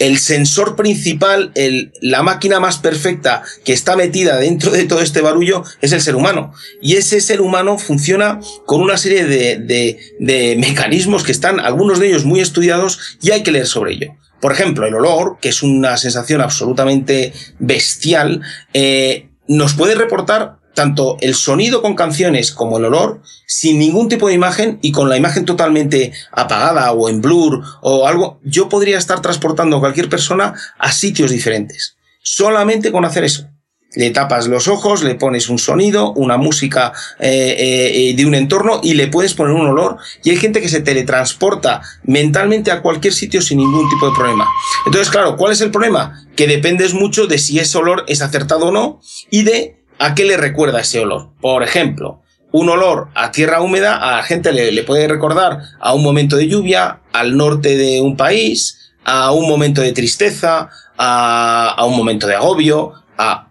el 0.03 0.17
sensor 0.17 0.75
principal, 0.75 1.51
el, 1.55 1.93
la 2.01 2.23
máquina 2.23 2.59
más 2.59 2.77
perfecta 2.77 3.41
que 3.63 3.71
está 3.71 3.95
metida 3.95 4.37
dentro 4.37 4.69
de 4.71 4.83
todo 4.83 4.99
este 4.99 5.21
barullo 5.21 5.63
es 5.81 5.93
el 5.93 6.01
ser 6.01 6.15
humano. 6.15 6.51
Y 6.81 6.95
ese 6.95 7.21
ser 7.21 7.39
humano 7.39 7.77
funciona 7.77 8.41
con 8.65 8.81
una 8.81 8.97
serie 8.97 9.23
de, 9.23 9.59
de, 9.59 9.97
de 10.19 10.57
mecanismos 10.57 11.23
que 11.23 11.31
están, 11.31 11.61
algunos 11.61 11.99
de 11.99 12.07
ellos 12.07 12.25
muy 12.25 12.41
estudiados, 12.41 13.17
y 13.21 13.31
hay 13.31 13.43
que 13.43 13.53
leer 13.53 13.65
sobre 13.65 13.93
ello. 13.93 14.17
Por 14.41 14.51
ejemplo, 14.51 14.85
el 14.85 14.95
olor, 14.95 15.37
que 15.39 15.47
es 15.49 15.63
una 15.63 15.95
sensación 15.95 16.41
absolutamente 16.41 17.31
bestial, 17.59 18.41
eh, 18.73 19.29
nos 19.47 19.73
puede 19.73 19.95
reportar 19.95 20.57
tanto 20.74 21.17
el 21.21 21.36
sonido 21.36 21.82
con 21.82 21.95
canciones 21.95 22.51
como 22.51 22.78
el 22.78 22.86
olor 22.86 23.21
sin 23.47 23.80
ningún 23.80 24.09
tipo 24.09 24.28
de 24.28 24.34
imagen 24.34 24.80
y 24.82 24.91
con 24.91 25.09
la 25.09 25.17
imagen 25.17 25.45
totalmente 25.45 26.13
apagada 26.32 26.91
o 26.91 27.09
en 27.09 27.21
blur 27.21 27.63
o 27.82 28.07
algo, 28.07 28.39
yo 28.43 28.69
podría 28.69 28.97
estar 28.97 29.21
transportando 29.21 29.78
a 29.78 29.80
cualquier 29.80 30.09
persona 30.09 30.53
a 30.78 30.91
sitios 30.91 31.32
diferentes. 31.32 31.95
Solamente 32.21 32.91
con 32.91 33.05
hacer 33.05 33.24
eso. 33.24 33.47
Le 33.95 34.09
tapas 34.09 34.47
los 34.47 34.67
ojos, 34.67 35.03
le 35.03 35.13
pones 35.13 35.49
un 35.49 35.59
sonido, 35.59 36.13
una 36.13 36.38
música 36.38 36.93
eh, 37.19 37.55
eh, 37.59 38.13
de 38.15 38.26
un 38.26 38.34
entorno 38.34 38.80
y 38.82 38.95
le 38.95 39.07
puedes 39.07 39.36
poner 39.36 39.53
un 39.53 39.67
olor. 39.67 39.97
Y 40.24 40.32
hay 40.32 40.38
gente 40.38 40.61
que 40.61 40.69
se 40.69 40.82
teletransporta 40.82 41.82
mentalmente 42.03 42.71
a 42.71 42.82
cualquier 42.82 43.13
sitio 43.13 43.39
sin 43.41 43.59
ningún 43.59 43.88
tipo 43.89 44.09
de 44.09 44.15
problema. 44.15 44.47
Entonces, 44.88 45.11
claro, 45.11 45.38
¿cuál 45.38 45.51
es 45.51 45.61
el 45.61 45.69
problema? 45.69 46.26
Que 46.36 46.47
dependes 46.47 46.95
mucho 46.95 47.28
de 47.28 47.38
si 47.38 47.59
ese 47.59 47.78
olor 47.78 48.03
es 48.07 48.24
acertado 48.24 48.67
o 48.67 48.71
no 48.71 48.99
y 49.30 49.43
de 49.43 49.82
¿A 49.99 50.15
qué 50.15 50.25
le 50.25 50.37
recuerda 50.37 50.81
ese 50.81 50.99
olor? 50.99 51.29
Por 51.39 51.63
ejemplo, 51.63 52.21
un 52.51 52.69
olor 52.69 53.09
a 53.15 53.31
tierra 53.31 53.61
húmeda 53.61 53.97
a 53.97 54.17
la 54.17 54.23
gente 54.23 54.51
le, 54.51 54.83
puede 54.83 55.07
recordar 55.07 55.59
a 55.79 55.93
un 55.93 56.03
momento 56.03 56.37
de 56.37 56.47
lluvia, 56.47 57.01
al 57.11 57.35
norte 57.35 57.75
de 57.75 57.99
un 57.99 58.15
país, 58.15 58.93
a 59.03 59.31
un 59.31 59.49
momento 59.49 59.81
de 59.81 59.91
tristeza, 59.91 60.69
a, 60.97 61.83
un 61.85 61.97
momento 61.97 62.27
de 62.27 62.35
agobio, 62.35 62.93
a 63.17 63.49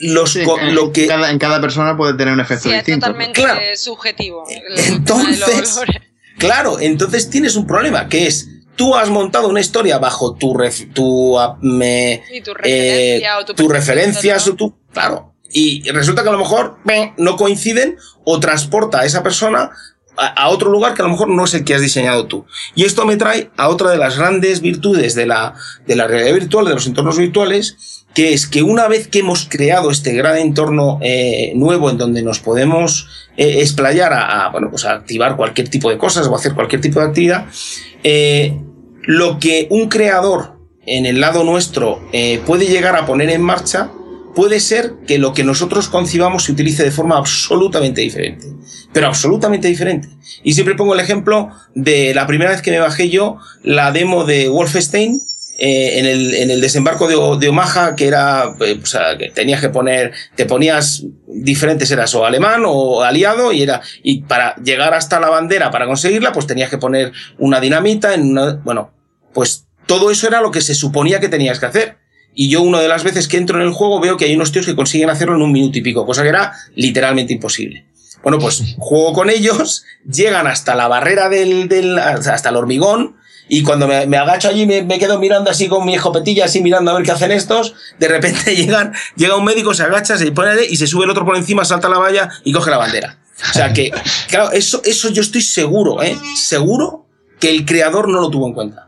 los 0.00 0.36
lo 0.36 0.92
que 0.92 1.06
en 1.06 1.38
cada 1.38 1.60
persona 1.60 1.96
puede 1.96 2.14
tener 2.14 2.34
un 2.34 2.40
efecto 2.40 2.68
sí, 2.68 2.74
distinto. 2.74 3.06
Es 3.06 3.12
totalmente 3.12 3.76
subjetivo. 3.76 4.44
Entonces, 4.76 5.80
claro, 6.38 6.78
entonces 6.80 7.30
tienes 7.30 7.56
un 7.56 7.66
problema 7.66 8.08
que 8.08 8.26
es 8.26 8.48
tú 8.76 8.94
has 8.94 9.10
montado 9.10 9.48
una 9.48 9.60
historia 9.60 9.98
bajo 9.98 10.34
tu 10.34 10.56
tu, 10.94 11.36
me, 11.62 12.22
tu 12.44 12.54
referencia 12.54 13.32
eh, 13.32 13.40
o 13.40 13.44
tu, 13.44 13.68
referencias 13.68 14.46
o 14.46 14.54
tu 14.54 14.78
claro 14.92 15.34
y 15.50 15.88
resulta 15.90 16.22
que 16.22 16.28
a 16.28 16.32
lo 16.32 16.38
mejor 16.38 16.78
no 17.16 17.36
coinciden 17.36 17.96
o 18.24 18.38
transporta 18.40 19.00
a 19.00 19.04
esa 19.04 19.22
persona 19.22 19.70
a, 20.18 20.48
otro 20.48 20.70
lugar 20.70 20.94
que 20.94 21.02
a 21.02 21.04
lo 21.04 21.12
mejor 21.12 21.28
no 21.28 21.44
es 21.44 21.54
el 21.54 21.64
que 21.64 21.74
has 21.74 21.80
diseñado 21.80 22.26
tú. 22.26 22.44
Y 22.74 22.84
esto 22.84 23.06
me 23.06 23.16
trae 23.16 23.50
a 23.56 23.68
otra 23.68 23.90
de 23.90 23.98
las 23.98 24.18
grandes 24.18 24.60
virtudes 24.60 25.14
de 25.14 25.26
la, 25.26 25.54
de 25.86 25.96
la 25.96 26.06
realidad 26.06 26.34
virtual, 26.34 26.66
de 26.66 26.74
los 26.74 26.86
entornos 26.86 27.18
virtuales, 27.18 28.04
que 28.14 28.32
es 28.32 28.46
que 28.46 28.62
una 28.62 28.88
vez 28.88 29.06
que 29.08 29.20
hemos 29.20 29.46
creado 29.48 29.90
este 29.90 30.12
gran 30.12 30.38
entorno 30.38 30.98
eh, 31.02 31.52
nuevo 31.54 31.88
en 31.90 31.98
donde 31.98 32.22
nos 32.22 32.40
podemos 32.40 33.06
eh, 33.36 33.60
explayar 33.60 34.12
a, 34.12 34.48
bueno, 34.50 34.70
pues 34.70 34.84
a 34.84 34.92
activar 34.92 35.36
cualquier 35.36 35.68
tipo 35.68 35.88
de 35.88 35.98
cosas 35.98 36.26
o 36.26 36.34
hacer 36.34 36.54
cualquier 36.54 36.80
tipo 36.80 37.00
de 37.00 37.06
actividad, 37.06 37.46
eh, 38.02 38.60
lo 39.02 39.38
que 39.38 39.68
un 39.70 39.88
creador 39.88 40.58
en 40.84 41.06
el 41.06 41.20
lado 41.20 41.44
nuestro 41.44 42.00
puede 42.46 42.66
llegar 42.66 42.96
a 42.96 43.04
poner 43.04 43.28
en 43.28 43.42
marcha 43.42 43.90
puede 44.38 44.60
ser 44.60 44.94
que 45.04 45.18
lo 45.18 45.34
que 45.34 45.42
nosotros 45.42 45.88
concibamos 45.88 46.44
se 46.44 46.52
utilice 46.52 46.84
de 46.84 46.92
forma 46.92 47.16
absolutamente 47.16 48.02
diferente. 48.02 48.46
Pero 48.92 49.08
absolutamente 49.08 49.66
diferente. 49.66 50.10
Y 50.44 50.52
siempre 50.52 50.76
pongo 50.76 50.94
el 50.94 51.00
ejemplo 51.00 51.50
de 51.74 52.14
la 52.14 52.24
primera 52.28 52.52
vez 52.52 52.62
que 52.62 52.70
me 52.70 52.78
bajé 52.78 53.10
yo 53.10 53.38
la 53.64 53.90
demo 53.90 54.24
de 54.24 54.48
Wolfenstein, 54.48 55.20
eh, 55.58 55.98
en, 55.98 56.50
el, 56.52 56.60
desembarco 56.60 57.08
de, 57.08 57.16
de 57.40 57.48
Omaha, 57.48 57.96
que 57.96 58.06
era, 58.06 58.54
eh, 58.60 58.78
o 58.80 58.86
sea, 58.86 59.18
que 59.18 59.30
tenías 59.30 59.60
que 59.60 59.70
poner, 59.70 60.12
te 60.36 60.46
ponías 60.46 61.04
diferentes, 61.26 61.90
eras 61.90 62.14
o 62.14 62.24
alemán 62.24 62.62
o 62.64 63.02
aliado, 63.02 63.52
y 63.52 63.64
era, 63.64 63.80
y 64.04 64.22
para 64.22 64.54
llegar 64.62 64.94
hasta 64.94 65.18
la 65.18 65.30
bandera, 65.30 65.72
para 65.72 65.86
conseguirla, 65.86 66.32
pues 66.32 66.46
tenías 66.46 66.70
que 66.70 66.78
poner 66.78 67.10
una 67.38 67.58
dinamita 67.58 68.14
en 68.14 68.30
una, 68.30 68.52
bueno, 68.62 68.92
pues 69.34 69.66
todo 69.86 70.12
eso 70.12 70.28
era 70.28 70.40
lo 70.40 70.52
que 70.52 70.60
se 70.60 70.76
suponía 70.76 71.18
que 71.18 71.28
tenías 71.28 71.58
que 71.58 71.66
hacer 71.66 71.97
y 72.40 72.48
yo 72.48 72.62
una 72.62 72.80
de 72.80 72.86
las 72.86 73.02
veces 73.02 73.26
que 73.26 73.36
entro 73.36 73.60
en 73.60 73.66
el 73.66 73.72
juego 73.72 73.98
veo 73.98 74.16
que 74.16 74.26
hay 74.26 74.36
unos 74.36 74.52
tíos 74.52 74.64
que 74.64 74.76
consiguen 74.76 75.10
hacerlo 75.10 75.34
en 75.34 75.42
un 75.42 75.50
minuto 75.50 75.76
y 75.76 75.82
pico, 75.82 76.06
cosa 76.06 76.22
que 76.22 76.28
era 76.28 76.52
literalmente 76.76 77.32
imposible. 77.32 77.84
Bueno, 78.22 78.38
pues 78.38 78.62
juego 78.78 79.12
con 79.12 79.28
ellos, 79.28 79.84
llegan 80.08 80.46
hasta 80.46 80.76
la 80.76 80.86
barrera 80.86 81.28
del, 81.28 81.66
del 81.66 81.98
hasta 81.98 82.48
el 82.48 82.54
hormigón, 82.54 83.16
y 83.48 83.64
cuando 83.64 83.88
me, 83.88 84.16
agacho 84.16 84.50
allí 84.50 84.66
me, 84.66 84.82
me, 84.82 85.00
quedo 85.00 85.18
mirando 85.18 85.50
así 85.50 85.66
con 85.66 85.84
mi 85.84 85.96
escopetilla, 85.96 86.44
así 86.44 86.62
mirando 86.62 86.92
a 86.92 86.94
ver 86.94 87.02
qué 87.02 87.10
hacen 87.10 87.32
estos, 87.32 87.74
de 87.98 88.06
repente 88.06 88.54
llegan, 88.56 88.92
llega 89.16 89.34
un 89.34 89.44
médico, 89.44 89.74
se 89.74 89.82
agacha, 89.82 90.16
se 90.16 90.30
pone 90.30 90.64
y 90.70 90.76
se 90.76 90.86
sube 90.86 91.06
el 91.06 91.10
otro 91.10 91.24
por 91.24 91.36
encima, 91.36 91.64
salta 91.64 91.88
la 91.88 91.98
valla 91.98 92.30
y 92.44 92.52
coge 92.52 92.70
la 92.70 92.78
bandera. 92.78 93.18
O 93.50 93.52
sea 93.52 93.72
que, 93.72 93.90
claro, 94.28 94.52
eso, 94.52 94.80
eso 94.84 95.08
yo 95.08 95.22
estoy 95.22 95.42
seguro, 95.42 96.04
¿eh? 96.04 96.16
Seguro 96.36 97.04
que 97.40 97.50
el 97.50 97.66
creador 97.66 98.08
no 98.08 98.20
lo 98.20 98.30
tuvo 98.30 98.46
en 98.46 98.54
cuenta. 98.54 98.87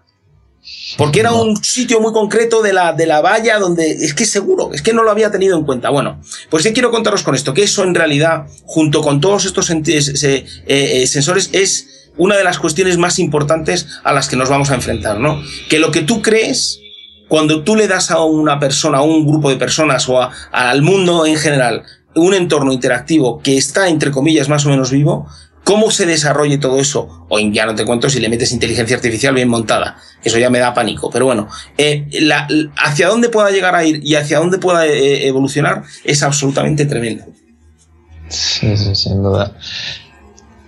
Porque 0.96 1.20
era 1.20 1.32
un 1.32 1.62
sitio 1.62 2.00
muy 2.00 2.12
concreto 2.12 2.62
de 2.62 2.72
la, 2.72 2.92
de 2.92 3.06
la 3.06 3.20
valla 3.20 3.58
donde 3.58 3.90
es 3.90 4.14
que 4.14 4.24
seguro, 4.24 4.70
es 4.72 4.82
que 4.82 4.92
no 4.92 5.02
lo 5.02 5.10
había 5.10 5.30
tenido 5.30 5.56
en 5.56 5.64
cuenta. 5.64 5.90
Bueno, 5.90 6.20
pues 6.48 6.62
sí 6.62 6.72
quiero 6.72 6.90
contaros 6.90 7.22
con 7.22 7.34
esto, 7.34 7.54
que 7.54 7.62
eso 7.62 7.84
en 7.84 7.94
realidad, 7.94 8.46
junto 8.64 9.02
con 9.02 9.20
todos 9.20 9.44
estos 9.44 9.70
eh, 9.70 10.46
eh, 10.66 11.06
sensores, 11.06 11.50
es 11.52 12.10
una 12.16 12.36
de 12.36 12.44
las 12.44 12.58
cuestiones 12.58 12.98
más 12.98 13.18
importantes 13.18 13.86
a 14.04 14.12
las 14.12 14.28
que 14.28 14.36
nos 14.36 14.48
vamos 14.48 14.70
a 14.70 14.74
enfrentar, 14.74 15.20
¿no? 15.20 15.42
Que 15.68 15.78
lo 15.78 15.90
que 15.90 16.02
tú 16.02 16.22
crees, 16.22 16.80
cuando 17.28 17.62
tú 17.62 17.76
le 17.76 17.88
das 17.88 18.10
a 18.10 18.22
una 18.24 18.58
persona, 18.58 18.98
a 18.98 19.02
un 19.02 19.26
grupo 19.26 19.48
de 19.48 19.56
personas 19.56 20.08
o 20.08 20.20
al 20.52 20.82
mundo 20.82 21.24
en 21.26 21.36
general, 21.36 21.84
un 22.14 22.34
entorno 22.34 22.72
interactivo 22.72 23.40
que 23.40 23.56
está, 23.56 23.88
entre 23.88 24.10
comillas, 24.10 24.48
más 24.48 24.66
o 24.66 24.68
menos 24.68 24.90
vivo, 24.90 25.28
cómo 25.70 25.92
se 25.92 26.04
desarrolle 26.04 26.58
todo 26.58 26.80
eso, 26.80 27.26
o 27.28 27.38
ya 27.38 27.64
no 27.64 27.76
te 27.76 27.84
cuento 27.84 28.10
si 28.10 28.18
le 28.18 28.28
metes 28.28 28.50
inteligencia 28.50 28.96
artificial 28.96 29.32
bien 29.36 29.48
montada, 29.48 29.98
eso 30.24 30.36
ya 30.36 30.50
me 30.50 30.58
da 30.58 30.74
pánico, 30.74 31.10
pero 31.12 31.26
bueno, 31.26 31.46
eh, 31.78 32.08
la, 32.22 32.48
hacia 32.76 33.06
dónde 33.06 33.28
pueda 33.28 33.52
llegar 33.52 33.76
a 33.76 33.84
ir 33.84 34.00
y 34.02 34.16
hacia 34.16 34.40
dónde 34.40 34.58
pueda 34.58 34.84
eh, 34.84 35.28
evolucionar 35.28 35.84
es 36.02 36.24
absolutamente 36.24 36.86
tremendo. 36.86 37.22
Sí, 38.26 38.76
sí, 38.76 38.96
sin 38.96 39.22
duda. 39.22 39.56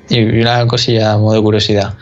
y 0.09 0.23
una 0.23 0.69
cosilla 0.69 1.15
a 1.15 1.19
modo 1.19 1.35
de 1.35 1.43
curiosidad. 1.43 1.95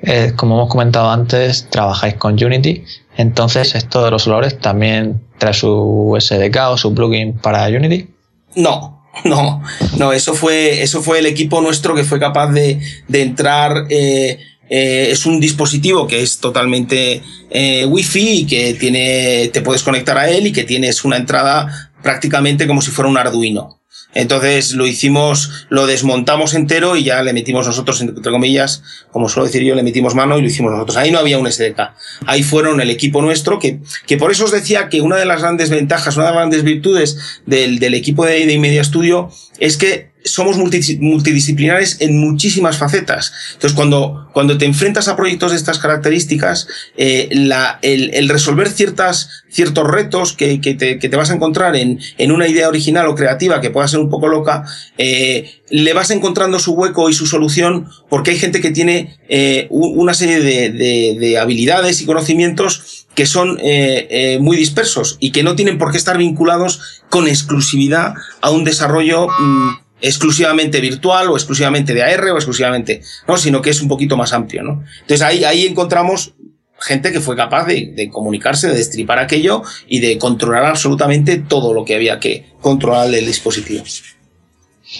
Eh, 0.00 0.32
como 0.34 0.54
hemos 0.54 0.70
comentado 0.70 1.10
antes, 1.10 1.68
trabajáis 1.68 2.14
con 2.14 2.42
Unity, 2.42 2.84
entonces 3.18 3.74
esto 3.74 4.02
de 4.02 4.10
los 4.10 4.26
olores 4.26 4.58
también 4.58 5.20
trae 5.36 5.52
su 5.52 6.16
SDK 6.18 6.56
o 6.70 6.78
su 6.78 6.94
plugin 6.94 7.34
para 7.34 7.66
Unity. 7.66 8.08
No, 8.54 8.95
no, 9.24 9.62
no, 9.98 10.12
eso 10.12 10.34
fue, 10.34 10.82
eso 10.82 11.02
fue 11.02 11.18
el 11.18 11.26
equipo 11.26 11.60
nuestro 11.60 11.94
que 11.94 12.04
fue 12.04 12.18
capaz 12.18 12.52
de, 12.52 12.80
de 13.08 13.22
entrar. 13.22 13.86
Eh, 13.88 14.38
eh, 14.68 15.08
es 15.10 15.26
un 15.26 15.40
dispositivo 15.40 16.06
que 16.06 16.22
es 16.22 16.38
totalmente 16.38 17.22
eh, 17.50 17.86
wifi 17.86 18.40
y 18.40 18.46
que 18.46 18.74
tiene, 18.74 19.48
te 19.52 19.60
puedes 19.60 19.82
conectar 19.82 20.18
a 20.18 20.28
él 20.28 20.48
y 20.48 20.52
que 20.52 20.64
tienes 20.64 21.04
una 21.04 21.16
entrada 21.16 21.92
prácticamente 22.02 22.66
como 22.66 22.82
si 22.82 22.90
fuera 22.90 23.08
un 23.08 23.18
Arduino. 23.18 23.80
Entonces 24.16 24.72
lo 24.72 24.86
hicimos, 24.86 25.66
lo 25.68 25.86
desmontamos 25.86 26.54
entero 26.54 26.96
y 26.96 27.04
ya 27.04 27.22
le 27.22 27.34
metimos 27.34 27.66
nosotros, 27.66 28.00
entre 28.00 28.32
comillas, 28.32 28.82
como 29.10 29.28
suelo 29.28 29.46
decir 29.46 29.62
yo, 29.62 29.74
le 29.74 29.82
metimos 29.82 30.14
mano 30.14 30.38
y 30.38 30.40
lo 30.40 30.46
hicimos 30.46 30.72
nosotros. 30.72 30.96
Ahí 30.96 31.10
no 31.10 31.18
había 31.18 31.38
un 31.38 31.50
SDK. 31.50 31.92
Ahí 32.26 32.42
fueron 32.42 32.80
el 32.80 32.88
equipo 32.88 33.20
nuestro, 33.20 33.58
que, 33.58 33.80
que 34.06 34.16
por 34.16 34.32
eso 34.32 34.46
os 34.46 34.52
decía 34.52 34.88
que 34.88 35.02
una 35.02 35.16
de 35.16 35.26
las 35.26 35.42
grandes 35.42 35.68
ventajas, 35.68 36.16
una 36.16 36.26
de 36.26 36.30
las 36.30 36.38
grandes 36.38 36.62
virtudes 36.64 37.42
del, 37.44 37.78
del 37.78 37.92
equipo 37.92 38.24
de, 38.24 38.46
de 38.46 38.58
Media 38.58 38.82
Studio 38.82 39.30
es 39.58 39.76
que 39.76 40.15
somos 40.26 40.56
multidisciplinares 40.56 41.98
en 42.00 42.18
muchísimas 42.18 42.76
facetas. 42.76 43.32
Entonces, 43.54 43.74
cuando, 43.74 44.28
cuando 44.32 44.58
te 44.58 44.66
enfrentas 44.66 45.08
a 45.08 45.16
proyectos 45.16 45.52
de 45.52 45.56
estas 45.56 45.78
características, 45.78 46.68
eh, 46.96 47.28
la, 47.30 47.78
el, 47.82 48.12
el, 48.14 48.28
resolver 48.28 48.68
ciertas, 48.68 49.44
ciertos 49.48 49.88
retos 49.88 50.32
que, 50.32 50.60
que, 50.60 50.74
te, 50.74 50.98
que, 50.98 51.08
te, 51.08 51.16
vas 51.16 51.30
a 51.30 51.34
encontrar 51.34 51.76
en, 51.76 52.00
en, 52.18 52.32
una 52.32 52.48
idea 52.48 52.68
original 52.68 53.06
o 53.08 53.14
creativa 53.14 53.60
que 53.60 53.70
pueda 53.70 53.88
ser 53.88 54.00
un 54.00 54.10
poco 54.10 54.28
loca, 54.28 54.64
eh, 54.98 55.62
le 55.70 55.92
vas 55.92 56.10
encontrando 56.10 56.58
su 56.58 56.72
hueco 56.74 57.08
y 57.10 57.12
su 57.12 57.26
solución 57.26 57.88
porque 58.08 58.32
hay 58.32 58.38
gente 58.38 58.60
que 58.60 58.70
tiene 58.70 59.18
eh, 59.28 59.66
una 59.70 60.14
serie 60.14 60.40
de, 60.40 60.70
de, 60.70 61.16
de, 61.18 61.38
habilidades 61.38 62.00
y 62.00 62.06
conocimientos 62.06 63.06
que 63.14 63.26
son 63.26 63.58
eh, 63.60 64.06
eh, 64.10 64.38
muy 64.40 64.56
dispersos 64.56 65.16
y 65.20 65.32
que 65.32 65.42
no 65.42 65.56
tienen 65.56 65.78
por 65.78 65.90
qué 65.90 65.96
estar 65.96 66.18
vinculados 66.18 67.02
con 67.10 67.26
exclusividad 67.26 68.14
a 68.42 68.50
un 68.50 68.64
desarrollo 68.64 69.28
mmm, 69.28 69.85
exclusivamente 70.00 70.80
virtual 70.80 71.30
o 71.30 71.36
exclusivamente 71.36 71.94
de 71.94 72.02
AR 72.02 72.30
o 72.30 72.36
exclusivamente, 72.36 73.02
¿no? 73.26 73.36
Sino 73.36 73.62
que 73.62 73.70
es 73.70 73.80
un 73.80 73.88
poquito 73.88 74.16
más 74.16 74.32
amplio, 74.32 74.62
¿no? 74.62 74.84
Entonces 75.00 75.22
ahí, 75.22 75.44
ahí 75.44 75.66
encontramos 75.66 76.34
gente 76.78 77.10
que 77.12 77.20
fue 77.20 77.36
capaz 77.36 77.64
de, 77.66 77.92
de, 77.96 78.10
comunicarse, 78.10 78.68
de 78.68 78.74
destripar 78.74 79.18
aquello 79.18 79.62
y 79.88 80.00
de 80.00 80.18
controlar 80.18 80.64
absolutamente 80.64 81.38
todo 81.38 81.72
lo 81.72 81.84
que 81.84 81.94
había 81.94 82.20
que 82.20 82.52
controlar 82.60 83.08
del 83.08 83.26
dispositivo. 83.26 83.84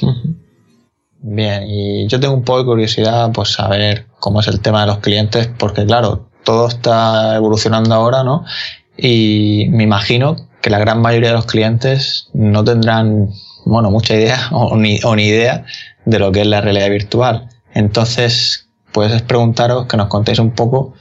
Bien, 1.29 1.65
y 1.67 2.07
yo 2.07 2.21
tengo 2.21 2.35
un 2.35 2.45
poco 2.45 2.61
de 2.61 2.65
curiosidad, 2.67 3.33
pues 3.33 3.51
saber 3.51 4.07
cómo 4.21 4.41
es 4.41 4.49
el 4.49 4.61
tema 4.61 4.83
de 4.83 4.87
los 4.87 4.99
clientes, 4.99 5.49
porque 5.59 5.85
claro, 5.85 6.29
todo 6.45 6.69
está 6.69 7.35
evolucionando 7.35 7.95
ahora, 7.95 8.23
¿no? 8.23 8.45
Y 8.97 9.67
me 9.71 9.83
imagino 9.83 10.37
que 10.63 10.71
la 10.71 10.79
gran 10.79 11.01
mayoría 11.01 11.31
de 11.31 11.35
los 11.35 11.47
clientes 11.47 12.29
no 12.33 12.63
tendrán 12.63 13.31
bueno, 13.67 13.91
mucha 13.91 14.15
idea 14.15 14.49
o 14.53 14.77
ni, 14.77 15.01
o 15.05 15.15
ni 15.15 15.25
idea 15.25 15.67
de 16.05 16.19
lo 16.19 16.33
que 16.33 16.41
es 16.41 16.47
la 16.47 16.61
realidad 16.61 16.89
virtual. 16.89 17.49
Entonces, 17.75 18.69
puedes 18.93 19.21
preguntaros 19.23 19.87
que 19.87 19.97
nos 19.97 20.09
contéis 20.09 20.39
un 20.39 20.53
poco 20.53 20.95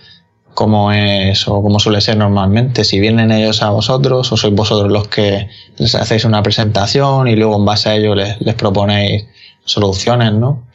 cómo 0.54 0.92
es 0.92 1.48
o 1.48 1.62
cómo 1.62 1.80
suele 1.80 2.02
ser 2.02 2.18
normalmente, 2.18 2.84
si 2.84 3.00
vienen 3.00 3.32
ellos 3.32 3.62
a 3.62 3.70
vosotros 3.70 4.32
o 4.32 4.38
sois 4.38 4.54
vosotros 4.54 4.92
los 4.92 5.08
que 5.08 5.50
les 5.78 5.96
hacéis 5.96 6.26
una 6.26 6.42
presentación 6.42 7.28
y 7.28 7.36
luego 7.36 7.58
en 7.58 7.66
base 7.66 7.90
a 7.90 7.96
ello 7.96 8.16
les, 8.16 8.40
les 8.42 8.56
proponéis 8.56 9.26
soluciones, 9.66 10.32
¿no? 10.34 10.68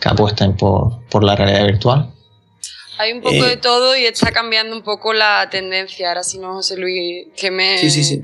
Que 0.00 0.08
apuesten 0.08 0.56
por, 0.56 1.04
por 1.08 1.24
la 1.24 1.34
realidad 1.34 1.66
virtual. 1.66 2.10
Hay 2.98 3.12
un 3.12 3.20
poco 3.20 3.34
eh, 3.34 3.50
de 3.50 3.56
todo 3.56 3.96
y 3.96 4.06
está 4.06 4.32
cambiando 4.32 4.74
un 4.74 4.82
poco 4.82 5.12
la 5.12 5.48
tendencia. 5.50 6.08
Ahora 6.08 6.22
si 6.22 6.38
no, 6.38 6.54
José 6.54 6.76
Luis, 6.76 7.26
que 7.36 7.50
me... 7.50 7.78
Sí, 7.78 7.90
sí, 7.90 8.04
sí. 8.04 8.22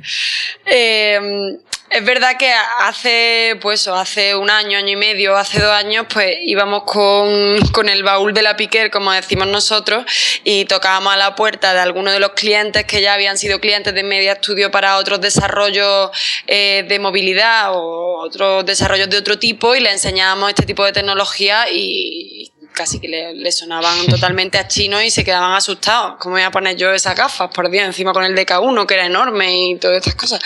Eh, 0.67 1.59
es 1.95 2.05
verdad 2.05 2.37
que 2.37 2.53
hace, 2.81 3.57
pues, 3.61 3.87
hace 3.87 4.35
un 4.35 4.51
año, 4.51 4.77
año 4.77 4.89
y 4.89 4.97
medio, 4.97 5.37
hace 5.37 5.61
dos 5.61 5.71
años, 5.71 6.07
pues 6.13 6.39
íbamos 6.43 6.83
con, 6.83 7.61
con 7.71 7.89
el 7.89 8.03
baúl 8.03 8.35
de 8.35 8.43
la 8.43 8.57
piquer, 8.57 8.91
como 8.91 9.13
decimos 9.13 9.47
nosotros, 9.47 10.05
y 10.43 10.65
tocábamos 10.65 11.13
a 11.13 11.17
la 11.17 11.37
puerta 11.37 11.73
de 11.73 11.79
algunos 11.79 12.13
de 12.13 12.19
los 12.19 12.33
clientes 12.33 12.85
que 12.85 13.01
ya 13.01 13.15
habían 13.15 13.39
sido 13.39 13.61
clientes 13.61 13.95
de 13.95 14.03
Media 14.03 14.35
Studio 14.35 14.73
para 14.73 14.97
otros 14.97 15.21
desarrollos 15.21 16.11
eh, 16.49 16.85
de 16.89 16.99
movilidad 16.99 17.71
o 17.73 18.25
otros 18.25 18.67
desarrollos 18.67 19.09
de 19.09 19.19
otro 19.19 19.39
tipo 19.39 19.77
y 19.77 19.81
le 19.81 19.93
enseñábamos 19.93 20.49
este 20.49 20.67
tipo 20.67 20.85
de 20.85 20.93
tecnología 20.93 21.67
y 21.71 22.54
casi 22.75 23.01
que 23.01 23.09
le, 23.09 23.35
le, 23.35 23.53
sonaban 23.53 24.07
totalmente 24.11 24.59
a 24.59 24.69
chino 24.69 25.01
y 25.01 25.11
se 25.11 25.25
quedaban 25.25 25.53
asustados. 25.53 26.17
¿Cómo 26.19 26.35
voy 26.35 26.43
a 26.43 26.51
poner 26.51 26.77
yo 26.77 26.93
esas 26.93 27.17
gafas? 27.17 27.51
Por 27.55 27.71
Dios, 27.71 27.85
encima 27.85 28.13
con 28.13 28.25
el 28.25 28.35
DK1, 28.35 28.87
que 28.87 28.95
era 28.95 29.07
enorme 29.07 29.69
y 29.71 29.77
todas 29.77 29.99
estas 29.99 30.15
cosas. 30.15 30.41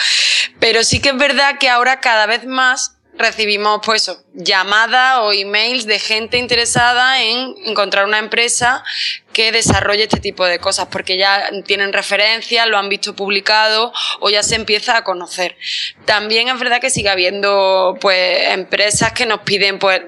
Pero 0.60 0.84
sí 0.84 1.00
que 1.00 1.08
es 1.08 1.16
verdad 1.16 1.58
que 1.58 1.68
ahora 1.68 2.00
cada 2.00 2.26
vez 2.26 2.44
más 2.44 2.98
recibimos 3.18 3.80
pues 3.84 4.02
eso, 4.02 4.22
llamadas 4.32 5.18
o 5.18 5.32
emails 5.32 5.86
de 5.86 5.98
gente 5.98 6.38
interesada 6.38 7.20
en 7.22 7.54
encontrar 7.64 8.04
una 8.04 8.18
empresa 8.18 8.84
que 9.32 9.52
desarrolle 9.52 10.04
este 10.04 10.20
tipo 10.20 10.46
de 10.46 10.58
cosas 10.58 10.86
porque 10.86 11.18
ya 11.18 11.50
tienen 11.66 11.92
referencias, 11.92 12.66
lo 12.68 12.78
han 12.78 12.88
visto 12.88 13.14
publicado 13.14 13.92
o 14.20 14.30
ya 14.30 14.42
se 14.42 14.54
empieza 14.54 14.96
a 14.96 15.04
conocer. 15.04 15.56
También 16.04 16.48
es 16.48 16.58
verdad 16.58 16.80
que 16.80 16.90
sigue 16.90 17.08
habiendo 17.08 17.98
pues 18.00 18.48
empresas 18.50 19.12
que 19.12 19.26
nos 19.26 19.40
piden 19.40 19.78
pues 19.78 20.02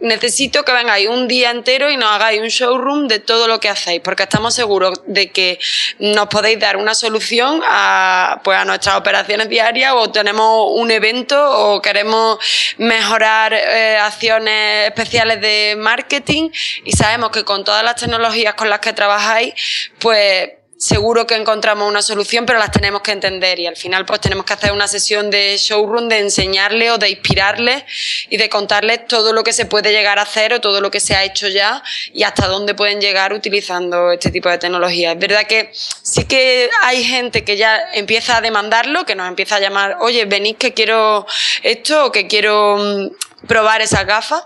necesito 0.00 0.64
que 0.64 0.72
vengáis 0.72 1.08
un 1.08 1.28
día 1.28 1.50
entero 1.50 1.90
y 1.90 1.96
nos 1.96 2.10
hagáis 2.10 2.40
un 2.40 2.48
showroom 2.48 3.08
de 3.08 3.18
todo 3.18 3.48
lo 3.48 3.60
que 3.60 3.68
hacéis, 3.68 4.00
porque 4.00 4.22
estamos 4.24 4.54
seguros 4.54 5.00
de 5.06 5.30
que 5.30 5.58
nos 5.98 6.26
podéis 6.28 6.58
dar 6.58 6.76
una 6.76 6.94
solución 6.94 7.62
a, 7.64 8.40
pues 8.44 8.58
a 8.58 8.64
nuestras 8.64 8.96
operaciones 8.96 9.48
diarias 9.48 9.92
o 9.96 10.10
tenemos 10.10 10.72
un 10.74 10.90
evento 10.90 11.36
o 11.50 11.82
queremos 11.82 12.38
mejorar 12.78 13.52
eh, 13.52 13.96
acciones 13.98 14.88
especiales 14.88 15.40
de 15.40 15.76
marketing. 15.78 16.50
Y 16.84 16.92
sabemos 16.92 17.30
que 17.30 17.44
con 17.44 17.64
todas 17.64 17.84
las 17.84 17.96
tecnologías 17.96 18.54
con 18.54 18.70
las 18.70 18.80
que 18.80 18.92
trabajáis, 18.92 19.54
pues 19.98 20.50
seguro 20.80 21.26
que 21.26 21.34
encontramos 21.34 21.86
una 21.86 22.00
solución, 22.00 22.46
pero 22.46 22.58
las 22.58 22.70
tenemos 22.70 23.02
que 23.02 23.12
entender 23.12 23.60
y 23.60 23.66
al 23.66 23.76
final 23.76 24.06
pues 24.06 24.18
tenemos 24.18 24.46
que 24.46 24.54
hacer 24.54 24.72
una 24.72 24.88
sesión 24.88 25.30
de 25.30 25.58
showroom 25.58 26.08
de 26.08 26.20
enseñarle 26.20 26.90
o 26.90 26.96
de 26.96 27.10
inspirarle 27.10 27.84
y 28.30 28.38
de 28.38 28.48
contarles 28.48 29.06
todo 29.06 29.34
lo 29.34 29.44
que 29.44 29.52
se 29.52 29.66
puede 29.66 29.92
llegar 29.92 30.18
a 30.18 30.22
hacer 30.22 30.54
o 30.54 30.60
todo 30.62 30.80
lo 30.80 30.90
que 30.90 30.98
se 30.98 31.14
ha 31.14 31.22
hecho 31.22 31.48
ya 31.48 31.82
y 32.14 32.22
hasta 32.22 32.46
dónde 32.46 32.72
pueden 32.74 32.98
llegar 32.98 33.34
utilizando 33.34 34.10
este 34.10 34.30
tipo 34.30 34.48
de 34.48 34.56
tecnología. 34.56 35.12
Es 35.12 35.18
verdad 35.18 35.46
que 35.46 35.70
sí 35.74 36.24
que 36.24 36.70
hay 36.80 37.04
gente 37.04 37.44
que 37.44 37.58
ya 37.58 37.78
empieza 37.92 38.38
a 38.38 38.40
demandarlo, 38.40 39.04
que 39.04 39.14
nos 39.14 39.28
empieza 39.28 39.56
a 39.56 39.60
llamar, 39.60 39.98
oye, 40.00 40.24
venid 40.24 40.56
que 40.56 40.72
quiero 40.72 41.26
esto 41.62 42.06
o 42.06 42.10
que 42.10 42.26
quiero 42.26 42.78
mm, 42.78 43.46
probar 43.46 43.82
esa 43.82 44.04
gafas 44.04 44.44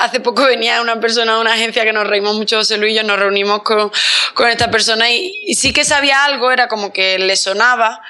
Hace 0.00 0.20
poco 0.20 0.44
venía 0.44 0.80
una 0.80 1.00
persona 1.00 1.34
de 1.34 1.40
una 1.40 1.54
agencia 1.54 1.84
que 1.84 1.92
nos 1.92 2.06
reímos 2.06 2.36
mucho, 2.36 2.58
José 2.58 2.76
Luis 2.78 2.92
y 2.92 2.96
yo, 2.96 3.02
nos 3.02 3.18
reunimos 3.18 3.62
con, 3.62 3.90
con 4.34 4.48
esta 4.48 4.70
persona 4.70 5.10
y, 5.10 5.44
y, 5.46 5.54
sí 5.54 5.72
que 5.72 5.84
sabía 5.84 6.24
algo, 6.24 6.50
era 6.50 6.68
como 6.68 6.92
que 6.92 7.18
le 7.18 7.36
sonaba. 7.36 8.02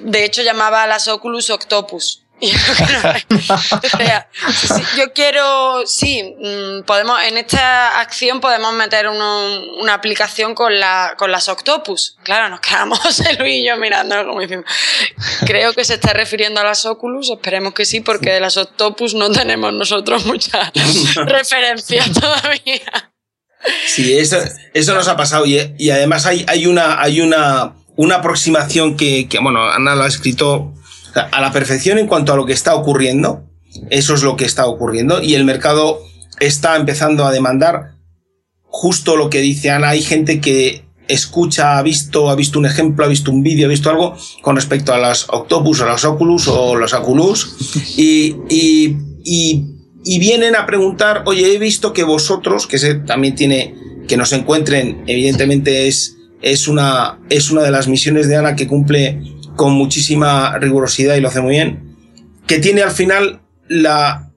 De 0.00 0.24
hecho, 0.24 0.42
llamaba 0.42 0.82
a 0.82 0.86
las 0.86 1.08
Oculus 1.08 1.50
Octopus. 1.50 2.25
yo 4.96 5.12
quiero, 5.14 5.86
sí, 5.86 6.36
mm, 6.38 6.82
podemos, 6.82 7.18
en 7.22 7.38
esta 7.38 7.98
acción 7.98 8.40
podemos 8.40 8.74
meter 8.74 9.08
uno, 9.08 9.62
una 9.80 9.94
aplicación 9.94 10.54
con, 10.54 10.78
la, 10.78 11.14
con 11.16 11.32
las 11.32 11.48
Octopus. 11.48 12.18
Claro, 12.22 12.50
nos 12.50 12.60
quedamos 12.60 13.00
Luis 13.38 13.54
y 13.54 13.66
yo 13.66 13.78
mirando 13.78 14.22
como 14.26 14.40
diciendo, 14.40 14.66
creo 15.46 15.72
que 15.72 15.84
se 15.84 15.94
está 15.94 16.12
refiriendo 16.12 16.60
a 16.60 16.64
las 16.64 16.84
Oculus, 16.84 17.30
esperemos 17.30 17.72
que 17.72 17.86
sí, 17.86 18.00
porque 18.00 18.32
de 18.32 18.40
las 18.40 18.58
Octopus 18.58 19.14
no 19.14 19.30
tenemos 19.30 19.72
nosotros 19.72 20.26
muchas 20.26 20.72
referencias 21.14 22.12
todavía. 22.12 23.12
Sí, 23.86 24.14
eso, 24.16 24.36
eso 24.74 24.94
nos 24.94 25.08
ha 25.08 25.16
pasado 25.16 25.46
y, 25.46 25.74
y 25.78 25.88
además 25.88 26.26
hay, 26.26 26.44
hay, 26.48 26.66
una, 26.66 27.00
hay 27.00 27.22
una, 27.22 27.72
una 27.96 28.16
aproximación 28.16 28.98
que, 28.98 29.26
que, 29.26 29.38
bueno, 29.38 29.70
Ana 29.70 29.94
lo 29.94 30.04
ha 30.04 30.06
escrito 30.06 30.74
a 31.16 31.40
la 31.40 31.52
perfección 31.52 31.98
en 31.98 32.06
cuanto 32.06 32.32
a 32.32 32.36
lo 32.36 32.46
que 32.46 32.52
está 32.52 32.74
ocurriendo. 32.74 33.44
Eso 33.90 34.14
es 34.14 34.22
lo 34.22 34.36
que 34.36 34.44
está 34.44 34.66
ocurriendo 34.66 35.22
y 35.22 35.34
el 35.34 35.44
mercado 35.44 36.00
está 36.40 36.76
empezando 36.76 37.24
a 37.24 37.32
demandar 37.32 37.96
justo 38.62 39.16
lo 39.16 39.30
que 39.30 39.40
dice 39.40 39.70
Ana. 39.70 39.90
Hay 39.90 40.02
gente 40.02 40.40
que 40.40 40.84
escucha, 41.08 41.78
ha 41.78 41.82
visto, 41.82 42.30
ha 42.30 42.34
visto 42.34 42.58
un 42.58 42.66
ejemplo, 42.66 43.04
ha 43.04 43.08
visto 43.08 43.30
un 43.30 43.42
vídeo, 43.42 43.66
ha 43.66 43.70
visto 43.70 43.90
algo 43.90 44.16
con 44.42 44.56
respecto 44.56 44.92
a 44.92 44.98
las 44.98 45.26
Octopus 45.28 45.80
o 45.80 45.86
las 45.86 46.04
Oculus 46.04 46.48
o 46.48 46.76
los 46.76 46.94
Aculus 46.94 47.56
y, 47.96 48.36
y, 48.48 48.96
y, 49.24 49.64
y 50.04 50.18
vienen 50.18 50.56
a 50.56 50.66
preguntar, 50.66 51.22
oye, 51.26 51.54
he 51.54 51.58
visto 51.58 51.92
que 51.92 52.04
vosotros, 52.04 52.66
que 52.66 52.78
se 52.78 52.94
también 52.94 53.34
tiene, 53.34 53.74
que 54.08 54.16
nos 54.16 54.32
encuentren, 54.32 55.04
evidentemente 55.06 55.88
es, 55.88 56.16
es 56.42 56.68
una, 56.68 57.18
es 57.30 57.50
una 57.50 57.62
de 57.62 57.70
las 57.70 57.88
misiones 57.88 58.28
de 58.28 58.36
Ana 58.36 58.56
que 58.56 58.66
cumple 58.66 59.20
con 59.56 59.72
muchísima 59.72 60.56
rigurosidad 60.58 61.16
y 61.16 61.20
lo 61.20 61.28
hace 61.28 61.40
muy 61.40 61.52
bien, 61.52 61.96
que 62.46 62.58
tiene 62.58 62.82
al 62.82 62.92
final 62.92 63.40
la, 63.68 64.30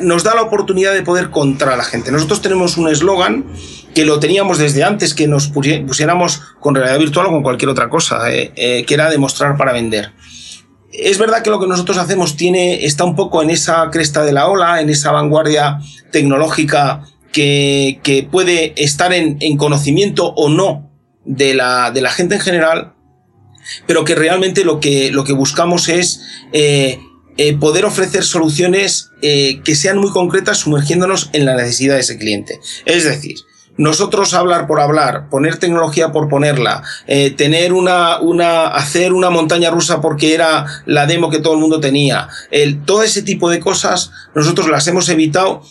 nos 0.00 0.24
da 0.24 0.34
la 0.34 0.42
oportunidad 0.42 0.92
de 0.92 1.02
poder 1.02 1.30
contra 1.30 1.76
la 1.76 1.84
gente. 1.84 2.12
Nosotros 2.12 2.42
tenemos 2.42 2.76
un 2.76 2.88
eslogan 2.88 3.46
que 3.94 4.04
lo 4.04 4.20
teníamos 4.20 4.58
desde 4.58 4.84
antes 4.84 5.14
que 5.14 5.26
nos 5.26 5.48
pusiéramos 5.48 6.40
con 6.60 6.74
realidad 6.74 6.98
virtual 6.98 7.26
o 7.26 7.30
con 7.30 7.42
cualquier 7.42 7.70
otra 7.70 7.88
cosa, 7.88 8.32
eh, 8.32 8.52
eh, 8.54 8.84
que 8.86 8.94
era 8.94 9.10
demostrar 9.10 9.56
para 9.56 9.72
vender. 9.72 10.12
Es 10.92 11.18
verdad 11.18 11.42
que 11.42 11.50
lo 11.50 11.60
que 11.60 11.66
nosotros 11.66 11.98
hacemos 11.98 12.36
tiene, 12.36 12.84
está 12.84 13.04
un 13.04 13.14
poco 13.14 13.42
en 13.42 13.50
esa 13.50 13.88
cresta 13.90 14.24
de 14.24 14.32
la 14.32 14.48
ola, 14.48 14.80
en 14.80 14.90
esa 14.90 15.12
vanguardia 15.12 15.78
tecnológica 16.10 17.04
que, 17.32 18.00
que 18.02 18.24
puede 18.24 18.74
estar 18.76 19.12
en, 19.12 19.36
en, 19.40 19.56
conocimiento 19.56 20.26
o 20.34 20.48
no 20.48 20.90
de 21.24 21.54
la, 21.54 21.92
de 21.92 22.00
la 22.00 22.10
gente 22.10 22.36
en 22.36 22.40
general, 22.40 22.94
pero 23.86 24.04
que 24.04 24.14
realmente 24.14 24.64
lo 24.64 24.80
que, 24.80 25.10
lo 25.10 25.24
que 25.24 25.32
buscamos 25.32 25.88
es 25.88 26.20
eh, 26.52 27.00
eh, 27.42 27.56
poder 27.56 27.86
ofrecer 27.86 28.22
soluciones 28.22 29.12
eh, 29.22 29.62
que 29.64 29.74
sean 29.74 29.96
muy 29.96 30.10
concretas 30.10 30.58
sumergiéndonos 30.58 31.30
en 31.32 31.46
la 31.46 31.56
necesidad 31.56 31.94
de 31.94 32.00
ese 32.00 32.18
cliente. 32.18 32.60
Es 32.84 33.04
decir, 33.04 33.36
nosotros 33.78 34.34
hablar 34.34 34.66
por 34.66 34.78
hablar, 34.78 35.30
poner 35.30 35.56
tecnología 35.56 36.12
por 36.12 36.28
ponerla, 36.28 36.82
eh, 37.06 37.30
tener 37.30 37.72
una, 37.72 38.20
una, 38.20 38.66
hacer 38.66 39.14
una 39.14 39.30
montaña 39.30 39.70
rusa 39.70 40.02
porque 40.02 40.34
era 40.34 40.66
la 40.84 41.06
demo 41.06 41.30
que 41.30 41.38
todo 41.38 41.54
el 41.54 41.60
mundo 41.60 41.80
tenía, 41.80 42.28
todo 42.84 43.02
ese 43.02 43.22
tipo 43.22 43.48
de 43.48 43.58
cosas, 43.58 44.10
nosotros 44.34 44.68
las 44.68 44.86
hemos 44.88 45.08
evitado 45.08 45.62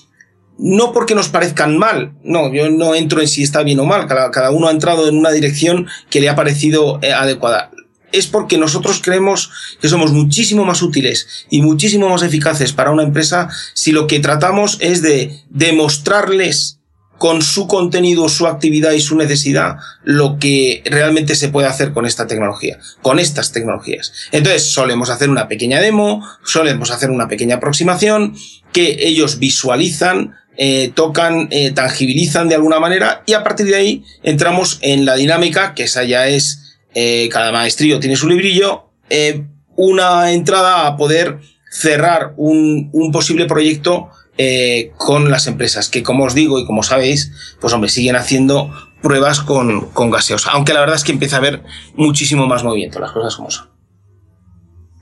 no 0.58 0.92
porque 0.92 1.14
nos 1.14 1.30
parezcan 1.30 1.78
mal, 1.78 2.14
no, 2.24 2.52
yo 2.52 2.72
no 2.72 2.96
entro 2.96 3.22
en 3.22 3.28
si 3.28 3.44
está 3.44 3.62
bien 3.62 3.80
o 3.80 3.86
mal, 3.86 4.08
cada, 4.08 4.32
cada 4.32 4.50
uno 4.50 4.70
ha 4.70 4.72
entrado 4.72 5.08
en 5.08 5.16
una 5.18 5.30
dirección 5.30 5.88
que 6.10 6.20
le 6.20 6.30
ha 6.30 6.36
parecido 6.36 7.00
adecuada 7.16 7.70
es 8.12 8.28
porque 8.28 8.58
nosotros 8.58 9.02
creemos 9.04 9.52
que 9.82 9.90
somos 9.90 10.12
muchísimo 10.12 10.66
más 10.66 10.82
útiles 10.82 11.46
y 11.50 11.62
muchísimo 11.62 12.10
más 12.10 12.24
eficaces 12.24 12.74
para 12.74 12.92
una 12.92 13.04
empresa 13.04 13.50
si 13.74 13.92
lo 13.92 14.08
que 14.08 14.20
tratamos 14.20 14.78
es 14.80 15.02
de 15.02 15.44
demostrarles 15.50 16.80
con 17.20 17.42
su 17.42 17.68
contenido, 17.68 18.30
su 18.30 18.48
actividad 18.48 18.94
y 18.94 19.02
su 19.02 19.16
necesidad 19.16 19.76
lo 20.04 20.40
que 20.40 20.82
realmente 20.86 21.36
se 21.36 21.50
puede 21.50 21.68
hacer 21.68 21.92
con 21.92 22.06
esta 22.06 22.26
tecnología, 22.26 22.80
con 23.02 23.20
estas 23.20 23.52
tecnologías. 23.52 24.14
Entonces 24.32 24.64
solemos 24.64 25.10
hacer 25.10 25.30
una 25.30 25.48
pequeña 25.48 25.82
demo, 25.82 26.26
solemos 26.44 26.92
hacer 26.92 27.12
una 27.12 27.28
pequeña 27.28 27.58
aproximación 27.58 28.36
que 28.72 28.96
ellos 29.00 29.38
visualizan, 29.38 30.36
eh, 30.56 30.92
tocan, 30.96 31.50
eh, 31.52 31.72
tangibilizan 31.72 32.48
de 32.48 32.56
alguna 32.56 32.80
manera 32.80 33.22
y 33.26 33.34
a 33.34 33.44
partir 33.44 33.68
de 33.68 33.76
ahí 33.76 34.06
entramos 34.24 34.80
en 34.82 35.06
la 35.06 35.16
dinámica, 35.16 35.74
que 35.74 35.84
esa 35.84 36.04
ya 36.06 36.28
es 36.28 36.69
eh, 36.94 37.30
cada 37.32 37.52
maestrío 37.52 38.00
tiene 38.00 38.16
su 38.16 38.28
librillo, 38.28 38.90
eh, 39.10 39.46
una 39.76 40.32
entrada 40.32 40.88
a 40.88 40.98
poder 40.98 41.40
cerrar 41.72 42.34
un, 42.38 42.90
un 42.94 43.12
posible 43.12 43.46
proyecto 43.46 44.10
eh, 44.38 44.92
con 44.98 45.30
las 45.30 45.48
empresas, 45.48 45.90
que 45.90 46.02
como 46.02 46.24
os 46.24 46.34
digo 46.34 46.60
y 46.60 46.66
como 46.66 46.82
sabéis, 46.82 47.32
pues 47.60 47.74
hombre, 47.74 47.90
siguen 47.90 48.16
haciendo 48.16 48.72
pruebas 49.02 49.42
con, 49.42 49.90
con 49.92 50.10
gaseosa, 50.10 50.52
aunque 50.52 50.74
la 50.74 50.80
verdad 50.80 50.96
es 50.96 51.04
que 51.04 51.12
empieza 51.12 51.36
a 51.36 51.40
haber 51.40 51.64
muchísimo 51.96 52.48
más 52.48 52.64
movimiento, 52.64 53.00
las 53.00 53.12
cosas 53.12 53.36
como 53.36 53.52
son. 53.52 53.70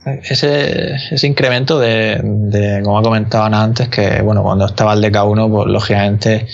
Ese, 0.04 0.94
ese 1.10 1.26
incremento 1.26 1.78
de, 1.78 2.20
de, 2.22 2.82
como 2.82 3.02
comentaban 3.02 3.54
antes, 3.54 3.88
que 3.88 4.22
bueno, 4.22 4.42
cuando 4.42 4.66
estaba 4.66 4.94
el 4.94 5.02
DK1, 5.02 5.50
pues 5.50 5.66
lógicamente 5.68 6.46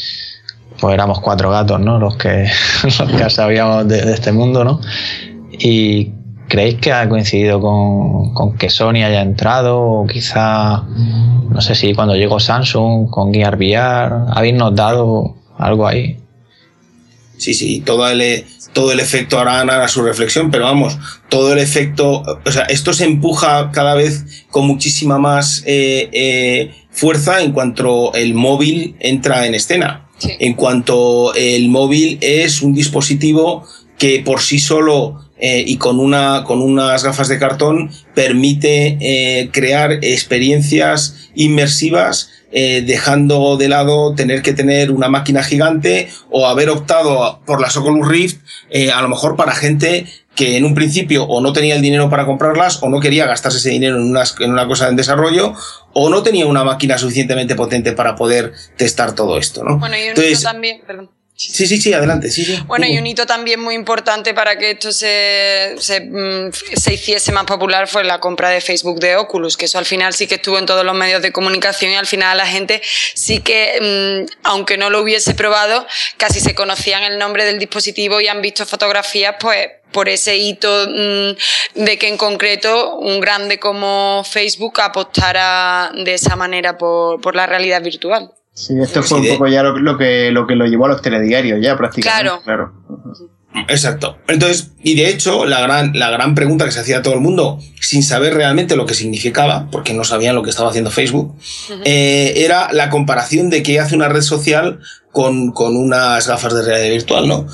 pues 0.80 0.94
éramos 0.94 1.20
cuatro 1.20 1.50
gatos, 1.50 1.80
¿no? 1.80 1.98
Los 1.98 2.16
que, 2.16 2.48
los 2.84 3.10
que 3.10 3.30
sabíamos 3.30 3.88
de, 3.88 4.12
este 4.12 4.32
mundo, 4.32 4.64
¿no? 4.64 4.80
¿Y 5.52 6.12
creéis 6.48 6.76
que 6.80 6.92
ha 6.92 7.08
coincidido 7.08 7.60
con, 7.60 8.56
que 8.56 8.70
Sony 8.70 9.04
haya 9.04 9.22
entrado? 9.22 9.80
O 9.80 10.06
quizá, 10.06 10.82
no 10.82 11.60
sé 11.60 11.74
si 11.74 11.94
cuando 11.94 12.14
llegó 12.16 12.40
Samsung 12.40 13.08
con 13.10 13.32
Gear 13.32 13.56
VR, 13.56 14.32
¿habéis 14.34 14.54
notado 14.54 15.36
algo 15.58 15.86
ahí? 15.86 16.18
Sí, 17.36 17.54
sí, 17.54 17.80
todo 17.80 18.08
el, 18.08 18.44
todo 18.72 18.92
el 18.92 19.00
efecto 19.00 19.38
hará 19.38 19.62
a 19.84 19.88
su 19.88 20.02
reflexión, 20.02 20.50
pero 20.50 20.64
vamos, 20.64 20.98
todo 21.28 21.52
el 21.52 21.58
efecto, 21.58 22.22
o 22.44 22.50
sea, 22.50 22.64
esto 22.64 22.92
se 22.92 23.04
empuja 23.04 23.70
cada 23.72 23.94
vez 23.94 24.46
con 24.50 24.66
muchísima 24.66 25.18
más 25.18 25.62
eh, 25.66 26.10
eh, 26.12 26.74
fuerza 26.90 27.42
en 27.42 27.52
cuanto 27.52 28.12
el 28.14 28.34
móvil 28.34 28.96
entra 29.00 29.46
en 29.46 29.54
escena. 29.54 30.03
En 30.38 30.54
cuanto 30.54 31.34
el 31.34 31.68
móvil 31.68 32.18
es 32.20 32.62
un 32.62 32.74
dispositivo 32.74 33.64
que 33.98 34.20
por 34.24 34.40
sí 34.40 34.58
solo 34.58 35.24
eh, 35.38 35.64
y 35.66 35.76
con, 35.78 35.98
una, 35.98 36.44
con 36.44 36.60
unas 36.60 37.02
gafas 37.02 37.28
de 37.28 37.38
cartón 37.38 37.90
permite 38.14 38.98
eh, 39.00 39.50
crear 39.52 39.92
experiencias 40.02 41.16
inmersivas 41.34 42.30
eh, 42.52 42.84
dejando 42.86 43.56
de 43.56 43.68
lado 43.68 44.14
tener 44.14 44.42
que 44.42 44.52
tener 44.52 44.92
una 44.92 45.08
máquina 45.08 45.42
gigante 45.42 46.08
o 46.30 46.46
haber 46.46 46.70
optado 46.70 47.40
por 47.46 47.60
las 47.60 47.76
Oculus 47.76 48.06
Rift 48.06 48.38
a 48.94 49.02
lo 49.02 49.08
mejor 49.08 49.34
para 49.34 49.54
gente 49.54 50.06
que 50.34 50.56
en 50.56 50.64
un 50.64 50.74
principio 50.74 51.24
o 51.24 51.40
no 51.40 51.52
tenía 51.52 51.76
el 51.76 51.82
dinero 51.82 52.10
para 52.10 52.26
comprarlas 52.26 52.82
o 52.82 52.88
no 52.88 53.00
quería 53.00 53.26
gastarse 53.26 53.58
ese 53.58 53.70
dinero 53.70 53.96
en, 53.96 54.02
unas, 54.02 54.34
en 54.40 54.50
una 54.50 54.66
cosa 54.66 54.88
en 54.88 54.96
desarrollo 54.96 55.54
o 55.92 56.08
no 56.08 56.22
tenía 56.22 56.46
una 56.46 56.64
máquina 56.64 56.98
suficientemente 56.98 57.54
potente 57.54 57.92
para 57.92 58.16
poder 58.16 58.52
testar 58.76 59.14
todo 59.14 59.38
esto, 59.38 59.62
¿no? 59.62 59.78
Bueno, 59.78 59.96
y 59.96 60.02
Entonces, 60.02 60.42
también, 60.42 60.82
perdón. 60.86 61.10
Sí, 61.36 61.66
sí, 61.66 61.80
sí, 61.80 61.92
adelante. 61.92 62.30
Sí, 62.30 62.44
sí. 62.44 62.56
Bueno, 62.66 62.86
y 62.86 62.96
un 62.96 63.06
hito 63.08 63.26
también 63.26 63.58
muy 63.58 63.74
importante 63.74 64.34
para 64.34 64.56
que 64.56 64.70
esto 64.70 64.92
se, 64.92 65.74
se, 65.78 66.00
mm, 66.00 66.52
se, 66.52 66.94
hiciese 66.94 67.32
más 67.32 67.44
popular 67.44 67.88
fue 67.88 68.04
la 68.04 68.20
compra 68.20 68.50
de 68.50 68.60
Facebook 68.60 69.00
de 69.00 69.16
Oculus, 69.16 69.56
que 69.56 69.64
eso 69.64 69.78
al 69.78 69.84
final 69.84 70.14
sí 70.14 70.28
que 70.28 70.36
estuvo 70.36 70.60
en 70.60 70.66
todos 70.66 70.84
los 70.84 70.94
medios 70.94 71.22
de 71.22 71.32
comunicación 71.32 71.90
y 71.90 71.96
al 71.96 72.06
final 72.06 72.38
la 72.38 72.46
gente 72.46 72.80
sí 73.14 73.40
que, 73.40 74.26
mm, 74.30 74.32
aunque 74.44 74.78
no 74.78 74.90
lo 74.90 75.02
hubiese 75.02 75.34
probado, 75.34 75.84
casi 76.18 76.38
se 76.38 76.54
conocían 76.54 77.02
el 77.02 77.18
nombre 77.18 77.44
del 77.44 77.58
dispositivo 77.58 78.20
y 78.20 78.28
han 78.28 78.40
visto 78.40 78.64
fotografías, 78.64 79.34
pues 79.40 79.70
por 79.94 80.10
ese 80.10 80.36
hito 80.36 80.68
mmm, 80.88 81.82
de 81.84 81.98
que 81.98 82.08
en 82.08 82.18
concreto 82.18 82.96
un 82.96 83.20
grande 83.20 83.58
como 83.58 84.22
Facebook 84.24 84.80
apostara 84.82 85.90
de 85.94 86.12
esa 86.12 86.36
manera 86.36 86.76
por, 86.76 87.20
por 87.22 87.34
la 87.34 87.46
realidad 87.46 87.82
virtual. 87.82 88.32
Sí, 88.52 88.74
esto 88.80 89.02
fue 89.02 89.20
un 89.20 89.28
poco 89.28 89.48
ya 89.48 89.62
lo, 89.62 89.78
lo, 89.78 89.96
que, 89.96 90.30
lo 90.30 90.46
que 90.46 90.54
lo 90.54 90.66
llevó 90.66 90.84
a 90.86 90.88
los 90.88 91.02
telediarios, 91.02 91.60
ya 91.62 91.76
prácticamente. 91.76 92.22
Claro. 92.22 92.42
claro. 92.44 92.72
Exacto. 93.68 94.18
Entonces, 94.26 94.72
y 94.82 94.96
de 94.96 95.08
hecho, 95.08 95.44
la 95.44 95.60
gran, 95.60 95.92
la 95.94 96.10
gran 96.10 96.34
pregunta 96.34 96.64
que 96.64 96.72
se 96.72 96.80
hacía 96.80 96.98
a 96.98 97.02
todo 97.02 97.14
el 97.14 97.20
mundo, 97.20 97.60
sin 97.80 98.02
saber 98.02 98.34
realmente 98.34 98.74
lo 98.76 98.84
que 98.84 98.94
significaba, 98.94 99.68
porque 99.70 99.94
no 99.94 100.02
sabían 100.04 100.34
lo 100.34 100.42
que 100.42 100.50
estaba 100.50 100.70
haciendo 100.70 100.90
Facebook, 100.90 101.36
uh 101.36 101.72
-huh. 101.72 101.82
eh, 101.84 102.44
era 102.44 102.72
la 102.72 102.90
comparación 102.90 103.50
de 103.50 103.62
qué 103.62 103.78
hace 103.78 103.94
una 103.94 104.08
red 104.08 104.22
social 104.22 104.80
con, 105.14 105.52
con 105.52 105.76
unas 105.76 106.26
gafas 106.26 106.52
de 106.52 106.62
realidad 106.62 106.90
virtual, 106.90 107.28
¿no? 107.28 107.46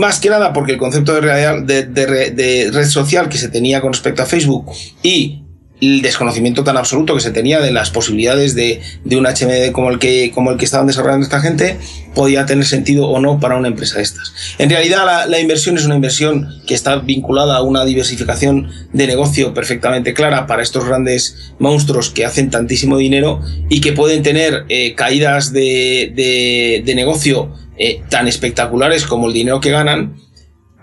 Más 0.00 0.18
que 0.18 0.30
nada 0.30 0.54
porque 0.54 0.72
el 0.72 0.78
concepto 0.78 1.12
de, 1.12 1.20
realidad, 1.20 1.62
de, 1.62 1.82
de, 1.82 2.30
de 2.30 2.70
red 2.72 2.88
social 2.88 3.28
que 3.28 3.36
se 3.36 3.50
tenía 3.50 3.82
con 3.82 3.92
respecto 3.92 4.22
a 4.22 4.26
Facebook 4.26 4.72
y 5.02 5.43
el 5.80 6.02
desconocimiento 6.02 6.64
tan 6.64 6.76
absoluto 6.76 7.14
que 7.14 7.20
se 7.20 7.30
tenía 7.30 7.60
de 7.60 7.72
las 7.72 7.90
posibilidades 7.90 8.54
de, 8.54 8.80
de, 9.04 9.16
un 9.16 9.26
HMD 9.26 9.72
como 9.72 9.90
el, 9.90 9.98
que, 9.98 10.30
como 10.32 10.50
el 10.50 10.56
que 10.56 10.64
estaban 10.64 10.86
desarrollando 10.86 11.24
esta 11.24 11.40
gente 11.40 11.78
podía 12.14 12.46
tener 12.46 12.64
sentido 12.64 13.08
o 13.08 13.20
no 13.20 13.40
para 13.40 13.56
una 13.56 13.68
empresa 13.68 13.96
de 13.96 14.02
estas. 14.02 14.32
En 14.58 14.70
realidad 14.70 15.26
la, 15.28 15.40
inversión 15.40 15.76
es 15.76 15.84
una 15.84 15.96
inversión 15.96 16.48
que 16.66 16.74
está 16.74 16.96
vinculada 16.96 17.56
a 17.56 17.62
una 17.62 17.84
diversificación 17.84 18.70
de 18.92 19.06
negocio 19.06 19.52
perfectamente 19.52 20.14
clara 20.14 20.46
para 20.46 20.62
estos 20.62 20.84
grandes 20.84 21.52
monstruos 21.58 22.10
que 22.10 22.24
hacen 22.24 22.50
tantísimo 22.50 22.96
dinero 22.96 23.40
y 23.68 23.80
que 23.80 23.92
pueden 23.92 24.22
tener 24.22 24.64
eh, 24.68 24.94
caídas 24.94 25.52
de, 25.52 26.12
de, 26.14 26.82
de 26.84 26.94
negocio 26.94 27.52
eh, 27.76 28.02
tan 28.08 28.28
espectaculares 28.28 29.04
como 29.04 29.26
el 29.26 29.32
dinero 29.32 29.60
que 29.60 29.72
ganan 29.72 30.14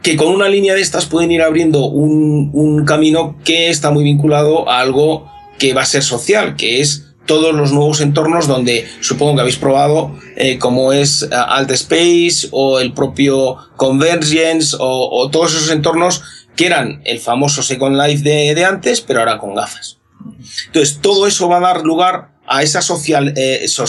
que 0.02 0.15
con 0.15 0.30
una 0.30 0.49
línea 0.49 0.73
de 0.73 0.82
estas 0.82 1.06
pueden 1.06 1.32
ir 1.32 1.41
abriendo 1.41 1.86
un, 1.86 2.49
un, 2.53 2.86
camino 2.86 3.36
que 3.44 3.69
está 3.69 3.91
muy 3.91 4.03
vinculado 4.03 4.69
a 4.69 4.80
algo 4.80 5.30
que 5.60 5.73
va 5.73 5.82
a 5.82 5.86
ser 5.86 6.03
social, 6.03 6.56
que 6.56 6.82
es 6.82 7.11
todos 7.26 7.53
los 7.53 7.72
nuevos 7.72 8.02
entornos 8.02 8.48
donde 8.48 8.88
supongo 8.99 9.36
que 9.36 9.41
habéis 9.41 9.57
probado, 9.57 10.18
eh, 10.36 10.57
como 10.57 10.91
es 10.91 11.28
Alt 11.32 11.72
Space 11.72 12.48
o 12.52 12.80
el 12.80 12.94
propio 12.94 13.57
Convergence 13.76 14.76
o, 14.80 15.10
o, 15.10 15.30
todos 15.30 15.56
esos 15.56 15.69
entornos 15.69 16.23
que 16.56 16.65
eran 16.65 17.02
el 17.06 17.19
famoso 17.19 17.61
Second 17.61 17.95
Life 17.95 18.23
de, 18.23 18.56
de 18.56 18.65
antes, 18.65 19.02
pero 19.02 19.19
ahora 19.19 19.38
con 19.38 19.53
gafas. 19.56 19.99
Entonces, 20.68 20.99
todo 21.02 21.28
eso 21.28 21.48
va 21.48 21.57
a 21.57 21.61
dar 21.61 21.84
lugar 21.84 22.31
a 22.52 22.64
esa 22.64 22.82
social, 22.82 23.34
eh, 23.38 23.65
so, 23.68 23.86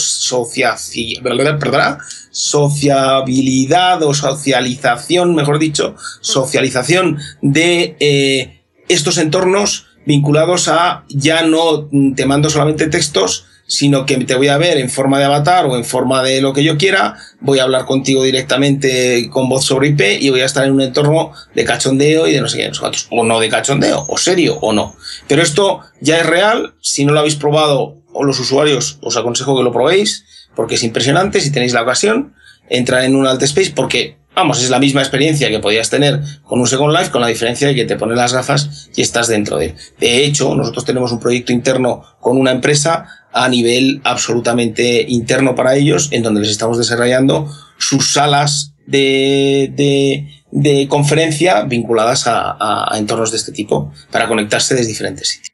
perdón, 1.59 1.99
sociabilidad 2.31 4.03
o 4.05 4.15
socialización, 4.15 5.35
mejor 5.35 5.59
dicho, 5.59 5.97
socialización 6.21 7.19
de 7.41 7.97
eh, 7.99 8.63
estos 8.89 9.19
entornos 9.19 9.87
vinculados 10.07 10.69
a 10.69 11.05
ya 11.09 11.43
no 11.43 11.89
te 12.15 12.25
mando 12.25 12.51
solamente 12.51 12.87
textos, 12.87 13.47
sino 13.67 14.07
que 14.07 14.17
te 14.19 14.35
voy 14.35 14.49
a 14.49 14.59
ver 14.59 14.79
en 14.79 14.91
forma 14.91 15.19
de 15.19 15.25
avatar 15.25 15.67
o 15.67 15.77
en 15.77 15.85
forma 15.85 16.23
de 16.23 16.41
lo 16.41 16.53
que 16.53 16.63
yo 16.63 16.77
quiera, 16.77 17.17
voy 17.41 17.59
a 17.59 17.65
hablar 17.65 17.85
contigo 17.85 18.23
directamente 18.23 19.29
con 19.31 19.49
voz 19.49 19.65
sobre 19.65 19.89
IP 19.89 20.21
y 20.21 20.31
voy 20.31 20.43
a 20.43 20.45
estar 20.45 20.65
en 20.67 20.73
un 20.73 20.83
entorno 20.83 21.33
de 21.55 21.65
cachondeo 21.65 22.29
y 22.29 22.33
de 22.33 22.41
no 22.41 22.49
sé 22.49 22.59
qué, 22.59 22.71
o 23.11 23.25
no 23.25 23.41
de 23.41 23.49
cachondeo, 23.49 24.05
o 24.09 24.19
serio, 24.19 24.59
o 24.61 24.73
no. 24.73 24.95
Pero 25.27 25.43
esto 25.43 25.81
ya 26.01 26.19
es 26.19 26.27
real, 26.27 26.75
si 26.81 27.05
no 27.05 27.13
lo 27.13 27.21
habéis 27.21 27.37
probado, 27.37 28.02
o 28.13 28.25
los 28.25 28.39
usuarios 28.41 28.99
os 29.01 29.17
aconsejo 29.17 29.57
que 29.57 29.65
lo 29.65 29.73
probéis 29.73 30.25
porque 30.55 30.75
es 30.75 30.83
impresionante 30.83 31.41
si 31.41 31.51
tenéis 31.51 31.73
la 31.73 31.83
ocasión. 31.83 32.35
Entra 32.69 33.05
en 33.05 33.17
un 33.17 33.27
alt 33.27 33.43
space 33.43 33.73
porque, 33.75 34.19
vamos, 34.35 34.63
es 34.63 34.71
la 34.71 34.79
misma 34.79 35.01
experiencia 35.01 35.51
que 35.51 35.59
podías 35.59 35.91
tener 35.91 36.21
con 36.45 36.61
un 36.61 36.67
Second 36.67 36.97
Life 36.97 37.11
con 37.11 37.21
la 37.21 37.27
diferencia 37.27 37.69
de 37.69 37.75
que 37.75 37.85
te 37.85 37.97
pones 37.97 38.17
las 38.17 38.33
gafas 38.33 38.91
y 38.95 39.03
estás 39.03 39.29
dentro 39.29 39.59
de 39.59 39.67
él. 39.67 39.75
De 39.99 40.25
hecho, 40.25 40.55
nosotros 40.55 40.85
tenemos 40.85 41.13
un 41.13 41.21
proyecto 41.21 41.53
interno 41.53 42.05
con 42.21 42.39
una 42.39 42.53
empresa 42.53 43.07
a 43.33 43.49
nivel 43.49 44.01
absolutamente 44.05 45.05
interno 45.09 45.55
para 45.55 45.75
ellos 45.75 46.09
en 46.13 46.23
donde 46.23 46.43
les 46.43 46.51
estamos 46.51 46.79
desarrollando 46.79 47.51
sus 47.79 48.13
salas 48.13 48.75
de, 48.87 49.73
de, 49.75 50.29
de 50.51 50.89
conferencia 50.89 51.63
vinculadas 51.63 52.27
a, 52.27 52.57
a 52.93 52.99
entornos 52.99 53.31
de 53.31 53.39
este 53.39 53.53
tipo 53.53 53.93
para 54.11 54.29
conectarse 54.29 54.75
desde 54.75 54.89
diferentes 54.89 55.29
sitios. 55.29 55.52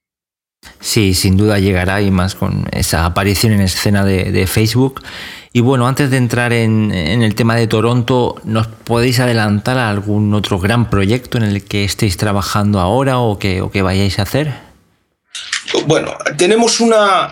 Sí, 0.81 1.15
sin 1.15 1.37
duda 1.37 1.59
llegará 1.59 2.01
y 2.01 2.11
más 2.11 2.35
con 2.35 2.67
esa 2.73 3.05
aparición 3.05 3.53
en 3.53 3.61
escena 3.61 4.05
de, 4.05 4.47
Facebook. 4.47 5.03
Y 5.53 5.61
bueno, 5.61 5.89
antes 5.89 6.11
de 6.11 6.19
entrar 6.19 6.53
en, 6.53 6.93
el 6.93 7.35
tema 7.35 7.57
de 7.57 7.67
Toronto, 7.67 8.37
¿nos 8.45 8.69
podéis 8.69 9.19
adelantar 9.19 9.77
a 9.79 9.91
algún 9.91 10.33
otro 10.35 10.59
gran 10.61 10.89
proyecto 10.89 11.39
en 11.39 11.45
el 11.45 11.65
que 11.65 11.85
estéis 11.85 12.17
trabajando 12.17 12.79
ahora 12.79 13.19
o 13.19 13.39
que, 13.39 13.83
vayáis 13.83 14.19
a 14.19 14.23
hacer? 14.23 14.69
Bueno, 15.87 16.17
tenemos 16.37 16.81
una. 16.81 17.29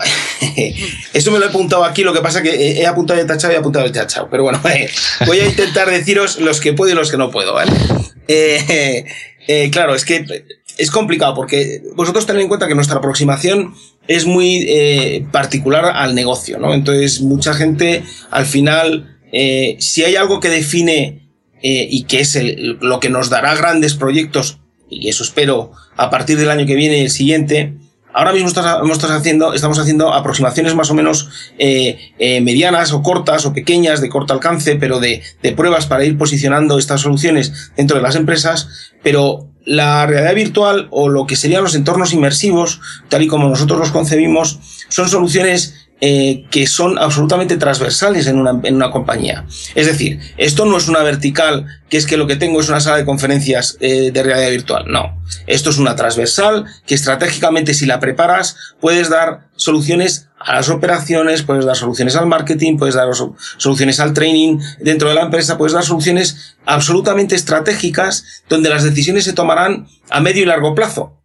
Eso 1.13 1.31
me 1.31 1.39
lo 1.39 1.45
he 1.45 1.49
apuntado 1.49 1.83
aquí, 1.83 2.03
lo 2.03 2.13
que 2.13 2.21
pasa 2.21 2.41
que 2.41 2.79
he 2.79 2.85
apuntado 2.85 3.19
el 3.19 3.25
tachado 3.25 3.53
y 3.53 3.55
he 3.55 3.59
apuntado 3.59 3.85
el 3.85 3.91
tachado. 3.91 4.27
Pero 4.29 4.43
bueno, 4.43 4.61
voy 5.25 5.39
a 5.39 5.45
intentar 5.45 5.89
deciros 5.89 6.39
los 6.39 6.59
que 6.59 6.73
puedo 6.73 6.91
y 6.91 6.95
los 6.95 7.09
que 7.09 7.17
no 7.17 7.31
puedo, 7.31 7.53
¿vale? 7.53 7.71
Eh, 8.27 9.05
eh, 9.47 9.69
claro, 9.71 9.95
es 9.95 10.05
que 10.05 10.25
es 10.77 10.91
complicado 10.91 11.33
porque 11.33 11.81
vosotros 11.95 12.25
tened 12.25 12.41
en 12.41 12.47
cuenta 12.47 12.67
que 12.67 12.75
nuestra 12.75 12.97
aproximación 12.97 13.73
es 14.07 14.25
muy 14.25 14.65
eh, 14.67 15.25
particular 15.31 15.85
al 15.85 16.15
negocio, 16.15 16.57
¿no? 16.59 16.73
Entonces, 16.73 17.21
mucha 17.21 17.53
gente, 17.53 18.03
al 18.31 18.45
final, 18.45 19.17
eh, 19.31 19.75
si 19.79 20.03
hay 20.03 20.15
algo 20.15 20.39
que 20.39 20.49
define 20.49 21.29
eh, 21.61 21.87
y 21.89 22.03
que 22.03 22.21
es 22.21 22.37
lo 22.79 22.99
que 22.99 23.09
nos 23.09 23.29
dará 23.29 23.55
grandes 23.55 23.95
proyectos, 23.95 24.59
y 24.89 25.09
eso 25.09 25.23
espero 25.23 25.71
a 25.97 26.09
partir 26.09 26.37
del 26.37 26.49
año 26.49 26.65
que 26.65 26.75
viene 26.75 26.99
y 26.99 27.01
el 27.01 27.09
siguiente, 27.09 27.73
ahora 28.17 28.33
mismo 28.33 28.49
estamos 28.49 28.99
haciendo, 29.11 29.53
estamos 29.53 29.79
haciendo 29.79 30.13
aproximaciones 30.13 30.75
más 30.75 30.89
o 30.89 30.95
menos 30.95 31.29
medianas 32.19 32.91
o 32.91 33.01
cortas 33.01 33.45
o 33.45 33.53
pequeñas, 33.53 34.01
de 34.01 34.09
corto 34.09 34.33
alcance, 34.33 34.75
pero 34.75 34.99
de 34.99 35.21
pruebas 35.55 35.85
para 35.85 36.03
ir 36.03 36.17
posicionando 36.17 36.79
estas 36.79 37.01
soluciones 37.01 37.71
dentro 37.77 37.95
de 37.97 38.03
las 38.03 38.15
empresas, 38.15 38.91
pero 39.03 39.47
la 39.65 40.05
realidad 40.05 40.33
virtual 40.33 40.87
o 40.91 41.09
lo 41.09 41.27
que 41.27 41.35
serían 41.35 41.63
los 41.63 41.75
entornos 41.75 42.13
inmersivos, 42.13 42.79
tal 43.09 43.21
y 43.21 43.27
como 43.27 43.49
nosotros 43.49 43.79
los 43.79 43.91
concebimos, 43.91 44.59
son 44.87 45.09
soluciones 45.09 45.86
eh, 45.99 46.45
que 46.51 46.67
son 46.67 46.99
absolutamente 46.99 47.57
transversales 47.57 48.27
en 48.27 48.37
una, 48.37 48.59
en 48.63 48.75
una, 48.75 48.91
compañía. 48.91 49.45
Es 49.73 49.87
decir, 49.87 50.19
esto 50.37 50.65
no 50.65 50.77
es 50.77 50.87
una 50.87 51.01
vertical 51.01 51.65
que 51.89 51.97
es 51.97 52.05
que 52.05 52.17
lo 52.17 52.27
que 52.27 52.35
tengo 52.35 52.61
es 52.61 52.69
una 52.69 52.79
sala 52.79 52.97
de 52.97 53.05
conferencias 53.05 53.77
eh, 53.79 54.11
de 54.11 54.23
realidad 54.23 54.51
virtual. 54.51 54.85
No, 54.87 55.19
esto 55.47 55.71
es 55.71 55.79
una 55.79 55.95
transversal 55.95 56.65
que 56.85 56.93
estratégicamente 56.93 57.73
si 57.73 57.87
la 57.87 57.99
preparas 57.99 58.57
puedes 58.79 59.09
dar 59.09 59.47
soluciones 59.55 60.27
a 60.37 60.53
las 60.53 60.69
operaciones, 60.69 61.41
puedes 61.41 61.65
dar 61.65 61.75
soluciones 61.75 62.15
al 62.15 62.27
marketing, 62.27 62.77
puedes 62.77 62.93
dar 62.93 63.07
soluciones 63.57 63.99
al 63.99 64.13
training 64.13 64.59
dentro 64.79 65.09
de 65.09 65.15
la 65.15 65.23
empresa, 65.23 65.57
puedes 65.57 65.73
dar 65.73 65.83
soluciones 65.83 66.57
absolutamente 66.65 67.35
estratégicas 67.35 68.43
donde 68.47 68.69
las 68.69 68.83
decisiones 68.83 69.23
se 69.23 69.33
tomarán 69.33 69.87
a 70.11 70.19
medio 70.19 70.43
y 70.43 70.45
largo 70.45 70.75
plazo 70.75 71.16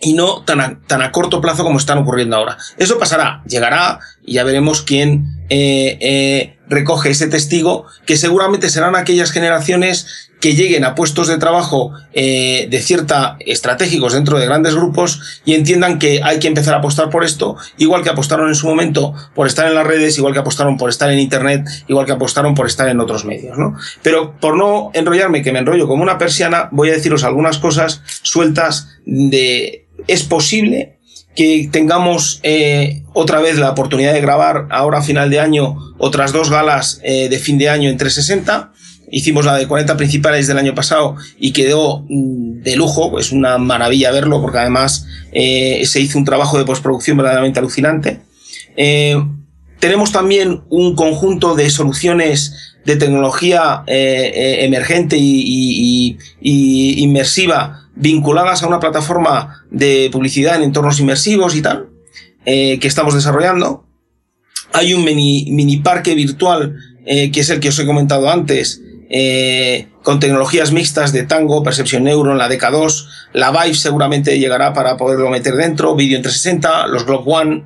y 0.00 0.12
no 0.12 0.42
tan 0.42 0.60
a, 0.60 0.80
tan 0.86 1.02
a 1.02 1.12
corto 1.12 1.40
plazo 1.40 1.64
como 1.64 1.78
están 1.78 1.98
ocurriendo 1.98 2.36
ahora. 2.36 2.58
Eso 2.76 2.98
pasará, 2.98 3.42
llegará 3.46 4.00
y 4.24 4.34
ya 4.34 4.44
veremos 4.44 4.82
quién 4.82 5.36
eh, 5.48 5.98
eh, 6.00 6.58
recoge 6.68 7.10
ese 7.10 7.28
testigo, 7.28 7.86
que 8.04 8.16
seguramente 8.16 8.68
serán 8.68 8.96
aquellas 8.96 9.30
generaciones 9.30 10.26
que 10.40 10.54
lleguen 10.54 10.84
a 10.84 10.94
puestos 10.94 11.28
de 11.28 11.38
trabajo 11.38 11.92
eh, 12.12 12.66
de 12.70 12.80
cierta 12.80 13.36
estratégicos 13.40 14.12
dentro 14.12 14.38
de 14.38 14.46
grandes 14.46 14.74
grupos 14.74 15.40
y 15.44 15.54
entiendan 15.54 15.98
que 15.98 16.20
hay 16.22 16.38
que 16.38 16.48
empezar 16.48 16.74
a 16.74 16.78
apostar 16.78 17.08
por 17.08 17.24
esto, 17.24 17.56
igual 17.78 18.02
que 18.02 18.10
apostaron 18.10 18.48
en 18.48 18.54
su 18.54 18.66
momento 18.66 19.14
por 19.34 19.46
estar 19.46 19.66
en 19.66 19.74
las 19.74 19.86
redes, 19.86 20.18
igual 20.18 20.34
que 20.34 20.40
apostaron 20.40 20.76
por 20.76 20.90
estar 20.90 21.10
en 21.10 21.20
internet, 21.20 21.66
igual 21.88 22.04
que 22.04 22.12
apostaron 22.12 22.54
por 22.54 22.66
estar 22.66 22.88
en 22.88 23.00
otros 23.00 23.24
medios, 23.24 23.56
¿no? 23.56 23.76
Pero 24.02 24.38
por 24.38 24.56
no 24.56 24.90
enrollarme, 24.92 25.42
que 25.42 25.52
me 25.52 25.60
enrollo 25.60 25.88
como 25.88 26.02
una 26.02 26.18
persiana, 26.18 26.68
voy 26.70 26.90
a 26.90 26.92
deciros 26.92 27.24
algunas 27.24 27.58
cosas 27.58 28.02
sueltas 28.22 28.88
de 29.06 29.85
es 30.06 30.22
posible 30.22 30.96
que 31.36 31.68
tengamos 31.70 32.40
eh, 32.42 33.02
otra 33.12 33.40
vez 33.40 33.58
la 33.58 33.70
oportunidad 33.70 34.14
de 34.14 34.20
grabar 34.20 34.66
ahora 34.70 34.98
a 34.98 35.02
final 35.02 35.30
de 35.30 35.38
año 35.38 35.76
otras 35.98 36.32
dos 36.32 36.50
galas 36.50 37.00
eh, 37.04 37.28
de 37.28 37.38
fin 37.38 37.58
de 37.58 37.68
año 37.68 37.90
en 37.90 37.98
360. 37.98 38.72
Hicimos 39.12 39.44
la 39.44 39.54
de 39.54 39.68
40 39.68 39.96
principales 39.96 40.48
del 40.48 40.58
año 40.58 40.74
pasado 40.74 41.14
y 41.38 41.52
quedó 41.52 42.04
mm, 42.08 42.62
de 42.62 42.74
lujo, 42.76 43.20
es 43.20 43.30
una 43.30 43.58
maravilla 43.58 44.10
verlo 44.10 44.40
porque 44.40 44.58
además 44.58 45.06
eh, 45.30 45.82
se 45.84 46.00
hizo 46.00 46.18
un 46.18 46.24
trabajo 46.24 46.58
de 46.58 46.64
postproducción 46.64 47.16
verdaderamente 47.18 47.60
alucinante. 47.60 48.22
tenemos 49.78 50.10
también 50.10 50.62
un 50.70 50.96
conjunto 50.96 51.54
de 51.54 51.70
soluciones 51.70 52.74
de 52.86 52.96
tecnología 52.96 53.82
emergente 53.86 55.16
y, 55.18 56.18
y 56.40 57.02
inmersiva 57.02 57.85
vinculadas 57.96 58.62
a 58.62 58.68
una 58.68 58.78
plataforma 58.78 59.64
de 59.70 60.08
publicidad 60.12 60.56
en 60.56 60.62
entornos 60.62 61.00
inmersivos 61.00 61.56
y 61.56 61.62
tal, 61.62 61.88
eh, 62.44 62.78
que 62.78 62.86
estamos 62.86 63.14
desarrollando. 63.14 63.84
Hay 64.72 64.94
un 64.94 65.04
mini, 65.04 65.78
parque 65.78 66.14
virtual, 66.14 66.76
eh, 67.06 67.32
que 67.32 67.40
es 67.40 67.50
el 67.50 67.60
que 67.60 67.70
os 67.70 67.78
he 67.78 67.86
comentado 67.86 68.30
antes, 68.30 68.82
eh, 69.08 69.88
con 70.02 70.20
tecnologías 70.20 70.72
mixtas 70.72 71.12
de 71.12 71.22
Tango, 71.22 71.62
Percepción 71.62 72.04
Neuron, 72.04 72.38
la 72.38 72.48
DK2, 72.48 73.08
la 73.32 73.50
Vive 73.50 73.74
seguramente 73.74 74.38
llegará 74.38 74.72
para 74.72 74.96
poderlo 74.96 75.30
meter 75.30 75.54
dentro, 75.54 75.94
vídeo 75.94 76.16
en 76.16 76.22
360, 76.22 76.88
los 76.88 77.06
Glock 77.06 77.26
One. 77.26 77.64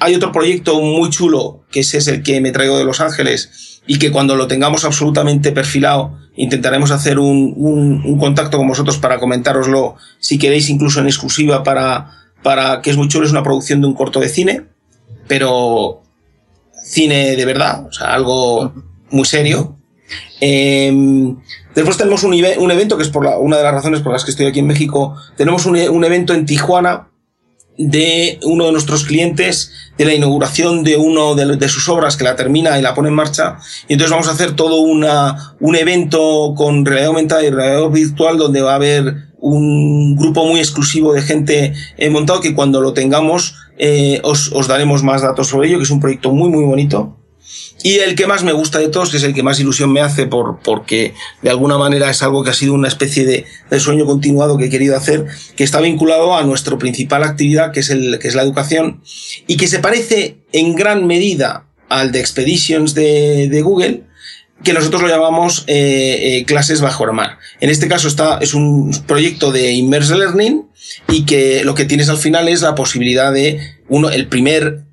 Hay 0.00 0.14
otro 0.14 0.32
proyecto 0.32 0.80
muy 0.80 1.10
chulo, 1.10 1.64
que 1.70 1.80
ese 1.80 1.98
es 1.98 2.08
el 2.08 2.22
que 2.22 2.40
me 2.40 2.50
traigo 2.50 2.76
de 2.76 2.84
Los 2.84 3.00
Ángeles, 3.00 3.71
y 3.86 3.98
que 3.98 4.12
cuando 4.12 4.36
lo 4.36 4.46
tengamos 4.46 4.84
absolutamente 4.84 5.52
perfilado 5.52 6.18
intentaremos 6.34 6.90
hacer 6.90 7.18
un, 7.18 7.52
un, 8.04 8.18
contacto 8.18 8.56
con 8.56 8.66
vosotros 8.66 8.98
para 8.98 9.18
comentároslo, 9.18 9.96
si 10.18 10.38
queréis, 10.38 10.70
incluso 10.70 11.00
en 11.00 11.06
exclusiva 11.06 11.62
para, 11.62 12.10
para 12.42 12.80
que 12.80 12.90
es 12.90 12.96
muy 12.96 13.08
chulo, 13.08 13.26
es 13.26 13.32
una 13.32 13.42
producción 13.42 13.80
de 13.80 13.86
un 13.86 13.94
corto 13.94 14.18
de 14.18 14.28
cine, 14.28 14.64
pero 15.28 16.02
cine 16.82 17.36
de 17.36 17.44
verdad, 17.44 17.86
o 17.86 17.92
sea, 17.92 18.14
algo 18.14 18.72
muy 19.10 19.26
serio. 19.26 19.76
Em, 20.40 21.36
después 21.74 21.96
tenemos 21.96 22.24
un, 22.24 22.32
un, 22.32 22.70
evento, 22.70 22.96
que 22.96 23.02
es 23.02 23.10
por 23.10 23.24
la, 23.24 23.38
una 23.38 23.58
de 23.58 23.62
las 23.62 23.74
razones 23.74 24.00
por 24.00 24.12
las 24.12 24.24
que 24.24 24.30
estoy 24.30 24.46
aquí 24.46 24.60
en 24.60 24.66
México, 24.66 25.14
tenemos 25.36 25.66
un, 25.66 25.76
un 25.76 26.04
evento 26.04 26.32
en 26.32 26.46
Tijuana 26.46 27.08
de 27.90 28.38
uno 28.44 28.66
de 28.66 28.72
nuestros 28.72 29.04
clientes 29.04 29.72
de 29.98 30.04
la 30.04 30.14
inauguración 30.14 30.84
de 30.84 30.96
uno 30.96 31.34
de, 31.34 31.68
sus 31.68 31.88
obras 31.88 32.16
que 32.16 32.24
la 32.24 32.36
termina 32.36 32.78
y 32.78 32.82
la 32.82 32.94
pone 32.94 33.08
en 33.08 33.14
marcha. 33.14 33.58
Y 33.88 33.94
entonces 33.94 34.10
vamos 34.10 34.28
a 34.28 34.32
hacer 34.32 34.56
todo 34.56 34.80
una, 34.80 35.54
un 35.60 35.76
evento 35.76 36.54
con 36.56 36.84
realidad 36.84 37.08
aumentada 37.08 37.44
y 37.44 37.50
realidad 37.50 37.88
virtual 37.90 38.38
donde 38.38 38.62
va 38.62 38.72
a 38.72 38.76
haber 38.76 39.14
un 39.38 40.16
grupo 40.16 40.46
muy 40.46 40.60
exclusivo 40.60 41.12
de 41.12 41.22
gente 41.22 41.72
eh, 41.96 42.10
montado 42.10 42.40
que 42.40 42.54
cuando 42.54 42.80
lo 42.80 42.92
tengamos 42.92 43.56
eh, 43.78 44.20
os, 44.22 44.52
os 44.52 44.68
daremos 44.68 45.02
más 45.02 45.22
datos 45.22 45.48
sobre 45.48 45.68
ello, 45.68 45.78
que 45.78 45.84
es 45.84 45.90
un 45.90 45.98
proyecto 45.98 46.30
muy 46.30 46.48
muy 46.48 46.64
bonito 46.64 47.21
y 47.82 47.98
el 47.98 48.14
que 48.14 48.26
más 48.26 48.44
me 48.44 48.52
gusta 48.52 48.78
de 48.78 48.88
todos, 48.88 49.10
que 49.10 49.16
es 49.16 49.22
el 49.24 49.34
que 49.34 49.42
más 49.42 49.58
ilusión 49.58 49.92
me 49.92 50.00
hace 50.00 50.26
por, 50.26 50.60
porque 50.60 51.14
de 51.42 51.50
alguna 51.50 51.78
manera 51.78 52.10
es 52.10 52.22
algo 52.22 52.44
que 52.44 52.50
ha 52.50 52.54
sido 52.54 52.74
una 52.74 52.88
especie 52.88 53.24
de, 53.24 53.80
sueño 53.80 54.06
continuado 54.06 54.56
que 54.56 54.66
he 54.66 54.70
querido 54.70 54.96
hacer, 54.96 55.26
que 55.56 55.64
está 55.64 55.80
vinculado 55.80 56.36
a 56.36 56.44
nuestra 56.44 56.78
principal 56.78 57.24
actividad, 57.24 57.72
que 57.72 57.80
es, 57.80 57.90
el, 57.90 58.18
que 58.20 58.28
es 58.28 58.34
la 58.34 58.42
educación, 58.42 59.02
y 59.46 59.56
que 59.56 59.66
se 59.66 59.80
parece 59.80 60.38
en 60.52 60.74
gran 60.74 61.06
medida 61.06 61.66
al 61.88 62.12
de 62.12 62.20
Expeditions 62.20 62.94
de, 62.94 63.60
Google, 63.62 64.04
que 64.62 64.72
nosotros 64.72 65.02
lo 65.02 65.08
llamamos 65.08 65.64
eh, 65.66 66.38
eh, 66.38 66.44
clases 66.44 66.80
bajo 66.80 67.02
el. 67.02 67.38
En 67.60 67.68
este 67.68 67.88
caso 67.88 68.06
está, 68.06 68.38
es 68.38 68.54
un 68.54 68.92
proyecto 69.06 69.50
de 69.50 69.72
Immerse 69.72 70.16
Learning 70.16 70.68
y 71.08 71.24
que 71.24 71.64
lo 71.64 71.74
que 71.74 71.84
tienes 71.84 72.08
al 72.08 72.18
final 72.18 72.48
es 72.48 72.62
la 72.62 72.76
posibilidad 72.76 73.32
de 73.32 73.58
uno, 73.88 74.08
el 74.10 74.28
primer 74.28 74.84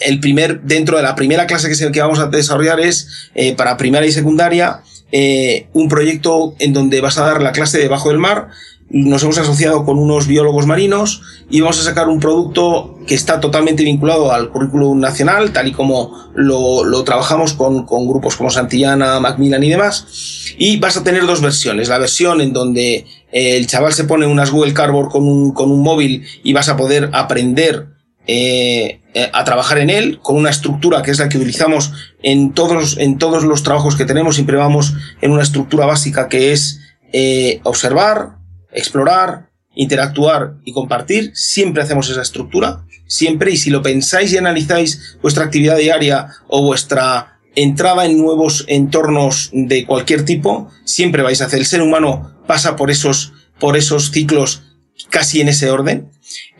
el 0.00 0.20
primer, 0.20 0.62
dentro 0.62 0.96
de 0.96 1.02
la 1.02 1.14
primera 1.14 1.46
clase 1.46 1.68
que, 1.68 1.92
que 1.92 2.00
vamos 2.00 2.18
a 2.18 2.26
desarrollar 2.26 2.80
es 2.80 3.30
eh, 3.34 3.54
para 3.54 3.76
primaria 3.76 4.08
y 4.08 4.12
secundaria 4.12 4.82
eh, 5.12 5.68
un 5.72 5.88
proyecto 5.88 6.54
en 6.58 6.72
donde 6.72 7.00
vas 7.00 7.18
a 7.18 7.24
dar 7.24 7.40
la 7.40 7.52
clase 7.52 7.78
debajo 7.78 8.08
del 8.08 8.18
mar. 8.18 8.48
Nos 8.90 9.22
hemos 9.22 9.38
asociado 9.38 9.84
con 9.84 9.98
unos 9.98 10.26
biólogos 10.26 10.66
marinos 10.66 11.22
y 11.48 11.60
vamos 11.60 11.80
a 11.80 11.84
sacar 11.84 12.08
un 12.08 12.20
producto 12.20 12.98
que 13.06 13.14
está 13.14 13.40
totalmente 13.40 13.82
vinculado 13.82 14.32
al 14.32 14.50
currículum 14.50 14.98
nacional, 15.00 15.52
tal 15.52 15.68
y 15.68 15.72
como 15.72 16.30
lo, 16.34 16.84
lo 16.84 17.04
trabajamos 17.04 17.54
con, 17.54 17.86
con, 17.86 18.06
grupos 18.08 18.36
como 18.36 18.50
Santillana, 18.50 19.20
Macmillan 19.20 19.62
y 19.62 19.70
demás. 19.70 20.54
Y 20.58 20.78
vas 20.78 20.96
a 20.96 21.04
tener 21.04 21.26
dos 21.26 21.40
versiones. 21.40 21.88
La 21.88 21.98
versión 21.98 22.40
en 22.40 22.52
donde 22.52 23.06
eh, 23.32 23.56
el 23.56 23.66
chaval 23.66 23.92
se 23.92 24.04
pone 24.04 24.26
unas 24.26 24.50
Google 24.50 24.74
Cardboard 24.74 25.10
con 25.10 25.26
un, 25.26 25.52
con 25.52 25.70
un 25.70 25.80
móvil 25.80 26.24
y 26.42 26.52
vas 26.52 26.68
a 26.68 26.76
poder 26.76 27.10
aprender 27.12 27.86
eh, 28.26 29.00
a 29.32 29.44
trabajar 29.44 29.78
en 29.78 29.90
él 29.90 30.18
con 30.22 30.36
una 30.36 30.50
estructura 30.50 31.02
que 31.02 31.12
es 31.12 31.18
la 31.18 31.28
que 31.28 31.38
utilizamos 31.38 31.92
en 32.22 32.52
todos, 32.52 32.98
en 32.98 33.18
todos 33.18 33.44
los 33.44 33.62
trabajos 33.62 33.96
que 33.96 34.04
tenemos. 34.04 34.34
Siempre 34.34 34.56
vamos 34.56 34.94
en 35.20 35.30
una 35.30 35.42
estructura 35.42 35.86
básica 35.86 36.28
que 36.28 36.52
es 36.52 36.80
eh, 37.12 37.60
observar, 37.62 38.38
explorar, 38.72 39.50
interactuar 39.74 40.56
y 40.64 40.72
compartir. 40.72 41.30
Siempre 41.34 41.82
hacemos 41.82 42.10
esa 42.10 42.22
estructura, 42.22 42.84
siempre. 43.06 43.52
Y 43.52 43.56
si 43.56 43.70
lo 43.70 43.82
pensáis 43.82 44.32
y 44.32 44.38
analizáis 44.38 45.16
vuestra 45.22 45.44
actividad 45.44 45.78
diaria 45.78 46.28
o 46.48 46.62
vuestra 46.62 47.38
entrada 47.54 48.04
en 48.04 48.18
nuevos 48.18 48.64
entornos 48.66 49.50
de 49.52 49.86
cualquier 49.86 50.24
tipo, 50.24 50.70
siempre 50.84 51.22
vais 51.22 51.40
a 51.40 51.46
hacer. 51.46 51.60
El 51.60 51.66
ser 51.66 51.82
humano 51.82 52.32
pasa 52.46 52.76
por 52.76 52.90
esos, 52.90 53.32
por 53.60 53.76
esos 53.76 54.10
ciclos 54.10 54.62
casi 55.10 55.40
en 55.40 55.48
ese 55.48 55.70
orden. 55.70 56.10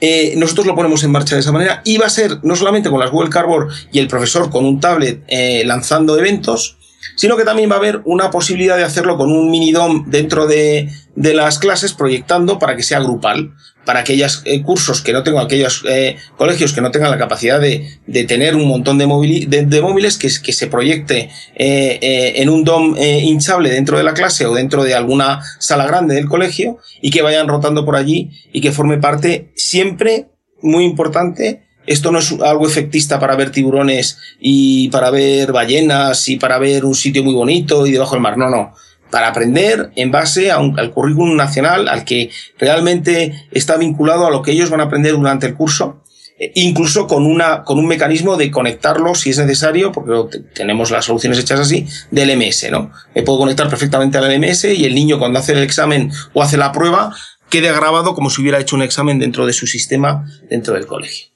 Eh, 0.01 0.35
nosotros 0.37 0.67
lo 0.67 0.75
ponemos 0.75 1.03
en 1.05 1.11
marcha 1.11 1.35
de 1.35 1.41
esa 1.41 1.53
manera 1.53 1.83
y 1.85 1.97
va 1.97 2.07
a 2.07 2.11
ser 2.11 2.39
no 2.43 2.57
solamente 2.57 2.91
con 2.91 3.01
las 3.01 3.11
Google 3.11 3.31
Cardboard 3.31 3.69
y 3.93 3.99
el 3.99 4.09
profesor 4.09 4.51
con 4.51 4.65
un 4.65 4.81
tablet 4.81 5.23
eh, 5.29 5.63
lanzando 5.65 6.19
eventos, 6.19 6.77
sino 7.17 7.37
que 7.37 7.45
también 7.45 7.71
va 7.71 7.75
a 7.75 7.79
haber 7.79 8.03
una 8.05 8.31
posibilidad 8.31 8.77
de 8.77 8.85
hacerlo 8.85 9.17
con 9.17 9.31
un 9.31 9.51
mini 9.51 9.73
DOM 9.73 10.11
dentro 10.11 10.47
de, 10.47 10.89
de 11.17 11.35
las 11.35 11.59
clases 11.59 11.93
proyectando 11.93 12.59
para 12.59 12.77
que 12.77 12.83
sea 12.83 13.01
grupal, 13.01 13.55
para 13.85 14.01
aquellos 14.01 14.43
eh, 14.45 14.63
cursos 14.63 15.03
que 15.03 15.13
no 15.13 15.23
tengan, 15.23 15.45
aquellos 15.45 15.85
eh, 15.89 16.17
colegios 16.37 16.73
que 16.73 16.81
no 16.81 16.91
tengan 16.91 17.11
la 17.11 17.19
capacidad 17.19 17.61
de, 17.61 17.99
de 18.07 18.25
tener 18.25 18.57
un 18.57 18.67
montón 18.67 18.99
de, 18.99 19.07
móviles 19.07 20.19
que, 20.19 20.29
que 20.43 20.53
se 20.53 20.67
proyecte 20.67 21.31
eh, 21.55 22.33
en 22.37 22.49
un 22.49 22.65
DOM 22.65 22.97
hinchable 22.97 23.71
dentro 23.71 23.99
de 23.99 24.05
la 24.05 24.15
clase 24.15 24.47
o 24.47 24.55
dentro 24.55 24.85
de 24.85 24.95
alguna 24.95 25.43
sala 25.59 25.87
grande 25.87 26.15
del 26.15 26.29
colegio 26.29 26.79
y 27.01 27.11
que 27.11 27.23
vayan 27.23 27.49
rotando 27.49 27.85
por 27.85 27.97
allí 27.97 28.31
y 28.53 28.61
que 28.61 28.73
forme 28.73 28.99
parte 28.99 29.53
siempre, 29.55 30.29
muy 30.63 30.85
importante, 30.85 31.65
esto 31.87 32.11
no 32.11 32.19
es 32.19 32.33
algo 32.41 32.67
efectista 32.67 33.19
para 33.19 33.37
ver 33.37 33.51
tiburones 33.51 34.19
y 34.41 34.89
para 34.89 35.11
ver 35.11 35.53
ballenas 35.53 36.29
y 36.29 36.37
para 36.37 36.59
ver 36.59 36.85
un 36.85 36.95
sitio 36.95 37.23
muy 37.25 37.35
bonito 37.35 37.87
y 37.87 37.93
debajo 37.93 38.15
del 38.15 38.23
mar. 38.23 38.39
No, 38.39 38.49
no. 38.49 38.75
Para 39.11 39.29
aprender 39.29 39.93
en 39.97 40.11
base 40.11 40.51
a 40.51 40.57
al 40.57 40.91
currículum 40.91 41.37
nacional, 41.37 41.89
al 41.89 42.05
que 42.05 42.31
realmente 42.59 43.47
está 43.53 43.77
vinculado 43.77 44.27
a 44.27 44.31
lo 44.31 44.43
que 44.43 44.53
ellos 44.53 44.71
van 44.71 44.81
a 44.81 44.85
aprender 44.85 45.13
durante 45.13 45.47
el 45.47 45.55
curso, 45.55 46.03
eh, 46.39 46.51
incluso 46.57 47.07
con, 47.07 47.25
una, 47.25 47.63
con 47.63 47.79
un 47.79 47.87
mecanismo 47.87 48.37
de 48.37 48.51
conectarlo 48.51 49.15
si 49.15 49.31
es 49.31 49.39
necesario, 49.39 49.93
porque 49.93 50.41
tenemos 50.55 50.91
las 50.91 51.05
soluciones 51.05 51.39
hechas 51.39 51.61
así, 51.61 51.87
del 52.11 52.37
MS, 52.37 52.71
¿no? 52.73 52.91
Me 53.15 53.23
puedo 53.23 53.39
conectar 53.39 53.69
perfectamente 53.69 54.19
al 54.19 54.41
MS 54.41 54.65
y 54.65 54.85
el 54.85 54.95
niño 54.95 55.19
cuando 55.19 55.39
hace 55.39 55.53
el 55.53 55.63
examen 55.63 56.11
o 56.33 56.43
hace 56.43 56.57
la 56.57 56.73
prueba 56.73 57.15
quede 57.51 57.73
grabado 57.73 58.15
como 58.15 58.31
si 58.31 58.43
hubiera 58.43 58.59
hecho 58.59 58.75
un 58.75 58.83
examen 58.83 59.21
dentro 59.21 59.47
de 59.47 59.53
su 59.53 59.69
sistema, 59.69 60.27
dentro 60.51 60.75
del 60.75 60.87
colegio. 60.87 61.34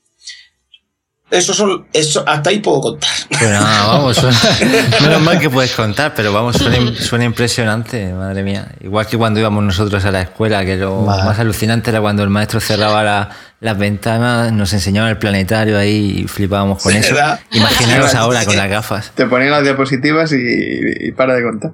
Eso 1.30 1.52
son, 1.52 1.86
eso, 1.92 2.24
hasta 2.26 2.48
ahí 2.48 2.60
puedo 2.60 2.80
contar. 2.80 3.10
Bueno, 3.38 3.60
vamos, 3.86 4.16
suena, 4.16 4.38
menos 5.02 5.20
mal 5.20 5.38
que 5.38 5.50
puedes 5.50 5.72
contar, 5.72 6.14
pero 6.16 6.32
vamos, 6.32 6.56
suena, 6.56 7.24
impresionante, 7.24 8.12
madre 8.14 8.42
mía. 8.42 8.68
Igual 8.80 9.06
que 9.06 9.18
cuando 9.18 9.38
íbamos 9.38 9.62
nosotros 9.62 10.02
a 10.06 10.10
la 10.10 10.22
escuela, 10.22 10.64
que 10.64 10.76
lo 10.76 11.02
más 11.02 11.38
alucinante 11.38 11.90
era 11.90 12.00
cuando 12.00 12.22
el 12.22 12.30
maestro 12.30 12.60
cerraba 12.60 13.28
las 13.60 13.78
ventanas, 13.78 14.52
nos 14.52 14.72
enseñaba 14.72 15.10
el 15.10 15.18
planetario 15.18 15.78
ahí 15.78 16.22
y 16.24 16.28
flipábamos 16.28 16.82
con 16.82 16.94
eso. 16.94 17.14
Imaginaros 17.52 18.14
ahora 18.14 18.46
con 18.46 18.56
las 18.56 18.70
gafas. 18.70 19.12
Te 19.14 19.26
ponían 19.26 19.50
las 19.50 19.64
diapositivas 19.64 20.32
y, 20.32 21.12
para 21.12 21.34
de 21.34 21.42
contar. 21.42 21.72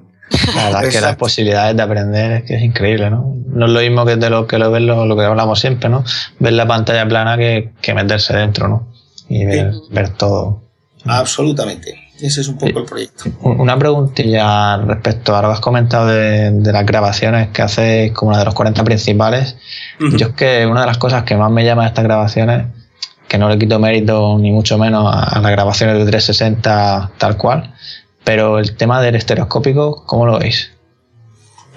La 0.53 0.65
verdad 0.65 0.85
es 0.85 0.95
que 0.95 1.01
las 1.01 1.15
posibilidades 1.15 1.77
de 1.77 1.83
aprender 1.83 2.31
es 2.31 2.43
que 2.43 2.55
es 2.55 2.61
increíble, 2.61 3.09
¿no? 3.09 3.35
No 3.47 3.67
es 3.67 3.71
lo 3.71 3.79
mismo 3.79 4.05
que 4.05 4.17
de 4.17 4.29
lo 4.29 4.47
que 4.47 4.57
lo 4.57 4.69
ves 4.71 4.81
lo, 4.81 5.15
que 5.15 5.23
hablamos 5.23 5.59
siempre, 5.61 5.87
¿no? 5.87 6.03
Ver 6.39 6.53
la 6.53 6.67
pantalla 6.67 7.07
plana 7.07 7.37
que, 7.37 7.71
que 7.79 7.93
meterse 7.93 8.35
dentro, 8.35 8.67
¿no? 8.67 8.94
Y 9.29 9.45
ver, 9.45 10.09
todo. 10.17 10.61
Absolutamente. 11.05 11.95
Ese 12.19 12.41
es 12.41 12.47
un 12.47 12.57
poco 12.57 12.79
el 12.79 12.85
proyecto. 12.85 13.25
Una 13.41 13.77
preguntilla 13.77 14.77
respecto 14.77 15.35
a 15.35 15.41
lo 15.41 15.49
que 15.49 15.53
has 15.53 15.59
comentado 15.59 16.07
de, 16.07 16.71
las 16.71 16.85
grabaciones 16.85 17.49
que 17.49 17.61
haces 17.61 18.11
como 18.13 18.29
una 18.29 18.39
de 18.39 18.45
los 18.45 18.53
40 18.53 18.83
principales. 18.83 19.57
Yo 19.99 20.27
es 20.27 20.33
que 20.33 20.65
una 20.65 20.81
de 20.81 20.87
las 20.87 20.97
cosas 20.97 21.23
que 21.23 21.35
más 21.35 21.51
me 21.51 21.65
llama 21.65 21.83
de 21.83 21.89
estas 21.89 22.05
grabaciones, 22.05 22.67
que 23.27 23.37
no 23.37 23.49
le 23.49 23.57
quito 23.57 23.79
mérito 23.79 24.37
ni 24.39 24.51
mucho 24.51 24.77
menos 24.77 25.13
a, 25.13 25.39
las 25.39 25.51
grabaciones 25.51 25.97
de 25.97 26.05
360 26.05 27.11
tal 27.17 27.37
cual, 27.37 27.73
pero 28.23 28.59
el 28.59 28.75
tema 28.77 29.01
del 29.01 29.15
estereoscópico, 29.15 30.05
¿cómo 30.05 30.25
lo 30.25 30.39
veis? 30.39 30.71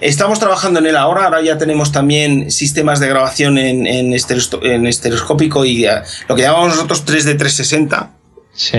Estamos 0.01 0.39
trabajando 0.39 0.79
en 0.79 0.85
él 0.85 0.95
ahora, 0.95 1.25
ahora 1.25 1.41
ya 1.41 1.57
tenemos 1.57 1.91
también 1.91 2.51
sistemas 2.51 2.99
de 2.99 3.07
grabación 3.09 3.57
en, 3.57 3.85
en, 3.85 4.13
estereoscópico 4.13 5.65
y 5.65 5.85
lo 6.27 6.35
que 6.35 6.41
llamamos 6.41 6.69
nosotros 6.69 7.05
3D 7.05 7.37
360, 7.37 8.11
sí. 8.53 8.77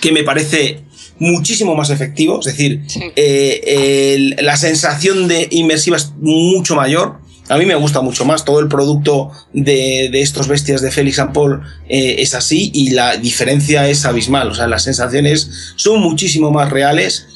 que 0.00 0.12
me 0.12 0.22
parece 0.22 0.84
muchísimo 1.18 1.74
más 1.74 1.90
efectivo, 1.90 2.40
es 2.40 2.46
decir, 2.46 2.82
eh, 3.16 4.34
la 4.40 4.56
sensación 4.56 5.28
de 5.28 5.48
inmersiva 5.50 5.96
es 5.96 6.12
mucho 6.18 6.74
mayor. 6.74 7.22
A 7.50 7.58
mí 7.58 7.66
me 7.66 7.74
gusta 7.74 8.00
mucho 8.00 8.24
más, 8.24 8.46
todo 8.46 8.60
el 8.60 8.68
producto 8.68 9.30
de, 9.52 10.08
de 10.10 10.22
estos 10.22 10.48
bestias 10.48 10.80
de 10.80 10.90
Félix 10.90 11.18
and 11.18 11.34
Paul 11.34 11.60
eh, 11.90 12.16
es 12.20 12.34
así 12.34 12.70
y 12.72 12.90
la 12.90 13.18
diferencia 13.18 13.86
es 13.86 14.06
abismal, 14.06 14.48
o 14.48 14.54
sea, 14.54 14.66
las 14.66 14.84
sensaciones 14.84 15.74
son 15.76 16.00
muchísimo 16.00 16.50
más 16.50 16.70
reales 16.70 17.26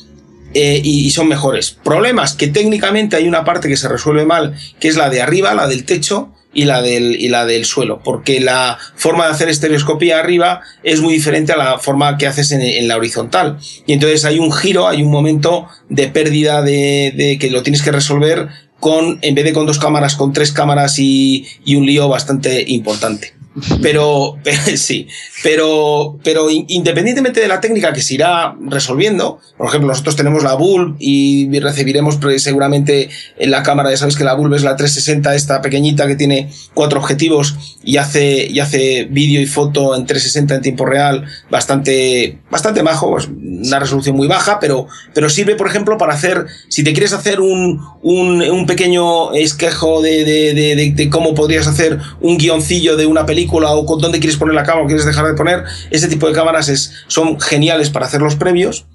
eh, 0.55 0.81
y, 0.83 1.11
son 1.11 1.29
mejores. 1.29 1.71
Problemas 1.71 2.35
que 2.35 2.49
técnicamente 2.49 3.17
hay 3.17 3.29
una 3.29 3.45
parte 3.45 3.69
que 3.69 3.77
se 3.77 3.89
resuelve 3.89 4.25
mal, 4.25 4.55
que 4.81 4.89
es 4.89 4.97
la 4.97 5.11
de 5.11 5.21
arriba, 5.21 5.55
la 5.55 5.67
del 5.67 5.85
techo 5.85 6.33
y 6.55 6.65
la 6.65 6.81
del, 6.81 7.21
y 7.21 7.29
la 7.29 7.45
del 7.45 7.67
suelo, 7.67 8.01
porque 8.03 8.41
la 8.41 8.79
forma 8.97 9.27
de 9.27 9.33
hacer 9.33 9.49
estereoscopía 9.49 10.19
arriba 10.19 10.63
es 10.83 11.01
muy 11.01 11.13
diferente 11.15 11.53
a 11.53 11.57
la 11.57 11.79
forma 11.79 12.17
que 12.17 12.27
haces 12.27 12.51
en, 12.53 12.89
la 12.89 12.97
horizontal. 12.97 13.59
Y 13.87 13.93
entonces 13.93 14.25
hay 14.25 14.39
un 14.39 14.53
giro, 14.53 14.89
hay 14.89 15.03
un 15.03 15.11
momento 15.11 15.69
de 15.89 16.09
pérdida 16.09 16.63
de, 16.63 17.13
de 17.15 17.39
que 17.39 17.51
lo 17.51 17.63
tienes 17.63 17.83
que 17.83 17.93
resolver 17.93 18.49
con, 18.81 19.19
en 19.23 19.35
vez 19.35 19.45
de 19.45 19.53
con 19.53 19.67
dos 19.67 19.79
cámaras, 19.79 20.17
con 20.17 20.33
tres 20.33 20.53
cámaras 20.53 20.99
y, 20.99 21.47
y 21.65 21.77
un 21.77 21.85
lío 21.85 22.09
bastante 22.09 22.65
importante. 22.69 23.38
Pero, 23.83 24.37
sí, 24.77 25.09
pero, 25.43 26.19
pero 26.25 26.49
independientemente 26.51 27.41
de 27.41 27.49
la 27.49 27.61
técnica 27.61 27.93
que 27.93 28.03
se 28.03 28.15
irá 28.15 28.57
resolviendo, 28.61 29.41
por 29.57 29.69
ejemplo, 29.69 29.89
nosotros 29.89 30.17
tenemos 30.17 30.43
la 30.43 30.55
Bulb 30.55 30.97
y 30.99 31.59
recibiremos 31.61 32.19
seguramente 32.39 33.09
en 33.39 33.51
la 33.51 33.63
cámara, 33.63 33.91
ya 33.91 33.97
sabéis 33.97 34.17
que 34.17 34.25
la 34.25 34.35
Bulb 34.35 34.55
es 34.55 34.63
la 34.63 34.77
360, 34.77 35.35
esta 35.35 35.61
pequeñita 35.63 36.07
que 36.07 36.17
tiene 36.17 36.51
cuatro 36.75 37.01
objetivos 37.01 37.57
y 37.83 37.97
hace, 37.97 38.47
y 38.47 38.61
hace 38.61 39.05
vídeo 39.11 39.41
y 39.41 39.47
foto 39.47 39.95
en 39.95 40.07
360 40.07 40.57
en 40.57 40.63
tiempo 40.63 40.87
real, 40.87 41.25
bastante, 41.51 42.39
bastante 42.51 42.83
majo, 42.83 43.17
una 43.31 43.79
resolución 43.79 44.17
muy 44.17 44.27
baja, 44.27 44.59
pero, 44.61 44.87
pero 45.15 45.31
sirve, 45.31 45.55
por 45.57 45.69
ejemplo, 45.69 45.99
para 45.99 46.15
hacer, 46.15 46.47
si 46.69 46.85
te 46.85 46.93
quieres 46.93 47.13
hacer 47.13 47.41
un, 47.41 47.81
un, 48.03 48.43
un 48.43 48.67
pequeño 48.67 49.33
esquejo 49.33 50.03
de, 50.03 50.25
de, 50.25 50.55
de, 50.55 50.93
de 50.93 51.11
cómo 51.11 51.35
podrías 51.35 51.67
hacer 51.67 51.99
un 52.21 52.39
guioncillo 52.39 52.97
de 52.97 53.07
una 53.07 53.27
película, 53.27 53.48
o 53.51 53.87
con 53.87 54.01
dónde 54.01 54.19
quieres 54.19 54.37
poner 54.37 54.55
la 54.55 54.65
cámara 54.65 54.85
o 54.85 54.87
quieres 54.87 55.05
dejar 55.05 55.27
de 55.27 55.35
poner. 55.35 55.65
Ese 55.91 56.09
tipo 56.09 56.27
de 56.27 56.33
cámaras 56.33 56.69
es, 56.69 56.93
son 57.07 57.41
geniales 57.41 57.91
para 57.91 58.07
hacer 58.07 58.21
los 58.21 58.37
previos. 58.37 58.87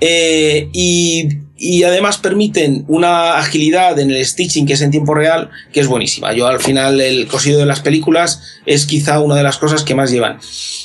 Eh, 0.00 0.68
y, 0.72 1.28
y, 1.56 1.82
además 1.84 2.18
permiten 2.18 2.84
una 2.88 3.38
agilidad 3.38 3.98
en 3.98 4.10
el 4.10 4.24
stitching 4.24 4.66
que 4.66 4.74
es 4.74 4.80
en 4.82 4.90
tiempo 4.90 5.14
real 5.14 5.50
que 5.72 5.80
es 5.80 5.86
buenísima. 5.86 6.32
Yo 6.32 6.46
al 6.46 6.60
final 6.60 7.00
el 7.00 7.26
cosido 7.26 7.58
de 7.58 7.66
las 7.66 7.80
películas 7.80 8.42
es 8.66 8.86
quizá 8.86 9.20
una 9.20 9.36
de 9.36 9.42
las 9.42 9.58
cosas 9.58 9.84
que 9.84 9.94
más 9.94 10.10
llevan. 10.10 10.38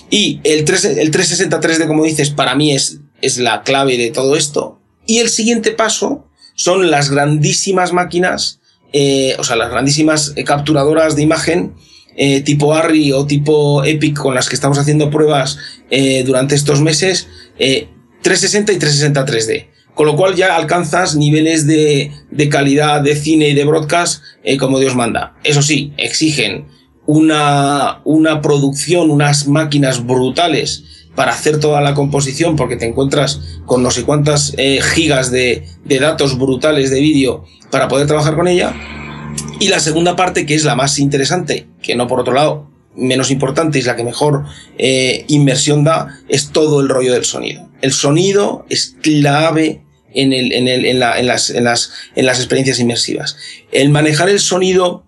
Y 0.10 0.40
el, 0.44 0.66
3, 0.66 0.86
el 0.86 1.12
360 1.12 1.60
3D, 1.60 1.88
como 1.88 2.04
dices, 2.04 2.30
para 2.30 2.56
mí 2.56 2.74
es, 2.74 3.00
es 3.22 3.38
la 3.38 3.64
clave 3.64 3.98
de 3.98 4.12
todo 4.12 4.36
esto. 4.36 4.80
Y 5.06 5.20
el 5.20 5.30
siguiente 5.30 5.72
paso 5.72 6.26
son 6.56 6.90
las 6.90 7.10
grandísimas 7.10 7.94
máquinas, 7.94 8.60
eh, 8.94 9.36
o 9.38 9.44
sea, 9.44 9.56
las 9.56 9.70
grandísimas 9.70 10.34
capturadoras 10.46 11.16
de 11.16 11.22
imagen 11.22 11.76
eh, 12.18 12.42
tipo 12.42 12.74
ARRI 12.74 13.12
o 13.12 13.26
tipo 13.26 13.84
Epic 13.84 14.18
con 14.18 14.36
las 14.36 14.48
que 14.48 14.56
estamos 14.56 14.78
haciendo 14.78 15.10
pruebas 15.10 15.58
eh, 15.90 16.24
durante 16.24 16.56
estos 16.56 16.82
meses, 16.82 17.28
360 17.58 18.72
eh, 18.72 18.76
y 18.76 18.80
360 18.80 19.26
3D. 19.26 19.68
Con 19.94 20.08
lo 20.08 20.16
cual 20.16 20.36
ya 20.36 20.56
alcanzas 20.56 21.16
niveles 21.16 21.68
de, 21.68 22.12
de 22.30 22.50
calidad 22.50 23.02
de 23.02 23.16
cine 23.16 23.50
y 23.50 23.54
de 23.54 23.64
broadcast 23.64 24.24
como 24.60 24.80
Dios 24.80 24.94
manda. 24.94 25.36
Eso 25.44 25.62
sí, 25.62 25.94
exigen 25.96 26.68
una, 27.06 28.02
una 28.04 28.42
producción, 28.42 29.10
unas 29.10 29.48
máquinas 29.48 30.06
brutales 30.06 30.84
para 31.16 31.32
hacer 31.32 31.62
toda 31.62 31.80
la 31.80 31.94
composición 31.94 32.58
porque 32.58 32.76
te 32.76 32.86
encuentras 32.86 33.40
con 33.66 33.84
no 33.84 33.92
sé 33.92 34.04
cuántas 34.04 34.54
gigas 34.94 35.32
de, 35.32 35.66
de 35.86 36.00
datos 36.00 36.38
brutales 36.38 36.92
de 36.92 37.00
vídeo 37.00 37.46
para 37.72 37.88
poder 37.88 38.06
trabajar 38.06 38.36
con 38.36 38.50
ella 38.50 38.76
y 39.60 39.68
la 39.68 39.80
segunda 39.80 40.16
parte, 40.16 40.46
que 40.46 40.56
es 40.56 40.64
la 40.64 40.76
más 40.76 41.00
interesante, 41.00 41.68
que 41.82 41.96
no 41.96 42.08
por 42.08 42.20
otro 42.20 42.34
lado 42.34 42.70
menos 42.96 43.30
importante, 43.32 43.80
es 43.80 43.86
la 43.86 43.96
que 43.96 44.04
mejor 44.04 44.46
eh, 44.78 45.26
inmersión 45.28 45.84
da, 45.84 46.20
es 46.30 46.52
todo 46.52 46.82
el 46.82 46.90
rollo 46.90 47.14
del 47.14 47.26
sonido. 47.26 47.70
El 47.82 47.92
sonido 47.92 48.66
es 48.70 48.96
clave 49.02 49.84
en, 50.14 50.32
el, 50.32 50.54
en, 50.54 50.68
el, 50.68 50.86
en, 50.86 51.00
la, 51.00 51.20
en, 51.20 51.28
las, 51.28 51.50
en, 51.50 51.66
las, 51.66 51.92
en 52.16 52.26
las 52.26 52.40
experiencias 52.40 52.80
inmersivas. 52.80 53.38
El 53.72 53.90
manejar 53.90 54.30
el 54.30 54.40
sonido 54.40 55.06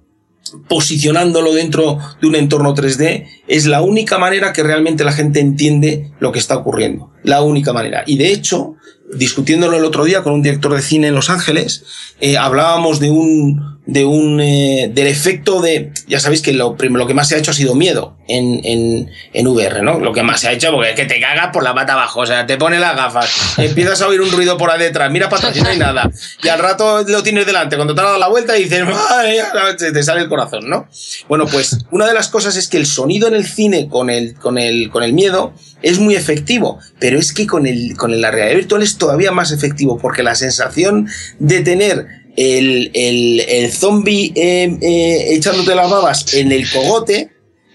posicionándolo 0.68 1.54
dentro 1.54 2.00
de 2.22 2.28
un 2.28 2.36
entorno 2.36 2.74
3D, 2.76 3.28
es 3.48 3.66
la 3.66 3.82
única 3.82 4.18
manera 4.18 4.54
que 4.54 4.64
realmente 4.64 5.04
la 5.04 5.12
gente 5.12 5.40
entiende 5.40 6.12
lo 6.20 6.32
que 6.32 6.40
está 6.40 6.58
ocurriendo. 6.58 7.12
La 7.24 7.42
única 7.42 7.74
manera. 7.74 8.04
Y 8.06 8.18
de 8.18 8.32
hecho, 8.32 8.76
discutiéndolo 9.14 9.78
el 9.78 9.86
otro 9.86 10.06
día 10.06 10.24
con 10.24 10.34
un 10.34 10.42
director 10.42 10.74
de 10.74 10.82
cine 10.82 11.08
en 11.08 11.16
Los 11.16 11.30
Ángeles, 11.30 11.84
eh, 12.20 12.38
hablábamos 12.38 13.00
de 13.00 13.10
un, 13.10 13.77
de 13.88 14.04
un, 14.04 14.42
eh, 14.42 14.92
del 14.94 15.08
efecto 15.08 15.62
de, 15.62 15.92
ya 16.08 16.20
sabéis 16.20 16.42
que 16.42 16.52
lo, 16.52 16.76
lo 16.78 17.08
que 17.08 17.14
más 17.14 17.30
se 17.30 17.36
ha 17.36 17.38
hecho 17.38 17.52
ha 17.52 17.54
sido 17.54 17.74
miedo 17.74 18.18
en, 18.28 18.60
en, 18.66 19.10
en 19.34 19.48
VR, 19.48 19.82
¿no? 19.82 19.98
Lo 20.00 20.12
que 20.12 20.24
más 20.24 20.42
se 20.42 20.50
ha 20.50 20.52
hecho 20.52 20.72
porque 20.72 20.90
es 20.90 20.96
que 20.96 21.06
te 21.06 21.22
cagas 21.22 21.52
por 21.54 21.64
la 21.64 21.74
pata 21.74 21.94
abajo, 21.94 22.20
o 22.20 22.26
sea, 22.26 22.46
te 22.46 22.58
pone 22.58 22.80
las 22.80 22.98
gafas, 22.98 23.32
empiezas 23.58 24.02
a 24.02 24.08
oír 24.08 24.20
un 24.20 24.30
ruido 24.30 24.58
por 24.58 24.70
ahí 24.70 24.80
detrás, 24.80 25.10
mira 25.10 25.30
para 25.30 25.48
atrás 25.48 25.58
y 25.58 25.62
no 25.62 25.70
hay 25.70 25.78
nada, 25.80 26.12
y 26.44 26.50
al 26.50 26.60
rato 26.60 27.04
lo 27.08 27.24
tienes 27.24 27.46
delante, 27.46 27.78
cuando 27.78 27.96
te 27.96 28.02
has 28.02 28.08
dado 28.08 28.20
la 28.20 28.28
vuelta 28.28 28.58
y 28.58 28.66
dices, 28.66 28.84
madre 28.84 29.42
te 29.78 30.04
sale 30.04 30.22
el 30.22 30.28
corazón, 30.28 30.70
¿no? 30.70 30.90
Bueno, 31.30 31.46
pues 31.46 31.78
una 31.90 32.06
de 32.08 32.14
las 32.14 32.28
cosas 32.28 32.58
es 32.58 32.68
que 32.68 32.76
el 32.76 32.86
sonido 32.86 33.30
en 33.30 33.36
el 33.36 33.46
cine 33.46 33.88
con 33.88 34.10
el, 34.10 34.36
con 34.36 34.58
el, 34.58 34.90
con 34.90 35.02
el 35.02 35.14
miedo 35.14 35.54
es 35.82 36.00
muy 36.00 36.16
efectivo, 36.16 36.80
pero 37.00 37.18
es 37.18 37.32
que 37.32 37.48
con, 37.48 37.66
el, 37.66 37.96
con 37.96 38.20
la 38.20 38.32
realidad 38.32 38.58
virtual 38.58 38.84
es 38.84 38.98
todavía 38.98 39.32
más 39.32 39.52
efectivo, 39.52 39.98
porque 39.98 40.24
la 40.24 40.36
sensación 40.36 41.08
de 41.40 41.62
tener 41.62 42.27
el, 42.38 42.92
el, 42.94 43.40
el 43.42 43.72
zombie 43.72 44.32
eh, 44.36 44.78
eh, 44.80 45.36
echándote 45.36 45.76
las 45.76 45.90
babas 45.90 46.34
en 46.36 46.52
el 46.52 46.70
cogote 46.70 47.32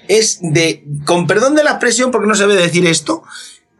es 0.09 0.39
de, 0.41 0.85
con 1.05 1.27
perdón 1.27 1.55
de 1.57 1.65
la 1.65 1.73
expresión, 1.73 2.11
porque 2.11 2.29
no 2.29 2.35
se 2.35 2.47
debe 2.47 2.63
decir 2.63 2.87
esto, 2.87 3.25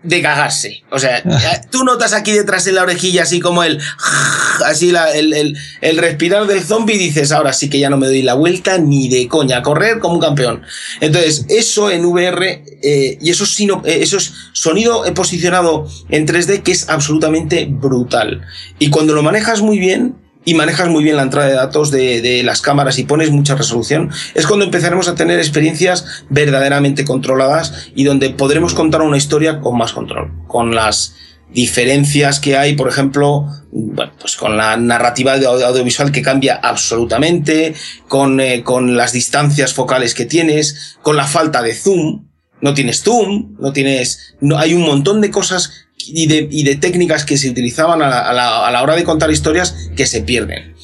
de 0.03 0.21
cagarse. 0.21 0.83
O 0.91 0.99
sea, 0.99 1.23
tú 1.71 1.85
notas 1.85 2.13
aquí 2.13 2.33
detrás 2.33 2.67
en 2.67 2.75
la 2.75 2.83
orejilla 2.83 3.23
así 3.23 3.39
como 3.39 3.63
el, 3.63 3.81
así 4.67 4.91
la, 4.91 5.13
el, 5.13 5.33
el, 5.33 5.57
el, 5.81 5.99
respirar 5.99 6.49
del 6.49 6.63
zombie 6.63 6.97
y 6.97 6.99
dices, 6.99 7.31
ahora 7.31 7.53
sí 7.53 7.71
que 7.71 7.79
ya 7.79 7.89
no 7.89 7.97
me 7.97 8.09
doy 8.09 8.23
la 8.23 8.35
vuelta 8.35 8.79
ni 8.79 9.09
de 9.09 9.29
coña, 9.29 9.59
a 9.59 9.63
correr 9.63 10.01
como 10.01 10.15
un 10.15 10.21
campeón. 10.21 10.63
Entonces, 11.01 11.47
eso 11.49 11.91
en 11.91 12.05
VR, 12.05 12.65
eh, 12.83 13.19
y 13.21 13.31
eso, 13.31 13.47
sino, 13.47 13.83
eso 13.85 14.17
es 14.17 14.33
sonido 14.53 15.05
posicionado 15.15 15.87
en 16.09 16.27
3D 16.27 16.65
que 16.65 16.73
es 16.73 16.89
absolutamente 16.89 17.67
brutal. 17.71 18.43
Y 18.81 18.91
cuando 18.91 19.15
lo 19.15 19.23
manejas 19.23 19.61
muy 19.61 19.79
bien, 19.79 20.22
y 20.45 20.55
manejas 20.55 20.89
muy 20.89 21.05
bien 21.05 21.17
la 21.17 21.23
entrada 21.23 21.49
de 21.49 21.55
datos 21.55 21.91
de, 21.91 22.21
de, 22.21 22.43
las 22.43 22.61
cámaras 22.61 22.99
y 22.99 23.05
pones 23.05 23.31
mucha 23.31 23.55
resolución, 23.55 24.11
es 24.35 24.47
cuando 24.47 24.65
empezaremos 24.65 25.09
a 25.09 25.15
tener 25.15 25.39
experiencias 25.39 26.25
verdaderamente 26.29 27.05
controladas 27.05 27.89
y 27.95 28.05
donde 28.05 28.31
podremos 28.31 28.75
contar 28.75 29.03
una 29.03 29.17
historia 29.17 29.61
con 29.61 29.77
más 29.77 29.93
control, 29.93 30.33
con 30.49 30.75
las 30.75 31.15
diferencias 31.53 32.41
que 32.41 32.57
hay, 32.57 32.75
por 32.75 32.89
ejemplo, 32.89 33.47
bueno, 33.71 34.13
pues 34.19 34.37
con 34.37 34.57
la 34.57 34.77
narrativa 34.77 35.39
de 35.39 35.47
audiovisual 35.47 36.13
que 36.13 36.23
cambia 36.23 36.59
absolutamente, 36.63 37.75
con, 38.09 38.41
eh, 38.41 38.63
con 38.63 38.97
las 38.97 39.13
distancias 39.13 39.75
focales 39.75 40.15
que 40.15 40.25
tienes, 40.25 40.97
con 41.03 41.17
la 41.17 41.27
falta 41.27 41.63
de 41.63 41.75
zoom, 41.75 42.27
no 42.61 42.75
tienes 42.75 43.03
zoom, 43.03 43.57
no 43.59 43.73
tienes, 43.73 44.35
no, 44.41 44.59
hay 44.59 44.75
un 44.75 44.83
montón 44.83 45.21
de 45.21 45.31
cosas 45.31 45.87
y 46.09 46.27
de, 46.27 46.49
y 46.51 46.65
de 46.65 46.77
técnicas 46.77 47.25
que 47.25 47.37
se 47.37 47.51
utilizaban 47.51 48.03
a 48.03 48.09
la, 48.09 48.21
a, 48.21 48.33
la, 48.33 48.67
a 48.67 48.71
la, 48.71 48.83
hora 48.83 48.97
de 48.97 49.05
contar 49.05 49.31
historias 49.31 49.91
que 49.97 50.07
se 50.07 50.23
pierden. 50.23 50.75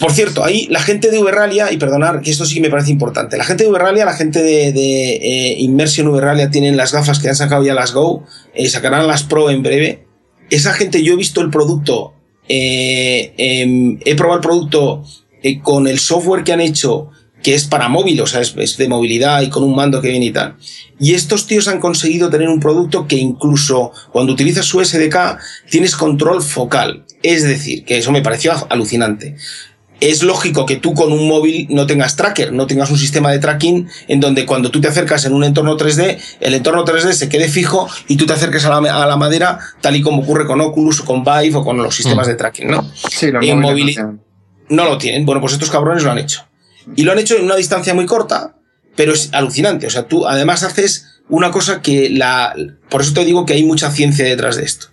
Por 0.00 0.12
cierto, 0.12 0.44
ahí 0.44 0.66
la 0.70 0.80
gente 0.80 1.10
de 1.10 1.18
Uberralia, 1.18 1.72
y 1.72 1.76
perdonar 1.76 2.20
que 2.20 2.30
esto 2.30 2.44
sí 2.46 2.60
me 2.60 2.70
parece 2.70 2.90
importante, 2.90 3.36
la 3.36 3.44
gente 3.44 3.64
de 3.64 3.70
Uberralia, 3.70 4.04
la 4.04 4.14
gente 4.14 4.42
de, 4.42 4.72
de 4.72 5.12
eh, 5.16 5.56
Immersion 5.60 6.08
Uberralia 6.08 6.50
tienen 6.50 6.76
las 6.76 6.92
gafas 6.92 7.18
que 7.18 7.28
han 7.28 7.36
sacado 7.36 7.64
ya 7.64 7.74
las 7.74 7.92
Go, 7.92 8.24
eh, 8.54 8.68
sacarán 8.68 9.06
las 9.06 9.22
Pro 9.22 9.50
en 9.50 9.62
breve. 9.62 10.06
Esa 10.50 10.72
gente, 10.72 11.02
yo 11.02 11.12
he 11.12 11.16
visto 11.16 11.42
el 11.42 11.50
producto, 11.50 12.14
eh, 12.48 13.34
eh, 13.36 13.98
he 14.04 14.14
probado 14.16 14.38
el 14.38 14.42
producto 14.42 15.04
eh, 15.42 15.60
con 15.60 15.86
el 15.86 15.98
software 15.98 16.44
que 16.44 16.52
han 16.52 16.60
hecho 16.60 17.10
que 17.42 17.54
es 17.54 17.64
para 17.64 17.88
móvil, 17.88 18.20
o 18.20 18.26
sea, 18.26 18.40
es, 18.40 18.54
es, 18.56 18.76
de 18.76 18.88
movilidad 18.88 19.42
y 19.42 19.48
con 19.48 19.62
un 19.62 19.74
mando 19.74 20.00
que 20.00 20.10
viene 20.10 20.26
y 20.26 20.32
tal. 20.32 20.56
Y 20.98 21.14
estos 21.14 21.46
tíos 21.46 21.68
han 21.68 21.80
conseguido 21.80 22.30
tener 22.30 22.48
un 22.48 22.60
producto 22.60 23.06
que 23.06 23.16
incluso 23.16 23.92
cuando 24.12 24.32
utilizas 24.32 24.66
su 24.66 24.84
SDK 24.84 25.38
tienes 25.70 25.96
control 25.96 26.42
focal. 26.42 27.04
Es 27.22 27.42
decir, 27.44 27.84
que 27.84 27.98
eso 27.98 28.12
me 28.12 28.22
pareció 28.22 28.52
alucinante. 28.70 29.36
Es 30.00 30.22
lógico 30.22 30.64
que 30.64 30.76
tú 30.76 30.94
con 30.94 31.12
un 31.12 31.26
móvil 31.26 31.66
no 31.70 31.86
tengas 31.86 32.14
tracker, 32.14 32.52
no 32.52 32.68
tengas 32.68 32.90
un 32.90 32.98
sistema 32.98 33.32
de 33.32 33.40
tracking 33.40 33.88
en 34.06 34.20
donde 34.20 34.46
cuando 34.46 34.70
tú 34.70 34.80
te 34.80 34.86
acercas 34.86 35.24
en 35.24 35.32
un 35.32 35.42
entorno 35.42 35.76
3D, 35.76 36.18
el 36.38 36.54
entorno 36.54 36.84
3D 36.84 37.12
se 37.12 37.28
quede 37.28 37.48
fijo 37.48 37.88
y 38.06 38.16
tú 38.16 38.24
te 38.24 38.32
acerques 38.32 38.64
a 38.64 38.80
la, 38.80 39.02
a 39.02 39.06
la 39.06 39.16
madera, 39.16 39.58
tal 39.80 39.96
y 39.96 40.02
como 40.02 40.22
ocurre 40.22 40.46
con 40.46 40.60
Oculus 40.60 41.00
o 41.00 41.04
con 41.04 41.24
Vive 41.24 41.56
o 41.56 41.64
con 41.64 41.78
los 41.78 41.96
sistemas 41.96 42.28
mm. 42.28 42.30
de 42.30 42.36
tracking, 42.36 42.68
¿no? 42.68 42.88
Sí, 43.10 43.32
los 43.32 43.44
en. 43.44 44.20
No 44.68 44.84
lo 44.84 44.98
tienen. 44.98 45.24
Bueno, 45.24 45.40
pues 45.40 45.54
estos 45.54 45.70
cabrones 45.70 46.04
lo 46.04 46.12
han 46.12 46.18
hecho. 46.18 46.47
Y 46.96 47.02
lo 47.02 47.12
han 47.12 47.18
hecho 47.18 47.36
en 47.36 47.44
una 47.44 47.56
distancia 47.56 47.94
muy 47.94 48.06
corta, 48.06 48.56
pero 48.96 49.12
es 49.12 49.30
alucinante. 49.32 49.86
O 49.86 49.90
sea, 49.90 50.08
tú 50.08 50.26
además 50.26 50.62
haces 50.62 51.20
una 51.28 51.50
cosa 51.50 51.82
que 51.82 52.10
la... 52.10 52.54
Por 52.88 53.02
eso 53.02 53.12
te 53.12 53.24
digo 53.24 53.46
que 53.46 53.54
hay 53.54 53.64
mucha 53.64 53.90
ciencia 53.90 54.24
detrás 54.24 54.56
de 54.56 54.64
esto. 54.64 54.88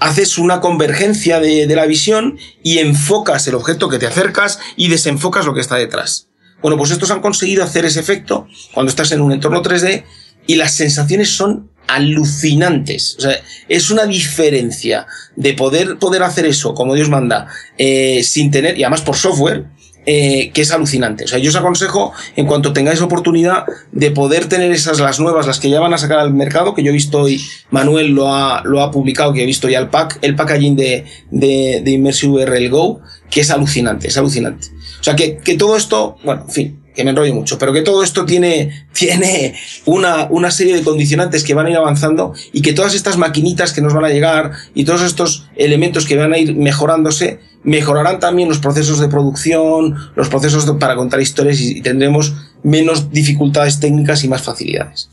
Haces 0.00 0.38
una 0.38 0.60
convergencia 0.60 1.38
de, 1.38 1.66
la 1.66 1.86
visión 1.86 2.38
y 2.62 2.78
enfocas 2.78 3.46
el 3.46 3.54
objeto 3.54 3.88
que 3.88 3.98
te 3.98 4.06
acercas 4.06 4.58
y 4.76 4.88
desenfocas 4.88 5.46
lo 5.46 5.54
que 5.54 5.60
está 5.60 5.76
detrás. 5.76 6.28
Bueno, 6.60 6.76
pues 6.76 6.90
estos 6.90 7.10
han 7.10 7.20
conseguido 7.20 7.62
hacer 7.62 7.84
ese 7.84 8.00
efecto 8.00 8.46
cuando 8.72 8.90
estás 8.90 9.12
en 9.12 9.20
un 9.20 9.32
entorno 9.32 9.62
3D 9.62 10.04
y 10.46 10.56
las 10.56 10.74
sensaciones 10.74 11.30
son 11.30 11.70
alucinantes. 11.86 13.16
O 13.18 13.20
sea, 13.20 13.40
es 13.68 13.90
una 13.90 14.06
diferencia 14.06 15.06
de 15.36 15.54
poder, 15.54 15.98
poder 15.98 16.22
hacer 16.22 16.46
eso 16.46 16.74
como 16.74 16.94
Dios 16.94 17.08
manda, 17.08 17.48
eh, 17.78 18.22
sin 18.24 18.50
tener, 18.50 18.78
y 18.78 18.84
además 18.84 19.02
por 19.02 19.16
software, 19.16 19.66
eh, 20.06 20.50
que 20.52 20.62
es 20.62 20.72
alucinante. 20.72 21.24
O 21.24 21.28
sea, 21.28 21.38
yo 21.38 21.50
os 21.50 21.56
aconsejo, 21.56 22.12
en 22.36 22.46
cuanto 22.46 22.72
tengáis 22.72 23.00
oportunidad, 23.00 23.64
de 23.92 24.10
poder 24.10 24.48
tener 24.48 24.72
esas, 24.72 24.98
las 24.98 25.20
nuevas, 25.20 25.46
las 25.46 25.60
que 25.60 25.70
ya 25.70 25.80
van 25.80 25.94
a 25.94 25.98
sacar 25.98 26.18
al 26.18 26.34
mercado, 26.34 26.74
que 26.74 26.82
yo 26.82 26.90
he 26.90 26.94
visto 26.94 27.20
hoy, 27.20 27.40
Manuel 27.70 28.08
lo 28.08 28.34
ha, 28.34 28.62
lo 28.64 28.82
ha 28.82 28.90
publicado, 28.90 29.32
que 29.32 29.42
he 29.42 29.46
visto 29.46 29.68
ya 29.68 29.78
el 29.78 29.88
pack, 29.88 30.18
el 30.22 30.34
packaging 30.34 30.76
de, 30.76 31.04
de, 31.30 31.82
de 31.84 31.90
Immersive 31.90 32.44
URL 32.44 32.68
Go, 32.68 33.00
que 33.30 33.40
es 33.40 33.50
alucinante, 33.50 34.08
es 34.08 34.16
alucinante. 34.16 34.68
O 35.00 35.04
sea, 35.04 35.16
que, 35.16 35.38
que 35.38 35.56
todo 35.56 35.76
esto, 35.76 36.16
bueno, 36.24 36.44
en 36.46 36.52
fin, 36.52 36.81
que 36.94 37.04
me 37.04 37.10
enrollo 37.10 37.34
mucho, 37.34 37.58
pero 37.58 37.72
que 37.72 37.82
todo 37.82 38.02
esto 38.02 38.24
tiene, 38.24 38.86
tiene 38.92 39.54
una, 39.86 40.26
una 40.30 40.50
serie 40.50 40.76
de 40.76 40.82
condicionantes 40.82 41.44
que 41.44 41.54
van 41.54 41.66
a 41.66 41.70
ir 41.70 41.76
avanzando 41.76 42.34
y 42.52 42.62
que 42.62 42.72
todas 42.72 42.94
estas 42.94 43.16
maquinitas 43.16 43.72
que 43.72 43.80
nos 43.80 43.94
van 43.94 44.04
a 44.04 44.08
llegar 44.08 44.52
y 44.74 44.84
todos 44.84 45.02
estos 45.02 45.48
elementos 45.56 46.06
que 46.06 46.16
van 46.16 46.32
a 46.32 46.38
ir 46.38 46.54
mejorándose, 46.56 47.40
mejorarán 47.64 48.18
también 48.18 48.48
los 48.48 48.58
procesos 48.58 49.00
de 49.00 49.08
producción, 49.08 49.96
los 50.16 50.28
procesos 50.28 50.70
para 50.78 50.96
contar 50.96 51.20
historias 51.20 51.60
y, 51.60 51.80
tendremos 51.80 52.34
menos 52.62 53.10
dificultades 53.10 53.80
técnicas 53.80 54.24
y 54.24 54.28
más 54.28 54.42
facilidades. 54.42 55.10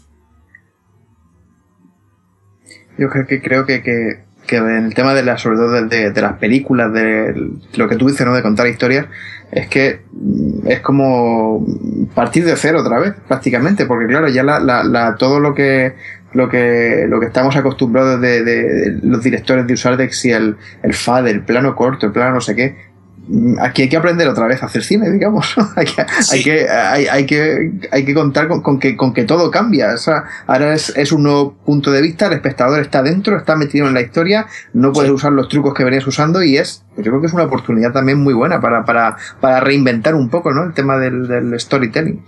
Yo 2.98 3.08
creo 3.10 3.28
que, 3.28 3.42
creo 3.42 3.66
que, 3.66 3.82
que, 3.82 4.24
que 4.46 4.58
el 4.58 4.94
tema 4.94 5.14
de 5.14 5.24
la, 5.24 5.38
sobre 5.38 5.58
de, 5.88 6.12
de 6.12 6.22
las 6.22 6.34
películas, 6.34 6.92
de 6.92 7.34
lo 7.76 7.88
que 7.88 7.96
tú 7.96 8.08
dices, 8.08 8.26
¿no? 8.26 8.34
De 8.34 8.42
contar 8.42 8.68
historias, 8.68 9.06
es 9.52 9.68
que 9.68 10.02
es 10.66 10.80
como 10.82 11.66
partir 12.14 12.46
de 12.46 12.56
cero 12.56 12.82
otra 12.82 13.00
vez, 13.00 13.14
prácticamente, 13.28 13.86
porque 13.86 14.08
claro, 14.08 14.28
ya 14.28 14.44
la, 14.44 14.60
la, 14.60 14.84
la 14.84 15.16
todo 15.16 15.40
lo 15.40 15.56
que 15.56 15.96
lo 16.34 16.48
que 16.48 17.06
lo 17.08 17.20
que 17.20 17.26
estamos 17.26 17.56
acostumbrados 17.56 18.22
de, 18.22 18.44
de, 18.44 18.64
de 18.64 19.00
los 19.02 19.24
directores 19.24 19.66
de 19.66 19.74
usar 19.74 19.98
de 19.98 20.12
si 20.12 20.32
el, 20.32 20.58
el 20.84 20.94
FAD, 20.94 21.28
el 21.28 21.42
plano 21.42 21.76
corto, 21.76 22.06
el 22.06 22.12
plano 22.12 22.36
no 22.36 22.42
sé 22.42 22.56
qué, 22.56 22.76
aquí 23.60 23.84
hay 23.84 23.90
que 23.90 23.98
aprender 23.98 24.28
otra 24.28 24.48
vez 24.48 24.62
a 24.64 24.66
hacer 24.66 24.84
cine, 24.84 25.10
digamos. 25.12 25.56
hay, 25.76 25.86
que, 25.86 26.06
sí. 26.22 26.36
hay, 26.36 26.44
que, 26.44 26.70
hay, 26.70 27.06
hay, 27.08 27.26
que, 27.26 27.72
hay 27.92 28.06
que 28.06 28.14
contar 28.14 28.48
con, 28.48 28.62
con, 28.62 28.80
que, 28.80 28.96
con 28.96 29.14
que 29.14 29.24
todo 29.24 29.52
cambia. 29.52 29.94
O 29.94 29.98
sea, 29.98 30.24
ahora 30.48 30.74
es, 30.74 30.94
es, 30.96 31.12
un 31.12 31.24
nuevo 31.24 31.54
punto 31.54 31.92
de 31.92 32.02
vista, 32.02 32.28
el 32.28 32.34
espectador 32.34 32.80
está 32.80 33.04
dentro, 33.04 33.38
está 33.38 33.56
metido 33.56 33.88
en 33.88 33.94
la 33.94 34.02
historia, 34.02 34.48
no 34.74 34.92
puedes 34.92 35.10
sí. 35.10 35.16
usar 35.16 35.32
los 35.32 35.50
trucos 35.50 35.74
que 35.74 35.84
venías 35.84 36.06
usando 36.08 36.44
y 36.44 36.58
es, 36.58 36.84
yo 36.98 37.04
creo 37.04 37.22
que 37.22 37.28
es 37.28 37.34
una 37.34 37.44
oportunidad 37.44 37.92
también 37.92 38.20
muy 38.20 38.34
buena 38.34 38.60
para, 38.62 38.86
para, 38.86 39.18
para 39.40 39.60
reinventar 39.60 40.16
un 40.16 40.30
poco 40.30 40.52
¿no? 40.52 40.64
el 40.64 40.74
tema 40.74 40.98
del, 40.98 41.28
del 41.28 41.60
storytelling. 41.60 42.24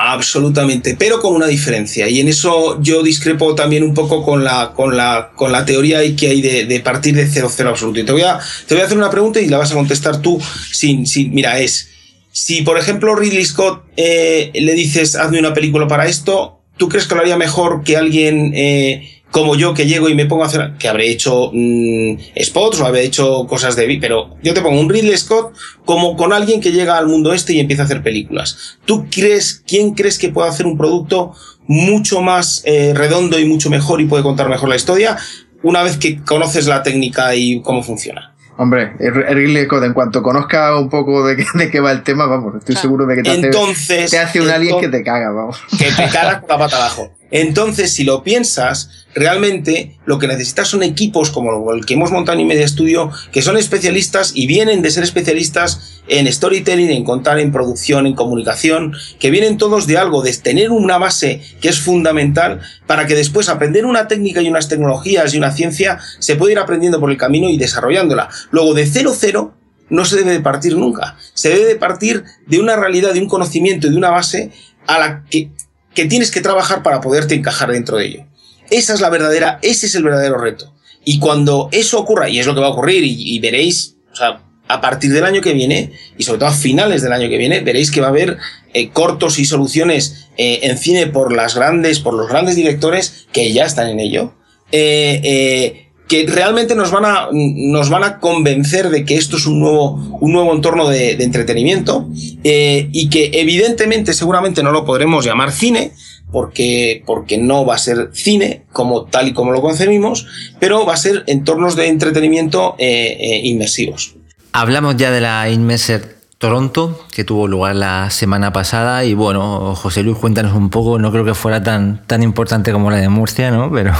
Absolutamente, 0.00 0.94
pero 0.96 1.20
con 1.20 1.34
una 1.34 1.48
diferencia. 1.48 2.08
Y 2.08 2.20
en 2.20 2.28
eso 2.28 2.80
yo 2.80 3.02
discrepo 3.02 3.56
también 3.56 3.82
un 3.82 3.94
poco 3.94 4.24
con 4.24 4.44
la, 4.44 4.72
con 4.72 4.96
la, 4.96 5.32
con 5.34 5.50
la 5.50 5.64
teoría 5.64 5.98
que 6.14 6.28
hay 6.28 6.40
de, 6.40 6.66
de 6.66 6.80
partir 6.80 7.16
de 7.16 7.26
cero 7.26 7.50
cero 7.52 7.70
absoluto. 7.70 7.98
Y 7.98 8.04
te 8.04 8.12
voy, 8.12 8.22
a, 8.22 8.38
te 8.68 8.74
voy 8.76 8.82
a 8.82 8.86
hacer 8.86 8.96
una 8.96 9.10
pregunta 9.10 9.40
y 9.40 9.48
la 9.48 9.58
vas 9.58 9.72
a 9.72 9.74
contestar 9.74 10.22
tú 10.22 10.40
sin, 10.70 11.04
sin 11.04 11.34
mira, 11.34 11.58
es, 11.58 11.88
si 12.30 12.62
por 12.62 12.78
ejemplo 12.78 13.16
Ridley 13.16 13.44
Scott 13.44 13.86
eh, 13.96 14.52
le 14.54 14.72
dices 14.74 15.16
hazme 15.16 15.40
una 15.40 15.52
película 15.52 15.88
para 15.88 16.06
esto, 16.06 16.60
¿tú 16.76 16.88
crees 16.88 17.08
que 17.08 17.16
lo 17.16 17.22
haría 17.22 17.36
mejor 17.36 17.82
que 17.82 17.96
alguien 17.96 18.52
eh, 18.54 19.17
como 19.38 19.54
yo 19.54 19.72
que 19.72 19.86
llego 19.86 20.08
y 20.08 20.16
me 20.16 20.26
pongo 20.26 20.42
a 20.42 20.46
hacer, 20.46 20.72
que 20.80 20.88
habré 20.88 21.08
hecho 21.08 21.50
mmm, 21.52 22.16
spots 22.42 22.80
o 22.80 22.86
habré 22.86 23.04
hecho 23.04 23.46
cosas 23.46 23.76
de, 23.76 23.98
pero 24.00 24.34
yo 24.42 24.52
te 24.52 24.60
pongo 24.60 24.80
un 24.80 24.88
Ridley 24.88 25.16
Scott 25.16 25.54
como 25.84 26.16
con 26.16 26.32
alguien 26.32 26.60
que 26.60 26.72
llega 26.72 26.98
al 26.98 27.06
mundo 27.06 27.32
este 27.32 27.52
y 27.52 27.60
empieza 27.60 27.82
a 27.82 27.84
hacer 27.84 28.02
películas. 28.02 28.78
¿Tú 28.84 29.06
crees, 29.08 29.62
quién 29.64 29.94
crees 29.94 30.18
que 30.18 30.30
puede 30.30 30.48
hacer 30.48 30.66
un 30.66 30.76
producto 30.76 31.34
mucho 31.68 32.20
más 32.20 32.62
eh, 32.64 32.94
redondo 32.96 33.38
y 33.38 33.44
mucho 33.44 33.70
mejor 33.70 34.00
y 34.00 34.06
puede 34.06 34.24
contar 34.24 34.48
mejor 34.48 34.68
la 34.68 34.76
historia 34.76 35.16
una 35.62 35.84
vez 35.84 35.98
que 35.98 36.20
conoces 36.24 36.66
la 36.66 36.82
técnica 36.82 37.34
y 37.36 37.62
cómo 37.62 37.84
funciona? 37.84 38.34
Hombre, 38.56 38.94
Ridley 38.98 39.66
Scott, 39.66 39.84
en 39.84 39.92
cuanto 39.92 40.20
conozca 40.20 40.76
un 40.76 40.88
poco 40.88 41.24
de, 41.24 41.36
de 41.54 41.70
qué 41.70 41.78
va 41.78 41.92
el 41.92 42.02
tema, 42.02 42.26
vamos, 42.26 42.56
estoy 42.56 42.74
seguro 42.74 43.06
de 43.06 43.14
que 43.14 43.22
te 43.22 43.30
hace, 43.30 44.06
te 44.08 44.18
hace 44.18 44.40
un 44.40 44.50
alien 44.50 44.80
que 44.80 44.88
te 44.88 45.04
caga, 45.04 45.30
vamos. 45.30 45.62
Que 45.78 45.92
te 45.92 46.08
caga 46.10 46.42
la 46.48 46.58
pata 46.58 46.76
abajo. 46.76 47.12
Entonces, 47.30 47.92
si 47.92 48.04
lo 48.04 48.22
piensas, 48.22 49.06
realmente 49.14 49.98
lo 50.06 50.18
que 50.18 50.28
necesitas 50.28 50.68
son 50.68 50.82
equipos 50.82 51.30
como 51.30 51.72
el 51.72 51.84
que 51.84 51.94
hemos 51.94 52.10
montado 52.10 52.38
en 52.38 52.46
Media 52.46 52.66
Studio, 52.66 53.10
que 53.32 53.42
son 53.42 53.56
especialistas 53.56 54.32
y 54.34 54.46
vienen 54.46 54.80
de 54.82 54.90
ser 54.90 55.04
especialistas 55.04 56.02
en 56.08 56.30
storytelling, 56.32 56.90
en 56.90 57.04
contar, 57.04 57.38
en 57.38 57.52
producción, 57.52 58.06
en 58.06 58.14
comunicación, 58.14 58.94
que 59.18 59.30
vienen 59.30 59.58
todos 59.58 59.86
de 59.86 59.98
algo, 59.98 60.22
de 60.22 60.32
tener 60.32 60.70
una 60.70 60.96
base 60.98 61.42
que 61.60 61.68
es 61.68 61.80
fundamental 61.80 62.60
para 62.86 63.06
que 63.06 63.14
después 63.14 63.48
aprender 63.48 63.84
una 63.84 64.08
técnica 64.08 64.40
y 64.40 64.48
unas 64.48 64.68
tecnologías 64.68 65.34
y 65.34 65.38
una 65.38 65.52
ciencia 65.52 65.98
se 66.18 66.36
pueda 66.36 66.52
ir 66.52 66.58
aprendiendo 66.58 67.00
por 67.00 67.10
el 67.10 67.18
camino 67.18 67.48
y 67.50 67.58
desarrollándola. 67.58 68.28
Luego, 68.50 68.72
de 68.72 68.86
cero 68.86 69.12
cero, 69.14 69.54
no 69.90 70.04
se 70.04 70.16
debe 70.16 70.32
de 70.32 70.40
partir 70.40 70.76
nunca. 70.76 71.16
Se 71.34 71.50
debe 71.50 71.66
de 71.66 71.76
partir 71.76 72.24
de 72.46 72.58
una 72.58 72.76
realidad, 72.76 73.12
de 73.12 73.20
un 73.20 73.28
conocimiento 73.28 73.88
de 73.90 73.96
una 73.96 74.10
base 74.10 74.50
a 74.86 74.98
la 74.98 75.24
que 75.30 75.50
que 75.98 76.04
tienes 76.04 76.30
que 76.30 76.40
trabajar 76.40 76.84
para 76.84 77.00
poderte 77.00 77.34
encajar 77.34 77.72
dentro 77.72 77.96
de 77.96 78.06
ello. 78.06 78.26
Esa 78.70 78.94
es 78.94 79.00
la 79.00 79.10
verdadera, 79.10 79.58
ese 79.62 79.86
es 79.86 79.96
el 79.96 80.04
verdadero 80.04 80.38
reto. 80.38 80.72
Y 81.04 81.18
cuando 81.18 81.68
eso 81.72 81.98
ocurra, 81.98 82.28
y 82.28 82.38
es 82.38 82.46
lo 82.46 82.54
que 82.54 82.60
va 82.60 82.68
a 82.68 82.70
ocurrir, 82.70 83.02
y, 83.02 83.36
veréis, 83.40 83.96
o 84.12 84.14
sea, 84.14 84.44
a 84.68 84.80
partir 84.80 85.12
del 85.12 85.24
año 85.24 85.40
que 85.40 85.54
viene, 85.54 85.90
y 86.16 86.22
sobre 86.22 86.38
todo 86.38 86.50
a 86.50 86.52
finales 86.52 87.02
del 87.02 87.12
año 87.12 87.28
que 87.28 87.36
viene, 87.36 87.62
veréis 87.62 87.90
que 87.90 88.00
va 88.00 88.06
a 88.06 88.10
haber 88.10 88.38
eh, 88.74 88.90
cortos 88.90 89.40
y 89.40 89.44
soluciones 89.44 90.28
eh, 90.36 90.60
en 90.62 90.78
cine 90.78 91.08
por 91.08 91.32
las 91.32 91.56
grandes, 91.56 91.98
por 91.98 92.14
los 92.14 92.28
grandes 92.28 92.54
directores 92.54 93.26
que 93.32 93.52
ya 93.52 93.64
están 93.64 93.88
en 93.88 93.98
ello. 93.98 94.34
Eh, 94.70 95.87
que 96.08 96.26
realmente 96.26 96.74
nos 96.74 96.90
van 96.90 97.04
a, 97.04 97.28
nos 97.32 97.90
van 97.90 98.02
a 98.02 98.18
convencer 98.18 98.88
de 98.88 99.04
que 99.04 99.16
esto 99.16 99.36
es 99.36 99.46
un 99.46 99.60
nuevo, 99.60 100.18
un 100.20 100.32
nuevo 100.32 100.54
entorno 100.54 100.88
de, 100.88 101.12
entretenimiento 101.22 102.08
eh, 102.42 102.88
y 102.92 103.10
que 103.10 103.30
evidentemente 103.34 104.14
seguramente 104.14 104.62
no 104.62 104.72
lo 104.72 104.84
podremos 104.84 105.24
llamar 105.24 105.52
cine 105.52 105.92
porque, 106.32 107.02
porque 107.06 107.38
no 107.38 107.64
va 107.64 107.74
a 107.74 107.78
ser 107.78 108.10
cine 108.12 108.64
como 108.72 109.04
tal 109.04 109.28
y 109.28 109.32
como 109.32 109.52
lo 109.52 109.60
concebimos, 109.60 110.26
pero 110.58 110.84
va 110.86 110.94
a 110.94 110.98
ser 110.98 111.24
entornos 111.26 111.76
de 111.76 111.88
entretenimiento 111.88 112.74
eh, 112.78 113.16
eh, 113.20 113.40
inmersivos. 113.44 114.14
Hablamos 114.52 114.96
ya 114.96 115.10
de 115.10 115.20
la 115.20 115.50
Inmerser 115.50 116.17
Toronto, 116.38 117.04
que 117.12 117.24
tuvo 117.24 117.48
lugar 117.48 117.74
la 117.74 118.10
semana 118.10 118.52
pasada. 118.52 119.04
Y 119.04 119.14
bueno, 119.14 119.74
José 119.74 120.04
Luis, 120.04 120.16
cuéntanos 120.16 120.52
un 120.52 120.70
poco. 120.70 120.98
No 120.98 121.10
creo 121.10 121.24
que 121.24 121.34
fuera 121.34 121.62
tan, 121.62 122.06
tan 122.06 122.22
importante 122.22 122.70
como 122.70 122.90
la 122.92 122.98
de 122.98 123.08
Murcia, 123.08 123.50
¿no? 123.50 123.72
Pero, 123.72 123.92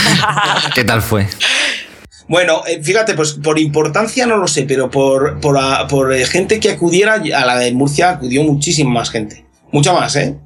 ¿qué 0.74 0.84
tal 0.84 1.02
fue? 1.02 1.28
Bueno, 2.26 2.62
eh, 2.66 2.82
fíjate, 2.82 3.14
pues 3.14 3.34
por 3.34 3.58
importancia 3.58 4.26
no 4.26 4.38
lo 4.38 4.46
sé, 4.48 4.64
pero 4.64 4.90
por, 4.90 5.40
por, 5.40 5.58
por 5.88 6.12
eh, 6.14 6.24
gente 6.24 6.58
que 6.58 6.70
acudiera 6.70 7.14
a 7.14 7.46
la 7.46 7.58
de 7.58 7.72
Murcia 7.72 8.10
acudió 8.10 8.42
muchísima 8.44 8.90
más 8.90 9.10
gente. 9.10 9.44
Mucha 9.70 9.92
más, 9.92 10.16
¿eh? 10.16 10.36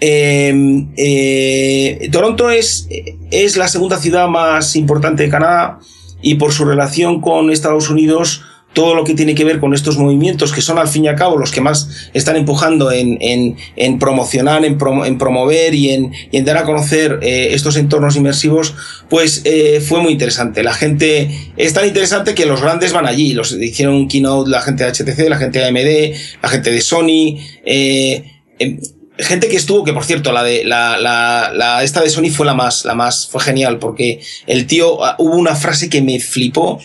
em, 0.00 0.92
eh, 0.96 2.08
Toronto 2.10 2.48
es, 2.48 2.88
es 3.30 3.58
la 3.58 3.68
segunda 3.68 3.98
ciudad 3.98 4.28
más 4.28 4.76
importante 4.76 5.24
de 5.24 5.28
Canadá 5.28 5.78
y 6.22 6.36
por 6.36 6.52
su 6.52 6.64
relación 6.64 7.20
con 7.20 7.50
Estados 7.50 7.90
Unidos 7.90 8.42
todo 8.72 8.94
lo 8.94 9.04
que 9.04 9.14
tiene 9.14 9.34
que 9.34 9.44
ver 9.44 9.58
con 9.58 9.74
estos 9.74 9.98
movimientos, 9.98 10.52
que 10.52 10.60
son 10.60 10.78
al 10.78 10.88
fin 10.88 11.04
y 11.04 11.08
al 11.08 11.16
cabo 11.16 11.36
los 11.36 11.50
que 11.50 11.60
más 11.60 12.10
están 12.14 12.36
empujando 12.36 12.92
en, 12.92 13.18
en, 13.20 13.56
en 13.76 13.98
promocionar, 13.98 14.64
en, 14.64 14.78
en, 15.04 15.18
promover 15.18 15.74
y 15.74 15.90
en, 15.90 16.12
y 16.30 16.40
dar 16.42 16.58
a 16.58 16.64
conocer 16.64 17.18
eh, 17.22 17.48
estos 17.52 17.76
entornos 17.76 18.16
inmersivos, 18.16 18.74
pues 19.08 19.42
eh, 19.44 19.80
fue 19.80 20.00
muy 20.00 20.12
interesante. 20.12 20.62
La 20.62 20.74
gente 20.74 21.52
es 21.56 21.72
tan 21.72 21.86
interesante 21.86 22.34
que 22.34 22.46
los 22.46 22.62
grandes 22.62 22.92
van 22.92 23.06
allí. 23.06 23.32
Los 23.32 23.52
hicieron 23.52 23.94
un 23.94 24.08
keynote 24.08 24.50
la 24.50 24.62
gente 24.62 24.84
de 24.84 24.92
HTC, 24.92 25.28
la 25.28 25.38
gente 25.38 25.58
de 25.58 25.66
AMD, 25.66 26.16
la 26.42 26.48
gente 26.48 26.70
de 26.70 26.80
Sony. 26.80 27.38
Eh, 27.64 28.24
em, 28.58 28.78
gente 29.18 29.48
que 29.48 29.56
estuvo, 29.56 29.84
que 29.84 29.92
por 29.92 30.04
cierto, 30.04 30.32
la 30.32 30.42
de 30.42 30.64
la, 30.64 30.96
la, 30.98 31.52
la, 31.54 31.82
esta 31.82 32.00
de 32.02 32.10
Sony 32.10 32.30
fue 32.30 32.46
la 32.46 32.54
más, 32.54 32.84
la 32.84 32.94
más, 32.94 33.28
fue 33.28 33.40
genial, 33.40 33.78
porque 33.78 34.20
el 34.46 34.66
tío, 34.66 35.04
ah, 35.04 35.16
hubo 35.18 35.34
una 35.34 35.54
frase 35.54 35.88
que 35.88 36.02
me 36.02 36.20
flipó, 36.20 36.80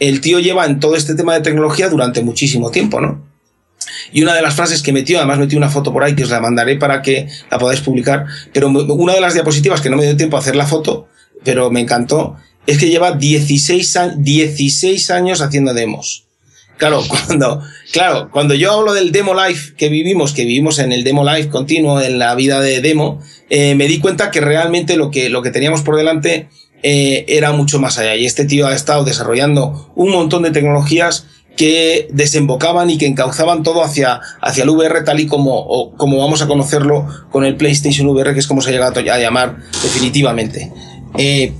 el 0.00 0.20
tío 0.20 0.38
lleva 0.38 0.66
en 0.66 0.80
todo 0.80 0.96
este 0.96 1.14
tema 1.14 1.34
de 1.34 1.40
tecnología 1.40 1.88
durante 1.88 2.22
muchísimo 2.22 2.70
tiempo, 2.70 3.00
¿no? 3.00 3.26
Y 4.12 4.22
una 4.22 4.34
de 4.34 4.42
las 4.42 4.54
frases 4.54 4.82
que 4.82 4.92
metió, 4.92 5.18
además 5.18 5.38
metió 5.38 5.58
una 5.58 5.70
foto 5.70 5.92
por 5.92 6.02
ahí 6.02 6.14
que 6.14 6.24
os 6.24 6.30
la 6.30 6.40
mandaré 6.40 6.76
para 6.76 7.02
que 7.02 7.28
la 7.50 7.58
podáis 7.58 7.80
publicar, 7.80 8.26
pero 8.52 8.68
una 8.68 9.14
de 9.14 9.20
las 9.20 9.34
diapositivas 9.34 9.80
que 9.80 9.90
no 9.90 9.96
me 9.96 10.04
dio 10.04 10.16
tiempo 10.16 10.36
a 10.36 10.40
hacer 10.40 10.56
la 10.56 10.66
foto, 10.66 11.08
pero 11.44 11.70
me 11.70 11.80
encantó, 11.80 12.36
es 12.66 12.78
que 12.78 12.88
lleva 12.88 13.12
16, 13.12 13.98
16 14.18 15.10
años 15.10 15.40
haciendo 15.40 15.74
demos. 15.74 16.24
Claro, 16.76 17.02
cuando, 17.26 17.62
claro, 17.92 18.30
cuando 18.30 18.54
yo 18.54 18.72
hablo 18.72 18.94
del 18.94 19.12
demo 19.12 19.34
live 19.34 19.60
que 19.76 19.88
vivimos, 19.88 20.32
que 20.32 20.44
vivimos 20.44 20.78
en 20.78 20.92
el 20.92 21.04
demo 21.04 21.24
live 21.24 21.48
continuo, 21.48 22.00
en 22.00 22.18
la 22.18 22.34
vida 22.34 22.60
de 22.60 22.80
demo, 22.80 23.20
eh, 23.50 23.74
me 23.74 23.88
di 23.88 23.98
cuenta 23.98 24.30
que 24.30 24.40
realmente 24.40 24.96
lo 24.96 25.10
que, 25.10 25.28
lo 25.28 25.42
que 25.42 25.50
teníamos 25.50 25.82
por 25.82 25.96
delante 25.96 26.48
eh, 26.82 27.24
era 27.28 27.52
mucho 27.52 27.80
más 27.80 27.98
allá. 27.98 28.16
Y 28.16 28.26
este 28.26 28.44
tío 28.44 28.66
ha 28.66 28.74
estado 28.74 29.04
desarrollando 29.04 29.90
un 29.94 30.10
montón 30.10 30.42
de 30.42 30.50
tecnologías 30.50 31.26
que 31.56 32.08
desembocaban 32.12 32.88
y 32.88 32.98
que 32.98 33.06
encauzaban 33.06 33.64
todo 33.64 33.82
hacia, 33.82 34.20
hacia 34.40 34.62
el 34.62 34.70
VR 34.70 35.02
tal 35.02 35.18
y 35.18 35.26
como, 35.26 35.92
como 35.96 36.18
vamos 36.18 36.40
a 36.40 36.46
conocerlo 36.46 37.06
con 37.32 37.44
el 37.44 37.56
PlayStation 37.56 38.06
VR, 38.08 38.32
que 38.32 38.38
es 38.38 38.46
como 38.46 38.60
se 38.60 38.70
ha 38.70 38.72
llegado 38.72 39.00
a 39.00 39.18
llamar 39.18 39.58
definitivamente. 39.82 40.72
Eh, 41.16 41.52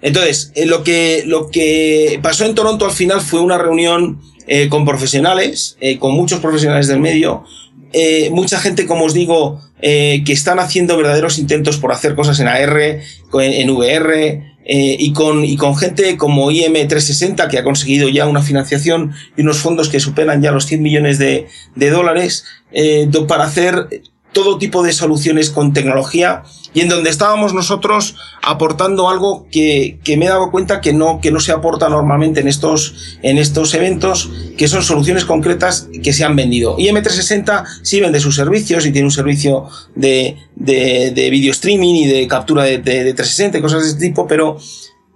entonces, 0.00 0.52
eh, 0.54 0.66
lo, 0.66 0.84
que, 0.84 1.24
lo 1.26 1.50
que 1.50 2.20
pasó 2.22 2.44
en 2.44 2.54
Toronto 2.54 2.84
al 2.84 2.92
final 2.92 3.20
fue 3.20 3.40
una 3.40 3.58
reunión 3.58 4.20
con 4.68 4.84
profesionales, 4.84 5.76
con 5.98 6.14
muchos 6.14 6.38
profesionales 6.38 6.86
del 6.86 7.00
medio, 7.00 7.42
mucha 8.30 8.58
gente, 8.58 8.86
como 8.86 9.04
os 9.04 9.14
digo, 9.14 9.60
que 9.80 10.22
están 10.26 10.58
haciendo 10.58 10.96
verdaderos 10.96 11.38
intentos 11.38 11.78
por 11.78 11.92
hacer 11.92 12.14
cosas 12.14 12.40
en 12.40 12.48
AR, 12.48 13.00
en 13.32 13.70
VR, 13.70 14.56
eh, 14.68 14.96
y, 14.98 15.12
con, 15.12 15.44
y 15.44 15.56
con 15.56 15.76
gente 15.76 16.16
como 16.16 16.50
IM360 16.50 17.48
que 17.48 17.58
ha 17.58 17.62
conseguido 17.62 18.08
ya 18.08 18.26
una 18.26 18.42
financiación 18.42 19.12
y 19.36 19.42
unos 19.42 19.58
fondos 19.58 19.88
que 19.88 20.00
superan 20.00 20.42
ya 20.42 20.50
los 20.50 20.66
100 20.66 20.82
millones 20.82 21.18
de, 21.20 21.46
de 21.76 21.90
dólares 21.90 22.44
eh, 22.72 23.08
para 23.28 23.44
hacer 23.44 23.86
todo 24.32 24.58
tipo 24.58 24.82
de 24.82 24.92
soluciones 24.92 25.50
con 25.50 25.72
tecnología 25.72 26.42
y 26.74 26.80
en 26.80 26.90
donde 26.90 27.08
estábamos 27.08 27.54
nosotros 27.54 28.16
aportando 28.42 29.08
algo 29.08 29.46
que, 29.50 29.98
que, 30.04 30.18
me 30.18 30.26
he 30.26 30.28
dado 30.28 30.50
cuenta 30.50 30.82
que 30.82 30.92
no, 30.92 31.20
que 31.22 31.30
no 31.30 31.40
se 31.40 31.52
aporta 31.52 31.88
normalmente 31.88 32.40
en 32.40 32.48
estos, 32.48 33.18
en 33.22 33.38
estos 33.38 33.72
eventos, 33.72 34.30
que 34.58 34.68
son 34.68 34.82
soluciones 34.82 35.24
concretas 35.24 35.88
que 36.02 36.12
se 36.12 36.24
han 36.24 36.36
vendido. 36.36 36.76
IM360 36.76 37.64
sí 37.82 38.00
vende 38.00 38.20
sus 38.20 38.36
servicios 38.36 38.84
y 38.84 38.92
tiene 38.92 39.06
un 39.06 39.12
servicio 39.12 39.68
de, 39.94 40.36
de, 40.54 41.12
de 41.14 41.30
video 41.30 41.52
streaming 41.52 41.94
y 41.94 42.06
de 42.06 42.28
captura 42.28 42.64
de, 42.64 42.78
de, 42.78 43.04
de 43.04 43.14
360 43.14 43.56
y 43.56 43.62
cosas 43.62 43.82
de 43.84 43.88
este 43.88 44.06
tipo, 44.06 44.26
pero 44.26 44.58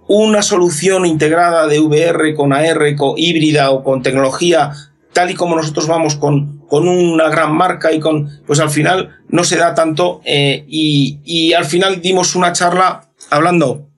una 0.07 0.41
solución 0.41 1.05
integrada 1.05 1.67
de 1.67 1.79
VR 1.79 2.33
con 2.35 2.53
AR, 2.53 2.95
con 2.97 3.13
híbrida 3.17 3.69
o 3.69 3.83
con 3.83 4.01
tecnología 4.01 4.71
tal 5.13 5.29
y 5.29 5.35
como 5.35 5.55
nosotros 5.55 5.87
vamos 5.87 6.15
con, 6.15 6.60
con 6.71 6.87
una 6.87 7.27
gran 7.27 7.53
marca 7.53 7.91
y 7.91 7.99
con, 7.99 8.29
pues 8.47 8.61
al 8.61 8.69
final 8.69 9.19
no 9.27 9.43
se 9.43 9.57
da 9.57 9.75
tanto 9.75 10.21
eh, 10.23 10.63
y, 10.69 11.19
y 11.25 11.51
al 11.51 11.65
final 11.65 12.01
dimos 12.01 12.33
una 12.33 12.53
charla 12.53 13.09
hablando 13.29 13.89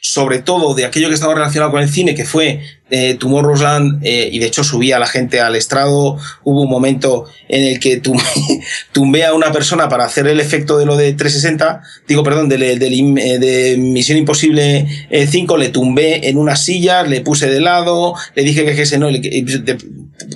sobre 0.00 0.40
todo 0.40 0.74
de 0.74 0.84
aquello 0.84 1.06
que 1.06 1.14
estaba 1.14 1.34
relacionado 1.34 1.70
con 1.70 1.82
el 1.82 1.88
cine, 1.88 2.16
que 2.16 2.24
fue 2.24 2.62
eh, 2.88 3.16
Tomorrowland, 3.18 4.00
eh, 4.04 4.28
y 4.30 4.38
de 4.38 4.46
hecho 4.46 4.62
subía 4.62 4.96
a 4.96 5.00
la 5.00 5.08
gente 5.08 5.40
al 5.40 5.56
estrado, 5.56 6.18
hubo 6.44 6.62
un 6.62 6.70
momento 6.70 7.24
en 7.48 7.64
el 7.64 7.80
que 7.80 8.00
tumbé, 8.92 9.24
a 9.24 9.34
una 9.34 9.50
persona 9.50 9.88
para 9.88 10.04
hacer 10.04 10.28
el 10.28 10.38
efecto 10.38 10.78
de 10.78 10.86
lo 10.86 10.96
de 10.96 11.12
360, 11.12 11.82
digo, 12.06 12.22
perdón, 12.22 12.50
eh, 12.52 12.78
de 12.78 13.76
Misión 13.76 14.18
Imposible 14.18 14.86
5, 15.10 15.56
le 15.56 15.70
tumbé 15.70 16.28
en 16.28 16.38
una 16.38 16.54
silla, 16.54 17.02
le 17.02 17.22
puse 17.22 17.48
de 17.48 17.60
lado, 17.60 18.14
le 18.36 18.44
dije 18.44 18.64
que 18.64 18.80
ese 18.80 18.98
no, 18.98 19.10
le, 19.10 19.20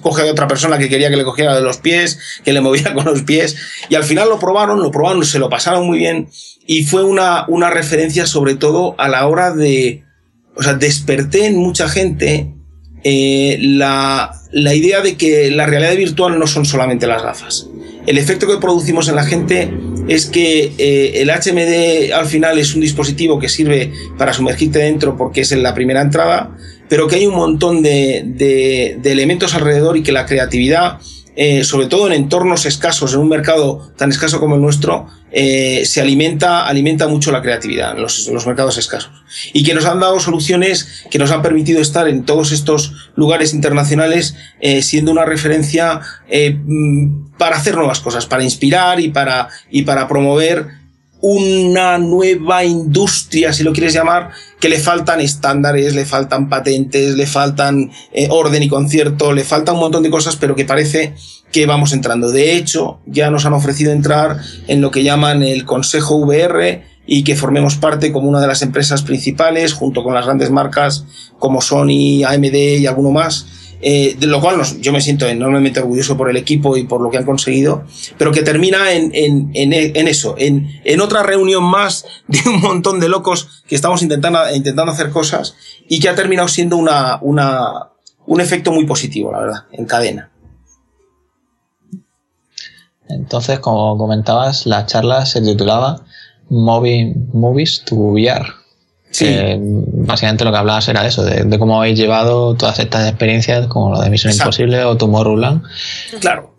coge 0.02 0.28
a 0.28 0.32
otra 0.32 0.48
persona 0.48 0.76
que 0.76 0.88
quería 0.88 1.08
que 1.08 1.16
le 1.16 1.24
cogiera 1.24 1.54
de 1.54 1.62
los 1.62 1.76
pies, 1.78 2.18
que 2.44 2.52
le 2.52 2.60
movía 2.60 2.94
con 2.94 3.04
los 3.04 3.22
pies, 3.22 3.56
y 3.88 3.94
al 3.94 4.02
final 4.02 4.28
lo 4.28 4.40
probaron, 4.40 4.80
lo 4.80 4.90
probaron, 4.90 5.24
se 5.24 5.38
lo 5.38 5.48
pasaron 5.48 5.86
muy 5.86 5.98
bien, 5.98 6.28
y 6.66 6.82
fue 6.82 7.04
una, 7.04 7.44
una 7.46 7.70
referencia 7.70 8.26
sobre 8.26 8.56
todo 8.56 8.96
a 8.98 9.08
la 9.08 9.26
hora 9.28 9.52
de, 9.52 10.04
o 10.60 10.62
sea, 10.62 10.74
desperté 10.74 11.46
en 11.46 11.56
mucha 11.56 11.88
gente 11.88 12.52
eh, 13.02 13.56
la, 13.62 14.30
la 14.52 14.74
idea 14.74 15.00
de 15.00 15.16
que 15.16 15.50
la 15.50 15.64
realidad 15.64 15.96
virtual 15.96 16.38
no 16.38 16.46
son 16.46 16.66
solamente 16.66 17.06
las 17.06 17.22
gafas. 17.22 17.68
El 18.06 18.18
efecto 18.18 18.46
que 18.46 18.58
producimos 18.58 19.08
en 19.08 19.16
la 19.16 19.24
gente 19.24 19.72
es 20.06 20.26
que 20.26 20.74
eh, 20.76 21.22
el 21.22 21.30
HMD 21.30 22.12
al 22.12 22.26
final 22.26 22.58
es 22.58 22.74
un 22.74 22.82
dispositivo 22.82 23.38
que 23.38 23.48
sirve 23.48 23.90
para 24.18 24.34
sumergirte 24.34 24.80
dentro 24.80 25.16
porque 25.16 25.40
es 25.40 25.52
en 25.52 25.62
la 25.62 25.74
primera 25.74 26.02
entrada, 26.02 26.54
pero 26.90 27.08
que 27.08 27.16
hay 27.16 27.26
un 27.26 27.36
montón 27.36 27.82
de, 27.82 28.22
de, 28.26 28.98
de 29.00 29.12
elementos 29.12 29.54
alrededor 29.54 29.96
y 29.96 30.02
que 30.02 30.12
la 30.12 30.26
creatividad 30.26 30.98
eh, 31.42 31.64
sobre 31.64 31.86
todo 31.86 32.06
en 32.06 32.12
entornos 32.12 32.66
escasos, 32.66 33.14
en 33.14 33.20
un 33.20 33.30
mercado 33.30 33.90
tan 33.96 34.10
escaso 34.10 34.40
como 34.40 34.56
el 34.56 34.60
nuestro, 34.60 35.06
eh, 35.32 35.86
se 35.86 36.02
alimenta, 36.02 36.66
alimenta 36.66 37.08
mucho 37.08 37.32
la 37.32 37.40
creatividad 37.40 37.96
en 37.96 38.02
los, 38.02 38.46
mercados 38.46 38.76
escasos. 38.76 39.10
Y 39.54 39.64
que 39.64 39.72
nos 39.72 39.86
han 39.86 40.00
dado 40.00 40.20
soluciones 40.20 41.06
que 41.10 41.18
nos 41.18 41.30
han 41.30 41.40
permitido 41.40 41.80
estar 41.80 42.08
en 42.08 42.26
todos 42.26 42.52
estos 42.52 43.10
lugares 43.16 43.54
internacionales 43.54 44.36
eh, 44.60 44.82
siendo 44.82 45.12
una 45.12 45.24
referencia 45.24 46.02
mm, 46.30 47.30
para 47.38 47.56
hacer 47.56 47.74
nuevas 47.74 48.00
cosas, 48.00 48.26
para 48.26 48.44
inspirar 48.44 49.00
y 49.00 49.08
para, 49.08 49.48
y 49.70 49.84
para 49.84 50.08
promover 50.08 50.79
una 51.20 51.98
nueva 51.98 52.64
industria, 52.64 53.52
si 53.52 53.62
lo 53.62 53.72
quieres 53.72 53.92
llamar, 53.92 54.30
que 54.58 54.68
le 54.68 54.78
faltan 54.78 55.20
estándares, 55.20 55.94
le 55.94 56.04
faltan 56.04 56.48
patentes, 56.48 57.14
le 57.16 57.26
faltan 57.26 57.90
eh, 58.12 58.28
orden 58.30 58.62
y 58.62 58.68
concierto, 58.68 59.32
le 59.32 59.44
falta 59.44 59.72
un 59.72 59.80
montón 59.80 60.02
de 60.02 60.10
cosas, 60.10 60.36
pero 60.36 60.56
que 60.56 60.64
parece 60.64 61.14
que 61.52 61.66
vamos 61.66 61.92
entrando. 61.92 62.30
De 62.30 62.56
hecho, 62.56 63.00
ya 63.06 63.30
nos 63.30 63.44
han 63.44 63.52
ofrecido 63.52 63.92
entrar 63.92 64.38
en 64.66 64.80
lo 64.80 64.90
que 64.90 65.02
llaman 65.02 65.42
el 65.42 65.64
Consejo 65.64 66.16
VR 66.16 66.84
y 67.06 67.24
que 67.24 67.36
formemos 67.36 67.76
parte 67.76 68.12
como 68.12 68.28
una 68.28 68.40
de 68.40 68.46
las 68.46 68.62
empresas 68.62 69.02
principales, 69.02 69.72
junto 69.72 70.04
con 70.04 70.14
las 70.14 70.26
grandes 70.26 70.50
marcas 70.50 71.04
como 71.38 71.60
Sony, 71.60 72.22
AMD 72.24 72.54
y 72.78 72.86
alguno 72.86 73.10
más, 73.10 73.46
eh, 73.82 74.14
de 74.18 74.26
lo 74.26 74.40
cual 74.40 74.60
yo 74.80 74.92
me 74.92 75.00
siento 75.00 75.26
enormemente 75.26 75.80
orgulloso 75.80 76.16
por 76.16 76.28
el 76.28 76.36
equipo 76.36 76.76
y 76.76 76.84
por 76.84 77.00
lo 77.00 77.10
que 77.10 77.16
han 77.16 77.24
conseguido, 77.24 77.84
pero 78.18 78.30
que 78.30 78.42
termina 78.42 78.92
en, 78.92 79.10
en, 79.14 80.08
eso, 80.08 80.34
en, 80.36 81.00
otra 81.00 81.22
reunión 81.22 81.64
más 81.64 82.04
de 82.28 82.40
un 82.46 82.60
montón 82.60 83.00
de 83.00 83.08
locos 83.08 83.64
que 83.66 83.74
estamos 83.74 84.02
intentando, 84.02 84.38
intentando 84.54 84.92
hacer 84.92 85.10
cosas 85.10 85.54
y 85.88 85.98
que 85.98 86.08
ha 86.08 86.14
terminado 86.14 86.48
siendo 86.48 86.76
una, 86.76 87.20
un 87.22 88.40
efecto 88.40 88.70
muy 88.72 88.84
positivo, 88.84 89.32
la 89.32 89.40
verdad, 89.40 89.64
en 89.72 89.86
cadena. 89.86 90.30
Entonces, 93.08 93.58
como 93.58 93.96
comentabas, 93.98 94.66
la 94.66 94.86
charla 94.86 95.26
se 95.26 95.40
titulaba 95.40 96.04
Moving 96.48 97.30
Movies 97.32 97.82
to 97.84 97.96
VR. 97.96 98.59
Sí. 99.10 99.26
básicamente 99.58 100.44
lo 100.44 100.52
que 100.52 100.58
hablabas 100.58 100.88
era 100.88 101.04
eso, 101.06 101.24
de, 101.24 101.58
cómo 101.58 101.78
habéis 101.80 101.98
llevado 101.98 102.54
todas 102.54 102.78
estas 102.78 103.08
experiencias, 103.08 103.66
como 103.66 103.90
lo 103.90 104.00
de 104.00 104.08
Misión 104.08 104.32
Imposible 104.32 104.84
o 104.84 104.96
Tomorrowland. 104.96 105.62
Claro. 106.20 106.54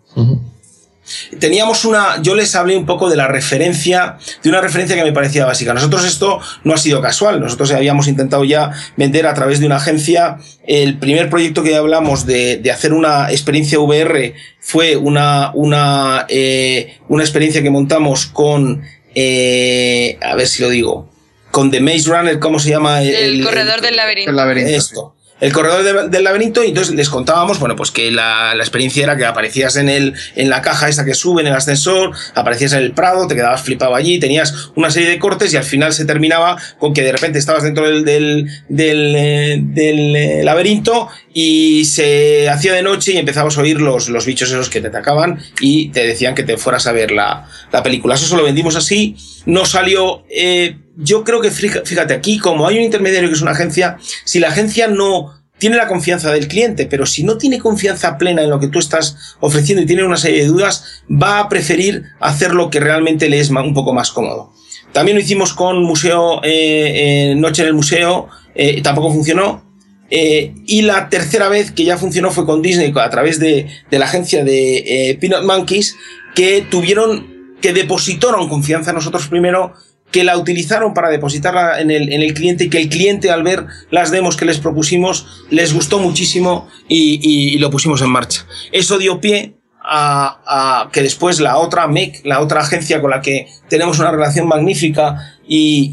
Teníamos 1.38 1.84
una, 1.84 2.22
yo 2.22 2.34
les 2.34 2.54
hablé 2.54 2.76
un 2.76 2.86
poco 2.86 3.10
de 3.10 3.16
la 3.16 3.26
referencia, 3.26 4.18
de 4.42 4.48
una 4.48 4.60
referencia 4.60 4.96
que 4.96 5.02
me 5.02 5.12
parecía 5.12 5.44
básica. 5.44 5.74
Nosotros 5.74 6.04
esto 6.04 6.40
no 6.64 6.74
ha 6.74 6.78
sido 6.78 7.00
casual, 7.00 7.40
nosotros 7.40 7.72
habíamos 7.72 8.06
intentado 8.06 8.44
ya 8.44 8.70
vender 8.96 9.26
a 9.26 9.34
través 9.34 9.58
de 9.60 9.66
una 9.66 9.76
agencia. 9.76 10.38
El 10.66 10.98
primer 10.98 11.28
proyecto 11.28 11.62
que 11.62 11.74
hablamos 11.74 12.24
de, 12.24 12.58
de 12.58 12.70
hacer 12.70 12.92
una 12.92 13.30
experiencia 13.30 13.80
VR 13.80 14.34
fue 14.60 14.96
una, 14.96 15.50
una, 15.54 16.26
eh, 16.28 16.98
una 17.08 17.24
experiencia 17.24 17.62
que 17.62 17.70
montamos 17.70 18.26
con, 18.26 18.82
eh, 19.14 20.18
a 20.22 20.34
ver 20.36 20.46
si 20.46 20.62
lo 20.62 20.68
digo, 20.68 21.11
con 21.52 21.70
The 21.70 21.80
Maze 21.80 22.08
Runner, 22.08 22.40
¿cómo 22.40 22.58
se 22.58 22.70
llama? 22.70 23.02
El, 23.02 23.44
corredor 23.44 23.80
del 23.80 23.94
laberinto. 23.94 24.30
El 24.30 24.36
laberinto. 24.36 24.70
Esto 24.70 25.14
el 25.42 25.52
corredor 25.52 26.08
del 26.08 26.22
laberinto 26.22 26.62
y 26.62 26.68
entonces 26.68 26.94
les 26.94 27.08
contábamos, 27.08 27.58
bueno, 27.58 27.74
pues 27.74 27.90
que 27.90 28.12
la, 28.12 28.54
la, 28.54 28.62
experiencia 28.62 29.02
era 29.02 29.16
que 29.16 29.24
aparecías 29.24 29.74
en 29.74 29.88
el, 29.88 30.14
en 30.36 30.48
la 30.48 30.62
caja 30.62 30.88
esa 30.88 31.04
que 31.04 31.14
sube 31.14 31.42
en 31.42 31.48
el 31.48 31.54
ascensor, 31.54 32.12
aparecías 32.36 32.74
en 32.74 32.78
el 32.78 32.92
Prado, 32.92 33.26
te 33.26 33.34
quedabas 33.34 33.62
flipado 33.62 33.96
allí, 33.96 34.20
tenías 34.20 34.70
una 34.76 34.92
serie 34.92 35.08
de 35.08 35.18
cortes 35.18 35.52
y 35.52 35.56
al 35.56 35.64
final 35.64 35.92
se 35.92 36.04
terminaba 36.04 36.56
con 36.78 36.94
que 36.94 37.02
de 37.02 37.10
repente 37.10 37.40
estabas 37.40 37.64
dentro 37.64 37.88
del, 37.88 38.04
del, 38.04 38.46
del, 38.68 39.16
eh, 39.16 39.58
del 39.60 40.14
eh, 40.14 40.44
laberinto 40.44 41.08
y 41.34 41.86
se 41.86 42.48
hacía 42.48 42.72
de 42.72 42.82
noche 42.82 43.10
y 43.10 43.16
empezabas 43.16 43.58
a 43.58 43.62
oír 43.62 43.80
los, 43.80 44.10
los 44.10 44.24
bichos 44.24 44.48
esos 44.48 44.70
que 44.70 44.80
te 44.80 44.86
atacaban 44.86 45.40
y 45.58 45.88
te 45.88 46.06
decían 46.06 46.36
que 46.36 46.44
te 46.44 46.56
fueras 46.56 46.86
a 46.86 46.92
ver 46.92 47.10
la, 47.10 47.48
la 47.72 47.82
película. 47.82 48.14
Eso 48.14 48.36
lo 48.36 48.44
vendimos 48.44 48.76
así, 48.76 49.16
no 49.46 49.66
salió... 49.66 50.22
Eh, 50.30 50.76
yo 50.96 51.24
creo 51.24 51.40
que, 51.40 51.50
fíjate, 51.50 52.14
aquí 52.14 52.38
como 52.38 52.66
hay 52.66 52.78
un 52.78 52.84
intermediario 52.84 53.28
que 53.28 53.34
es 53.34 53.42
una 53.42 53.52
agencia, 53.52 53.98
si 54.24 54.40
la 54.40 54.48
agencia 54.48 54.88
no 54.88 55.42
tiene 55.58 55.76
la 55.76 55.86
confianza 55.86 56.32
del 56.32 56.48
cliente, 56.48 56.86
pero 56.86 57.06
si 57.06 57.22
no 57.22 57.38
tiene 57.38 57.60
confianza 57.60 58.18
plena 58.18 58.42
en 58.42 58.50
lo 58.50 58.58
que 58.58 58.66
tú 58.66 58.80
estás 58.80 59.36
ofreciendo 59.40 59.82
y 59.82 59.86
tiene 59.86 60.02
una 60.02 60.16
serie 60.16 60.42
de 60.42 60.48
dudas, 60.48 61.02
va 61.08 61.38
a 61.38 61.48
preferir 61.48 62.02
hacer 62.18 62.52
lo 62.52 62.68
que 62.68 62.80
realmente 62.80 63.28
le 63.28 63.38
es 63.38 63.50
un 63.50 63.72
poco 63.72 63.94
más 63.94 64.10
cómodo. 64.10 64.52
También 64.92 65.16
lo 65.16 65.22
hicimos 65.22 65.52
con 65.52 65.82
Museo, 65.84 66.42
eh, 66.42 67.30
eh, 67.30 67.34
Noche 67.36 67.62
en 67.62 67.68
el 67.68 67.74
Museo, 67.74 68.28
eh, 68.54 68.82
tampoco 68.82 69.12
funcionó. 69.12 69.70
y 70.10 70.82
la 70.82 71.08
tercera 71.08 71.48
vez 71.48 71.70
que 71.70 71.84
ya 71.84 71.96
funcionó 71.96 72.30
fue 72.30 72.44
con 72.44 72.60
Disney 72.60 72.92
a 72.96 73.08
través 73.08 73.38
de, 73.38 73.68
de 73.90 73.98
la 73.98 74.04
agencia 74.04 74.44
de 74.44 75.16
Peanut 75.20 75.44
Monkeys, 75.44 75.96
que 76.34 76.66
tuvieron, 76.68 77.56
que 77.62 77.72
depositaron 77.72 78.48
confianza 78.48 78.90
en 78.90 78.96
nosotros 78.96 79.28
primero 79.28 79.72
que 80.12 80.24
la 80.24 80.36
utilizaron 80.36 80.94
para 80.94 81.08
depositarla 81.08 81.80
en 81.80 81.90
el, 81.90 82.12
en 82.12 82.22
el 82.22 82.34
cliente 82.34 82.64
y 82.64 82.70
que 82.70 82.78
el 82.78 82.88
cliente 82.88 83.30
al 83.30 83.42
ver 83.42 83.66
las 83.90 84.10
demos 84.10 84.36
que 84.36 84.44
les 84.44 84.58
propusimos 84.58 85.26
les 85.50 85.72
gustó 85.72 85.98
muchísimo 85.98 86.68
y, 86.88 87.58
lo 87.58 87.70
pusimos 87.70 88.02
en 88.02 88.10
marcha. 88.10 88.46
Eso 88.70 88.98
dio 88.98 89.20
pie 89.20 89.54
a, 89.82 90.88
que 90.92 91.02
después 91.02 91.40
la 91.40 91.56
otra 91.56 91.88
MEC, 91.88 92.24
la 92.24 92.40
otra 92.40 92.60
agencia 92.60 93.00
con 93.00 93.10
la 93.10 93.20
que 93.20 93.48
tenemos 93.68 93.98
una 93.98 94.10
relación 94.10 94.46
magnífica 94.46 95.38
y, 95.48 95.92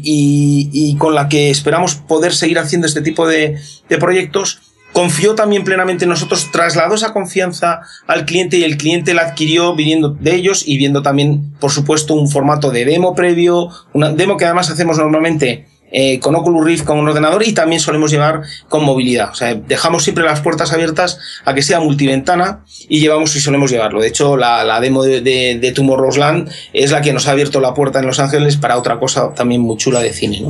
y 0.72 0.96
con 0.96 1.14
la 1.14 1.28
que 1.28 1.50
esperamos 1.50 1.94
poder 1.94 2.34
seguir 2.34 2.58
haciendo 2.58 2.86
este 2.86 3.00
tipo 3.00 3.26
de, 3.26 3.58
de 3.88 3.98
proyectos, 3.98 4.60
confió 5.00 5.34
también 5.34 5.64
plenamente 5.64 6.04
en 6.04 6.10
nosotros, 6.10 6.50
trasladó 6.52 6.94
esa 6.94 7.14
confianza 7.14 7.80
al 8.06 8.26
cliente 8.26 8.58
y 8.58 8.64
el 8.64 8.76
cliente 8.76 9.14
la 9.14 9.22
adquirió 9.22 9.74
viniendo 9.74 10.10
de 10.10 10.34
ellos 10.34 10.62
y 10.66 10.76
viendo 10.76 11.00
también, 11.00 11.54
por 11.58 11.70
supuesto, 11.70 12.12
un 12.12 12.28
formato 12.28 12.70
de 12.70 12.84
demo 12.84 13.14
previo, 13.14 13.70
una 13.94 14.10
demo 14.10 14.36
que 14.36 14.44
además 14.44 14.68
hacemos 14.68 14.98
normalmente 14.98 15.66
eh, 15.90 16.20
con 16.20 16.34
Oculus 16.34 16.66
Rift 16.66 16.84
con 16.84 16.98
un 16.98 17.08
ordenador 17.08 17.42
y 17.48 17.54
también 17.54 17.80
solemos 17.80 18.10
llevar 18.10 18.42
con 18.68 18.84
movilidad. 18.84 19.30
O 19.30 19.34
sea, 19.34 19.54
dejamos 19.54 20.04
siempre 20.04 20.22
las 20.22 20.42
puertas 20.42 20.70
abiertas 20.70 21.18
a 21.46 21.54
que 21.54 21.62
sea 21.62 21.80
multiventana 21.80 22.62
y 22.86 23.00
llevamos 23.00 23.34
y 23.36 23.40
solemos 23.40 23.70
llevarlo. 23.70 24.02
De 24.02 24.08
hecho, 24.08 24.36
la, 24.36 24.78
demo 24.82 25.02
de, 25.02 25.22
de, 25.22 25.58
de 25.58 25.72
Tomorrowland 25.72 26.50
es 26.74 26.90
la 26.90 27.00
que 27.00 27.14
nos 27.14 27.26
ha 27.26 27.30
abierto 27.30 27.58
la 27.62 27.72
puerta 27.72 28.00
en 28.00 28.06
Los 28.06 28.18
Ángeles 28.18 28.58
para 28.58 28.76
otra 28.76 28.98
cosa 28.98 29.32
también 29.32 29.62
muy 29.62 29.78
chula 29.78 30.00
de 30.00 30.12
cine. 30.12 30.42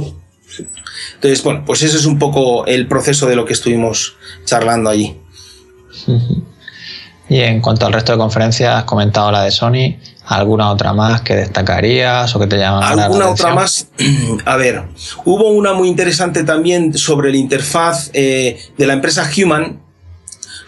Entonces, 1.15 1.43
bueno, 1.43 1.65
pues 1.65 1.83
ese 1.83 1.97
es 1.97 2.07
un 2.07 2.19
poco 2.19 2.67
el 2.67 2.87
proceso 2.89 3.27
de 3.27 3.37
lo 3.37 3.45
que 3.45 3.53
estuvimos 3.53 4.17
charlando 4.45 4.91
allí. 4.91 5.17
Y 7.31 7.39
en 7.39 7.61
cuanto 7.61 7.87
al 7.87 7.93
resto 7.93 8.11
de 8.11 8.19
conferencias, 8.19 8.75
has 8.75 8.85
comentado 8.85 9.31
la 9.31 9.45
de 9.45 9.53
Sony, 9.53 10.01
¿alguna 10.27 10.69
otra 10.69 10.93
más 10.93 11.21
que 11.21 11.37
destacarías 11.37 12.35
o 12.35 12.41
que 12.41 12.49
te 12.49 12.59
llaman 12.59 12.83
¿Alguna 12.83 13.29
otra 13.29 13.55
más? 13.55 13.87
A 14.45 14.57
ver, 14.57 14.83
hubo 15.25 15.51
una 15.51 15.73
muy 15.73 15.87
interesante 15.87 16.43
también 16.43 16.93
sobre 16.99 17.31
la 17.31 17.37
interfaz 17.37 18.11
eh, 18.15 18.59
de 18.77 18.87
la 18.87 18.95
empresa 18.95 19.31
Human, 19.37 19.81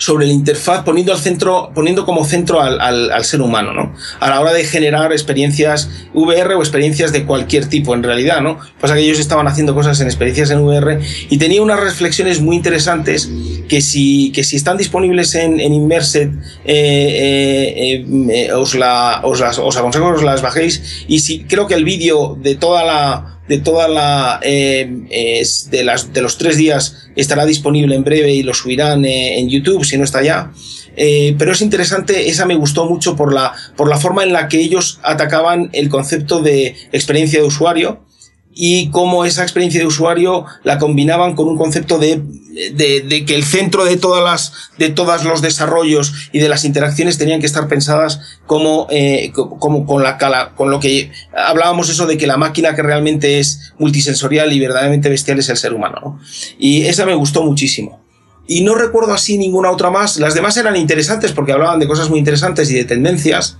sobre 0.02 0.26
la 0.26 0.32
interfaz, 0.32 0.82
poniendo, 0.82 1.12
al 1.12 1.20
centro, 1.20 1.70
poniendo 1.72 2.04
como 2.04 2.24
centro 2.24 2.60
al, 2.60 2.80
al, 2.80 3.24
ser 3.24 3.40
humano, 3.40 3.72
¿no? 3.72 3.94
A 4.18 4.30
la 4.30 4.40
hora 4.40 4.52
de 4.52 4.64
generar 4.64 5.12
experiencias 5.12 5.88
VR 6.12 6.54
o 6.54 6.58
experiencias 6.58 7.12
de 7.12 7.24
cualquier 7.24 7.66
tipo, 7.66 7.94
en 7.94 8.02
realidad, 8.02 8.40
¿no? 8.40 8.58
Pasa 8.80 8.94
que 8.94 9.00
ellos 9.00 9.20
estaban 9.20 9.46
haciendo 9.46 9.76
cosas 9.76 10.00
en 10.00 10.08
experiencias 10.08 10.50
en 10.50 10.58
VR 10.58 10.98
y 11.30 11.38
tenía 11.38 11.62
unas 11.62 11.78
reflexiones 11.78 12.40
muy 12.40 12.56
interesantes 12.56 13.30
que 13.68 13.80
si, 13.80 14.32
que 14.32 14.42
si 14.42 14.56
están 14.56 14.76
disponibles 14.76 15.36
en, 15.36 15.60
en 15.60 15.72
Immersed, 15.72 16.30
eh, 16.64 18.04
eh, 18.04 18.06
eh, 18.28 18.52
os, 18.54 18.74
la, 18.74 19.20
os, 19.22 19.38
las, 19.38 19.60
os 19.60 19.76
aconsejo 19.76 20.08
que 20.08 20.16
os 20.16 20.24
las 20.24 20.42
bajéis 20.42 21.04
y 21.06 21.20
si 21.20 21.44
creo 21.44 21.68
que 21.68 21.74
el 21.74 21.84
vídeo 21.84 22.36
de 22.42 22.56
toda 22.56 22.84
la 22.84 23.31
de 23.48 23.58
toda 23.58 23.88
la 23.88 24.40
eh, 24.42 25.04
de, 25.70 25.84
las, 25.84 26.12
de 26.12 26.22
los 26.22 26.38
tres 26.38 26.56
días 26.56 27.08
estará 27.16 27.44
disponible 27.44 27.94
en 27.94 28.04
breve 28.04 28.32
y 28.32 28.42
lo 28.42 28.54
subirán 28.54 29.04
eh, 29.04 29.38
en 29.38 29.48
YouTube 29.48 29.84
si 29.84 29.98
no 29.98 30.04
está 30.04 30.22
ya. 30.22 30.52
Eh, 30.96 31.34
pero 31.38 31.52
es 31.52 31.62
interesante, 31.62 32.28
esa 32.28 32.44
me 32.44 32.54
gustó 32.54 32.84
mucho 32.84 33.16
por 33.16 33.32
la, 33.32 33.52
por 33.76 33.88
la 33.88 33.96
forma 33.96 34.22
en 34.24 34.32
la 34.32 34.48
que 34.48 34.60
ellos 34.60 35.00
atacaban 35.02 35.70
el 35.72 35.88
concepto 35.88 36.40
de 36.40 36.76
experiencia 36.92 37.40
de 37.40 37.46
usuario 37.46 38.00
y 38.54 38.90
cómo 38.90 39.24
esa 39.24 39.42
experiencia 39.42 39.80
de 39.80 39.86
usuario 39.86 40.44
la 40.62 40.78
combinaban 40.78 41.34
con 41.34 41.48
un 41.48 41.56
concepto 41.56 41.98
de, 41.98 42.22
de, 42.74 43.00
de, 43.00 43.24
que 43.24 43.34
el 43.34 43.44
centro 43.44 43.84
de 43.84 43.96
todas 43.96 44.22
las 44.22 44.52
de 44.78 44.90
todos 44.90 45.24
los 45.24 45.40
desarrollos 45.40 46.30
y 46.32 46.38
de 46.38 46.48
las 46.48 46.64
interacciones 46.64 47.18
tenían 47.18 47.40
que 47.40 47.46
estar 47.46 47.68
pensadas 47.68 48.20
como, 48.46 48.86
eh, 48.90 49.32
como 49.34 49.86
con 49.86 50.02
la 50.02 50.52
con 50.54 50.70
lo 50.70 50.80
que 50.80 51.10
hablábamos 51.34 51.88
eso 51.88 52.06
de 52.06 52.18
que 52.18 52.26
la 52.26 52.36
máquina 52.36 52.74
que 52.74 52.82
realmente 52.82 53.38
es 53.38 53.72
multisensorial 53.78 54.52
y 54.52 54.60
verdaderamente 54.60 55.08
bestial 55.08 55.38
es 55.38 55.48
el 55.48 55.56
ser 55.56 55.72
humano 55.72 55.98
¿no? 56.02 56.20
y 56.58 56.82
esa 56.82 57.06
me 57.06 57.14
gustó 57.14 57.42
muchísimo. 57.42 58.02
Y 58.44 58.64
no 58.64 58.74
recuerdo 58.74 59.14
así 59.14 59.38
ninguna 59.38 59.70
otra 59.70 59.90
más. 59.90 60.16
Las 60.16 60.34
demás 60.34 60.56
eran 60.56 60.74
interesantes 60.74 61.30
porque 61.30 61.52
hablaban 61.52 61.78
de 61.78 61.86
cosas 61.86 62.10
muy 62.10 62.18
interesantes 62.18 62.68
y 62.72 62.74
de 62.74 62.84
tendencias 62.84 63.56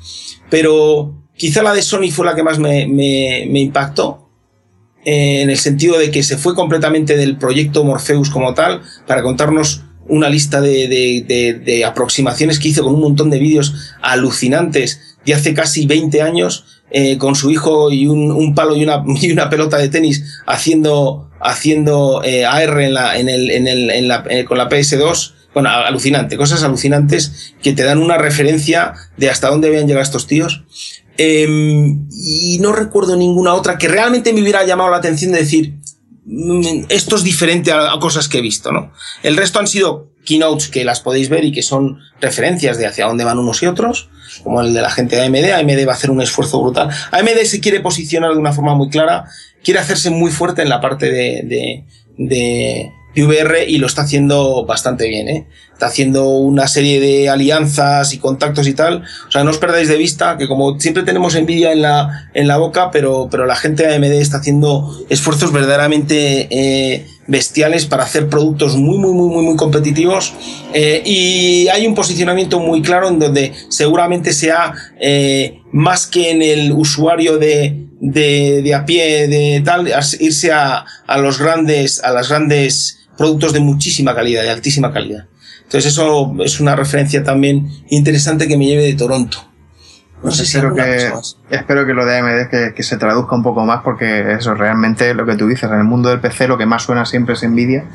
pero 0.52 1.14
quizá 1.34 1.62
la 1.62 1.72
de 1.72 1.80
Sony 1.80 2.10
fue 2.12 2.26
la 2.26 2.34
que 2.34 2.42
más 2.42 2.58
me, 2.58 2.86
me, 2.86 3.46
me 3.48 3.60
impactó 3.60 4.21
eh, 5.04 5.42
en 5.42 5.50
el 5.50 5.58
sentido 5.58 5.98
de 5.98 6.10
que 6.10 6.22
se 6.22 6.36
fue 6.36 6.54
completamente 6.54 7.16
del 7.16 7.36
proyecto 7.36 7.82
Morpheus 7.84 8.30
como 8.30 8.54
tal 8.54 8.82
para 9.06 9.22
contarnos 9.22 9.82
una 10.08 10.28
lista 10.28 10.60
de, 10.60 11.84
aproximaciones 11.86 12.58
que 12.58 12.68
hizo 12.68 12.84
con 12.84 12.94
un 12.94 13.00
montón 13.00 13.30
de 13.30 13.38
vídeos 13.38 13.74
alucinantes 14.00 15.16
de 15.24 15.34
hace 15.34 15.54
casi 15.54 15.86
20 15.86 16.22
años, 16.22 16.82
eh, 16.90 17.16
con 17.18 17.34
su 17.34 17.50
hijo 17.50 17.90
y 17.90 18.06
un, 18.06 18.54
palo 18.54 18.76
y 18.76 18.82
una, 18.82 19.02
y 19.20 19.32
una, 19.32 19.48
pelota 19.48 19.78
de 19.78 19.88
tenis 19.88 20.42
haciendo, 20.46 21.30
haciendo 21.40 22.22
eh, 22.24 22.44
AR 22.44 22.80
en 22.80 22.94
la, 22.94 23.18
en 23.18 23.28
el, 23.28 23.50
en 23.50 23.66
el, 23.66 24.44
con 24.44 24.58
la 24.58 24.68
PS2. 24.68 25.34
Bueno, 25.54 25.68
alucinante, 25.68 26.38
cosas 26.38 26.62
alucinantes 26.62 27.54
que 27.62 27.74
te 27.74 27.82
dan 27.82 27.98
una 27.98 28.16
referencia 28.16 28.94
de 29.18 29.28
hasta 29.28 29.50
dónde 29.50 29.68
habían 29.68 29.86
llegado 29.86 30.02
estos 30.02 30.26
tíos. 30.26 30.62
Em, 31.18 32.08
y 32.10 32.58
no 32.60 32.72
recuerdo 32.72 33.16
ninguna 33.16 33.54
otra 33.54 33.76
que 33.76 33.88
realmente 33.88 34.32
me 34.32 34.40
hubiera 34.40 34.64
llamado 34.64 34.90
la 34.90 34.96
atención 34.96 35.32
de 35.32 35.40
decir, 35.40 35.74
mm, 36.24 36.84
esto 36.88 37.16
es 37.16 37.22
diferente 37.22 37.70
a, 37.72 37.98
cosas 38.00 38.28
que 38.28 38.38
he 38.38 38.42
visto, 38.42 38.72
¿no? 38.72 38.92
El 39.22 39.36
resto 39.36 39.58
han 39.58 39.66
sido 39.66 40.10
keynotes 40.24 40.68
que 40.68 40.84
las 40.84 41.00
podéis 41.00 41.28
ver 41.28 41.44
y 41.44 41.52
que 41.52 41.62
son 41.62 41.98
referencias 42.20 42.78
de 42.78 42.86
hacia 42.86 43.06
dónde 43.06 43.24
van 43.24 43.38
unos 43.38 43.62
y 43.62 43.66
otros, 43.66 44.08
como 44.42 44.60
el 44.60 44.72
de 44.72 44.80
la 44.80 44.90
gente 44.90 45.16
de 45.16 45.22
AMD. 45.22 45.52
AMD 45.52 45.86
va 45.86 45.92
a 45.92 45.96
hacer 45.96 46.10
un 46.10 46.22
esfuerzo 46.22 46.62
brutal. 46.62 46.88
AMD 47.10 47.44
se 47.44 47.60
quiere 47.60 47.80
posicionar 47.80 48.32
de 48.32 48.38
una 48.38 48.52
forma 48.52 48.74
muy 48.74 48.88
clara, 48.88 49.24
quiere 49.62 49.80
hacerse 49.80 50.10
muy 50.10 50.30
fuerte 50.30 50.62
en 50.62 50.68
la 50.68 50.80
parte 50.80 51.10
de, 51.10 51.42
de, 51.44 51.84
de 52.16 52.92
VR 53.16 53.64
y 53.68 53.78
lo 53.78 53.86
está 53.86 54.02
haciendo 54.02 54.64
bastante 54.64 55.08
bien, 55.08 55.28
¿eh? 55.28 55.46
Está 55.72 55.86
haciendo 55.86 56.28
una 56.28 56.68
serie 56.68 57.00
de 57.00 57.28
alianzas 57.28 58.14
y 58.14 58.18
contactos 58.18 58.68
y 58.68 58.74
tal. 58.74 59.02
O 59.26 59.30
sea, 59.30 59.42
no 59.42 59.50
os 59.50 59.58
perdáis 59.58 59.88
de 59.88 59.96
vista 59.96 60.36
que 60.38 60.46
como 60.46 60.78
siempre 60.78 61.02
tenemos 61.02 61.34
envidia 61.34 61.72
en 61.72 61.82
la, 61.82 62.30
en 62.34 62.46
la 62.46 62.56
boca, 62.56 62.90
pero, 62.90 63.28
pero 63.30 63.46
la 63.46 63.56
gente 63.56 63.86
de 63.86 63.96
AMD 63.96 64.12
está 64.12 64.38
haciendo 64.38 65.04
esfuerzos 65.08 65.52
verdaderamente 65.52 66.46
eh, 66.50 67.06
bestiales 67.26 67.86
para 67.86 68.04
hacer 68.04 68.28
productos 68.28 68.76
muy, 68.76 68.98
muy, 68.98 69.12
muy, 69.12 69.28
muy, 69.28 69.44
muy 69.44 69.56
competitivos. 69.56 70.34
Eh, 70.72 71.02
y 71.04 71.68
hay 71.68 71.86
un 71.86 71.94
posicionamiento 71.94 72.60
muy 72.60 72.82
claro 72.82 73.08
en 73.08 73.18
donde 73.18 73.52
seguramente 73.68 74.32
sea 74.32 74.74
eh, 75.00 75.60
más 75.72 76.06
que 76.06 76.30
en 76.30 76.42
el 76.42 76.72
usuario 76.72 77.38
de, 77.38 77.88
de, 78.00 78.62
de 78.62 78.74
a 78.74 78.84
pie, 78.84 79.28
de 79.28 79.62
tal, 79.64 79.90
irse 80.20 80.52
a, 80.52 80.84
a 81.06 81.18
los 81.18 81.38
grandes, 81.38 82.02
a 82.02 82.12
las 82.12 82.28
grandes 82.28 82.98
productos 83.16 83.52
de 83.52 83.60
muchísima 83.60 84.14
calidad, 84.14 84.42
de 84.42 84.50
altísima 84.50 84.92
calidad. 84.92 85.26
Entonces 85.64 85.92
eso 85.92 86.34
es 86.44 86.60
una 86.60 86.76
referencia 86.76 87.24
también 87.24 87.68
interesante 87.88 88.46
que 88.46 88.56
me 88.56 88.66
lleve 88.66 88.82
de 88.84 88.94
Toronto. 88.94 89.38
No 90.22 90.30
sé 90.30 90.44
espero, 90.44 90.72
que, 90.72 91.12
espero 91.50 91.84
que 91.84 91.94
lo 91.94 92.06
de 92.06 92.18
AMD 92.18 92.48
que, 92.48 92.74
que, 92.76 92.82
se 92.84 92.96
traduzca 92.96 93.34
un 93.34 93.42
poco 93.42 93.64
más 93.64 93.80
porque 93.82 94.34
eso 94.34 94.54
realmente 94.54 95.14
lo 95.14 95.26
que 95.26 95.34
tú 95.34 95.48
dices, 95.48 95.68
en 95.68 95.78
el 95.78 95.84
mundo 95.84 96.10
del 96.10 96.20
PC 96.20 96.46
lo 96.46 96.56
que 96.56 96.64
más 96.64 96.84
suena 96.84 97.04
siempre 97.04 97.34
es 97.34 97.42
Nvidia 97.42 97.86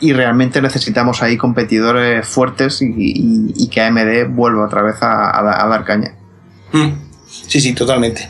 y, 0.00 0.12
realmente 0.12 0.60
necesitamos 0.60 1.22
ahí 1.22 1.38
competidores 1.38 2.28
fuertes 2.28 2.80
y, 2.82 3.68
que 3.68 3.80
AMD 3.80 4.28
vuelva 4.28 4.66
otra 4.66 4.82
vez 4.82 4.96
a, 5.00 5.66
dar 5.70 5.84
caña. 5.84 6.16
Sí, 7.26 7.60
sí, 7.60 7.72
totalmente. 7.72 8.28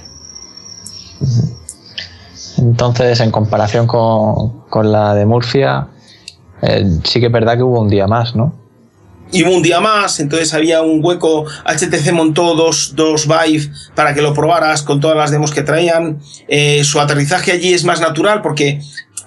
Entonces, 2.63 3.19
en 3.19 3.33
comparación 3.33 3.89
con, 3.89 4.61
con 4.69 4.93
la 4.93 5.15
de 5.15 5.27
Murcia, 5.27 5.89
eh, 6.63 6.85
sí 7.03 7.19
que 7.19 7.27
es 7.27 7.33
verdad 7.33 7.57
que 7.57 7.65
hubo 7.65 7.81
un 7.81 7.89
día 7.89 8.07
más, 8.07 8.37
¿no? 8.37 8.55
Y 9.33 9.43
hubo 9.43 9.57
un 9.57 9.63
día 9.63 9.81
más, 9.81 10.21
entonces 10.21 10.55
había 10.55 10.81
un 10.83 11.05
hueco. 11.05 11.45
HTC 11.65 12.13
montó 12.13 12.55
dos, 12.55 12.95
dos 12.95 13.27
Vive 13.27 13.69
para 13.97 14.15
que 14.15 14.23
lo 14.23 14.33
probaras 14.33 14.83
con 14.83 15.01
todas 15.01 15.17
las 15.17 15.33
demos 15.33 15.51
que 15.51 15.63
traían. 15.63 16.21
Eh, 16.47 16.85
su 16.85 17.01
aterrizaje 17.01 17.51
allí 17.51 17.73
es 17.75 17.85
más 17.85 18.01
natural 18.01 18.43
porque 18.43 18.81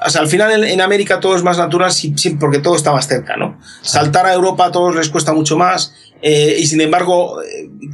o 0.05 0.09
sea, 0.09 0.21
al 0.21 0.27
final 0.27 0.63
en, 0.63 0.81
América 0.81 1.19
todo 1.19 1.35
es 1.35 1.43
más 1.43 1.57
natural 1.57 1.91
porque 2.39 2.59
todo 2.59 2.75
está 2.75 2.91
más 2.91 3.07
cerca, 3.07 3.35
¿no? 3.35 3.57
Saltar 3.81 4.27
a 4.27 4.33
Europa 4.33 4.65
a 4.65 4.71
todos 4.71 4.95
les 4.95 5.09
cuesta 5.09 5.33
mucho 5.33 5.57
más 5.57 5.93
eh, 6.21 6.57
y 6.59 6.67
sin 6.67 6.81
embargo 6.81 7.37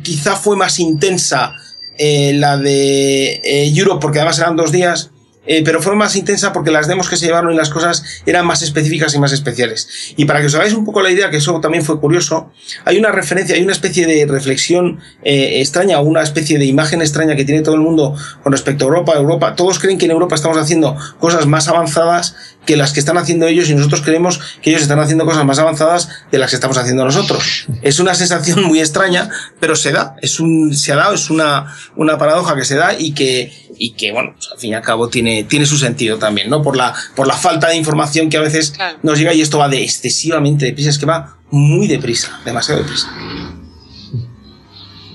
quizá 0.04 0.36
fue 0.36 0.58
más 0.58 0.80
intensa 0.80 1.54
la 2.00 2.58
de 2.58 3.40
Europe 3.76 4.02
porque 4.02 4.18
además 4.20 4.40
eran 4.40 4.56
dos 4.56 4.72
días 4.72 5.12
eh, 5.46 5.64
pero 5.66 5.82
fue 5.82 5.96
más 5.96 6.16
intensa 6.16 6.54
porque 6.54 6.70
las 6.70 6.88
demos 6.88 7.10
que 7.10 7.18
se 7.18 7.26
llevaron 7.26 7.52
y 7.52 7.56
las 7.56 7.70
cosas 7.70 8.04
eran 8.26 8.46
más 8.46 8.62
específicas 8.62 9.16
y 9.16 9.20
más 9.20 9.32
especiales. 9.32 10.14
Y 10.16 10.26
para 10.26 10.40
que 10.40 10.48
os 10.48 10.56
hagáis 10.56 10.74
un 10.74 10.86
poco 10.86 11.02
la 11.02 11.10
idea, 11.10 11.30
que 11.30 11.38
eso 11.38 11.60
también 11.60 11.84
fue 11.84 12.00
curioso, 12.00 12.52
hay 12.86 12.98
una 12.98 13.12
referencia, 13.12 13.56
hay 13.56 13.64
una 13.64 13.74
especie 13.74 14.06
de 14.06 14.26
reflexión 14.26 15.00
eh, 15.24 15.60
extraña 15.62 16.00
una 16.02 16.22
especie 16.22 16.60
de 16.60 16.66
imagen 16.66 17.02
extraña 17.02 17.36
que 17.36 17.46
tiene 17.46 17.62
todo 17.62 17.76
el 17.76 17.82
mundo 17.82 18.16
con 18.44 18.52
respecto 18.52 18.86
a 18.86 18.88
Europa. 18.88 19.14
Europa, 19.16 19.56
todos 19.56 19.80
creen 19.80 19.98
que 19.98 20.06
en 20.06 20.12
Europa 20.12 20.36
estamos 20.36 20.58
haciendo 20.58 20.96
cosas 21.20 21.48
más 21.48 21.68
avanzadas 21.68 22.36
que 22.66 22.78
las 22.78 22.94
que 22.94 23.00
están 23.00 23.18
haciendo 23.18 23.48
ellos 23.48 23.70
y 23.70 23.76
nosotros 23.76 24.02
creemos 24.02 24.40
que 24.62 24.70
ellos 24.70 24.82
están 24.82 25.00
haciendo 25.00 25.26
cosas 25.26 25.46
más 25.46 25.60
avanzadas 25.60 26.10
de 26.32 26.38
las 26.38 26.50
que 26.50 26.56
estamos 26.56 26.78
haciendo 26.78 27.04
nosotros. 27.04 27.66
Es 27.82 28.00
una 28.00 28.14
sensación 28.14 28.64
muy 28.64 28.80
extraña, 28.80 29.30
pero 29.60 29.76
se 29.76 29.92
da, 29.92 30.16
es 30.22 30.40
un, 30.40 30.76
se 30.76 30.92
ha 30.94 30.96
dado, 30.96 31.14
es 31.14 31.30
una, 31.30 31.76
una 31.96 32.18
paradoja 32.18 32.56
que 32.56 32.66
se 32.66 32.76
da 32.76 32.98
y 32.98 33.14
que, 33.14 33.52
y 33.78 33.92
que, 33.92 34.12
bueno, 34.12 34.34
pues, 34.36 34.50
al 34.52 34.60
fin 34.60 34.72
y 34.72 34.74
al 34.76 34.82
cabo 34.82 35.10
tiene, 35.10 35.44
tiene 35.44 35.66
su 35.66 35.78
sentido 35.78 36.18
también, 36.18 36.50
¿no? 36.50 36.62
Por 36.62 36.78
la, 36.78 36.94
por 37.16 37.28
la 37.28 37.34
falta 37.34 37.70
de 37.70 37.76
información 37.76 38.30
que 38.30 38.38
a 38.38 38.42
veces 38.42 38.74
nos 39.02 39.18
llega 39.18 39.34
y 39.34 39.42
esto 39.42 39.58
va 39.58 39.70
de 39.70 39.84
excesivamente 39.84 40.66
deprisa, 40.66 40.90
es 40.90 41.00
que 41.00 41.06
va 41.06 41.38
muy 41.50 41.88
deprisa, 41.88 42.40
demasiado 42.46 42.82
deprisa. 42.82 43.12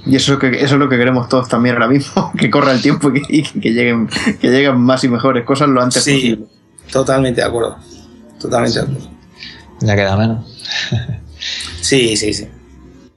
Y 0.05 0.15
eso 0.15 0.35
es, 0.35 0.39
que, 0.39 0.49
eso 0.49 0.75
es 0.75 0.81
lo 0.81 0.89
que 0.89 0.97
queremos 0.97 1.29
todos 1.29 1.49
también 1.49 1.75
ahora 1.75 1.89
mismo, 1.89 2.33
que 2.39 2.51
corra 2.51 2.73
el 2.73 2.81
tiempo 2.81 3.13
y 3.29 3.43
que, 3.43 3.73
lleguen, 3.73 4.09
que 4.41 4.49
lleguen 4.51 4.81
más 4.81 5.03
y 5.05 5.09
mejores 5.09 5.45
cosas 5.45 5.69
lo 5.69 5.83
antes 5.83 6.05
sí, 6.05 6.39
Totalmente 6.93 7.41
de 7.41 7.47
acuerdo. 7.47 7.77
Totalmente 8.41 8.79
de 8.79 8.85
acuerdo. 8.85 9.11
Ya 9.81 9.97
queda 9.97 10.17
menos. 10.17 10.47
sí, 11.81 12.17
sí, 12.17 12.33
sí. 12.33 12.49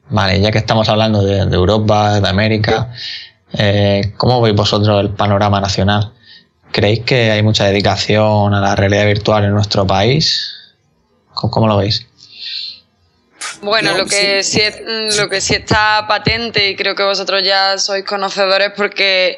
Vale, 0.10 0.41
ya 0.41 0.52
que 0.52 0.58
estamos 0.58 0.90
hablando 0.90 1.24
de, 1.24 1.46
de 1.46 1.56
Europa, 1.56 2.20
de 2.20 2.28
América, 2.28 2.91
eh, 3.54 4.14
¿Cómo 4.18 4.41
veis 4.41 4.56
vosotros 4.56 5.02
el 5.02 5.10
panorama 5.12 5.60
nacional? 5.60 6.14
¿Creéis 6.72 7.02
que 7.02 7.32
hay 7.32 7.41
mucha 7.41 7.66
dedicación 7.66 8.54
a 8.54 8.62
la 8.62 8.76
realidad 8.76 9.06
virtual 9.06 9.44
en 9.46 9.52
nuestro 9.52 9.88
país? 9.88 10.54
¿Cómo 11.34 11.68
lo 11.68 11.78
veis? 11.78 12.08
Bueno, 13.61 13.98
lo 13.98 14.06
que, 14.06 14.44
sí. 14.44 14.61
lo 15.18 15.30
que 15.30 15.41
sí 15.41 15.56
está 15.56 16.06
patente 16.07 16.69
y 16.69 16.76
creo 16.76 16.95
que 16.95 17.03
vosotros 17.03 17.44
ya 17.44 17.77
sois 17.77 18.06
conocedores 18.06 18.72
porque 18.76 19.38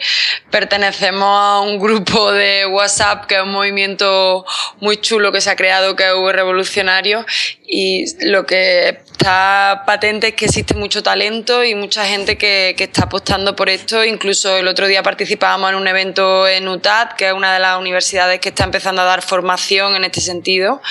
pertenecemos 0.51 1.27
a 1.27 1.61
un 1.61 1.79
grupo 1.79 2.31
de 2.31 2.65
WhatsApp 2.67 3.25
que 3.25 3.35
es 3.35 3.41
un 3.41 3.51
movimiento 3.51 4.45
muy 4.79 4.97
chulo 4.97 5.31
que 5.31 5.41
se 5.41 5.49
ha 5.49 5.55
creado 5.55 5.95
que 5.95 6.03
es 6.03 6.11
Revolucionario 6.31 7.25
y 7.73 8.03
lo 8.25 8.45
que 8.45 8.89
está 8.89 9.83
patente 9.85 10.27
es 10.27 10.33
que 10.33 10.43
existe 10.43 10.73
mucho 10.73 11.01
talento 11.01 11.63
y 11.63 11.73
mucha 11.73 12.05
gente 12.05 12.37
que, 12.37 12.75
que, 12.77 12.83
está 12.83 13.03
apostando 13.03 13.55
por 13.55 13.69
esto. 13.69 14.03
Incluso 14.03 14.57
el 14.57 14.67
otro 14.67 14.87
día 14.87 15.03
participábamos 15.03 15.69
en 15.69 15.77
un 15.77 15.87
evento 15.87 16.49
en 16.49 16.67
UTAD, 16.67 17.13
que 17.13 17.27
es 17.27 17.33
una 17.33 17.53
de 17.53 17.61
las 17.61 17.79
universidades 17.79 18.41
que 18.41 18.49
está 18.49 18.65
empezando 18.65 19.01
a 19.01 19.05
dar 19.05 19.21
formación 19.21 19.95
en 19.95 20.03
este 20.03 20.19
sentido. 20.19 20.81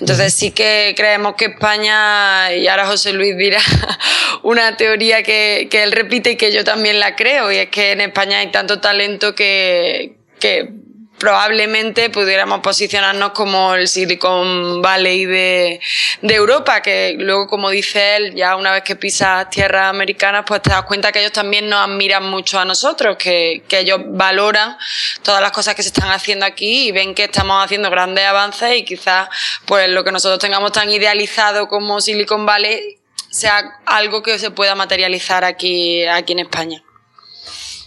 Entonces 0.00 0.34
sí 0.34 0.50
que 0.50 0.94
creemos 0.96 1.36
que 1.36 1.44
España, 1.44 2.52
y 2.52 2.66
ahora 2.66 2.86
José 2.86 3.12
Luis 3.12 3.36
dirá 3.36 3.60
una 4.42 4.76
teoría 4.76 5.22
que, 5.22 5.68
que 5.70 5.84
él 5.84 5.92
repite 5.92 6.32
y 6.32 6.36
que 6.36 6.50
yo 6.50 6.64
también 6.64 6.98
la 6.98 7.14
creo, 7.14 7.52
y 7.52 7.58
es 7.58 7.68
que 7.68 7.92
en 7.92 8.00
España 8.00 8.38
hay 8.38 8.50
tanto 8.50 8.80
talento 8.80 9.36
que, 9.36 10.16
que 10.40 10.70
probablemente 11.18 12.10
pudiéramos 12.10 12.60
posicionarnos 12.60 13.30
como 13.32 13.74
el 13.74 13.88
Silicon 13.88 14.82
Valley 14.82 15.24
de, 15.24 15.80
de, 16.22 16.34
Europa, 16.34 16.82
que 16.82 17.14
luego, 17.18 17.46
como 17.46 17.70
dice 17.70 18.16
él, 18.16 18.34
ya 18.34 18.56
una 18.56 18.72
vez 18.72 18.82
que 18.82 18.96
pisas 18.96 19.48
tierras 19.50 19.88
americanas, 19.88 20.44
pues 20.46 20.62
te 20.62 20.70
das 20.70 20.82
cuenta 20.82 21.12
que 21.12 21.20
ellos 21.20 21.32
también 21.32 21.68
nos 21.68 21.88
admiran 21.88 22.24
mucho 22.24 22.58
a 22.58 22.64
nosotros, 22.64 23.16
que, 23.16 23.62
que 23.68 23.80
ellos 23.80 24.00
valoran 24.04 24.76
todas 25.22 25.40
las 25.40 25.52
cosas 25.52 25.74
que 25.74 25.82
se 25.82 25.88
están 25.88 26.10
haciendo 26.10 26.44
aquí 26.44 26.88
y 26.88 26.92
ven 26.92 27.14
que 27.14 27.24
estamos 27.24 27.64
haciendo 27.64 27.90
grandes 27.90 28.24
avances 28.24 28.76
y 28.76 28.84
quizás 28.84 29.28
pues 29.64 29.88
lo 29.88 30.04
que 30.04 30.12
nosotros 30.12 30.38
tengamos 30.38 30.72
tan 30.72 30.90
idealizado 30.90 31.68
como 31.68 32.00
Silicon 32.00 32.44
Valley 32.44 32.98
sea 33.30 33.80
algo 33.84 34.22
que 34.22 34.38
se 34.38 34.50
pueda 34.50 34.74
materializar 34.74 35.44
aquí, 35.44 36.04
aquí 36.06 36.32
en 36.32 36.40
España. 36.40 36.85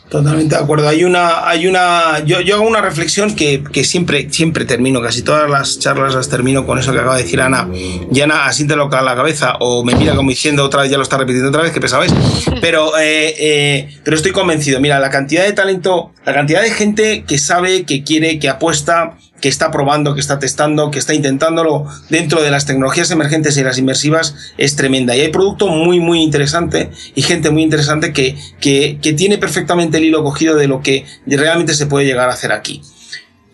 Totalmente 0.09 0.55
de 0.55 0.61
acuerdo. 0.61 0.89
Hay 0.89 1.03
una, 1.03 1.47
hay 1.47 1.67
una, 1.67 2.23
yo, 2.25 2.41
yo 2.41 2.55
hago 2.55 2.67
una 2.67 2.81
reflexión 2.81 3.35
que, 3.35 3.63
que, 3.71 3.83
siempre, 3.83 4.27
siempre 4.31 4.65
termino, 4.65 5.01
casi 5.01 5.21
todas 5.21 5.47
las 5.47 5.77
charlas 5.77 6.15
las 6.15 6.29
termino 6.29 6.65
con 6.65 6.79
eso 6.79 6.91
que 6.91 6.97
acaba 6.97 7.15
de 7.15 7.23
decir 7.23 7.39
Ana. 7.39 7.69
Y 8.11 8.19
Ana 8.21 8.45
asiente 8.45 8.75
lo 8.75 8.89
a 8.91 9.01
la 9.03 9.15
cabeza 9.15 9.57
o 9.59 9.83
me 9.83 9.93
mira 9.93 10.15
como 10.15 10.31
diciendo 10.31 10.63
otra 10.63 10.81
vez, 10.81 10.89
ya 10.89 10.97
lo 10.97 11.03
está 11.03 11.17
repitiendo 11.17 11.49
otra 11.49 11.61
vez, 11.61 11.71
que 11.71 11.79
pesabais. 11.79 12.11
Pero, 12.59 12.97
eh, 12.97 13.35
eh, 13.37 13.99
pero 14.03 14.17
estoy 14.17 14.31
convencido. 14.31 14.79
Mira, 14.79 14.99
la 14.99 15.11
cantidad 15.11 15.43
de 15.43 15.53
talento, 15.53 16.11
la 16.25 16.33
cantidad 16.33 16.63
de 16.63 16.71
gente 16.71 17.23
que 17.27 17.37
sabe, 17.37 17.83
que 17.83 18.03
quiere, 18.03 18.39
que 18.39 18.49
apuesta, 18.49 19.15
que 19.41 19.49
está 19.49 19.71
probando, 19.71 20.13
que 20.13 20.21
está 20.21 20.39
testando, 20.39 20.91
que 20.91 20.99
está 20.99 21.13
intentándolo 21.13 21.85
dentro 22.09 22.41
de 22.41 22.51
las 22.51 22.65
tecnologías 22.65 23.11
emergentes 23.11 23.57
y 23.57 23.63
las 23.63 23.77
inmersivas 23.77 24.35
es 24.57 24.75
tremenda. 24.75 25.15
Y 25.15 25.21
hay 25.21 25.29
producto 25.29 25.67
muy, 25.67 25.99
muy 25.99 26.21
interesante 26.21 26.91
y 27.15 27.21
gente 27.21 27.49
muy 27.49 27.63
interesante 27.63 28.13
que, 28.13 28.37
que, 28.59 28.99
que 29.01 29.13
tiene 29.13 29.37
perfectamente 29.37 29.97
el 29.97 30.05
hilo 30.05 30.23
cogido 30.23 30.55
de 30.55 30.67
lo 30.67 30.81
que 30.81 31.05
realmente 31.25 31.73
se 31.73 31.85
puede 31.85 32.05
llegar 32.05 32.29
a 32.29 32.33
hacer 32.33 32.51
aquí. 32.51 32.81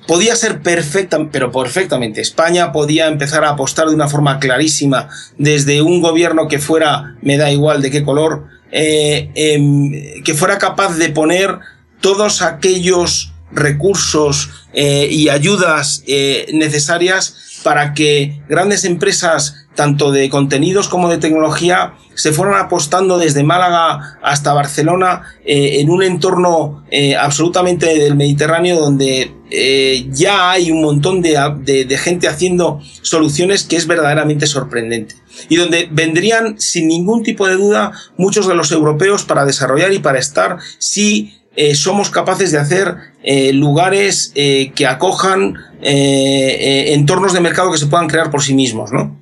podía 0.07 0.35
ser 0.35 0.61
perfecta, 0.61 1.17
pero 1.31 1.51
perfectamente. 1.51 2.21
España 2.21 2.71
podía 2.71 3.07
empezar 3.07 3.43
a 3.43 3.49
apostar 3.49 3.87
de 3.87 3.95
una 3.95 4.07
forma 4.07 4.39
clarísima 4.39 5.09
desde 5.37 5.81
un 5.81 6.01
gobierno 6.01 6.47
que 6.47 6.59
fuera, 6.59 7.15
me 7.21 7.37
da 7.37 7.51
igual 7.51 7.81
de 7.81 7.91
qué 7.91 8.03
color, 8.03 8.45
eh, 8.71 9.31
em, 9.35 10.23
que 10.23 10.33
fuera 10.33 10.57
capaz 10.57 10.97
de 10.97 11.09
poner 11.09 11.59
todos 12.01 12.41
aquellos 12.41 13.33
recursos 13.51 14.49
eh, 14.73 15.07
y 15.09 15.29
ayudas 15.29 16.03
eh, 16.07 16.47
necesarias 16.53 17.59
para 17.63 17.93
que 17.93 18.41
grandes 18.47 18.85
empresas, 18.85 19.67
tanto 19.73 20.11
de 20.11 20.29
contenidos 20.29 20.87
como 20.87 21.09
de 21.09 21.17
tecnología, 21.17 21.95
se 22.13 22.31
fueron 22.31 22.55
apostando 22.55 23.17
desde 23.17 23.43
Málaga 23.43 24.19
hasta 24.21 24.53
Barcelona 24.53 25.23
eh, 25.43 25.79
en 25.79 25.89
un 25.89 26.03
entorno 26.03 26.85
absolutamente 27.19 27.97
del 27.97 28.15
Mediterráneo 28.15 28.79
donde 28.79 29.33
ya 30.11 30.51
hay 30.51 30.71
un 30.71 30.81
montón 30.81 31.21
de, 31.21 31.85
de, 31.85 31.97
gente 31.97 32.27
haciendo 32.27 32.79
soluciones 33.01 33.63
que 33.63 33.75
es 33.75 33.87
verdaderamente 33.87 34.47
sorprendente. 34.47 35.15
Y 35.49 35.57
donde 35.57 35.89
vendrían 35.91 36.59
sin 36.59 36.87
ningún 36.87 37.23
tipo 37.23 37.47
de 37.47 37.55
duda 37.55 37.91
muchos 38.17 38.47
de 38.47 38.55
los 38.55 38.71
europeos 38.71 39.23
para 39.23 39.45
desarrollar 39.45 39.91
y 39.91 39.99
para 39.99 40.19
estar 40.19 40.57
si 40.77 41.33
somos 41.73 42.09
capaces 42.09 42.51
de 42.51 42.57
hacer 42.57 42.95
lugares 43.53 44.31
que 44.33 44.87
acojan 44.87 45.55
entornos 45.81 47.33
de 47.33 47.39
mercado 47.39 47.71
que 47.71 47.77
se 47.77 47.87
puedan 47.87 48.07
crear 48.07 48.31
por 48.31 48.43
sí 48.43 48.53
mismos, 48.53 48.91
¿no? 48.91 49.15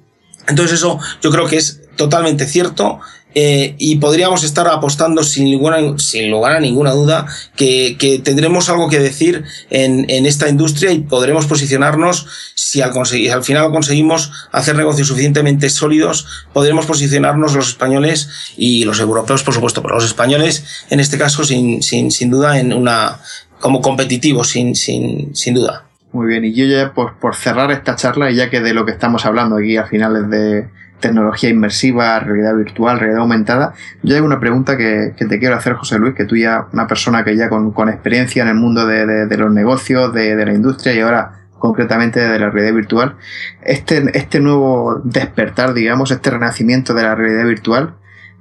Entonces 0.47 0.79
eso 0.79 0.99
yo 1.21 1.31
creo 1.31 1.47
que 1.47 1.57
es 1.57 1.81
totalmente 1.95 2.45
cierto 2.45 2.99
eh, 3.35 3.75
y 3.79 3.95
podríamos 3.95 4.43
estar 4.43 4.67
apostando 4.67 5.23
sin, 5.23 5.45
ninguna, 5.45 5.97
sin 5.97 6.29
lugar 6.29 6.57
a 6.57 6.59
ninguna 6.59 6.91
duda 6.91 7.25
que, 7.55 7.97
que 7.97 8.19
tendremos 8.19 8.69
algo 8.69 8.89
que 8.89 8.99
decir 8.99 9.43
en, 9.71 10.05
en, 10.09 10.27
esta 10.27 10.47
industria 10.49 10.91
y 10.91 10.99
podremos 10.99 11.47
posicionarnos 11.47 12.27
si 12.73 12.81
al, 12.81 12.91
al 12.91 13.43
final 13.43 13.69
conseguimos 13.69 14.31
hacer 14.51 14.75
negocios 14.75 15.07
suficientemente 15.07 15.69
sólidos, 15.69 16.47
podremos 16.53 16.87
posicionarnos 16.87 17.53
los 17.53 17.67
españoles 17.69 18.29
y 18.57 18.83
los 18.83 18.99
europeos, 18.99 19.43
por 19.43 19.53
supuesto, 19.53 19.83
pero 19.83 19.93
los 19.93 20.05
españoles 20.05 20.65
en 20.89 20.99
este 20.99 21.19
caso 21.19 21.43
sin, 21.43 21.83
sin, 21.83 22.09
sin 22.09 22.31
duda 22.31 22.59
en 22.59 22.73
una 22.73 23.19
como 23.59 23.81
competitivos, 23.81 24.49
sin, 24.49 24.75
sin, 24.75 25.35
sin 25.35 25.53
duda. 25.53 25.85
Muy 26.13 26.27
bien, 26.27 26.43
y 26.45 26.53
yo 26.53 26.65
ya 26.65 26.93
por, 26.93 27.19
por 27.19 27.35
cerrar 27.35 27.69
esta 27.71 27.95
charla, 27.95 28.31
y 28.31 28.35
ya 28.35 28.49
que 28.49 28.59
de 28.59 28.73
lo 28.73 28.85
que 28.85 28.91
estamos 28.91 29.23
hablando 29.27 29.57
aquí 29.57 29.77
a 29.77 29.85
finales 29.85 30.29
de 30.31 30.67
tecnología 30.99 31.49
inmersiva, 31.49 32.19
realidad 32.19 32.55
virtual, 32.55 32.99
realidad 32.99 33.21
aumentada, 33.21 33.73
yo 34.01 34.15
hay 34.15 34.21
una 34.21 34.39
pregunta 34.39 34.77
que, 34.77 35.13
que, 35.15 35.25
te 35.25 35.37
quiero 35.37 35.55
hacer, 35.55 35.73
José 35.73 35.99
Luis, 35.99 36.15
que 36.15 36.25
tú 36.25 36.35
ya, 36.35 36.65
una 36.73 36.87
persona 36.87 37.23
que 37.23 37.37
ya 37.37 37.49
con, 37.49 37.71
con 37.71 37.89
experiencia 37.89 38.41
en 38.41 38.49
el 38.49 38.55
mundo 38.55 38.87
de, 38.87 39.27
de, 39.27 39.37
los 39.37 39.53
negocios, 39.53 40.11
de, 40.13 40.35
la 40.43 40.53
industria 40.53 40.93
y 40.93 41.01
ahora 41.01 41.42
concretamente 41.63 42.19
de 42.19 42.39
la 42.39 42.49
realidad 42.49 42.75
virtual, 42.75 43.15
este, 43.61 44.03
este 44.15 44.41
nuevo 44.41 44.99
despertar, 45.05 45.73
digamos, 45.73 46.11
este 46.11 46.29
renacimiento 46.29 46.93
de 46.93 47.03
la 47.03 47.15
realidad 47.15 47.45
virtual, 47.45 47.95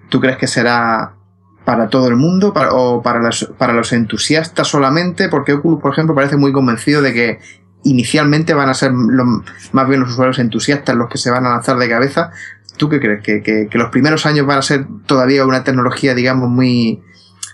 ¿tú 0.09 0.21
crees 0.21 0.39
que 0.39 0.49
será 0.49 1.15
para 1.65 1.89
todo 1.89 2.09
el 2.09 2.17
mundo 2.17 2.53
o 2.73 3.01
para 3.01 3.21
los, 3.21 3.53
para 3.57 3.75
los 3.75 3.93
entusiastas 3.93 4.67
solamente? 4.67 5.29
Porque 5.29 5.53
Oculus, 5.53 5.81
por 5.81 5.93
ejemplo, 5.93 6.17
parece 6.17 6.37
muy 6.37 6.51
convencido 6.51 7.01
de 7.01 7.13
que 7.13 7.39
inicialmente 7.85 8.55
van 8.55 8.69
a 8.69 8.75
ser 8.75 8.91
más 8.91 9.89
bien 9.89 10.01
los 10.01 10.11
usuarios 10.11 10.41
entusiastas 10.41 10.97
los 10.97 11.09
que 11.09 11.19
se 11.19 11.31
van 11.31 11.47
a 11.47 11.51
lanzar 11.51 11.77
de 11.77 11.89
cabeza. 11.89 12.33
¿Tú 12.77 12.89
qué 12.89 12.99
crees? 12.99 13.23
¿Que, 13.23 13.41
que, 13.41 13.69
que 13.71 13.79
los 13.79 13.91
primeros 13.91 14.27
años 14.27 14.47
van 14.47 14.59
a 14.59 14.63
ser 14.63 14.85
todavía 15.07 15.47
una 15.47 15.63
tecnología, 15.63 16.17
digamos, 16.17 16.51
muy, 16.51 17.01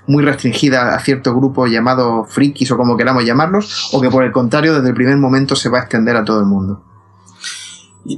muy 0.09 0.25
restringida 0.25 0.95
a 0.95 1.01
cierto 1.01 1.35
grupo 1.35 1.67
llamado 1.67 2.25
frikis 2.25 2.71
o 2.73 2.77
como 2.77 2.97
queramos 2.97 3.25
llamarlos? 3.25 3.91
¿O 3.93 4.01
que 4.01 4.11
por 4.11 4.25
el 4.25 4.33
contrario, 4.33 4.75
desde 4.75 4.89
el 4.89 4.95
primer 4.95 5.17
momento 5.17 5.55
se 5.55 5.69
va 5.69 5.79
a 5.79 5.83
extender 5.83 6.17
a 6.17 6.25
todo 6.25 6.41
el 6.41 6.47
mundo? 6.47 6.83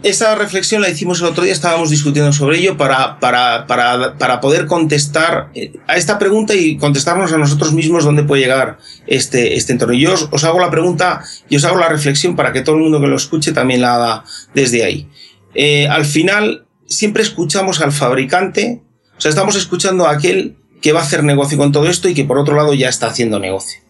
Esa 0.05 0.37
reflexión 0.37 0.83
la 0.83 0.89
hicimos 0.89 1.21
el 1.21 1.27
otro 1.27 1.43
día, 1.43 1.53
estábamos 1.53 1.91
discutiendo 1.91 2.33
sobre 2.33 2.59
ello 2.59 2.77
para, 2.77 3.19
para, 3.19 3.67
para, 3.67 4.17
para, 4.19 4.41
poder 4.41 4.67
contestar 4.67 5.51
eh, 5.55 5.73
a 5.89 5.97
esta 5.97 6.17
pregunta 6.17 6.55
y 6.55 6.77
contestarnos 6.77 7.33
a 7.33 7.39
nosotros 7.39 7.73
mismos 7.73 8.05
dónde 8.05 8.23
puede 8.23 8.43
llegar 8.43 8.79
este, 9.09 9.57
este 9.57 9.73
entorno. 9.73 9.95
Yo 9.95 10.12
os, 10.12 10.29
os 10.31 10.45
hago 10.45 10.61
la 10.61 10.71
pregunta 10.71 11.25
y 11.49 11.57
os 11.57 11.65
hago 11.65 11.79
la 11.79 11.89
reflexión 11.89 12.37
para 12.37 12.53
que 12.53 12.61
todo 12.61 12.77
el 12.77 12.83
mundo 12.83 13.01
que 13.01 13.09
lo 13.09 13.17
escuche 13.17 13.51
también 13.53 13.81
la 13.81 13.97
haga 13.97 14.25
desde 14.55 14.85
ahí. 14.85 15.09
Eh, 15.55 15.89
al 15.89 16.05
final, 16.05 16.67
siempre 16.87 17.25
escuchamos 17.25 17.81
al 17.81 17.91
fabricante, 17.91 18.83
o 19.19 19.21
sea, 19.21 19.31
estamos 19.31 19.57
escuchando 19.57 20.07
a 20.07 20.12
aquel 20.12 20.57
que 20.81 20.93
va 20.93 21.01
a 21.01 21.05
hacer 21.05 21.24
negocio 21.24 21.59
con 21.59 21.73
todo 21.73 21.89
esto 21.89 22.09
y 22.09 22.15
que 22.15 22.24
por 22.24 22.39
otro 22.39 22.57
lado 22.57 22.74
ya 22.74 22.89
está 22.89 23.07
haciendo 23.07 23.39
negocio 23.39 23.81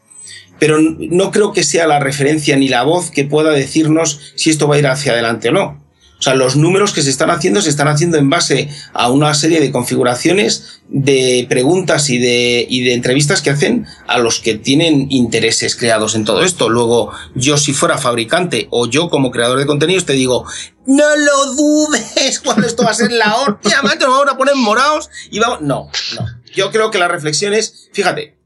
pero 0.61 0.79
no 0.79 1.33
creo 1.33 1.53
que 1.53 1.65
sea 1.65 1.89
la 1.89 1.99
referencia 1.99 2.55
ni 2.57 2.69
la 2.69 2.85
voz 2.85 3.11
que 3.11 3.25
pueda 3.25 3.51
decirnos 3.51 4.21
si 4.37 4.51
esto 4.51 4.69
va 4.69 4.77
a 4.77 4.79
ir 4.79 4.87
hacia 4.87 5.13
adelante 5.13 5.49
o 5.49 5.53
no. 5.53 5.81
O 6.21 6.23
sea, 6.23 6.35
los 6.35 6.55
números 6.55 6.93
que 6.93 7.01
se 7.01 7.09
están 7.09 7.31
haciendo 7.31 7.63
se 7.63 7.71
están 7.71 7.89
haciendo 7.89 8.19
en 8.19 8.29
base 8.29 8.69
a 8.93 9.11
una 9.11 9.33
serie 9.33 9.59
de 9.59 9.73
configuraciones 9.73 10.83
de 10.87 11.47
preguntas 11.49 12.11
y 12.11 12.19
de, 12.19 12.67
y 12.69 12.85
de 12.85 12.93
entrevistas 12.93 13.41
que 13.41 13.49
hacen 13.49 13.87
a 14.07 14.19
los 14.19 14.39
que 14.41 14.57
tienen 14.57 15.07
intereses 15.09 15.77
creados 15.77 16.15
en 16.15 16.27
todo 16.27 16.43
esto. 16.43 16.69
Luego, 16.69 17.11
yo 17.35 17.57
si 17.57 17.73
fuera 17.73 17.97
fabricante 17.97 18.69
o 18.71 18.87
yo 18.87 19.09
como 19.09 19.31
creador 19.31 19.59
de 19.59 19.65
contenidos 19.65 20.05
te 20.05 20.13
digo, 20.13 20.45
no 20.85 21.17
lo 21.17 21.55
dudes 21.55 22.39
cuando 22.45 22.67
esto 22.67 22.85
va 22.85 22.91
a 22.91 22.95
ser 22.95 23.13
la 23.13 23.37
hostia, 23.37 23.81
nos 23.81 23.99
vamos 23.99 24.29
a 24.31 24.37
poner 24.37 24.57
morados 24.57 25.09
y 25.31 25.39
vamos... 25.39 25.63
No, 25.63 25.89
no. 26.17 26.40
Yo 26.55 26.71
creo 26.71 26.91
que 26.91 26.99
la 26.99 27.09
reflexión 27.09 27.53
es, 27.55 27.89
fíjate, 27.93 28.37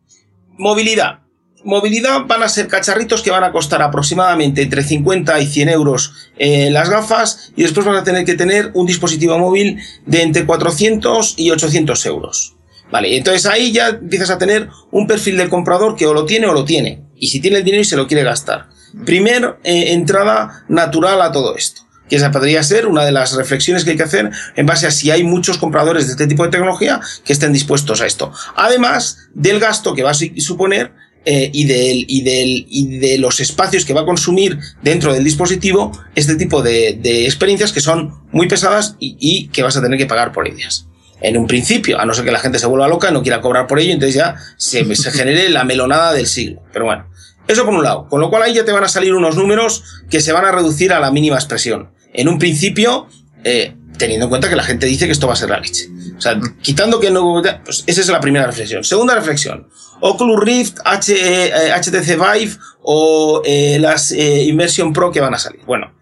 movilidad 0.59 1.25
movilidad 1.65 2.27
van 2.27 2.43
a 2.43 2.49
ser 2.49 2.69
cacharritos 2.69 3.23
que 3.23 3.31
van 3.31 3.45
a 3.45 3.53
costar 3.53 3.83
aproximadamente 3.83 4.63
entre 4.63 4.83
50 4.83 5.41
y 5.41 5.47
100 5.47 5.69
euros 5.71 6.13
eh, 6.37 6.71
las 6.71 6.91
gafas 6.91 7.53
y 7.57 7.63
después 7.63 7.87
van 7.87 7.97
a 7.97 8.05
tener 8.05 8.25
que 8.25 8.35
tener 8.35 8.71
un 8.75 8.87
dispositivo 8.87 9.39
móvil 9.39 9.81
de 10.07 10.23
entre 10.23 10.47
400 10.47 11.35
y 11.39 11.51
800 11.51 12.07
euros. 12.07 12.55
Vale, 12.91 13.17
entonces 13.17 13.47
ahí 13.47 13.73
ya 13.73 13.89
empiezas 13.89 14.31
a 14.31 14.39
tener 14.39 14.69
un 14.91 15.07
perfil 15.07 15.37
del 15.37 15.49
comprador 15.49 15.97
que 15.97 16.07
o 16.07 16.15
lo 16.15 16.27
tiene 16.27 16.47
o 16.47 16.53
lo 16.53 16.65
tiene. 16.65 17.03
Y 17.17 17.29
si 17.29 17.41
tiene 17.41 17.59
el 17.59 17.65
dinero 17.65 17.81
y 17.81 17.87
se 17.87 17.97
lo 17.97 18.07
quiere 18.07 18.23
gastar. 18.23 18.69
Primer 19.05 19.59
eh, 19.65 19.93
entrada 19.93 20.65
natural 20.69 21.21
a 21.23 21.33
todo 21.33 21.57
esto. 21.57 21.83
Que 22.09 22.17
esa 22.17 22.31
podría 22.31 22.63
ser 22.63 22.87
una 22.87 23.05
de 23.05 23.13
las 23.13 23.35
reflexiones 23.35 23.85
que 23.85 23.93
hay 23.93 23.97
que 23.97 24.03
hacer 24.03 24.31
en 24.57 24.67
base 24.67 24.87
a 24.87 24.91
si 24.91 25.11
hay 25.11 25.25
muchos 25.25 25.59
compradores 25.59 26.07
de 26.07 26.13
este 26.13 26.27
tipo 26.27 26.45
de 26.45 26.51
tecnología 26.51 27.01
que 27.25 27.33
estén 27.33 27.53
dispuestos 27.53 28.01
a 28.01 28.07
esto. 28.07 28.33
Además 28.57 29.29
del 29.35 29.59
gasto 29.59 29.95
que 29.95 30.03
va 30.03 30.11
a 30.11 30.15
suponer 30.15 30.93
eh, 31.27 31.51
y, 31.55 31.65
del, 31.65 32.05
y, 32.07 32.23
del, 32.23 32.67
y 32.69 32.99
de 32.99 33.17
los 33.17 33.41
espacios 33.41 33.87
que 33.87 33.95
va 33.95 34.03
a 34.03 34.05
consumir 34.05 34.59
dentro 34.83 35.15
del 35.15 35.25
dispositivo 35.25 35.91
este 36.15 36.37
tipo 36.37 36.61
de, 36.61 36.99
de 37.01 37.25
experiencias 37.25 37.73
que 37.73 37.81
son 37.81 38.21
muy 38.31 38.47
pesadas 38.47 38.97
y, 38.99 39.17
y, 39.19 39.49
que 39.49 39.63
vas 39.63 39.75
a 39.79 39.81
tener 39.81 39.99
que 39.99 40.05
pagar 40.05 40.33
por 40.33 40.47
ellas. 40.47 40.87
En 41.23 41.39
un 41.39 41.47
principio, 41.47 41.99
a 41.99 42.05
no 42.05 42.13
ser 42.13 42.27
que 42.27 42.31
la 42.31 42.41
gente 42.41 42.59
se 42.59 42.67
vuelva 42.67 42.89
loca, 42.89 43.11
no 43.11 43.23
quiera 43.23 43.41
cobrar 43.41 43.67
por 43.67 43.79
ello, 43.79 43.95
entonces 43.95 44.17
ya 44.17 44.37
se, 44.59 44.95
se 44.95 45.11
genere 45.13 45.49
la 45.49 45.65
melonada 45.65 46.13
del 46.13 46.27
siglo. 46.27 46.61
Pero 46.75 46.85
bueno, 46.85 47.07
eso 47.49 47.65
por 47.65 47.73
un 47.73 47.83
lado. 47.83 48.07
Con 48.11 48.21
lo 48.21 48.29
cual 48.29 48.43
ahí 48.43 48.53
ya 48.53 48.67
te 48.67 48.73
van 48.73 48.85
a 48.85 48.89
salir 48.89 49.15
unos 49.15 49.35
números 49.37 49.83
que 50.11 50.21
se 50.21 50.33
van 50.33 50.45
a 50.45 50.53
reducir 50.53 50.93
a 50.93 51.01
la 51.01 51.11
mínima 51.11 51.37
expresión. 51.37 51.91
En 52.15 52.29
un 52.29 52.39
principio, 52.39 53.09
eh, 53.45 53.75
teniendo 53.99 54.25
en 54.27 54.31
cuenta 54.31 54.49
que 54.49 54.57
la 54.57 54.63
gente 54.63 54.87
dice 54.87 55.07
que 55.07 55.13
esto 55.13 55.27
va 55.27 55.35
a 55.35 55.37
ser 55.37 55.51
leche. 55.51 55.89
O 56.17 56.21
sea, 56.21 56.41
quitando 56.63 56.99
que 57.01 57.11
no... 57.11 57.43
Pues 57.65 57.85
esa 57.87 58.01
es 58.01 58.09
la 58.09 58.21
primera 58.21 58.47
reflexión. 58.47 58.85
Segunda 58.85 59.15
reflexión. 59.15 59.69
Oculus 60.01 60.41
Rift, 60.43 60.79
HTC 60.85 61.09
eh, 61.11 62.17
Vive 62.17 62.57
o 62.83 63.43
eh, 63.45 63.79
las 63.81 64.13
eh, 64.13 64.45
Immersion 64.45 64.93
Pro 64.93 65.11
que 65.11 65.21
van 65.21 65.35
a 65.35 65.39
salir. 65.39 65.61
Bueno, 65.67 65.93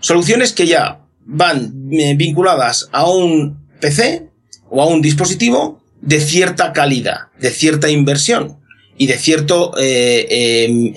soluciones 0.00 0.52
que 0.52 0.66
ya 0.66 1.00
van 1.26 1.88
eh, 1.92 2.14
vinculadas 2.16 2.88
a 2.92 3.08
un 3.08 3.68
PC 3.80 4.30
o 4.70 4.82
a 4.82 4.86
un 4.86 5.02
dispositivo 5.02 5.82
de 6.00 6.20
cierta 6.20 6.72
calidad, 6.72 7.28
de 7.38 7.50
cierta 7.50 7.90
inversión 7.90 8.58
y 8.96 9.06
de 9.06 9.18
cierto 9.18 9.72
em, 9.76 10.94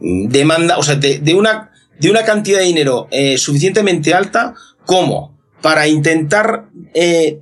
demanda, 0.00 0.78
o 0.78 0.82
sea, 0.82 0.96
de, 0.96 1.34
una, 1.34 1.67
de 2.00 2.10
una 2.10 2.24
cantidad 2.24 2.58
de 2.58 2.64
dinero 2.64 3.08
suficientemente 3.36 4.14
alta 4.14 4.54
como 4.86 5.38
para 5.60 5.88
intentar 5.88 6.68
eh, 6.94 7.40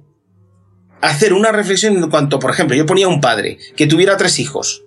hacer 1.01 1.33
una 1.33 1.53
reflexión 1.53 1.97
en 1.97 2.11
cuanto, 2.11 2.39
por 2.39 2.51
ejemplo, 2.51 2.77
yo 2.77 2.87
ponía 2.87 3.09
un 3.09 3.20
padre 3.20 3.59
que 3.77 3.87
tuviera 3.87 4.16
tres 4.16 4.39
hijos 4.39 4.83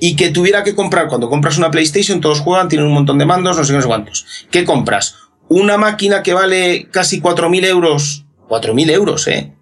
y 0.00 0.16
que 0.16 0.30
tuviera 0.30 0.64
que 0.64 0.74
comprar, 0.74 1.08
cuando 1.08 1.30
compras 1.30 1.58
una 1.58 1.70
PlayStation, 1.70 2.20
todos 2.20 2.40
juegan, 2.40 2.68
tienen 2.68 2.86
un 2.88 2.94
montón 2.94 3.18
de 3.18 3.26
mandos, 3.26 3.56
no 3.56 3.64
sé, 3.64 3.72
no 3.72 3.80
sé 3.80 3.86
cuántos. 3.86 4.26
¿Qué 4.50 4.64
compras? 4.64 5.14
Una 5.48 5.76
máquina 5.76 6.22
que 6.22 6.34
vale 6.34 6.88
casi 6.90 7.20
4.000 7.20 7.64
euros. 7.66 8.24
4.000 8.48 8.90
euros, 8.90 9.28
¿eh? 9.28 9.54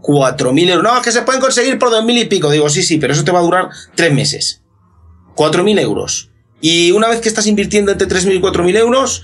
4.000 0.00 0.70
euros. 0.70 0.94
No, 0.94 1.02
que 1.02 1.12
se 1.12 1.22
pueden 1.22 1.40
conseguir 1.40 1.78
por 1.78 1.90
2.000 1.90 2.22
y 2.22 2.24
pico. 2.24 2.50
Digo, 2.50 2.68
sí, 2.70 2.82
sí, 2.82 2.96
pero 2.98 3.12
eso 3.12 3.24
te 3.24 3.30
va 3.30 3.40
a 3.40 3.42
durar 3.42 3.68
tres 3.94 4.12
meses. 4.12 4.62
4.000 5.36 5.80
euros. 5.80 6.29
Y 6.60 6.92
una 6.92 7.08
vez 7.08 7.20
que 7.20 7.28
estás 7.28 7.46
invirtiendo 7.46 7.92
entre 7.92 8.08
3.000 8.08 8.36
y 8.36 8.40
4.000 8.40 8.76
euros, 8.76 9.22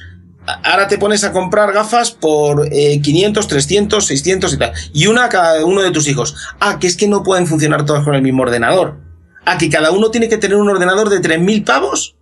ahora 0.63 0.89
te 0.89 0.99
pones 0.99 1.25
a 1.25 1.33
comprar 1.33 1.73
gafas 1.73 2.11
por 2.11 2.69
eh, 2.73 3.01
500, 3.03 3.49
300, 3.49 4.07
600 4.07 4.55
y 4.55 4.57
tal. 4.57 4.73
Y 4.93 5.07
una 5.07 5.25
a 5.25 5.29
cada 5.29 5.65
uno 5.65 5.83
de 5.83 5.91
tus 5.91 6.09
hijos. 6.09 6.37
Ah, 6.61 6.79
que 6.79 6.87
es 6.87 6.97
que 6.97 7.09
no 7.09 7.23
pueden 7.23 7.47
funcionar 7.47 7.85
todos 7.85 8.05
con 8.05 8.15
el 8.15 8.23
mismo 8.23 8.43
ordenador. 8.43 9.01
Ah, 9.45 9.59
que 9.59 9.71
cada 9.71 9.91
uno 9.91 10.11
tiene 10.11 10.29
que 10.29 10.39
tener 10.39 10.57
un 10.57 10.69
ordenador 10.69 11.09
de 11.09 11.21
3.000 11.21 11.65
pavos. 11.65 12.17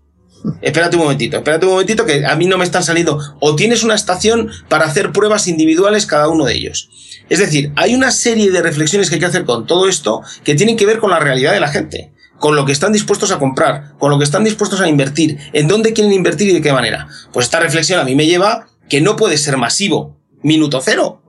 espérate 0.60 0.96
un 0.96 1.02
momentito, 1.02 1.38
espérate 1.38 1.64
un 1.64 1.72
momentito 1.72 2.04
que 2.04 2.26
a 2.26 2.36
mí 2.36 2.46
no 2.46 2.58
me 2.58 2.64
están 2.64 2.82
saliendo. 2.82 3.18
O 3.40 3.56
tienes 3.56 3.82
una 3.82 3.94
estación 3.94 4.50
para 4.68 4.86
hacer 4.86 5.12
pruebas 5.12 5.48
individuales 5.48 6.06
cada 6.06 6.28
uno 6.28 6.44
de 6.44 6.54
ellos. 6.54 6.90
Es 7.28 7.38
decir, 7.38 7.72
hay 7.76 7.94
una 7.94 8.10
serie 8.10 8.50
de 8.50 8.60
reflexiones 8.60 9.08
que 9.08 9.14
hay 9.14 9.20
que 9.20 9.26
hacer 9.26 9.44
con 9.44 9.66
todo 9.66 9.88
esto 9.88 10.20
que 10.44 10.54
tienen 10.54 10.76
que 10.76 10.86
ver 10.86 10.98
con 10.98 11.10
la 11.10 11.20
realidad 11.20 11.52
de 11.52 11.60
la 11.60 11.68
gente, 11.68 12.12
con 12.44 12.56
lo 12.56 12.66
que 12.66 12.72
están 12.72 12.92
dispuestos 12.92 13.32
a 13.32 13.38
comprar, 13.38 13.94
con 13.98 14.10
lo 14.10 14.18
que 14.18 14.24
están 14.24 14.44
dispuestos 14.44 14.82
a 14.82 14.86
invertir, 14.86 15.38
en 15.54 15.66
dónde 15.66 15.94
quieren 15.94 16.12
invertir 16.12 16.50
y 16.50 16.52
de 16.52 16.60
qué 16.60 16.74
manera. 16.74 17.08
Pues 17.32 17.46
esta 17.46 17.58
reflexión 17.58 17.98
a 17.98 18.04
mí 18.04 18.14
me 18.14 18.26
lleva 18.26 18.66
que 18.90 19.00
no 19.00 19.16
puede 19.16 19.38
ser 19.38 19.56
masivo, 19.56 20.18
minuto 20.42 20.82
cero. 20.84 21.22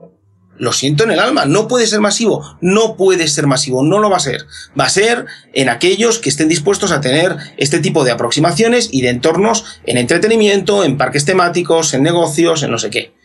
Lo 0.58 0.74
siento 0.74 1.04
en 1.04 1.12
el 1.12 1.18
alma, 1.18 1.46
no 1.46 1.68
puede 1.68 1.86
ser 1.86 2.00
masivo, 2.00 2.58
no 2.60 2.98
puede 2.98 3.28
ser 3.28 3.46
masivo, 3.46 3.82
no 3.82 3.98
lo 3.98 4.10
va 4.10 4.18
a 4.18 4.20
ser. 4.20 4.44
Va 4.78 4.84
a 4.84 4.90
ser 4.90 5.24
en 5.54 5.70
aquellos 5.70 6.18
que 6.18 6.28
estén 6.28 6.50
dispuestos 6.50 6.92
a 6.92 7.00
tener 7.00 7.34
este 7.56 7.78
tipo 7.78 8.04
de 8.04 8.10
aproximaciones 8.10 8.90
y 8.92 9.00
de 9.00 9.08
entornos 9.08 9.64
en 9.86 9.96
entretenimiento, 9.96 10.84
en 10.84 10.98
parques 10.98 11.24
temáticos, 11.24 11.94
en 11.94 12.02
negocios, 12.02 12.62
en 12.62 12.70
no 12.70 12.78
sé 12.78 12.90
qué. 12.90 13.15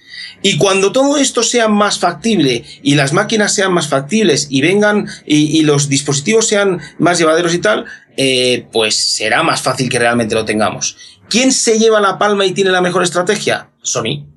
Y 0.42 0.58
cuando 0.58 0.92
todo 0.92 1.18
esto 1.18 1.44
sea 1.44 1.68
más 1.68 2.00
factible 2.00 2.64
y 2.82 2.96
las 2.96 3.14
máquinas 3.14 3.54
sean 3.54 3.74
más 3.74 3.88
factibles 3.88 4.48
y 4.50 4.62
vengan 4.62 5.08
y, 5.26 5.62
los 5.62 5.90
dispositivos 5.90 6.48
sean 6.48 6.82
más 6.98 7.20
llevaderos 7.20 7.54
y 7.54 7.60
tal, 7.60 7.86
eh, 8.18 8.68
pues 8.72 8.96
será 8.96 9.44
más 9.44 9.62
fácil 9.62 9.90
que 9.90 10.00
realmente 10.00 10.36
lo 10.36 10.46
tengamos. 10.46 10.98
¿Quién 11.30 11.52
se 11.52 11.78
lleva 11.78 12.02
la 12.02 12.18
palma 12.18 12.46
y 12.46 12.54
tiene 12.54 12.72
la 12.72 12.82
mejor 12.82 13.04
estrategia? 13.04 13.70
Sony 13.82 14.32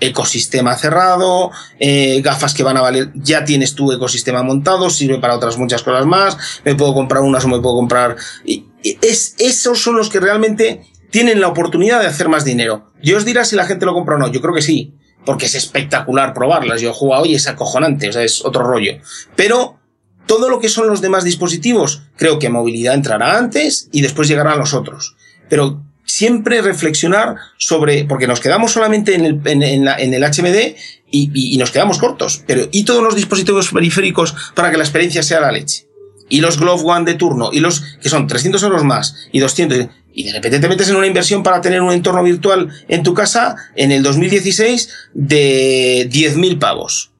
ecosistema 0.00 0.76
cerrado, 0.76 1.50
eh, 1.78 2.20
gafas 2.22 2.54
que 2.54 2.62
van 2.62 2.76
a 2.76 2.80
valer, 2.80 3.10
ya 3.14 3.44
tienes 3.44 3.74
tu 3.74 3.92
ecosistema 3.92 4.42
montado, 4.42 4.90
sirve 4.90 5.18
para 5.18 5.36
otras 5.36 5.56
muchas 5.56 5.82
cosas 5.82 6.06
más, 6.06 6.36
me 6.64 6.74
puedo 6.74 6.94
comprar 6.94 7.22
unas 7.22 7.44
o 7.44 7.48
me 7.48 7.60
puedo 7.60 7.76
comprar... 7.76 8.16
Y, 8.44 8.66
es, 8.82 9.34
esos 9.38 9.80
son 9.80 9.96
los 9.96 10.10
que 10.10 10.20
realmente 10.20 10.84
tienen 11.10 11.40
la 11.40 11.48
oportunidad 11.48 12.00
de 12.00 12.06
hacer 12.06 12.28
más 12.28 12.44
dinero. 12.44 12.92
Yo 13.02 13.16
os 13.16 13.24
dirá 13.24 13.44
si 13.46 13.56
la 13.56 13.64
gente 13.64 13.86
lo 13.86 13.94
compra 13.94 14.16
o 14.16 14.18
no, 14.18 14.30
yo 14.30 14.42
creo 14.42 14.52
que 14.52 14.60
sí, 14.60 14.94
porque 15.24 15.46
es 15.46 15.54
espectacular 15.54 16.34
probarlas, 16.34 16.80
yo 16.80 16.90
he 16.90 16.94
jugado 16.94 17.26
y 17.26 17.34
es 17.34 17.46
acojonante, 17.46 18.08
o 18.08 18.12
sea, 18.12 18.22
es 18.22 18.44
otro 18.44 18.62
rollo. 18.62 18.98
Pero 19.36 19.78
todo 20.26 20.48
lo 20.48 20.60
que 20.60 20.68
son 20.68 20.88
los 20.88 21.00
demás 21.00 21.24
dispositivos, 21.24 22.02
creo 22.16 22.38
que 22.38 22.48
movilidad 22.48 22.94
entrará 22.94 23.36
antes 23.36 23.88
y 23.92 24.00
después 24.02 24.28
llegarán 24.28 24.58
los 24.58 24.74
otros. 24.74 25.16
Pero 25.48 25.82
siempre 26.04 26.62
reflexionar 26.62 27.36
sobre, 27.58 28.04
porque 28.04 28.26
nos 28.26 28.40
quedamos 28.40 28.72
solamente 28.72 29.14
en 29.14 29.24
el, 29.24 29.40
en, 29.44 29.62
en 29.62 30.14
el 30.14 30.22
HMD 30.22 30.76
y, 31.10 31.30
y, 31.54 31.56
nos 31.58 31.70
quedamos 31.70 31.98
cortos, 31.98 32.42
pero 32.46 32.68
¿y 32.72 32.84
todos 32.84 33.02
los 33.02 33.14
dispositivos 33.14 33.70
periféricos 33.70 34.34
para 34.54 34.70
que 34.70 34.76
la 34.76 34.84
experiencia 34.84 35.22
sea 35.22 35.40
la 35.40 35.52
leche? 35.52 35.86
Y 36.28 36.40
los 36.40 36.58
Glove 36.58 36.82
One 36.84 37.04
de 37.04 37.14
turno, 37.14 37.50
y 37.52 37.60
los 37.60 37.80
que 38.02 38.08
son 38.08 38.26
300 38.26 38.62
euros 38.62 38.82
más 38.82 39.14
y 39.30 39.40
200, 39.40 39.88
y 40.14 40.24
de 40.24 40.32
repente 40.32 40.60
te 40.60 40.68
metes 40.68 40.88
en 40.88 40.96
una 40.96 41.06
inversión 41.06 41.42
para 41.42 41.60
tener 41.60 41.82
un 41.82 41.92
entorno 41.92 42.22
virtual 42.22 42.68
en 42.88 43.02
tu 43.02 43.12
casa 43.14 43.56
en 43.74 43.90
el 43.90 44.02
2016 44.02 44.88
de 45.12 46.08
10.000 46.10 46.58
pavos. 46.58 47.10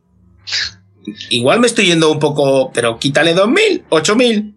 Igual 1.28 1.60
me 1.60 1.66
estoy 1.66 1.86
yendo 1.86 2.10
un 2.10 2.18
poco, 2.18 2.70
pero 2.72 2.98
quítale 2.98 3.34
2.000, 3.34 3.84
8.000, 3.90 4.54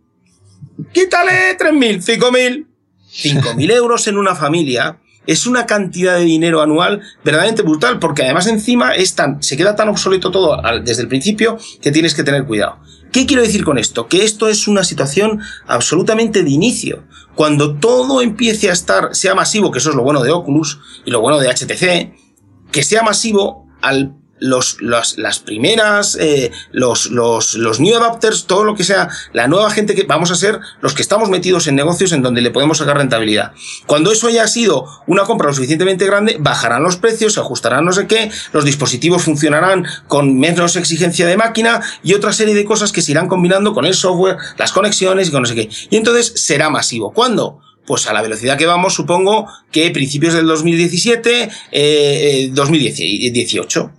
quítale 0.94 1.58
3.000, 1.58 2.20
5.000. 2.20 2.68
5.000 3.10 3.72
euros 3.72 4.08
en 4.08 4.18
una 4.18 4.36
familia 4.36 5.00
es 5.26 5.46
una 5.46 5.66
cantidad 5.66 6.18
de 6.18 6.24
dinero 6.24 6.62
anual 6.62 7.02
verdaderamente 7.24 7.64
brutal, 7.64 8.00
porque 8.00 8.24
además 8.24 8.48
encima 8.48 8.94
es 8.94 9.14
tan, 9.16 9.44
se 9.44 9.58
queda 9.58 9.76
tan 9.76 9.90
obsoleto 9.90 10.32
todo 10.32 10.60
desde 10.84 11.02
el 11.02 11.08
principio 11.08 11.58
que 11.82 11.92
tienes 11.92 12.16
que 12.16 12.24
tener 12.24 12.46
cuidado. 12.46 12.80
¿Qué 13.12 13.26
quiero 13.26 13.42
decir 13.42 13.64
con 13.64 13.78
esto? 13.78 14.08
Que 14.08 14.24
esto 14.24 14.48
es 14.48 14.68
una 14.68 14.84
situación 14.84 15.42
absolutamente 15.66 16.44
de 16.44 16.50
inicio. 16.50 17.04
Cuando 17.38 17.76
todo 17.76 18.24
empiece 18.24 18.68
a 18.68 18.74
estar, 18.74 19.14
sea 19.14 19.36
masivo, 19.36 19.70
que 19.70 19.78
eso 19.78 19.92
es 19.92 19.96
lo 19.96 20.02
bueno 20.02 20.24
de 20.24 20.32
Oculus 20.32 20.80
y 21.06 21.12
lo 21.12 21.22
bueno 21.22 21.38
de 21.38 21.48
HTC, 21.48 22.72
que 22.72 22.82
sea 22.82 23.04
masivo 23.04 23.68
al 23.80 24.16
los, 24.40 24.78
las 24.82 25.40
primeras, 25.40 26.18
eh, 26.20 26.52
los, 26.72 27.08
los, 27.12 27.56
los 27.56 27.80
new 27.80 27.96
adapters, 27.96 28.46
todo 28.46 28.64
lo 28.64 28.76
que 28.76 28.84
sea, 28.84 29.10
la 29.34 29.48
nueva 29.48 29.72
gente 29.72 29.96
que 29.96 30.04
vamos 30.04 30.32
a 30.32 30.36
ser 30.36 30.60
los 30.82 30.94
que 30.94 31.02
estamos 31.02 31.30
metidos 31.30 31.68
en 31.68 31.76
negocios 31.76 32.12
en 32.12 32.22
donde 32.22 32.42
le 32.42 32.52
podemos 32.52 32.78
sacar 32.78 32.98
rentabilidad. 32.98 33.54
Cuando 33.86 34.12
eso 34.12 34.28
haya 34.28 34.48
sido 34.48 34.86
una 35.08 35.24
compra 35.24 35.48
lo 35.48 35.54
suficientemente 35.54 36.06
grande, 36.06 36.38
bajarán 36.40 36.84
los 36.84 36.98
precios, 36.98 37.34
se 37.34 37.40
ajustarán 37.40 37.86
no 37.86 37.94
sé 37.94 38.08
qué, 38.08 38.32
los 38.54 38.66
dispositivos 38.66 39.24
funcionarán 39.24 39.86
con 40.08 40.38
menos 40.38 40.76
exigencia 40.76 41.26
de 41.26 41.38
máquina 41.38 41.82
y 42.04 42.14
otra 42.14 42.34
serie 42.34 42.56
de 42.56 42.66
cosas 42.66 42.92
que 42.92 43.02
se 43.02 43.12
irán 43.12 43.28
combinando 43.28 43.74
con 43.74 43.86
el 43.86 43.94
software, 43.94 44.38
las 44.58 44.72
conexiones 44.72 45.28
y 45.28 45.32
con 45.32 45.42
no 45.42 45.48
sé 45.48 45.56
qué. 45.56 45.70
Y 45.90 45.98
entonces 45.98 46.34
será 46.36 46.70
masivo. 46.70 47.12
¿Cuándo? 47.12 47.62
pues 47.86 48.06
a 48.08 48.12
la 48.14 48.22
velocidad 48.22 48.58
que 48.58 48.66
vamos, 48.66 48.96
supongo 48.96 49.48
que 49.72 49.90
principios 49.92 50.34
del 50.34 50.46
2017, 50.46 51.50
eh, 51.72 52.50
2018. 52.52 53.92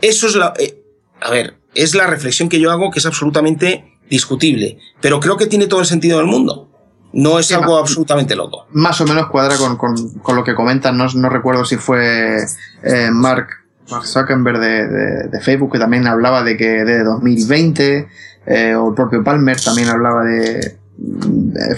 Eso 0.00 0.26
es 0.26 0.36
la, 0.36 0.52
eh, 0.58 0.82
a 1.20 1.30
ver, 1.30 1.58
es 1.74 1.94
la 1.94 2.06
reflexión 2.06 2.48
que 2.48 2.60
yo 2.60 2.70
hago 2.70 2.90
que 2.90 2.98
es 2.98 3.06
absolutamente 3.06 3.98
discutible, 4.08 4.78
pero 5.00 5.20
creo 5.20 5.36
que 5.36 5.46
tiene 5.46 5.66
todo 5.66 5.80
el 5.80 5.86
sentido 5.86 6.18
del 6.18 6.26
mundo. 6.26 6.68
No 7.12 7.38
es 7.38 7.50
algo 7.52 7.78
absolutamente 7.78 8.36
loco. 8.36 8.66
Más 8.72 9.00
o 9.00 9.06
menos 9.06 9.28
cuadra 9.28 9.56
con, 9.56 9.76
con, 9.76 10.18
con 10.18 10.36
lo 10.36 10.44
que 10.44 10.54
comentan, 10.54 10.96
no, 10.96 11.06
no, 11.14 11.30
recuerdo 11.30 11.64
si 11.64 11.76
fue 11.76 12.36
eh, 12.82 13.08
Mark, 13.10 13.48
Mark, 13.90 14.06
Zuckerberg 14.06 14.60
de, 14.60 14.86
de, 14.86 15.28
de, 15.28 15.40
Facebook 15.40 15.72
que 15.72 15.78
también 15.78 16.06
hablaba 16.06 16.42
de 16.42 16.58
que 16.58 16.84
de 16.84 17.02
2020, 17.04 18.08
eh, 18.46 18.74
o 18.74 18.90
el 18.90 18.94
propio 18.94 19.24
Palmer 19.24 19.58
también 19.58 19.88
hablaba 19.88 20.22
de, 20.24 20.78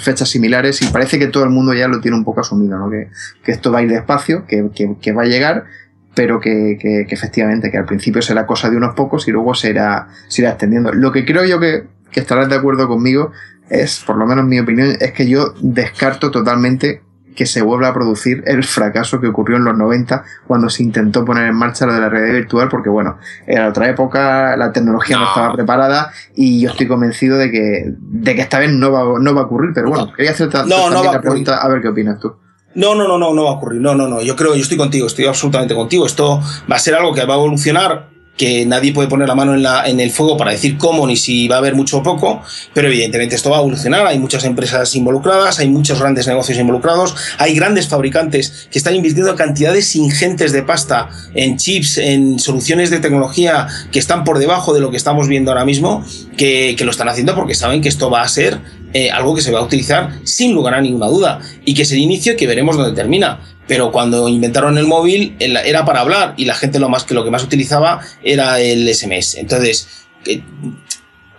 fechas 0.00 0.28
similares 0.30 0.80
y 0.82 0.86
parece 0.86 1.18
que 1.18 1.26
todo 1.26 1.44
el 1.44 1.50
mundo 1.50 1.74
ya 1.74 1.86
lo 1.86 2.00
tiene 2.00 2.16
un 2.16 2.24
poco 2.24 2.40
asumido, 2.40 2.78
¿no? 2.78 2.90
que, 2.90 3.10
que 3.44 3.52
esto 3.52 3.70
va 3.70 3.80
a 3.80 3.82
ir 3.82 3.90
despacio, 3.90 4.46
que, 4.46 4.70
que, 4.74 4.96
que 5.00 5.12
va 5.12 5.22
a 5.22 5.26
llegar, 5.26 5.66
pero 6.14 6.40
que, 6.40 6.76
que, 6.80 7.06
que, 7.08 7.14
efectivamente, 7.14 7.70
que 7.70 7.78
al 7.78 7.84
principio 7.84 8.22
será 8.22 8.46
cosa 8.46 8.70
de 8.70 8.76
unos 8.76 8.94
pocos 8.94 9.28
y 9.28 9.30
luego 9.30 9.54
se 9.54 9.70
irá, 9.70 10.08
se 10.28 10.42
irá 10.42 10.50
extendiendo. 10.50 10.92
Lo 10.92 11.12
que 11.12 11.24
creo 11.24 11.44
yo 11.44 11.60
que, 11.60 11.84
que 12.10 12.20
estarás 12.20 12.48
de 12.48 12.56
acuerdo 12.56 12.88
conmigo 12.88 13.32
es, 13.68 14.02
por 14.04 14.16
lo 14.16 14.26
menos 14.26 14.44
mi 14.44 14.58
opinión, 14.58 14.96
es 15.00 15.12
que 15.12 15.28
yo 15.28 15.54
descarto 15.60 16.30
totalmente 16.30 17.02
que 17.36 17.46
se 17.46 17.62
vuelva 17.62 17.88
a 17.88 17.94
producir 17.94 18.42
el 18.46 18.64
fracaso 18.64 19.20
que 19.20 19.28
ocurrió 19.28 19.56
en 19.56 19.64
los 19.64 19.76
90 19.76 20.24
cuando 20.46 20.68
se 20.68 20.82
intentó 20.82 21.24
poner 21.24 21.46
en 21.46 21.54
marcha 21.54 21.86
lo 21.86 21.94
de 21.94 22.00
la 22.00 22.08
realidad 22.08 22.34
virtual 22.34 22.68
porque 22.68 22.88
bueno, 22.88 23.18
era 23.46 23.68
otra 23.68 23.88
época, 23.88 24.56
la 24.56 24.72
tecnología 24.72 25.16
no, 25.16 25.22
no 25.22 25.28
estaba 25.28 25.54
preparada 25.54 26.10
y 26.34 26.60
yo 26.60 26.70
estoy 26.70 26.88
convencido 26.88 27.38
de 27.38 27.50
que, 27.50 27.94
de 27.98 28.34
que 28.34 28.40
esta 28.42 28.58
vez 28.58 28.72
no 28.72 28.90
va, 28.90 29.18
no 29.20 29.34
va 29.34 29.42
a 29.42 29.44
ocurrir, 29.44 29.70
pero 29.72 29.88
bueno, 29.88 30.12
quería 30.12 30.32
hacerte 30.32 30.58
no, 30.66 30.90
no 30.90 31.04
la 31.04 31.20
pregunta 31.20 31.58
a 31.58 31.68
ver 31.68 31.80
qué 31.80 31.88
opinas 31.88 32.18
tú. 32.18 32.34
No, 32.74 32.94
no, 32.94 33.08
no, 33.08 33.18
no, 33.18 33.34
no 33.34 33.44
va 33.44 33.50
a 33.50 33.54
ocurrir. 33.54 33.80
No, 33.80 33.94
no, 33.94 34.06
no. 34.06 34.22
Yo 34.22 34.36
creo, 34.36 34.54
yo 34.54 34.62
estoy 34.62 34.78
contigo, 34.78 35.06
estoy 35.06 35.26
absolutamente 35.26 35.74
contigo. 35.74 36.06
Esto 36.06 36.40
va 36.70 36.76
a 36.76 36.78
ser 36.78 36.94
algo 36.94 37.12
que 37.12 37.24
va 37.24 37.34
a 37.34 37.36
evolucionar, 37.38 38.09
que 38.40 38.64
nadie 38.64 38.94
puede 38.94 39.06
poner 39.06 39.28
la 39.28 39.34
mano 39.34 39.54
en, 39.54 40.00
el 40.00 40.10
fuego 40.10 40.38
para 40.38 40.52
decir 40.52 40.78
cómo 40.78 41.06
ni 41.06 41.14
si 41.14 41.46
va 41.46 41.56
a 41.56 41.58
haber 41.58 41.74
mucho 41.74 41.98
o 41.98 42.02
poco, 42.02 42.40
pero 42.72 42.88
evidentemente 42.88 43.34
esto 43.34 43.50
va 43.50 43.58
a 43.58 43.60
evolucionar. 43.60 44.06
Hay 44.06 44.18
muchas 44.18 44.44
empresas 44.44 44.96
involucradas, 44.96 45.58
hay 45.58 45.68
muchos 45.68 46.00
grandes 46.00 46.26
negocios 46.26 46.56
involucrados, 46.56 47.14
hay 47.36 47.54
grandes 47.54 47.88
fabricantes 47.88 48.66
que 48.70 48.78
están 48.78 48.94
invirtiendo 48.96 49.36
cantidades 49.36 49.94
ingentes 49.94 50.52
de 50.52 50.62
pasta 50.62 51.10
en 51.34 51.58
chips, 51.58 51.98
en 51.98 52.38
soluciones 52.38 52.88
de 52.88 53.00
tecnología 53.00 53.66
que 53.92 53.98
están 53.98 54.24
por 54.24 54.38
debajo 54.38 54.72
de 54.72 54.80
lo 54.80 54.90
que 54.90 54.96
estamos 54.96 55.28
viendo 55.28 55.50
ahora 55.50 55.66
mismo, 55.66 56.02
que, 56.38 56.76
que 56.78 56.84
lo 56.86 56.92
están 56.92 57.10
haciendo 57.10 57.34
porque 57.34 57.54
saben 57.54 57.82
que 57.82 57.90
esto 57.90 58.08
va 58.08 58.22
a 58.22 58.28
ser 58.28 58.58
eh, 58.94 59.10
algo 59.10 59.34
que 59.34 59.42
se 59.42 59.52
va 59.52 59.58
a 59.58 59.62
utilizar 59.62 60.18
sin 60.24 60.54
lugar 60.54 60.72
a 60.72 60.80
ninguna 60.80 61.08
duda 61.08 61.40
y 61.66 61.74
que 61.74 61.82
es 61.82 61.92
el 61.92 61.98
inicio 61.98 62.38
que 62.38 62.46
veremos 62.46 62.78
dónde 62.78 62.92
termina. 62.92 63.38
Pero 63.70 63.92
cuando 63.92 64.26
inventaron 64.26 64.78
el 64.78 64.88
móvil 64.88 65.36
era 65.38 65.84
para 65.84 66.00
hablar 66.00 66.34
y 66.36 66.44
la 66.44 66.56
gente 66.56 66.80
lo 66.80 66.88
más 66.88 67.04
que 67.04 67.14
lo 67.14 67.22
que 67.22 67.30
más 67.30 67.44
utilizaba 67.44 68.00
era 68.20 68.58
el 68.58 68.92
SMS. 68.92 69.36
Entonces, 69.36 69.86
eh, 70.26 70.42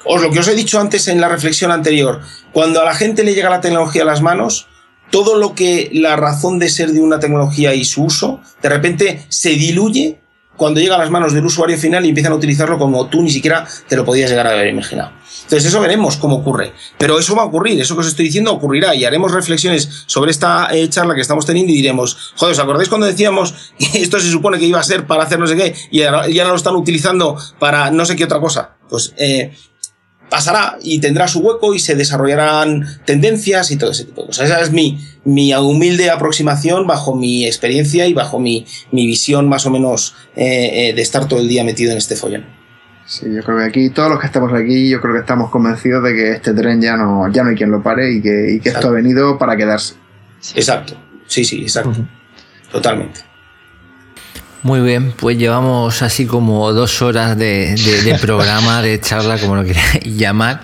os 0.05 0.21
lo 0.21 0.31
que 0.31 0.39
os 0.39 0.47
he 0.47 0.55
dicho 0.55 0.79
antes 0.79 1.09
en 1.09 1.19
la 1.19 1.27
reflexión 1.27 1.71
anterior, 1.71 2.21
cuando 2.53 2.79
a 2.79 2.85
la 2.85 2.93
gente 2.93 3.25
le 3.25 3.33
llega 3.33 3.49
la 3.49 3.59
tecnología 3.59 4.03
a 4.03 4.05
las 4.05 4.21
manos, 4.21 4.67
todo 5.09 5.35
lo 5.35 5.55
que 5.55 5.89
la 5.91 6.15
razón 6.15 6.57
de 6.57 6.69
ser 6.69 6.91
de 6.91 7.01
una 7.01 7.19
tecnología 7.19 7.73
y 7.73 7.83
su 7.83 8.05
uso, 8.05 8.39
de 8.61 8.69
repente 8.69 9.25
se 9.27 9.49
diluye 9.49 10.21
cuando 10.57 10.79
llega 10.79 10.95
a 10.95 10.99
las 10.99 11.09
manos 11.09 11.33
del 11.33 11.45
usuario 11.45 11.77
final 11.77 12.05
y 12.05 12.09
empiezan 12.09 12.33
a 12.33 12.35
utilizarlo 12.35 12.77
como 12.77 13.07
tú 13.07 13.21
ni 13.21 13.31
siquiera 13.31 13.65
te 13.87 13.95
lo 13.95 14.05
podías 14.05 14.29
llegar 14.29 14.47
a 14.47 14.51
haber 14.51 14.67
imaginado. 14.67 15.11
Entonces 15.43 15.65
eso 15.65 15.81
veremos 15.81 16.17
cómo 16.17 16.37
ocurre. 16.37 16.73
Pero 16.97 17.19
eso 17.19 17.35
va 17.35 17.43
a 17.43 17.45
ocurrir, 17.45 17.81
eso 17.81 17.95
que 17.95 18.01
os 18.01 18.07
estoy 18.07 18.25
diciendo 18.25 18.53
ocurrirá 18.53 18.93
y 18.95 19.05
haremos 19.05 19.31
reflexiones 19.31 20.03
sobre 20.05 20.31
esta 20.31 20.69
eh, 20.71 20.87
charla 20.89 21.15
que 21.15 21.21
estamos 21.21 21.45
teniendo 21.45 21.71
y 21.71 21.75
diremos, 21.75 22.33
joder, 22.35 22.53
¿os 22.53 22.59
acordáis 22.59 22.89
cuando 22.89 23.07
decíamos 23.07 23.73
que 23.77 23.85
esto 24.01 24.19
se 24.19 24.29
supone 24.29 24.59
que 24.59 24.65
iba 24.65 24.79
a 24.79 24.83
ser 24.83 25.07
para 25.07 25.23
hacer 25.23 25.39
no 25.39 25.47
sé 25.47 25.55
qué 25.55 25.75
y 25.89 26.03
ahora, 26.03 26.29
y 26.29 26.39
ahora 26.39 26.51
lo 26.51 26.57
están 26.57 26.75
utilizando 26.75 27.37
para 27.59 27.91
no 27.91 28.05
sé 28.05 28.15
qué 28.15 28.25
otra 28.25 28.39
cosa? 28.39 28.75
Pues 28.89 29.13
eh, 29.17 29.53
pasará 30.31 30.77
y 30.81 30.99
tendrá 30.99 31.27
su 31.27 31.41
hueco 31.41 31.75
y 31.75 31.79
se 31.79 31.93
desarrollarán 31.93 32.87
tendencias 33.05 33.69
y 33.69 33.75
todo 33.75 33.91
ese 33.91 34.05
tipo 34.05 34.21
de 34.21 34.27
cosas. 34.27 34.49
Esa 34.49 34.61
es 34.61 34.71
mi, 34.71 35.05
mi 35.25 35.53
humilde 35.53 36.09
aproximación 36.09 36.87
bajo 36.87 37.13
mi 37.13 37.45
experiencia 37.45 38.07
y 38.07 38.13
bajo 38.13 38.39
mi, 38.39 38.65
mi 38.93 39.05
visión 39.05 39.49
más 39.49 39.65
o 39.65 39.71
menos 39.71 40.15
eh, 40.37 40.89
eh, 40.89 40.93
de 40.93 41.01
estar 41.01 41.27
todo 41.27 41.41
el 41.41 41.49
día 41.49 41.65
metido 41.65 41.91
en 41.91 41.97
este 41.97 42.15
follón. 42.15 42.45
Sí, 43.05 43.25
yo 43.29 43.43
creo 43.43 43.57
que 43.57 43.65
aquí, 43.65 43.89
todos 43.89 44.09
los 44.09 44.21
que 44.21 44.27
estamos 44.27 44.53
aquí, 44.53 44.89
yo 44.89 45.01
creo 45.01 45.13
que 45.15 45.19
estamos 45.19 45.51
convencidos 45.51 46.01
de 46.01 46.13
que 46.13 46.31
este 46.31 46.53
tren 46.53 46.81
ya 46.81 46.95
no, 46.95 47.29
ya 47.29 47.43
no 47.43 47.49
hay 47.49 47.57
quien 47.57 47.69
lo 47.69 47.83
pare 47.83 48.13
y 48.13 48.21
que, 48.21 48.53
y 48.53 48.61
que 48.61 48.69
esto 48.69 48.87
ha 48.87 48.91
venido 48.91 49.37
para 49.37 49.57
quedarse. 49.57 49.95
Exacto, 50.55 50.95
sí, 51.27 51.43
sí, 51.43 51.61
exacto. 51.61 52.07
Totalmente. 52.71 53.30
Muy 54.63 54.79
bien, 54.81 55.11
pues 55.13 55.37
llevamos 55.37 56.03
así 56.03 56.27
como 56.27 56.71
dos 56.71 57.01
horas 57.01 57.35
de, 57.37 58.17
programa, 58.21 58.81
de 58.81 58.99
charla, 58.99 59.39
como 59.39 59.55
lo 59.55 59.63
queráis 59.63 60.03
llamar. 60.03 60.61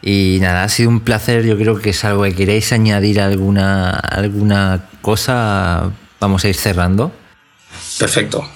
Y 0.00 0.38
nada, 0.40 0.64
ha 0.64 0.68
sido 0.68 0.88
un 0.88 1.00
placer. 1.00 1.44
Yo 1.44 1.56
creo 1.56 1.78
que 1.78 1.90
es 1.90 2.04
algo 2.04 2.22
que 2.22 2.34
queréis 2.34 2.72
añadir 2.72 3.20
alguna, 3.20 3.90
alguna 3.90 4.86
cosa. 5.02 5.90
Vamos 6.20 6.44
a 6.44 6.48
ir 6.48 6.54
cerrando. 6.54 7.12
Perfecto. 7.98 8.46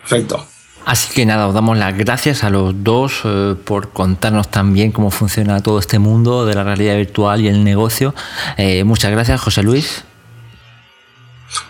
Perfecto. 0.00 0.46
Así 0.86 1.12
que 1.14 1.26
nada, 1.26 1.46
os 1.46 1.54
damos 1.54 1.76
las 1.78 1.96
gracias 1.96 2.42
a 2.42 2.50
los 2.50 2.82
dos 2.82 3.20
eh, 3.24 3.54
por 3.64 3.90
contarnos 3.90 4.48
también 4.48 4.92
cómo 4.92 5.10
funciona 5.10 5.60
todo 5.60 5.78
este 5.78 5.98
mundo 5.98 6.46
de 6.46 6.54
la 6.54 6.64
realidad 6.64 6.96
virtual 6.96 7.40
y 7.42 7.48
el 7.48 7.62
negocio. 7.62 8.14
Eh, 8.56 8.82
muchas 8.82 9.10
gracias, 9.12 9.40
José 9.40 9.62
Luis. 9.62 10.04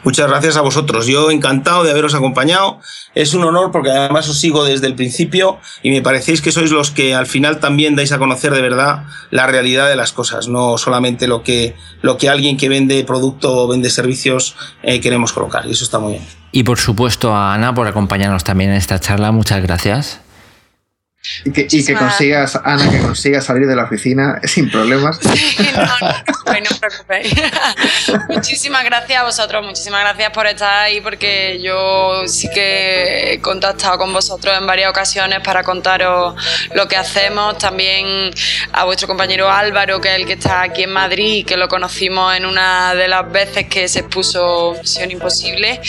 Muchas 0.05 0.29
gracias 0.29 0.57
a 0.57 0.61
vosotros. 0.61 1.07
Yo 1.07 1.31
encantado 1.31 1.85
de 1.85 1.91
haberos 1.91 2.15
acompañado. 2.15 2.81
Es 3.15 3.35
un 3.35 3.45
honor 3.45 3.71
porque 3.71 3.91
además 3.91 4.29
os 4.29 4.39
sigo 4.39 4.65
desde 4.65 4.87
el 4.87 4.95
principio 4.95 5.59
y 5.83 5.91
me 5.91 6.03
parecéis 6.03 6.41
que 6.41 6.53
sois 6.53 6.71
los 6.71 6.91
que 6.91 7.15
al 7.15 7.27
final 7.27 7.61
también 7.61 7.97
dais 7.97 8.13
a 8.13 8.19
conocer 8.19 8.53
de 8.53 8.63
verdad 8.63 9.05
la 9.31 9.47
realidad 9.47 9.89
de 9.89 9.97
las 9.97 10.13
cosas, 10.13 10.49
no 10.49 10.79
solamente 10.79 11.27
lo 11.27 11.43
que, 11.43 11.75
lo 12.03 12.19
que 12.19 12.29
alguien 12.29 12.57
que 12.57 12.69
vende 12.69 13.03
producto 13.05 13.57
o 13.57 13.69
vende 13.69 13.91
servicios 13.91 14.57
eh, 14.83 15.01
queremos 15.01 15.33
colocar. 15.33 15.67
Y 15.67 15.73
eso 15.73 15.85
está 15.85 15.99
muy 15.99 16.13
bien. 16.13 16.27
Y 16.53 16.63
por 16.65 16.79
supuesto 16.79 17.35
a 17.35 17.55
Ana 17.55 17.75
por 17.75 17.87
acompañarnos 17.87 18.45
también 18.45 18.71
en 18.71 18.77
esta 18.77 18.99
charla. 19.01 19.33
Muchas 19.33 19.63
gracias. 19.63 20.21
Y 21.45 21.53
que, 21.53 21.67
y 21.71 21.85
que, 21.85 21.95
consigas, 21.95 22.59
Ana, 22.65 22.91
que 22.91 22.99
consigas 22.99 23.45
salir 23.45 23.67
de 23.67 23.77
la 23.77 23.85
oficina 23.85 24.41
sin 24.45 24.71
problemas. 24.71 25.19
Sí, 25.31 25.69
no, 25.75 25.83
no, 25.83 26.71
no 26.71 26.79
preocupéis. 26.79 27.35
muchísimas 28.29 28.85
gracias 28.85 29.21
a 29.21 29.25
vosotros, 29.25 29.65
muchísimas 29.65 30.01
gracias 30.01 30.31
por 30.31 30.47
estar 30.47 30.85
ahí, 30.85 31.01
porque 31.01 31.61
yo 31.63 32.27
sí 32.27 32.49
que 32.53 33.35
he 33.35 33.41
contactado 33.41 33.99
con 33.99 34.13
vosotros 34.13 34.57
en 34.57 34.67
varias 34.67 34.91
ocasiones 34.91 35.41
para 35.41 35.63
contaros 35.63 36.35
lo 36.75 36.89
que 36.89 36.97
hacemos. 36.97 37.59
También 37.59 38.31
a 38.73 38.85
vuestro 38.85 39.07
compañero 39.07 39.51
Álvaro, 39.51 40.01
que 40.01 40.09
es 40.09 40.17
el 40.17 40.27
que 40.27 40.35
está 40.35 40.63
aquí 40.63 40.85
en 40.85 40.93
Madrid, 40.93 41.45
que 41.47 41.57
lo 41.57 41.69
conocimos 41.69 42.35
en 42.35 42.47
una 42.47 42.95
de 42.95 43.09
las 43.09 43.31
veces 43.31 43.67
que 43.67 43.89
se 43.89 44.01
expuso 44.01 44.77
Misión 44.81 45.11
Imposible. 45.11 45.81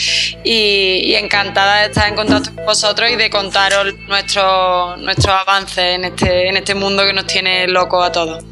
Y, 0.44 1.02
y 1.04 1.14
encantada 1.14 1.80
de 1.80 1.86
estar 1.86 2.08
en 2.08 2.14
contacto 2.14 2.54
con 2.54 2.64
vosotros 2.66 3.10
y 3.10 3.16
de 3.16 3.30
contaros 3.30 3.94
nuestro, 4.06 4.96
nuestro 4.98 5.21
avance 5.30 5.94
en 5.94 6.04
este, 6.04 6.48
en 6.48 6.56
este 6.56 6.74
mundo 6.74 7.04
que 7.04 7.12
nos 7.12 7.26
tiene 7.26 7.68
locos 7.68 8.06
a 8.06 8.12
todos. 8.12 8.44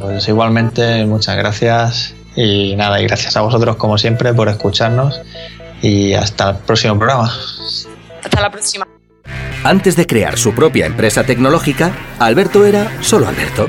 pues 0.00 0.28
igualmente, 0.28 1.04
muchas 1.06 1.36
gracias. 1.36 2.14
Y 2.36 2.74
nada, 2.76 3.00
y 3.00 3.04
gracias 3.04 3.36
a 3.36 3.42
vosotros 3.42 3.76
como 3.76 3.96
siempre 3.98 4.34
por 4.34 4.48
escucharnos. 4.48 5.20
Y 5.82 6.14
hasta 6.14 6.50
el 6.50 6.56
próximo 6.56 6.98
programa. 6.98 7.32
Hasta 8.22 8.40
la 8.40 8.50
próxima. 8.50 8.86
Antes 9.62 9.96
de 9.96 10.06
crear 10.06 10.36
su 10.36 10.54
propia 10.54 10.86
empresa 10.86 11.24
tecnológica, 11.24 11.92
Alberto 12.18 12.66
era 12.66 13.02
solo 13.02 13.28
Alberto. 13.28 13.66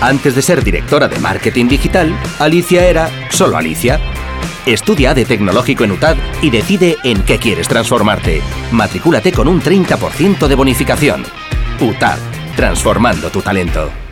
Antes 0.00 0.34
de 0.34 0.42
ser 0.42 0.62
directora 0.64 1.08
de 1.08 1.18
marketing 1.18 1.68
digital, 1.68 2.14
Alicia 2.38 2.86
era 2.86 3.10
solo 3.30 3.56
Alicia. 3.56 4.00
Estudia 4.66 5.14
de 5.14 5.24
Tecnológico 5.24 5.84
en 5.84 5.92
UTAD 5.92 6.16
y 6.42 6.50
decide 6.50 6.96
en 7.04 7.22
qué 7.22 7.38
quieres 7.38 7.68
transformarte. 7.68 8.42
Matricúlate 8.72 9.32
con 9.32 9.48
un 9.48 9.60
30% 9.60 10.46
de 10.46 10.54
bonificación. 10.54 11.24
UTAD, 11.80 12.18
transformando 12.56 13.30
tu 13.30 13.42
talento. 13.42 14.03